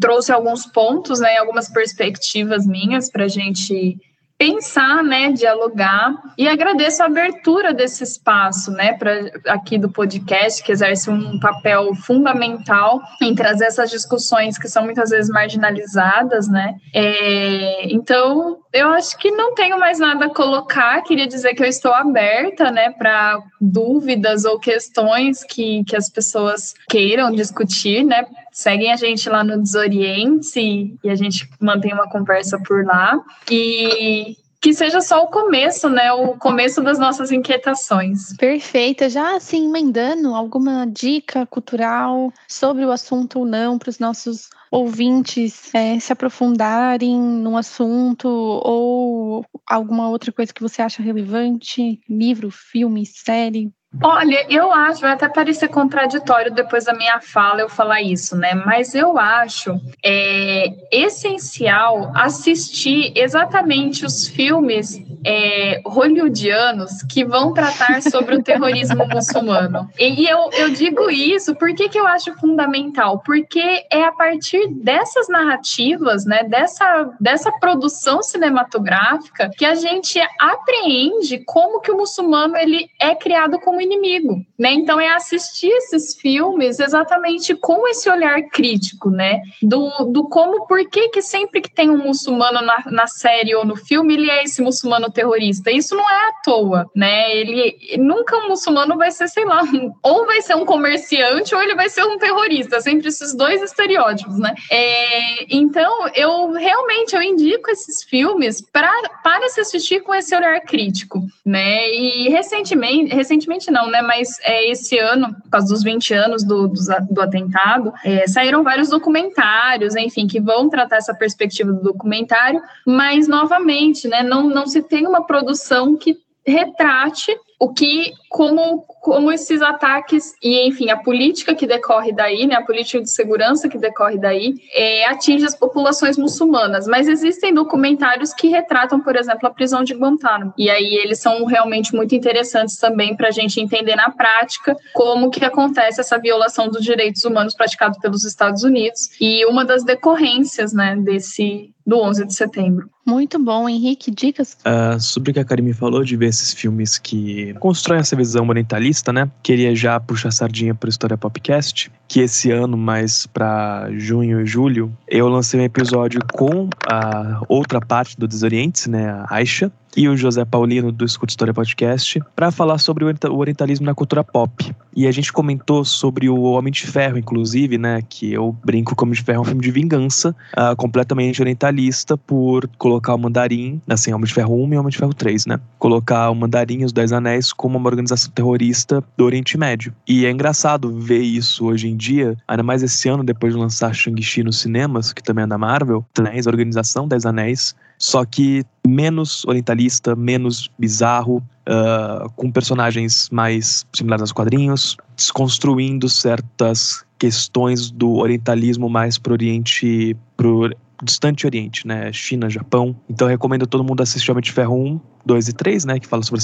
trouxe 0.00 0.32
alguns 0.32 0.66
pontos, 0.66 1.20
né, 1.20 1.36
algumas 1.36 1.68
perspectivas 1.68 2.66
minhas 2.66 3.10
para 3.10 3.24
a 3.24 3.28
gente 3.28 3.96
pensar, 4.44 5.02
né, 5.02 5.32
dialogar 5.32 6.14
e 6.36 6.46
agradeço 6.46 7.02
a 7.02 7.06
abertura 7.06 7.72
desse 7.72 8.04
espaço, 8.04 8.70
né, 8.72 8.92
para 8.92 9.30
aqui 9.46 9.78
do 9.78 9.90
podcast 9.90 10.62
que 10.62 10.70
exerce 10.70 11.08
um 11.08 11.40
papel 11.40 11.94
fundamental 11.94 13.00
em 13.22 13.34
trazer 13.34 13.64
essas 13.64 13.90
discussões 13.90 14.58
que 14.58 14.68
são 14.68 14.84
muitas 14.84 15.08
vezes 15.08 15.30
marginalizadas, 15.30 16.46
né. 16.46 16.74
É, 16.92 17.90
então 17.90 18.58
eu 18.70 18.88
acho 18.88 19.16
que 19.16 19.30
não 19.30 19.54
tenho 19.54 19.78
mais 19.78 19.98
nada 19.98 20.26
a 20.26 20.34
colocar. 20.34 21.00
Queria 21.02 21.28
dizer 21.28 21.54
que 21.54 21.62
eu 21.62 21.68
estou 21.68 21.94
aberta, 21.94 22.70
né, 22.70 22.90
para 22.90 23.38
dúvidas 23.60 24.44
ou 24.44 24.58
questões 24.58 25.42
que, 25.44 25.84
que 25.84 25.96
as 25.96 26.10
pessoas 26.10 26.74
queiram 26.88 27.30
discutir, 27.30 28.04
né. 28.04 28.26
Seguem 28.54 28.92
a 28.92 28.96
gente 28.96 29.28
lá 29.28 29.42
no 29.42 29.60
Desoriente 29.60 30.96
e 31.02 31.10
a 31.10 31.16
gente 31.16 31.50
mantém 31.60 31.92
uma 31.92 32.08
conversa 32.08 32.56
por 32.64 32.84
lá. 32.84 33.20
E 33.50 34.36
que 34.60 34.72
seja 34.72 35.00
só 35.00 35.24
o 35.24 35.26
começo, 35.26 35.90
né? 35.90 36.12
O 36.12 36.36
começo 36.38 36.80
das 36.80 36.96
nossas 36.96 37.32
inquietações. 37.32 38.34
Perfeita. 38.36 39.10
Já 39.10 39.36
assim, 39.36 39.66
emendando 39.66 40.34
alguma 40.34 40.86
dica 40.86 41.44
cultural 41.46 42.32
sobre 42.48 42.84
o 42.86 42.92
assunto 42.92 43.40
ou 43.40 43.44
não 43.44 43.76
para 43.76 43.90
os 43.90 43.98
nossos 43.98 44.48
ouvintes 44.70 45.74
é, 45.74 45.98
se 45.98 46.12
aprofundarem 46.12 47.20
no 47.20 47.56
assunto 47.56 48.28
ou 48.28 49.44
alguma 49.66 50.08
outra 50.08 50.30
coisa 50.30 50.54
que 50.54 50.62
você 50.62 50.80
acha 50.80 51.02
relevante? 51.02 52.00
Livro, 52.08 52.50
filme, 52.52 53.04
série? 53.04 53.72
Olha, 54.02 54.46
eu 54.50 54.72
acho, 54.72 55.00
vai 55.00 55.12
até 55.12 55.28
parecer 55.28 55.68
contraditório 55.68 56.52
depois 56.52 56.84
da 56.84 56.94
minha 56.94 57.20
fala 57.20 57.60
eu 57.60 57.68
falar 57.68 58.02
isso, 58.02 58.36
né? 58.36 58.54
Mas 58.54 58.94
eu 58.94 59.18
acho 59.18 59.80
é, 60.04 60.66
essencial 60.90 62.12
assistir 62.14 63.12
exatamente 63.14 64.04
os 64.04 64.26
filmes 64.26 65.00
é, 65.24 65.80
hollywoodianos 65.84 67.02
que 67.02 67.24
vão 67.24 67.52
tratar 67.52 68.02
sobre 68.02 68.36
o 68.36 68.42
terrorismo 68.42 69.06
muçulmano. 69.08 69.88
E 69.98 70.26
eu, 70.26 70.50
eu 70.52 70.70
digo 70.70 71.10
isso, 71.10 71.54
por 71.54 71.74
que, 71.74 71.88
que 71.88 71.98
eu 71.98 72.06
acho 72.06 72.34
fundamental? 72.34 73.20
Porque 73.24 73.84
é 73.90 74.04
a 74.04 74.12
partir 74.12 74.68
dessas 74.68 75.28
narrativas, 75.28 76.24
né, 76.24 76.44
dessa, 76.44 77.10
dessa 77.20 77.50
produção 77.52 78.22
cinematográfica, 78.22 79.50
que 79.56 79.64
a 79.64 79.74
gente 79.74 80.20
apreende 80.38 81.38
como 81.46 81.80
que 81.80 81.90
o 81.90 81.96
muçulmano 81.96 82.56
ele 82.56 82.88
é 83.00 83.14
criado 83.14 83.58
como 83.58 83.80
inimigo, 83.80 84.44
né? 84.58 84.72
Então 84.72 85.00
é 85.00 85.08
assistir 85.08 85.70
esses 85.70 86.14
filmes 86.14 86.78
exatamente 86.78 87.54
com 87.54 87.86
esse 87.88 88.08
olhar 88.08 88.40
crítico, 88.50 89.10
né? 89.10 89.40
Do, 89.62 89.88
do 90.06 90.28
como, 90.28 90.66
por 90.66 90.88
que 90.88 91.08
que 91.08 91.22
sempre 91.22 91.60
que 91.60 91.70
tem 91.70 91.90
um 91.90 91.98
muçulmano 91.98 92.62
na, 92.62 92.84
na 92.86 93.06
série 93.06 93.54
ou 93.54 93.64
no 93.64 93.76
filme, 93.76 94.14
ele 94.14 94.30
é 94.30 94.44
esse 94.44 94.62
muçulmano 94.62 95.10
terrorista. 95.10 95.70
Isso 95.70 95.96
não 95.96 96.08
é 96.08 96.28
à 96.28 96.32
toa, 96.44 96.90
né? 96.94 97.36
Ele 97.36 97.76
nunca 97.98 98.36
um 98.36 98.48
muçulmano 98.48 98.96
vai 98.96 99.10
ser, 99.10 99.28
sei 99.28 99.44
lá, 99.44 99.62
um, 99.62 99.92
ou 100.02 100.26
vai 100.26 100.40
ser 100.40 100.54
um 100.54 100.64
comerciante 100.64 101.54
ou 101.54 101.62
ele 101.62 101.74
vai 101.74 101.88
ser 101.88 102.04
um 102.04 102.18
terrorista. 102.18 102.80
Sempre 102.80 103.08
esses 103.08 103.34
dois 103.34 103.62
estereótipos, 103.62 104.38
né? 104.38 104.54
É, 104.70 105.54
então 105.54 106.08
eu 106.14 106.52
realmente 106.52 107.14
eu 107.14 107.22
indico 107.22 107.70
esses 107.70 108.02
filmes 108.04 108.60
para 108.60 108.92
para 109.22 109.48
se 109.48 109.60
assistir 109.60 110.02
com 110.02 110.14
esse 110.14 110.34
olhar 110.34 110.60
crítico, 110.60 111.22
né? 111.44 111.90
E 111.90 112.28
recentemente, 112.28 113.14
recentemente 113.14 113.70
não, 113.70 113.88
né? 113.88 114.02
Mas 114.02 114.38
é, 114.44 114.70
esse 114.70 114.98
ano, 114.98 115.34
por 115.42 115.50
causa 115.50 115.68
dos 115.68 115.82
20 115.82 116.12
anos 116.12 116.44
do, 116.44 116.68
do, 116.68 116.80
do 117.10 117.20
atentado, 117.20 117.92
é, 118.04 118.26
saíram 118.28 118.62
vários 118.62 118.90
documentários, 118.90 119.96
enfim, 119.96 120.26
que 120.26 120.38
vão 120.38 120.68
tratar 120.68 120.96
essa 120.96 121.14
perspectiva 121.14 121.72
do 121.72 121.82
documentário, 121.82 122.60
mas 122.86 123.26
novamente, 123.26 124.06
né? 124.06 124.22
Não, 124.22 124.48
não 124.48 124.66
se 124.66 124.82
tem 124.82 125.06
uma 125.06 125.26
produção 125.26 125.96
que 125.96 126.18
retrate 126.46 127.34
o 127.64 127.72
que 127.72 128.12
como 128.28 128.84
como 129.00 129.30
esses 129.30 129.62
ataques 129.62 130.32
e 130.42 130.66
enfim 130.66 130.90
a 130.90 130.96
política 130.96 131.54
que 131.54 131.66
decorre 131.66 132.12
daí 132.12 132.46
né 132.46 132.56
a 132.56 132.62
política 132.62 133.00
de 133.00 133.10
segurança 133.10 133.68
que 133.68 133.78
decorre 133.78 134.18
daí 134.18 134.54
é, 134.74 135.06
atinge 135.06 135.44
as 135.44 135.54
populações 135.54 136.18
muçulmanas. 136.18 136.86
Mas 136.86 137.08
existem 137.08 137.54
documentários 137.54 138.34
que 138.34 138.48
retratam 138.48 139.00
por 139.00 139.16
exemplo 139.16 139.46
a 139.46 139.50
prisão 139.50 139.82
de 139.82 139.94
Guantánamo. 139.94 140.52
E 140.58 140.68
aí 140.68 140.94
eles 140.94 141.20
são 141.20 141.44
realmente 141.44 141.94
muito 141.94 142.14
interessantes 142.14 142.76
também 142.76 143.16
para 143.16 143.28
a 143.28 143.30
gente 143.30 143.60
entender 143.60 143.96
na 143.96 144.10
prática 144.10 144.76
como 144.92 145.30
que 145.30 145.44
acontece 145.44 146.00
essa 146.00 146.18
violação 146.18 146.68
dos 146.68 146.82
direitos 146.82 147.24
humanos 147.24 147.54
praticado 147.54 147.98
pelos 148.00 148.24
Estados 148.24 148.62
Unidos. 148.62 149.10
E 149.20 149.44
uma 149.46 149.64
das 149.64 149.84
decorrências 149.84 150.72
né 150.72 150.96
desse 150.96 151.73
do 151.86 152.00
11 152.00 152.26
de 152.26 152.34
setembro 152.34 152.88
muito 153.06 153.38
bom, 153.38 153.68
Henrique. 153.68 154.10
Dicas? 154.10 154.56
Uh, 154.66 154.98
sobre 154.98 155.30
o 155.30 155.34
que 155.34 155.40
a 155.40 155.44
Karime 155.44 155.72
falou, 155.74 156.02
de 156.02 156.16
ver 156.16 156.26
esses 156.26 156.52
filmes 156.54 156.98
que 156.98 157.54
constroem 157.54 158.00
essa 158.00 158.16
visão 158.16 158.48
orientalista, 158.48 159.12
né? 159.12 159.30
Queria 159.42 159.74
já 159.74 160.00
puxar 160.00 160.28
a 160.28 160.32
sardinha 160.32 160.74
para 160.74 160.88
História 160.88 161.16
Popcast, 161.16 161.92
que 162.08 162.20
esse 162.20 162.50
ano, 162.50 162.76
mais 162.76 163.26
para 163.26 163.88
junho 163.92 164.40
e 164.40 164.46
julho, 164.46 164.96
eu 165.06 165.28
lancei 165.28 165.60
um 165.60 165.64
episódio 165.64 166.20
com 166.32 166.68
a 166.90 167.42
outra 167.48 167.80
parte 167.80 168.18
do 168.18 168.26
Desorientes, 168.26 168.86
né? 168.86 169.10
A 169.10 169.36
Aisha, 169.36 169.70
e 169.96 170.08
o 170.08 170.16
José 170.16 170.44
Paulino 170.44 170.90
do 170.90 171.04
Escuta 171.04 171.32
História 171.32 171.54
Podcast 171.54 172.20
para 172.34 172.50
falar 172.50 172.78
sobre 172.78 173.04
o 173.04 173.36
orientalismo 173.36 173.86
na 173.86 173.94
cultura 173.94 174.24
pop. 174.24 174.74
E 174.96 175.06
a 175.06 175.12
gente 175.12 175.32
comentou 175.32 175.84
sobre 175.84 176.28
o 176.28 176.42
Homem 176.42 176.72
de 176.72 176.86
Ferro, 176.86 177.18
inclusive, 177.18 177.78
né? 177.78 178.00
Que 178.08 178.32
eu 178.32 178.56
brinco 178.64 178.94
que 178.94 179.02
o 179.02 179.04
Homem 179.04 179.14
de 179.14 179.22
Ferro 179.22 179.38
é 179.38 179.40
um 179.40 179.44
filme 179.44 179.62
de 179.62 179.70
vingança, 179.70 180.34
uh, 180.56 180.76
completamente 180.76 181.40
orientalista, 181.40 182.16
por 182.16 182.68
colocar 182.78 183.14
o 183.14 183.18
Mandarim, 183.18 183.80
assim, 183.88 184.12
Homem 184.12 184.26
de 184.26 184.34
Ferro 184.34 184.54
1 184.64 184.74
e 184.74 184.76
Homem 184.76 184.90
de 184.90 184.98
Ferro 184.98 185.14
3, 185.14 185.46
né? 185.46 185.60
Colocar 185.78 186.30
o 186.30 186.34
Mandarim 186.34 186.80
e 186.80 186.84
os 186.84 186.92
Dez 186.92 187.12
Anéis 187.12 187.52
como 187.52 187.76
uma 187.76 187.88
organização 187.88 188.30
terrorista 188.32 189.02
do 189.16 189.24
Oriente 189.24 189.58
Médio. 189.58 189.92
E 190.06 190.26
é 190.26 190.30
engraçado 190.30 190.92
ver 190.96 191.22
isso 191.22 191.66
hoje 191.66 191.88
em 191.88 191.96
dia, 191.96 192.36
ainda 192.46 192.62
mais 192.62 192.82
esse 192.82 193.08
ano, 193.08 193.24
depois 193.24 193.52
de 193.52 193.58
lançar 193.58 193.92
Shang-Chi 193.94 194.44
nos 194.44 194.60
cinemas, 194.60 195.12
que 195.12 195.22
também 195.22 195.44
é 195.44 195.46
da 195.46 195.58
Marvel, 195.58 196.04
a 196.16 196.48
organização 196.48 197.08
Dez 197.08 197.26
Anéis, 197.26 197.74
só 198.04 198.22
que 198.26 198.62
menos 198.86 199.46
orientalista, 199.46 200.14
menos 200.14 200.70
bizarro, 200.78 201.38
uh, 201.66 202.30
com 202.36 202.52
personagens 202.52 203.30
mais 203.30 203.86
similares 203.94 204.20
aos 204.20 204.32
quadrinhos, 204.32 204.98
desconstruindo 205.16 206.06
certas 206.06 207.02
questões 207.18 207.90
do 207.90 208.16
orientalismo 208.16 208.90
mais 208.90 209.16
pro 209.16 209.32
Oriente, 209.32 210.14
pro 210.36 210.70
distante 211.02 211.46
Oriente, 211.46 211.86
né? 211.86 212.12
China, 212.12 212.50
Japão. 212.50 212.94
Então 213.08 213.26
recomendo 213.26 213.66
todo 213.66 213.82
mundo 213.82 214.02
assistir 214.02 214.30
Homem 214.30 214.42
de 214.42 214.52
Ferro 214.52 214.76
1, 214.76 215.00
2 215.24 215.48
e 215.48 215.52
3, 215.54 215.84
né? 215.86 215.98
Que 215.98 216.06
fala 216.06 216.22
sobre 216.22 216.40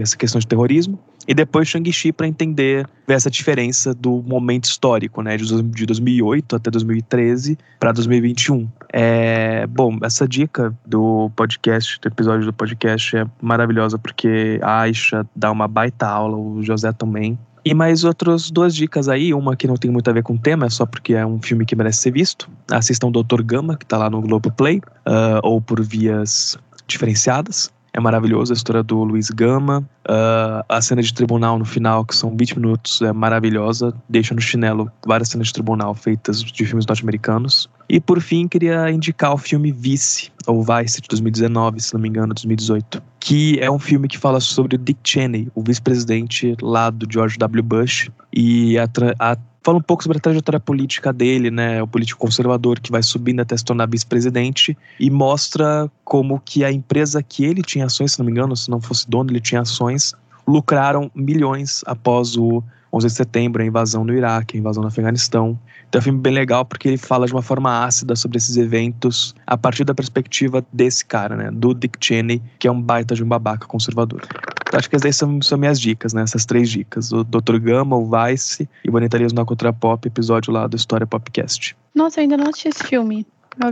essa 0.00 0.16
questão 0.16 0.38
de 0.38 0.46
terrorismo. 0.46 0.98
E 1.28 1.34
depois 1.34 1.68
Shang-Chi 1.68 2.12
para 2.12 2.26
entender 2.26 2.88
essa 3.06 3.30
diferença 3.30 3.92
do 3.92 4.22
momento 4.22 4.64
histórico, 4.64 5.22
né? 5.22 5.36
De 5.36 5.86
2008 5.86 6.56
até 6.56 6.70
2013 6.70 7.58
para 7.78 7.92
2021. 7.92 8.68
É, 8.98 9.66
bom, 9.66 9.98
essa 10.02 10.26
dica 10.26 10.74
do 10.86 11.30
podcast, 11.36 12.00
do 12.00 12.08
episódio 12.08 12.46
do 12.46 12.52
podcast 12.54 13.14
é 13.14 13.26
maravilhosa 13.42 13.98
porque 13.98 14.58
a 14.62 14.80
Aisha 14.80 15.26
dá 15.36 15.52
uma 15.52 15.68
baita 15.68 16.06
aula, 16.06 16.34
o 16.34 16.62
José 16.62 16.90
também. 16.92 17.38
E 17.62 17.74
mais 17.74 18.04
outras 18.04 18.50
duas 18.50 18.74
dicas 18.74 19.06
aí, 19.06 19.34
uma 19.34 19.54
que 19.54 19.66
não 19.66 19.76
tem 19.76 19.90
muito 19.90 20.08
a 20.08 20.14
ver 20.14 20.22
com 20.22 20.32
o 20.32 20.38
tema, 20.38 20.64
é 20.64 20.70
só 20.70 20.86
porque 20.86 21.12
é 21.12 21.26
um 21.26 21.42
filme 21.42 21.66
que 21.66 21.76
merece 21.76 21.98
ser 21.98 22.10
visto. 22.10 22.48
Assistam 22.70 23.10
Doutor 23.10 23.42
Gama, 23.42 23.76
que 23.76 23.84
tá 23.84 23.98
lá 23.98 24.08
no 24.08 24.22
Globoplay, 24.22 24.78
uh, 24.78 25.40
ou 25.42 25.60
por 25.60 25.82
vias 25.82 26.56
diferenciadas. 26.86 27.70
É 27.92 28.00
maravilhoso 28.00 28.52
a 28.52 28.56
história 28.56 28.82
do 28.82 29.04
Luiz 29.04 29.28
Gama. 29.28 29.80
Uh, 30.08 30.64
a 30.68 30.80
cena 30.80 31.02
de 31.02 31.12
tribunal 31.12 31.58
no 31.58 31.66
final, 31.66 32.02
que 32.04 32.14
são 32.14 32.34
20 32.34 32.58
minutos, 32.58 33.02
é 33.02 33.12
maravilhosa. 33.12 33.92
Deixa 34.08 34.34
no 34.34 34.40
chinelo 34.40 34.90
várias 35.06 35.28
cenas 35.28 35.48
de 35.48 35.52
tribunal 35.52 35.94
feitas 35.94 36.42
de 36.42 36.64
filmes 36.64 36.86
norte-americanos. 36.86 37.68
E 37.88 38.00
por 38.00 38.20
fim, 38.20 38.48
queria 38.48 38.90
indicar 38.90 39.32
o 39.32 39.38
filme 39.38 39.70
Vice, 39.70 40.30
ou 40.46 40.62
Vice, 40.62 41.00
de 41.00 41.08
2019, 41.08 41.80
se 41.80 41.94
não 41.94 42.00
me 42.00 42.08
engano, 42.08 42.34
2018. 42.34 43.02
Que 43.20 43.58
é 43.60 43.70
um 43.70 43.78
filme 43.78 44.08
que 44.08 44.18
fala 44.18 44.40
sobre 44.40 44.76
Dick 44.76 45.00
Cheney, 45.04 45.48
o 45.54 45.62
vice-presidente 45.62 46.56
lá 46.60 46.90
do 46.90 47.06
George 47.10 47.38
W. 47.38 47.62
Bush. 47.62 48.10
E 48.32 48.78
a, 48.78 48.88
a 49.18 49.36
fala 49.66 49.78
um 49.78 49.82
pouco 49.82 50.04
sobre 50.04 50.18
a 50.18 50.20
trajetória 50.20 50.60
política 50.60 51.12
dele, 51.12 51.50
né? 51.50 51.82
O 51.82 51.88
político 51.88 52.20
conservador 52.20 52.78
que 52.78 52.92
vai 52.92 53.02
subindo 53.02 53.40
até 53.40 53.56
se 53.56 53.64
tornar 53.64 53.88
vice-presidente 53.88 54.78
e 54.98 55.10
mostra 55.10 55.90
como 56.04 56.38
que 56.38 56.64
a 56.64 56.70
empresa 56.70 57.20
que 57.20 57.44
ele 57.44 57.62
tinha 57.62 57.86
ações, 57.86 58.12
se 58.12 58.18
não 58.20 58.26
me 58.26 58.30
engano, 58.30 58.56
se 58.56 58.70
não 58.70 58.80
fosse 58.80 59.10
dono, 59.10 59.30
ele 59.32 59.40
tinha 59.40 59.62
ações, 59.62 60.14
lucraram 60.46 61.10
milhões 61.12 61.82
após 61.84 62.36
o 62.36 62.62
11 62.92 63.08
de 63.08 63.12
setembro, 63.12 63.60
a 63.60 63.66
invasão 63.66 64.04
no 64.04 64.14
Iraque, 64.14 64.56
a 64.56 64.60
invasão 64.60 64.82
no 64.82 64.88
Afeganistão. 64.88 65.58
Então 65.88 65.98
é 65.98 66.00
um 66.00 66.02
filme 66.02 66.20
bem 66.20 66.32
legal 66.32 66.64
porque 66.64 66.88
ele 66.88 66.96
fala 66.96 67.26
de 67.26 67.32
uma 67.32 67.42
forma 67.42 67.84
ácida 67.84 68.16
sobre 68.16 68.38
esses 68.38 68.56
eventos 68.56 69.34
a 69.46 69.56
partir 69.56 69.84
da 69.84 69.94
perspectiva 69.94 70.64
desse 70.72 71.04
cara, 71.04 71.36
né? 71.36 71.50
Do 71.52 71.74
Dick 71.74 71.98
Cheney, 72.04 72.42
que 72.58 72.66
é 72.66 72.72
um 72.72 72.80
baita 72.80 73.14
de 73.14 73.22
um 73.22 73.28
babaca 73.28 73.66
conservador. 73.66 74.22
Então, 74.66 74.78
acho 74.78 74.90
que 74.90 74.96
essas 74.96 75.16
são, 75.16 75.40
são 75.40 75.56
minhas 75.56 75.80
dicas, 75.80 76.12
né? 76.12 76.22
Essas 76.22 76.44
três 76.44 76.68
dicas. 76.68 77.12
O 77.12 77.22
Dr. 77.22 77.58
Gama, 77.58 77.96
o 77.96 78.10
Vice 78.10 78.68
e 78.84 78.90
o 78.90 78.92
Monetarismo 78.92 79.38
na 79.38 79.44
Cultura 79.44 79.72
Pop, 79.72 80.06
episódio 80.06 80.52
lá 80.52 80.66
do 80.66 80.76
História 80.76 81.06
Popcast. 81.06 81.76
Nossa, 81.94 82.20
eu 82.20 82.22
ainda 82.22 82.36
não 82.36 82.48
assisti 82.48 82.68
esse 82.68 82.84
filme. 82.84 83.26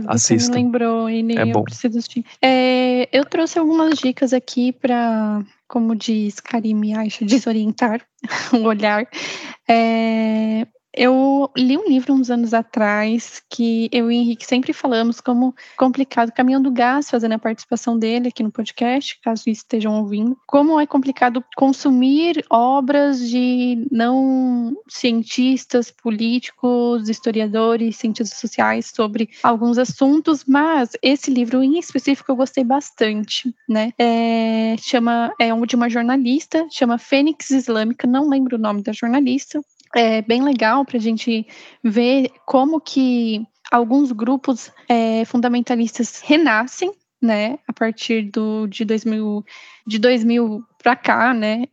Você 0.07 0.35
me 0.35 0.47
lembrou 0.47 1.09
e 1.09 1.21
nem 1.21 1.37
é 1.37 1.43
eu 1.43 1.51
bom. 1.51 1.63
preciso 1.63 1.99
assistir. 1.99 2.25
É, 2.41 3.07
eu 3.15 3.23
trouxe 3.23 3.59
algumas 3.59 3.99
dicas 3.99 4.33
aqui 4.33 4.71
para, 4.71 5.43
como 5.67 5.95
diz 5.95 6.39
Karim 6.39 6.95
Aisha, 6.95 7.23
desorientar 7.23 8.01
o 8.51 8.63
olhar. 8.63 9.07
É, 9.67 10.65
eu 10.95 11.49
li 11.55 11.77
um 11.77 11.87
livro 11.87 12.13
uns 12.13 12.29
anos 12.29 12.53
atrás 12.53 13.41
que 13.49 13.89
eu 13.91 14.11
e 14.11 14.17
o 14.17 14.19
Henrique 14.19 14.45
sempre 14.45 14.73
falamos 14.73 15.19
como 15.19 15.53
complicado, 15.77 16.31
Caminhão 16.31 16.61
do 16.61 16.71
Gás, 16.71 17.09
fazendo 17.09 17.33
a 17.33 17.39
participação 17.39 17.97
dele 17.97 18.29
aqui 18.29 18.41
no 18.41 18.51
podcast, 18.51 19.19
caso 19.21 19.49
estejam 19.49 19.99
ouvindo, 19.99 20.37
como 20.47 20.79
é 20.79 20.85
complicado 20.85 21.43
consumir 21.55 22.43
obras 22.49 23.19
de 23.29 23.85
não 23.91 24.75
cientistas, 24.87 25.91
políticos, 25.91 27.09
historiadores, 27.09 27.97
cientistas 27.97 28.39
sociais 28.39 28.91
sobre 28.93 29.29
alguns 29.43 29.77
assuntos, 29.77 30.45
mas 30.45 30.91
esse 31.01 31.31
livro 31.31 31.63
em 31.63 31.77
específico 31.77 32.31
eu 32.31 32.35
gostei 32.35 32.63
bastante, 32.63 33.53
né? 33.67 33.91
É, 33.97 34.75
chama, 34.79 35.33
é 35.39 35.53
um 35.53 35.65
de 35.65 35.75
uma 35.75 35.89
jornalista, 35.89 36.65
chama 36.69 36.97
Fênix 36.97 37.49
Islâmica, 37.49 38.07
não 38.07 38.29
lembro 38.29 38.55
o 38.55 38.59
nome 38.59 38.81
da 38.81 38.93
jornalista, 38.93 39.61
é 39.95 40.21
bem 40.21 40.43
legal 40.43 40.85
para 40.85 40.97
a 40.97 41.01
gente 41.01 41.47
ver 41.83 42.29
como 42.45 42.79
que 42.81 43.47
alguns 43.71 44.11
grupos 44.11 44.71
é, 44.87 45.25
fundamentalistas 45.25 46.21
renascem, 46.21 46.91
né, 47.21 47.57
a 47.67 47.73
partir 47.73 48.29
do, 48.29 48.67
de 48.67 48.85
2000, 48.85 49.43
de 49.87 49.97
2000 49.97 50.63
para 50.83 50.95
cá, 50.95 51.33
né, 51.33 51.63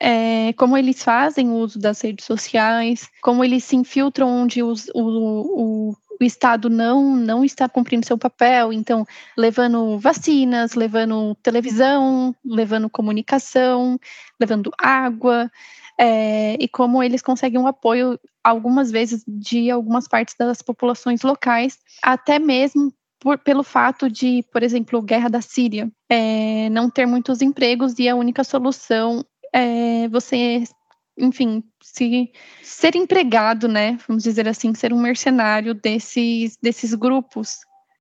é, 0.00 0.52
como 0.54 0.76
eles 0.76 1.02
fazem 1.02 1.48
o 1.48 1.54
uso 1.54 1.78
das 1.78 2.00
redes 2.00 2.24
sociais, 2.24 3.08
como 3.20 3.44
eles 3.44 3.62
se 3.62 3.76
infiltram 3.76 4.28
onde 4.28 4.62
os, 4.62 4.88
o, 4.94 5.90
o, 5.90 5.94
o 6.22 6.26
Estado 6.26 6.70
não, 6.70 7.16
não 7.16 7.44
está 7.44 7.68
cumprindo 7.68 8.06
seu 8.06 8.16
papel, 8.16 8.72
então 8.72 9.04
levando 9.36 9.98
vacinas, 9.98 10.74
levando 10.74 11.34
televisão, 11.42 12.34
levando 12.44 12.88
comunicação, 12.88 13.98
levando 14.40 14.70
água, 14.78 15.50
é, 15.98 16.56
e 16.60 16.68
como 16.68 17.02
eles 17.02 17.22
conseguem 17.22 17.60
um 17.60 17.66
apoio, 17.66 18.18
algumas 18.42 18.90
vezes, 18.90 19.24
de 19.26 19.70
algumas 19.70 20.08
partes 20.08 20.34
das 20.38 20.62
populações 20.62 21.22
locais, 21.22 21.78
até 22.02 22.38
mesmo 22.38 22.92
por, 23.20 23.38
pelo 23.38 23.62
fato 23.62 24.10
de, 24.10 24.44
por 24.52 24.62
exemplo, 24.62 25.00
guerra 25.02 25.28
da 25.28 25.40
Síria, 25.40 25.90
é, 26.08 26.68
não 26.70 26.90
ter 26.90 27.06
muitos 27.06 27.40
empregos 27.40 27.98
e 27.98 28.08
a 28.08 28.16
única 28.16 28.42
solução 28.42 29.24
é 29.52 30.08
você, 30.08 30.64
enfim, 31.16 31.62
se 31.82 32.30
ser 32.62 32.96
empregado, 32.96 33.68
né? 33.68 33.98
Vamos 34.08 34.22
dizer 34.22 34.48
assim, 34.48 34.74
ser 34.74 34.92
um 34.92 35.00
mercenário 35.00 35.74
desses, 35.74 36.56
desses 36.56 36.94
grupos. 36.94 37.58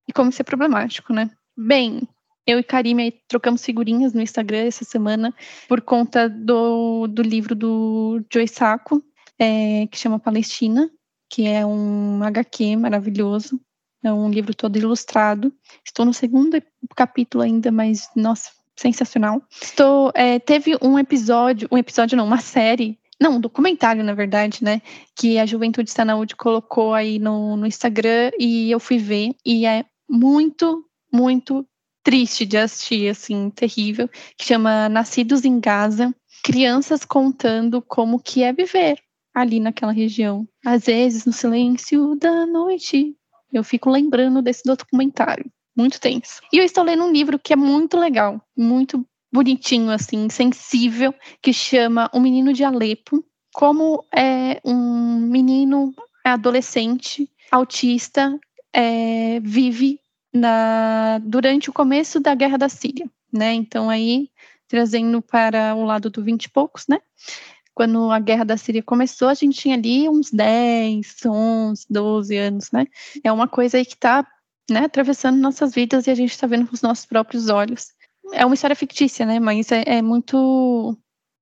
E 0.07 0.13
como 0.13 0.29
isso 0.29 0.41
é 0.41 0.45
problemático, 0.45 1.13
né? 1.13 1.29
Bem, 1.55 2.07
eu 2.45 2.59
e 2.59 2.63
Karime 2.63 3.13
trocamos 3.27 3.63
figurinhas 3.63 4.13
no 4.13 4.21
Instagram 4.21 4.65
essa 4.65 4.83
semana 4.83 5.33
por 5.67 5.81
conta 5.81 6.27
do, 6.29 7.07
do 7.07 7.21
livro 7.21 7.55
do 7.55 8.23
Joy 8.31 8.47
Sacco, 8.47 9.03
é, 9.37 9.87
que 9.87 9.97
chama 9.97 10.19
Palestina, 10.19 10.89
que 11.29 11.47
é 11.47 11.65
um 11.65 12.23
HQ 12.23 12.75
maravilhoso. 12.77 13.59
É 14.03 14.11
um 14.11 14.29
livro 14.31 14.55
todo 14.55 14.77
ilustrado. 14.77 15.53
Estou 15.85 16.05
no 16.05 16.13
segundo 16.13 16.61
capítulo 16.95 17.43
ainda, 17.43 17.71
mas 17.71 18.09
nossa, 18.15 18.49
sensacional. 18.75 19.41
Estou, 19.61 20.11
é, 20.15 20.39
teve 20.39 20.75
um 20.81 20.97
episódio, 20.97 21.67
um 21.71 21.77
episódio 21.77 22.17
não, 22.17 22.25
uma 22.25 22.41
série 22.41 22.99
não, 23.21 23.35
um 23.35 23.39
documentário, 23.39 24.03
na 24.03 24.15
verdade, 24.15 24.63
né? 24.63 24.81
Que 25.15 25.37
a 25.37 25.45
Juventude 25.45 25.91
Saúde 25.91 26.35
colocou 26.35 26.91
aí 26.91 27.19
no, 27.19 27.55
no 27.55 27.67
Instagram 27.67 28.31
e 28.39 28.71
eu 28.71 28.79
fui 28.79 28.97
ver. 28.97 29.35
E 29.45 29.63
é 29.67 29.85
muito, 30.09 30.83
muito 31.13 31.63
triste 32.03 32.47
de 32.47 32.57
assistir, 32.57 33.09
assim, 33.09 33.51
terrível, 33.51 34.09
que 34.35 34.43
chama 34.43 34.89
Nascidos 34.89 35.45
em 35.45 35.59
Gaza, 35.59 36.11
crianças 36.43 37.05
contando 37.05 37.79
como 37.79 38.19
que 38.19 38.41
é 38.41 38.51
viver 38.51 38.97
ali 39.35 39.59
naquela 39.59 39.91
região. 39.91 40.47
Às 40.65 40.87
vezes, 40.87 41.23
no 41.23 41.31
silêncio 41.31 42.15
da 42.15 42.47
noite, 42.47 43.15
eu 43.53 43.63
fico 43.63 43.91
lembrando 43.91 44.41
desse 44.41 44.63
documentário. 44.65 45.45
Muito 45.77 46.01
tenso. 46.01 46.41
E 46.51 46.57
eu 46.57 46.63
estou 46.63 46.83
lendo 46.83 47.03
um 47.03 47.11
livro 47.11 47.37
que 47.37 47.53
é 47.53 47.55
muito 47.55 47.97
legal, 47.97 48.41
muito 48.57 49.05
bonitinho, 49.31 49.91
assim, 49.91 50.29
sensível, 50.29 51.13
que 51.41 51.53
chama 51.53 52.09
O 52.13 52.19
Menino 52.19 52.53
de 52.53 52.63
Alepo. 52.63 53.23
Como 53.53 54.05
é 54.13 54.61
um 54.63 55.19
menino 55.19 55.93
adolescente 56.23 57.29
autista 57.51 58.39
é, 58.73 59.39
vive 59.41 59.99
na, 60.33 61.19
durante 61.23 61.69
o 61.69 61.73
começo 61.73 62.19
da 62.19 62.33
guerra 62.33 62.57
da 62.57 62.69
Síria, 62.69 63.09
né? 63.31 63.53
Então 63.53 63.89
aí 63.89 64.29
trazendo 64.67 65.21
para 65.21 65.75
o 65.75 65.83
lado 65.83 66.09
do 66.09 66.23
20 66.23 66.45
e 66.45 66.49
poucos, 66.49 66.87
né? 66.87 66.99
Quando 67.73 68.09
a 68.09 68.19
guerra 68.19 68.45
da 68.45 68.55
Síria 68.55 68.81
começou, 68.81 69.27
a 69.27 69.33
gente 69.33 69.59
tinha 69.59 69.75
ali 69.75 70.07
uns 70.07 70.31
10, 70.31 71.25
11, 71.25 71.85
12 71.89 72.37
anos, 72.37 72.71
né? 72.71 72.85
É 73.23 73.31
uma 73.31 73.47
coisa 73.47 73.77
aí 73.77 73.85
que 73.85 73.95
está 73.95 74.25
né, 74.69 74.85
atravessando 74.85 75.37
nossas 75.37 75.73
vidas 75.73 76.07
e 76.07 76.11
a 76.11 76.15
gente 76.15 76.31
está 76.31 76.47
vendo 76.47 76.67
com 76.67 76.73
os 76.73 76.81
nossos 76.81 77.05
próprios 77.05 77.49
olhos. 77.49 77.91
É 78.31 78.45
uma 78.45 78.55
história 78.55 78.75
fictícia, 78.75 79.25
né? 79.25 79.39
Mas 79.39 79.71
é, 79.71 79.83
é 79.85 80.01
muito 80.01 80.97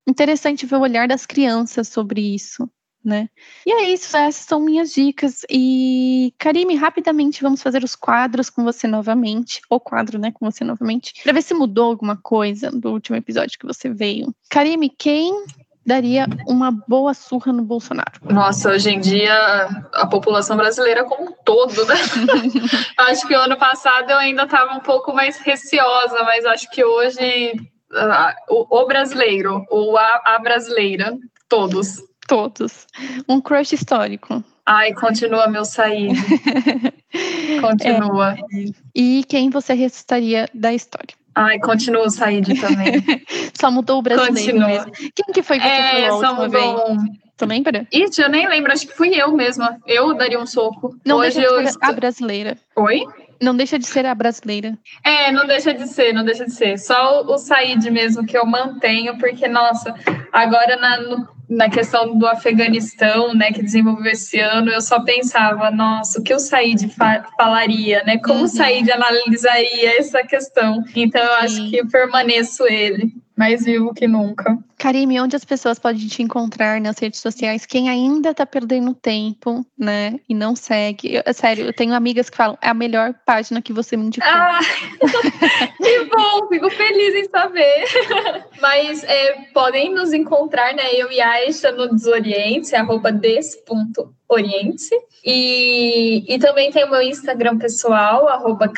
interessante 0.06 0.66
ver 0.66 0.76
o 0.76 0.80
olhar 0.80 1.06
das 1.06 1.26
crianças 1.26 1.88
sobre 1.88 2.34
isso, 2.34 2.68
né? 3.04 3.28
E 3.66 3.72
é 3.72 3.90
isso, 3.90 4.16
essas 4.16 4.44
são 4.44 4.60
minhas 4.60 4.92
dicas. 4.92 5.42
E, 5.48 6.34
Karime, 6.38 6.74
rapidamente 6.74 7.42
vamos 7.42 7.62
fazer 7.62 7.84
os 7.84 7.94
quadros 7.94 8.50
com 8.50 8.64
você 8.64 8.86
novamente, 8.86 9.60
ou 9.70 9.80
quadro, 9.80 10.18
né, 10.18 10.32
com 10.32 10.50
você 10.50 10.64
novamente, 10.64 11.14
para 11.22 11.32
ver 11.32 11.42
se 11.42 11.54
mudou 11.54 11.90
alguma 11.90 12.16
coisa 12.16 12.70
do 12.70 12.92
último 12.92 13.16
episódio 13.16 13.58
que 13.58 13.66
você 13.66 13.88
veio. 13.88 14.34
Karime, 14.48 14.90
quem 14.90 15.44
daria 15.90 16.24
uma 16.46 16.70
boa 16.70 17.12
surra 17.12 17.52
no 17.52 17.64
Bolsonaro? 17.64 18.12
Nossa, 18.22 18.70
hoje 18.70 18.90
em 18.90 19.00
dia 19.00 19.34
a 19.92 20.06
população 20.06 20.56
brasileira 20.56 21.04
como 21.04 21.30
um 21.30 21.32
todo, 21.44 21.84
né? 21.84 21.96
acho 23.10 23.26
que 23.26 23.34
o 23.34 23.40
ano 23.40 23.56
passado 23.56 24.10
eu 24.10 24.16
ainda 24.16 24.44
estava 24.44 24.72
um 24.74 24.80
pouco 24.80 25.12
mais 25.12 25.38
receosa, 25.38 26.22
mas 26.22 26.46
acho 26.46 26.70
que 26.70 26.84
hoje 26.84 27.54
uh, 27.90 28.66
o, 28.70 28.86
brasileiro, 28.86 29.66
ou 29.68 29.98
a, 29.98 30.22
a 30.26 30.38
brasileira, 30.38 31.18
todos 31.48 31.98
todos. 32.30 32.86
Um 33.28 33.40
crush 33.40 33.72
histórico. 33.72 34.44
Ai, 34.64 34.94
continua 34.94 35.48
meu 35.48 35.64
sair. 35.64 36.12
continua. 37.60 38.34
É, 38.34 38.64
e 38.94 39.24
quem 39.24 39.50
você 39.50 39.74
ressuscitaria 39.74 40.48
da 40.54 40.72
história? 40.72 41.19
Ai, 41.34 41.58
continua 41.58 42.06
o 42.06 42.10
Said 42.10 42.60
também. 42.60 43.02
só 43.54 43.70
mudou 43.70 43.98
o 43.98 44.02
brasileiro 44.02 44.34
continua. 44.34 44.68
mesmo. 44.68 44.92
Quem 44.92 45.32
que 45.32 45.42
foi 45.42 45.58
que 45.58 45.66
é, 45.66 46.08
falou 46.08 46.20
só 46.20 46.34
mudou... 46.34 46.96
Vez? 46.96 47.20
Tu 47.36 47.46
lembra? 47.46 47.86
Ixi, 47.90 48.20
eu 48.20 48.28
nem 48.28 48.46
lembro, 48.46 48.70
acho 48.70 48.86
que 48.86 48.94
fui 48.94 49.14
eu 49.14 49.32
mesma. 49.32 49.78
Eu 49.86 50.12
daria 50.12 50.38
um 50.38 50.44
soco. 50.44 50.94
Não 51.06 51.16
Hoje 51.16 51.42
eu... 51.42 51.64
a 51.80 51.92
brasileira. 51.92 52.58
Oi? 52.76 53.02
Não 53.40 53.56
deixa 53.56 53.78
de 53.78 53.86
ser 53.86 54.04
a 54.06 54.14
brasileira. 54.14 54.78
É, 55.04 55.32
não 55.32 55.46
deixa 55.46 55.72
de 55.72 55.86
ser, 55.88 56.12
não 56.12 56.24
deixa 56.24 56.44
de 56.44 56.52
ser. 56.52 56.78
Só 56.78 57.22
o, 57.22 57.34
o 57.34 57.38
Said 57.38 57.90
mesmo 57.90 58.26
que 58.26 58.36
eu 58.36 58.44
mantenho, 58.44 59.16
porque, 59.18 59.48
nossa, 59.48 59.94
agora 60.32 60.76
na, 60.76 61.00
no 61.00 61.40
na 61.50 61.68
questão 61.68 62.16
do 62.16 62.28
Afeganistão, 62.28 63.34
né, 63.34 63.50
que 63.50 63.60
desenvolveu 63.60 64.12
esse 64.12 64.38
ano, 64.38 64.70
eu 64.70 64.80
só 64.80 65.00
pensava, 65.00 65.68
nossa, 65.72 66.20
o 66.20 66.22
que 66.22 66.32
o 66.32 66.38
Said 66.38 66.88
fa 66.90 67.26
falaria, 67.36 68.04
né? 68.04 68.18
Como 68.18 68.38
uhum. 68.38 68.44
o 68.44 68.48
Said 68.48 68.88
analisaria 68.92 69.98
essa 69.98 70.22
questão? 70.22 70.84
Então, 70.94 71.20
eu 71.20 71.28
Sim. 71.28 71.44
acho 71.44 71.70
que 71.70 71.84
permaneço 71.86 72.64
ele 72.68 73.12
mais 73.40 73.64
vivo 73.64 73.94
que 73.94 74.06
nunca. 74.06 74.58
Karime, 74.76 75.18
onde 75.18 75.34
as 75.34 75.46
pessoas 75.46 75.78
podem 75.78 76.06
te 76.06 76.22
encontrar 76.22 76.78
nas 76.78 76.98
redes 76.98 77.20
sociais? 77.20 77.64
Quem 77.64 77.88
ainda 77.88 78.34
tá 78.34 78.44
perdendo 78.44 78.92
tempo, 78.92 79.64
né? 79.78 80.20
E 80.28 80.34
não 80.34 80.54
segue. 80.54 81.14
Eu, 81.14 81.32
sério, 81.32 81.64
eu 81.64 81.72
tenho 81.72 81.94
amigas 81.94 82.28
que 82.28 82.36
falam, 82.36 82.58
é 82.60 82.68
a 82.68 82.74
melhor 82.74 83.14
página 83.24 83.62
que 83.62 83.72
você 83.72 83.96
me 83.96 84.04
indicou. 84.04 84.28
Ah, 84.30 84.60
que 85.78 86.04
bom, 86.04 86.48
fico 86.48 86.68
feliz 86.68 87.14
em 87.14 87.30
saber. 87.30 87.84
Mas 88.60 89.02
é, 89.04 89.32
podem 89.54 89.94
nos 89.94 90.12
encontrar, 90.12 90.74
né? 90.74 90.92
Eu 90.92 91.10
e 91.10 91.18
a 91.18 91.30
Aisha 91.30 91.72
no 91.72 91.88
Desoriente, 91.88 92.76
arroba 92.76 93.10
des.oriente 93.10 94.19
Oriente. 94.30 94.94
E, 95.24 96.24
e 96.26 96.38
também 96.38 96.70
tem 96.70 96.84
o 96.84 96.90
meu 96.90 97.02
Instagram 97.02 97.58
pessoal, 97.58 98.26
arroba 98.28 98.70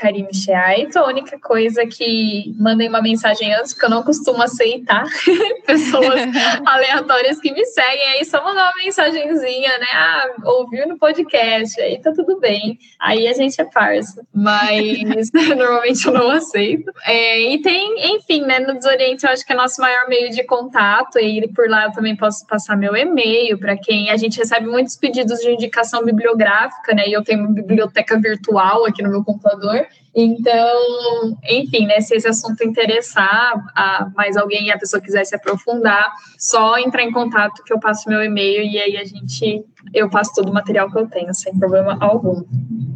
A 0.97 1.07
única 1.07 1.39
coisa 1.39 1.87
que 1.87 2.53
mandem 2.59 2.89
uma 2.89 3.01
mensagem 3.01 3.55
antes, 3.55 3.73
porque 3.73 3.87
eu 3.87 3.91
não 3.91 4.03
costumo 4.03 4.43
aceitar 4.43 5.05
pessoas 5.67 6.21
aleatórias 6.67 7.39
que 7.39 7.53
me 7.53 7.65
seguem, 7.65 8.09
aí 8.09 8.25
só 8.25 8.43
mandar 8.43 8.73
uma 8.73 8.85
mensagenzinha, 8.85 9.79
né? 9.79 9.87
Ah, 9.93 10.27
ouviu 10.47 10.89
no 10.89 10.99
podcast, 10.99 11.81
aí 11.81 12.01
tá 12.01 12.13
tudo 12.13 12.41
bem. 12.41 12.79
Aí 12.99 13.29
a 13.29 13.33
gente 13.33 13.61
é 13.61 13.65
parça, 13.65 14.27
mas 14.35 15.31
normalmente 15.57 16.07
eu 16.07 16.13
não 16.13 16.31
aceito. 16.31 16.91
É, 17.05 17.41
e 17.41 17.63
tem, 17.63 18.17
enfim, 18.17 18.43
né, 18.43 18.59
no 18.59 18.75
Desoriente 18.75 19.25
eu 19.25 19.31
acho 19.31 19.47
que 19.47 19.53
é 19.53 19.57
nosso 19.57 19.81
maior 19.81 20.09
meio 20.09 20.31
de 20.31 20.43
contato, 20.45 21.19
e 21.19 21.47
por 21.49 21.69
lá 21.69 21.85
eu 21.85 21.93
também 21.93 22.17
posso 22.17 22.45
passar 22.47 22.77
meu 22.77 22.97
e-mail 22.97 23.59
para 23.59 23.77
quem 23.77 24.11
a 24.11 24.17
gente 24.17 24.39
recebe 24.39 24.67
muitos 24.67 24.97
pedidos 24.97 25.42
de 25.43 25.53
indicação 25.53 26.05
bibliográfica, 26.05 26.95
né? 26.95 27.07
E 27.07 27.13
eu 27.13 27.23
tenho 27.23 27.41
uma 27.41 27.53
biblioteca 27.53 28.19
virtual 28.19 28.87
aqui 28.87 29.03
no 29.03 29.11
meu 29.11 29.25
computador. 29.25 29.87
Então, 30.15 31.39
enfim, 31.49 31.87
né, 31.87 32.01
se 32.01 32.15
esse 32.15 32.29
assunto 32.29 32.63
interessar 32.63 33.55
a 33.75 34.11
mais 34.15 34.37
alguém 34.37 34.67
e 34.67 34.71
a 34.71 34.79
pessoa 34.79 35.01
quiser 35.01 35.25
se 35.25 35.35
aprofundar, 35.35 36.13
só 36.39 36.79
entrar 36.79 37.03
em 37.03 37.11
contato 37.11 37.63
que 37.65 37.73
eu 37.73 37.81
passo 37.81 38.09
meu 38.11 38.23
e-mail 38.23 38.63
e 38.63 38.79
aí 38.79 38.97
a 38.99 39.05
gente 39.05 39.65
eu 39.95 40.09
passo 40.09 40.33
todo 40.35 40.51
o 40.51 40.55
material 40.55 40.91
que 40.91 40.99
eu 40.99 41.07
tenho, 41.07 41.35
sem 41.35 41.57
problema 41.59 41.97
algum. 42.01 42.43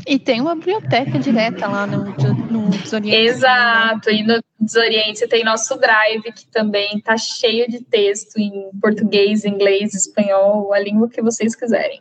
E 0.07 0.19
tem 0.19 0.41
uma 0.41 0.55
biblioteca 0.55 1.19
direta 1.19 1.67
lá 1.67 1.87
no, 1.87 2.05
no 2.51 2.71
Desoriente. 2.71 3.17
Exato, 3.17 4.11
e 4.11 4.23
no 4.23 4.41
Desoriente 4.59 5.27
tem 5.29 5.45
nosso 5.45 5.79
Drive, 5.79 6.23
que 6.33 6.47
também 6.49 6.97
está 6.97 7.17
cheio 7.17 7.69
de 7.69 7.83
texto 7.83 8.39
em 8.39 8.71
português, 8.81 9.45
inglês, 9.45 9.95
espanhol, 9.95 10.73
a 10.73 10.79
língua 10.79 11.09
que 11.09 11.23
vocês 11.23 11.55
quiserem. 11.55 12.01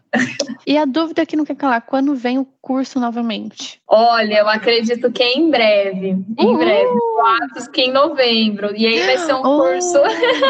E 0.66 0.78
a 0.78 0.86
dúvida 0.86 1.26
que 1.26 1.36
não 1.36 1.46
quer 1.46 1.56
calar, 1.56 1.82
quando 1.82 2.16
vem 2.16 2.40
o 2.40 2.48
curso 2.62 3.00
novamente? 3.00 3.80
Olha, 3.88 4.40
eu 4.40 4.50
acredito 4.50 5.12
que 5.12 5.22
é 5.22 5.38
em 5.38 5.52
breve, 5.52 6.18
em 6.40 6.58
breve, 6.58 6.90
atos 7.44 7.68
que 7.68 7.82
em 7.82 7.92
novembro, 7.92 8.76
e 8.76 8.88
aí 8.88 9.06
vai 9.06 9.18
ser 9.20 9.34
um 9.36 9.42
oh, 9.42 9.60
curso... 9.60 10.02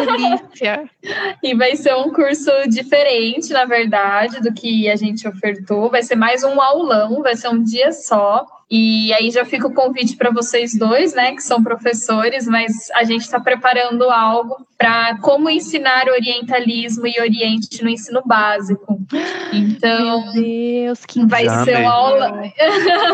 delícia! 0.06 0.90
e 1.44 1.54
vai 1.54 1.76
ser 1.76 1.94
um 1.96 2.14
curso 2.14 2.50
diferente, 2.70 3.52
na 3.52 3.66
verdade, 3.66 4.25
do 4.42 4.54
que 4.54 4.90
a 4.90 4.96
gente 4.96 5.28
ofertou, 5.28 5.90
vai 5.90 6.04
ser 6.04 6.16
mais 6.16 6.44
um 6.44 6.60
aulão, 6.62 7.22
vai 7.22 7.36
ser 7.36 7.50
um 7.50 7.64
dia 7.64 7.92
só, 7.92 8.46
e 8.70 9.14
aí 9.14 9.30
já 9.30 9.46
fica 9.46 9.68
o 9.68 9.74
convite 9.74 10.18
para 10.18 10.32
vocês 10.32 10.74
dois, 10.74 11.14
né, 11.14 11.36
que 11.36 11.44
são 11.44 11.64
professores, 11.64 12.48
mas 12.48 12.90
a 12.96 13.04
gente 13.04 13.22
está 13.22 13.40
preparando 13.40 14.10
algo 14.10 14.66
para 14.78 15.18
como 15.20 15.50
ensinar 15.50 16.08
orientalismo 16.10 17.06
e 17.08 17.20
oriente 17.20 17.84
no 17.84 17.90
ensino 17.90 18.22
básico. 18.26 19.00
Então, 19.54 20.34
Meu 20.34 20.34
Deus, 20.34 21.06
que 21.06 21.26
vai 21.26 21.48
ser 21.64 21.78
uma 21.78 21.94
aula. 21.94 22.44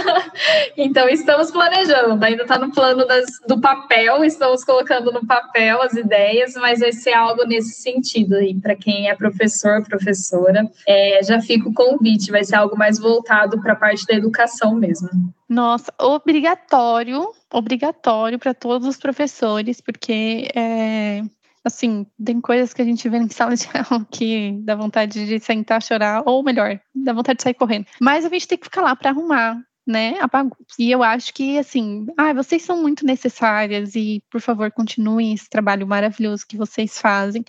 então, 0.75 1.07
estamos 1.09 1.51
planejando, 1.51 2.23
ainda 2.23 2.43
está 2.43 2.57
no 2.57 2.71
plano 2.71 3.05
das, 3.05 3.25
do 3.47 3.59
papel, 3.59 4.23
estamos 4.23 4.63
colocando 4.63 5.11
no 5.11 5.25
papel 5.25 5.81
as 5.81 5.93
ideias, 5.93 6.53
mas 6.55 6.79
vai 6.79 6.93
ser 6.93 7.13
algo 7.13 7.45
nesse 7.45 7.81
sentido 7.81 8.35
aí, 8.35 8.55
para 8.55 8.75
quem 8.75 9.09
é 9.09 9.15
professor, 9.15 9.83
professora. 9.83 10.65
É, 10.87 11.00
já 11.23 11.41
fica 11.41 11.69
o 11.69 11.73
convite, 11.73 12.31
vai 12.31 12.43
ser 12.43 12.55
algo 12.55 12.77
mais 12.77 12.99
voltado 12.99 13.61
para 13.61 13.73
a 13.73 13.75
parte 13.75 14.05
da 14.05 14.13
educação 14.13 14.75
mesmo. 14.75 15.09
Nossa, 15.47 15.93
obrigatório, 15.99 17.29
obrigatório 17.51 18.39
para 18.39 18.53
todos 18.53 18.87
os 18.87 18.97
professores, 18.97 19.81
porque 19.81 20.47
é, 20.55 21.21
assim, 21.63 22.05
tem 22.23 22.41
coisas 22.41 22.73
que 22.73 22.81
a 22.81 22.85
gente 22.85 23.07
vê 23.07 23.17
em 23.17 23.29
sala 23.29 23.55
de 23.55 23.67
aula 23.73 24.05
que 24.09 24.57
dá 24.63 24.75
vontade 24.75 25.25
de 25.25 25.39
sentar, 25.39 25.81
chorar, 25.81 26.23
ou 26.25 26.43
melhor, 26.43 26.79
dá 26.93 27.13
vontade 27.13 27.37
de 27.37 27.43
sair 27.43 27.53
correndo. 27.53 27.85
Mas 27.99 28.25
a 28.25 28.29
gente 28.29 28.47
tem 28.47 28.57
que 28.57 28.65
ficar 28.65 28.81
lá 28.81 28.95
para 28.95 29.11
arrumar, 29.11 29.57
né. 29.85 30.15
E 30.77 30.91
eu 30.91 31.03
acho 31.03 31.33
que, 31.33 31.57
assim, 31.57 32.07
ah, 32.17 32.33
vocês 32.33 32.61
são 32.61 32.81
muito 32.81 33.05
necessárias 33.05 33.95
e, 33.95 34.23
por 34.29 34.41
favor, 34.41 34.71
continuem 34.71 35.33
esse 35.33 35.49
trabalho 35.49 35.87
maravilhoso 35.87 36.45
que 36.47 36.57
vocês 36.57 36.99
fazem. 36.99 37.43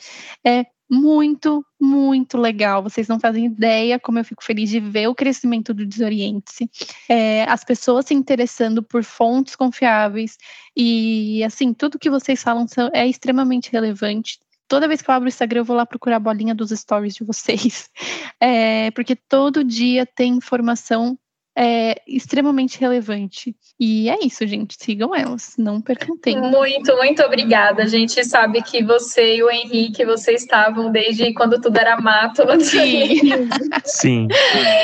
É, 0.44 0.66
muito, 0.90 1.64
muito 1.80 2.36
legal. 2.36 2.82
Vocês 2.82 3.08
não 3.08 3.18
fazem 3.18 3.46
ideia 3.46 3.98
como 3.98 4.18
eu 4.18 4.24
fico 4.24 4.44
feliz 4.44 4.68
de 4.68 4.78
ver 4.80 5.08
o 5.08 5.14
crescimento 5.14 5.72
do 5.72 5.86
Desoriente-se. 5.86 6.70
É, 7.08 7.44
as 7.44 7.64
pessoas 7.64 8.06
se 8.06 8.14
interessando 8.14 8.82
por 8.82 9.02
fontes 9.02 9.56
confiáveis. 9.56 10.36
E, 10.76 11.42
assim, 11.44 11.72
tudo 11.72 11.98
que 11.98 12.10
vocês 12.10 12.42
falam 12.42 12.66
é 12.92 13.06
extremamente 13.06 13.72
relevante. 13.72 14.38
Toda 14.68 14.88
vez 14.88 15.02
que 15.02 15.10
eu 15.10 15.14
abro 15.14 15.26
o 15.26 15.28
Instagram, 15.28 15.60
eu 15.60 15.64
vou 15.64 15.76
lá 15.76 15.84
procurar 15.84 16.16
a 16.16 16.20
bolinha 16.20 16.54
dos 16.54 16.70
stories 16.70 17.14
de 17.14 17.24
vocês. 17.24 17.88
É, 18.44 18.90
porque 18.90 19.14
todo 19.14 19.62
dia 19.62 20.04
tem 20.04 20.34
informação 20.34 21.16
é 21.56 22.00
extremamente 22.06 22.80
relevante. 22.80 23.54
E 23.78 24.08
é 24.08 24.18
isso, 24.24 24.46
gente. 24.46 24.76
Sigam 24.78 25.14
elas, 25.14 25.54
não 25.58 25.80
percam 25.80 26.16
tempo. 26.16 26.46
Muito, 26.46 26.96
muito 26.96 27.22
obrigada. 27.22 27.82
A 27.82 27.86
gente 27.86 28.24
sabe 28.24 28.62
que 28.62 28.82
você 28.82 29.36
e 29.36 29.42
o 29.42 29.50
Henrique, 29.50 30.04
vocês 30.04 30.42
estavam 30.42 30.90
desde 30.90 31.32
quando 31.34 31.60
tudo 31.60 31.76
era 31.76 32.00
mato. 32.00 32.42
Sim. 32.64 33.32
Sim. 33.84 34.28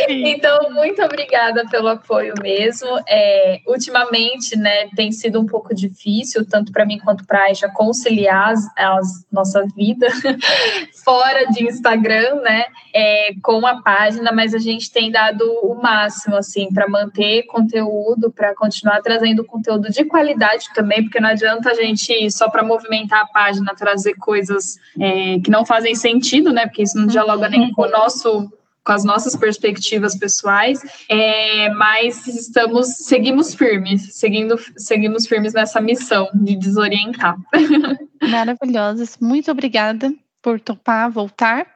Então, 0.08 0.70
muito 0.72 1.02
obrigada 1.02 1.64
pelo 1.70 1.88
apoio 1.88 2.34
mesmo. 2.42 2.88
É, 3.08 3.60
ultimamente, 3.66 4.56
né, 4.56 4.88
tem 4.94 5.10
sido 5.12 5.40
um 5.40 5.46
pouco 5.46 5.74
difícil, 5.74 6.44
tanto 6.46 6.72
para 6.72 6.84
mim 6.84 6.98
quanto 6.98 7.24
para 7.24 7.40
a 7.40 7.42
Aisha, 7.44 7.68
conciliar 7.68 8.50
as, 8.50 8.66
as 8.76 9.26
nossa 9.30 9.64
vida 9.74 10.08
fora 11.04 11.46
de 11.46 11.64
Instagram, 11.64 12.40
né, 12.42 12.64
é, 12.94 13.30
com 13.42 13.66
a 13.66 13.80
página, 13.80 14.32
mas 14.32 14.54
a 14.54 14.58
gente 14.58 14.90
tem 14.90 15.10
dado 15.10 15.44
o 15.62 15.80
máximo, 15.80 16.36
assim, 16.36 16.57
assim, 16.58 16.72
para 16.72 16.88
manter 16.88 17.44
conteúdo, 17.44 18.30
para 18.30 18.54
continuar 18.54 19.00
trazendo 19.00 19.44
conteúdo 19.44 19.90
de 19.90 20.04
qualidade 20.04 20.68
também, 20.74 21.02
porque 21.02 21.20
não 21.20 21.28
adianta 21.28 21.70
a 21.70 21.74
gente 21.74 22.30
só 22.30 22.50
para 22.50 22.64
movimentar 22.64 23.22
a 23.22 23.26
página 23.26 23.74
trazer 23.74 24.14
coisas 24.14 24.78
é, 24.98 25.38
que 25.40 25.50
não 25.50 25.64
fazem 25.64 25.94
sentido, 25.94 26.52
né? 26.52 26.66
Porque 26.66 26.82
isso 26.82 26.98
não 26.98 27.06
dialoga 27.06 27.48
nem 27.48 27.70
com 27.72 27.82
o 27.82 27.90
nosso 27.90 28.50
com 28.84 28.92
as 28.92 29.04
nossas 29.04 29.36
perspectivas 29.36 30.16
pessoais, 30.16 30.80
é, 31.10 31.68
mas 31.74 32.26
estamos 32.26 32.86
seguimos 32.86 33.54
firmes, 33.54 34.14
seguindo 34.14 34.58
seguimos 34.78 35.26
firmes 35.26 35.52
nessa 35.52 35.78
missão 35.78 36.26
de 36.32 36.56
desorientar. 36.56 37.36
Maravilhosas, 38.30 39.18
muito 39.20 39.50
obrigada 39.50 40.10
por 40.40 40.58
topar 40.58 41.10
voltar 41.10 41.66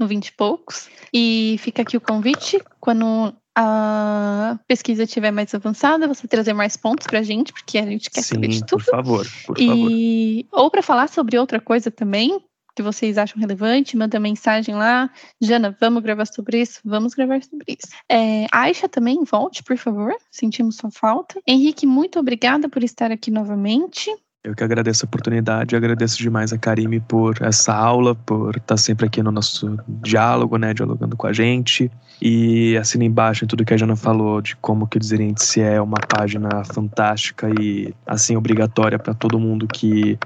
no 0.00 0.06
20 0.06 0.28
e 0.28 0.32
poucos. 0.32 0.88
E 1.12 1.56
fica 1.58 1.82
aqui 1.82 1.96
o 1.96 2.00
convite. 2.00 2.58
Quando 2.80 3.34
a 3.56 4.58
pesquisa 4.66 5.04
estiver 5.04 5.30
mais 5.30 5.54
avançada, 5.54 6.08
você 6.08 6.26
trazer 6.28 6.52
mais 6.52 6.76
pontos 6.76 7.06
para 7.06 7.18
a 7.18 7.22
gente, 7.22 7.52
porque 7.52 7.78
a 7.78 7.86
gente 7.86 8.10
quer 8.10 8.22
Sim, 8.22 8.34
saber 8.34 8.48
de 8.48 8.64
tudo. 8.64 8.84
Por 8.84 8.90
favor, 8.90 9.26
por 9.46 9.58
e, 9.58 10.46
favor. 10.50 10.64
Ou 10.64 10.70
para 10.70 10.82
falar 10.82 11.08
sobre 11.08 11.38
outra 11.38 11.60
coisa 11.60 11.90
também, 11.90 12.40
que 12.74 12.82
vocês 12.82 13.18
acham 13.18 13.38
relevante, 13.38 13.96
manda 13.96 14.18
mensagem 14.20 14.74
lá. 14.74 15.10
Jana, 15.40 15.76
vamos 15.80 16.02
gravar 16.02 16.26
sobre 16.26 16.62
isso? 16.62 16.80
Vamos 16.84 17.14
gravar 17.14 17.42
sobre 17.42 17.76
isso. 17.78 17.92
É, 18.08 18.46
Aisha 18.52 18.88
também, 18.88 19.22
volte, 19.24 19.62
por 19.62 19.76
favor. 19.76 20.14
Sentimos 20.30 20.76
sua 20.76 20.90
falta. 20.90 21.40
Henrique, 21.46 21.86
muito 21.86 22.18
obrigada 22.18 22.68
por 22.68 22.82
estar 22.82 23.10
aqui 23.10 23.30
novamente. 23.30 24.10
Eu 24.42 24.54
que 24.54 24.64
agradeço 24.64 25.04
a 25.04 25.06
oportunidade, 25.06 25.76
agradeço 25.76 26.16
demais 26.16 26.50
a 26.50 26.56
Karime 26.56 26.98
por 26.98 27.36
essa 27.42 27.74
aula, 27.74 28.14
por 28.14 28.56
estar 28.56 28.78
sempre 28.78 29.04
aqui 29.04 29.22
no 29.22 29.30
nosso 29.30 29.78
diálogo, 29.86 30.56
né, 30.56 30.72
dialogando 30.72 31.14
com 31.14 31.26
a 31.26 31.32
gente. 31.32 31.90
E 32.22 32.74
assina 32.78 33.04
embaixo 33.04 33.44
em 33.44 33.48
tudo 33.48 33.66
que 33.66 33.74
a 33.74 33.76
Jana 33.76 33.96
falou 33.96 34.40
de 34.40 34.56
como 34.56 34.86
que 34.86 34.96
o 34.96 35.00
Desirente 35.00 35.60
é 35.60 35.78
uma 35.78 35.98
página 36.08 36.64
fantástica 36.64 37.50
e 37.60 37.94
assim 38.06 38.34
obrigatória 38.34 38.98
para 38.98 39.12
todo 39.12 39.38
mundo 39.38 39.68
que 39.68 40.18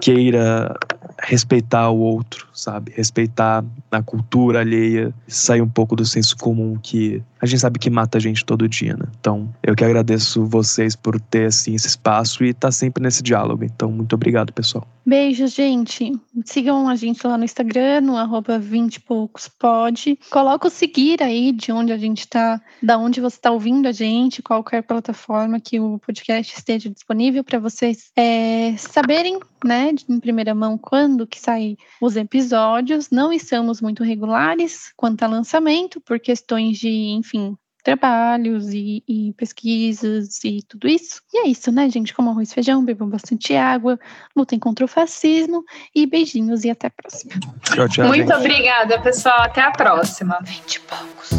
queira 0.00 0.74
respeitar 1.22 1.90
o 1.90 1.98
outro, 1.98 2.46
sabe? 2.52 2.92
Respeitar 2.94 3.64
a 3.90 4.02
cultura 4.02 4.60
alheia, 4.60 5.14
sair 5.26 5.62
um 5.62 5.68
pouco 5.68 5.96
do 5.96 6.04
senso 6.04 6.36
comum 6.36 6.78
que 6.82 7.22
a 7.40 7.46
gente 7.46 7.60
sabe 7.60 7.78
que 7.78 7.90
mata 7.90 8.18
a 8.18 8.20
gente 8.20 8.44
todo 8.44 8.68
dia, 8.68 8.96
né? 8.96 9.06
Então, 9.20 9.48
eu 9.62 9.74
que 9.74 9.84
agradeço 9.84 10.44
vocês 10.44 10.96
por 10.96 11.20
ter 11.20 11.46
assim 11.46 11.74
esse 11.74 11.86
espaço 11.86 12.44
e 12.44 12.50
estar 12.50 12.68
tá 12.68 12.72
sempre 12.72 13.02
nesse 13.02 13.22
diálogo. 13.22 13.64
Então, 13.64 13.90
muito 13.90 14.14
obrigado, 14.14 14.52
pessoal. 14.52 14.86
Beijos, 15.04 15.52
gente. 15.52 16.12
Sigam 16.44 16.88
a 16.88 16.96
gente 16.96 17.24
lá 17.24 17.38
no 17.38 17.44
Instagram, 17.44 18.00
no 18.00 18.16
arroba 18.16 18.58
20 18.58 19.00
poucos 19.02 19.46
pode. 19.48 20.18
Coloca 20.30 20.66
o 20.66 20.70
seguir 20.70 21.22
aí 21.22 21.52
de 21.52 21.70
onde 21.70 21.92
a 21.92 21.96
gente 21.96 22.20
está, 22.20 22.60
da 22.82 22.98
onde 22.98 23.20
você 23.20 23.36
está 23.36 23.52
ouvindo 23.52 23.86
a 23.86 23.92
gente, 23.92 24.42
qualquer 24.42 24.82
plataforma 24.82 25.60
que 25.60 25.78
o 25.78 26.00
podcast 26.00 26.56
esteja 26.56 26.90
disponível 26.90 27.44
para 27.44 27.60
vocês 27.60 28.10
é, 28.16 28.74
saberem, 28.76 29.38
né, 29.64 29.85
em 30.08 30.20
primeira 30.20 30.54
mão, 30.54 30.78
quando 30.78 31.26
que 31.26 31.40
saem 31.40 31.76
os 32.00 32.16
episódios. 32.16 33.10
Não 33.10 33.32
estamos 33.32 33.80
muito 33.80 34.02
regulares 34.02 34.92
quanto 34.96 35.22
a 35.22 35.26
lançamento, 35.26 36.00
por 36.00 36.18
questões 36.18 36.78
de, 36.78 36.88
enfim, 36.88 37.56
trabalhos 37.86 38.70
e, 38.72 39.04
e, 39.06 39.32
pesquisas 39.34 40.42
e 40.44 40.60
tudo 40.68 40.88
isso. 40.88 41.22
E 41.32 41.46
é 41.46 41.48
isso, 41.48 41.70
né, 41.70 41.88
gente? 41.88 42.12
Como 42.12 42.30
arroz 42.30 42.50
e 42.50 42.54
feijão, 42.54 42.84
bebam 42.84 43.08
bastante 43.08 43.54
água, 43.54 43.96
lutem 44.36 44.58
contra 44.58 44.84
o 44.84 44.88
fascismo 44.88 45.64
e 45.94 46.04
beijinhos 46.04 46.64
e 46.64 46.70
até 46.70 46.88
a 46.88 46.90
próxima. 46.90 47.34
Tchau, 47.62 47.88
tchau. 47.88 48.08
Muito 48.08 48.26
gente. 48.26 48.40
obrigada, 48.40 49.00
pessoal. 49.00 49.42
Até 49.42 49.60
a 49.60 49.70
próxima. 49.70 50.38
Vinte 50.42 50.80
poucos. 50.80 51.30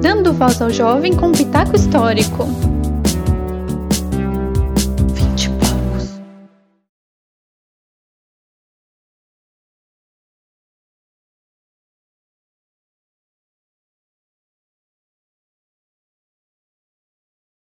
Dando 0.00 0.32
voz 0.32 0.62
ao 0.62 0.70
jovem 0.70 1.16
com 1.16 1.28
um 1.28 1.32
pitaco 1.32 1.74
histórico. 1.74 2.73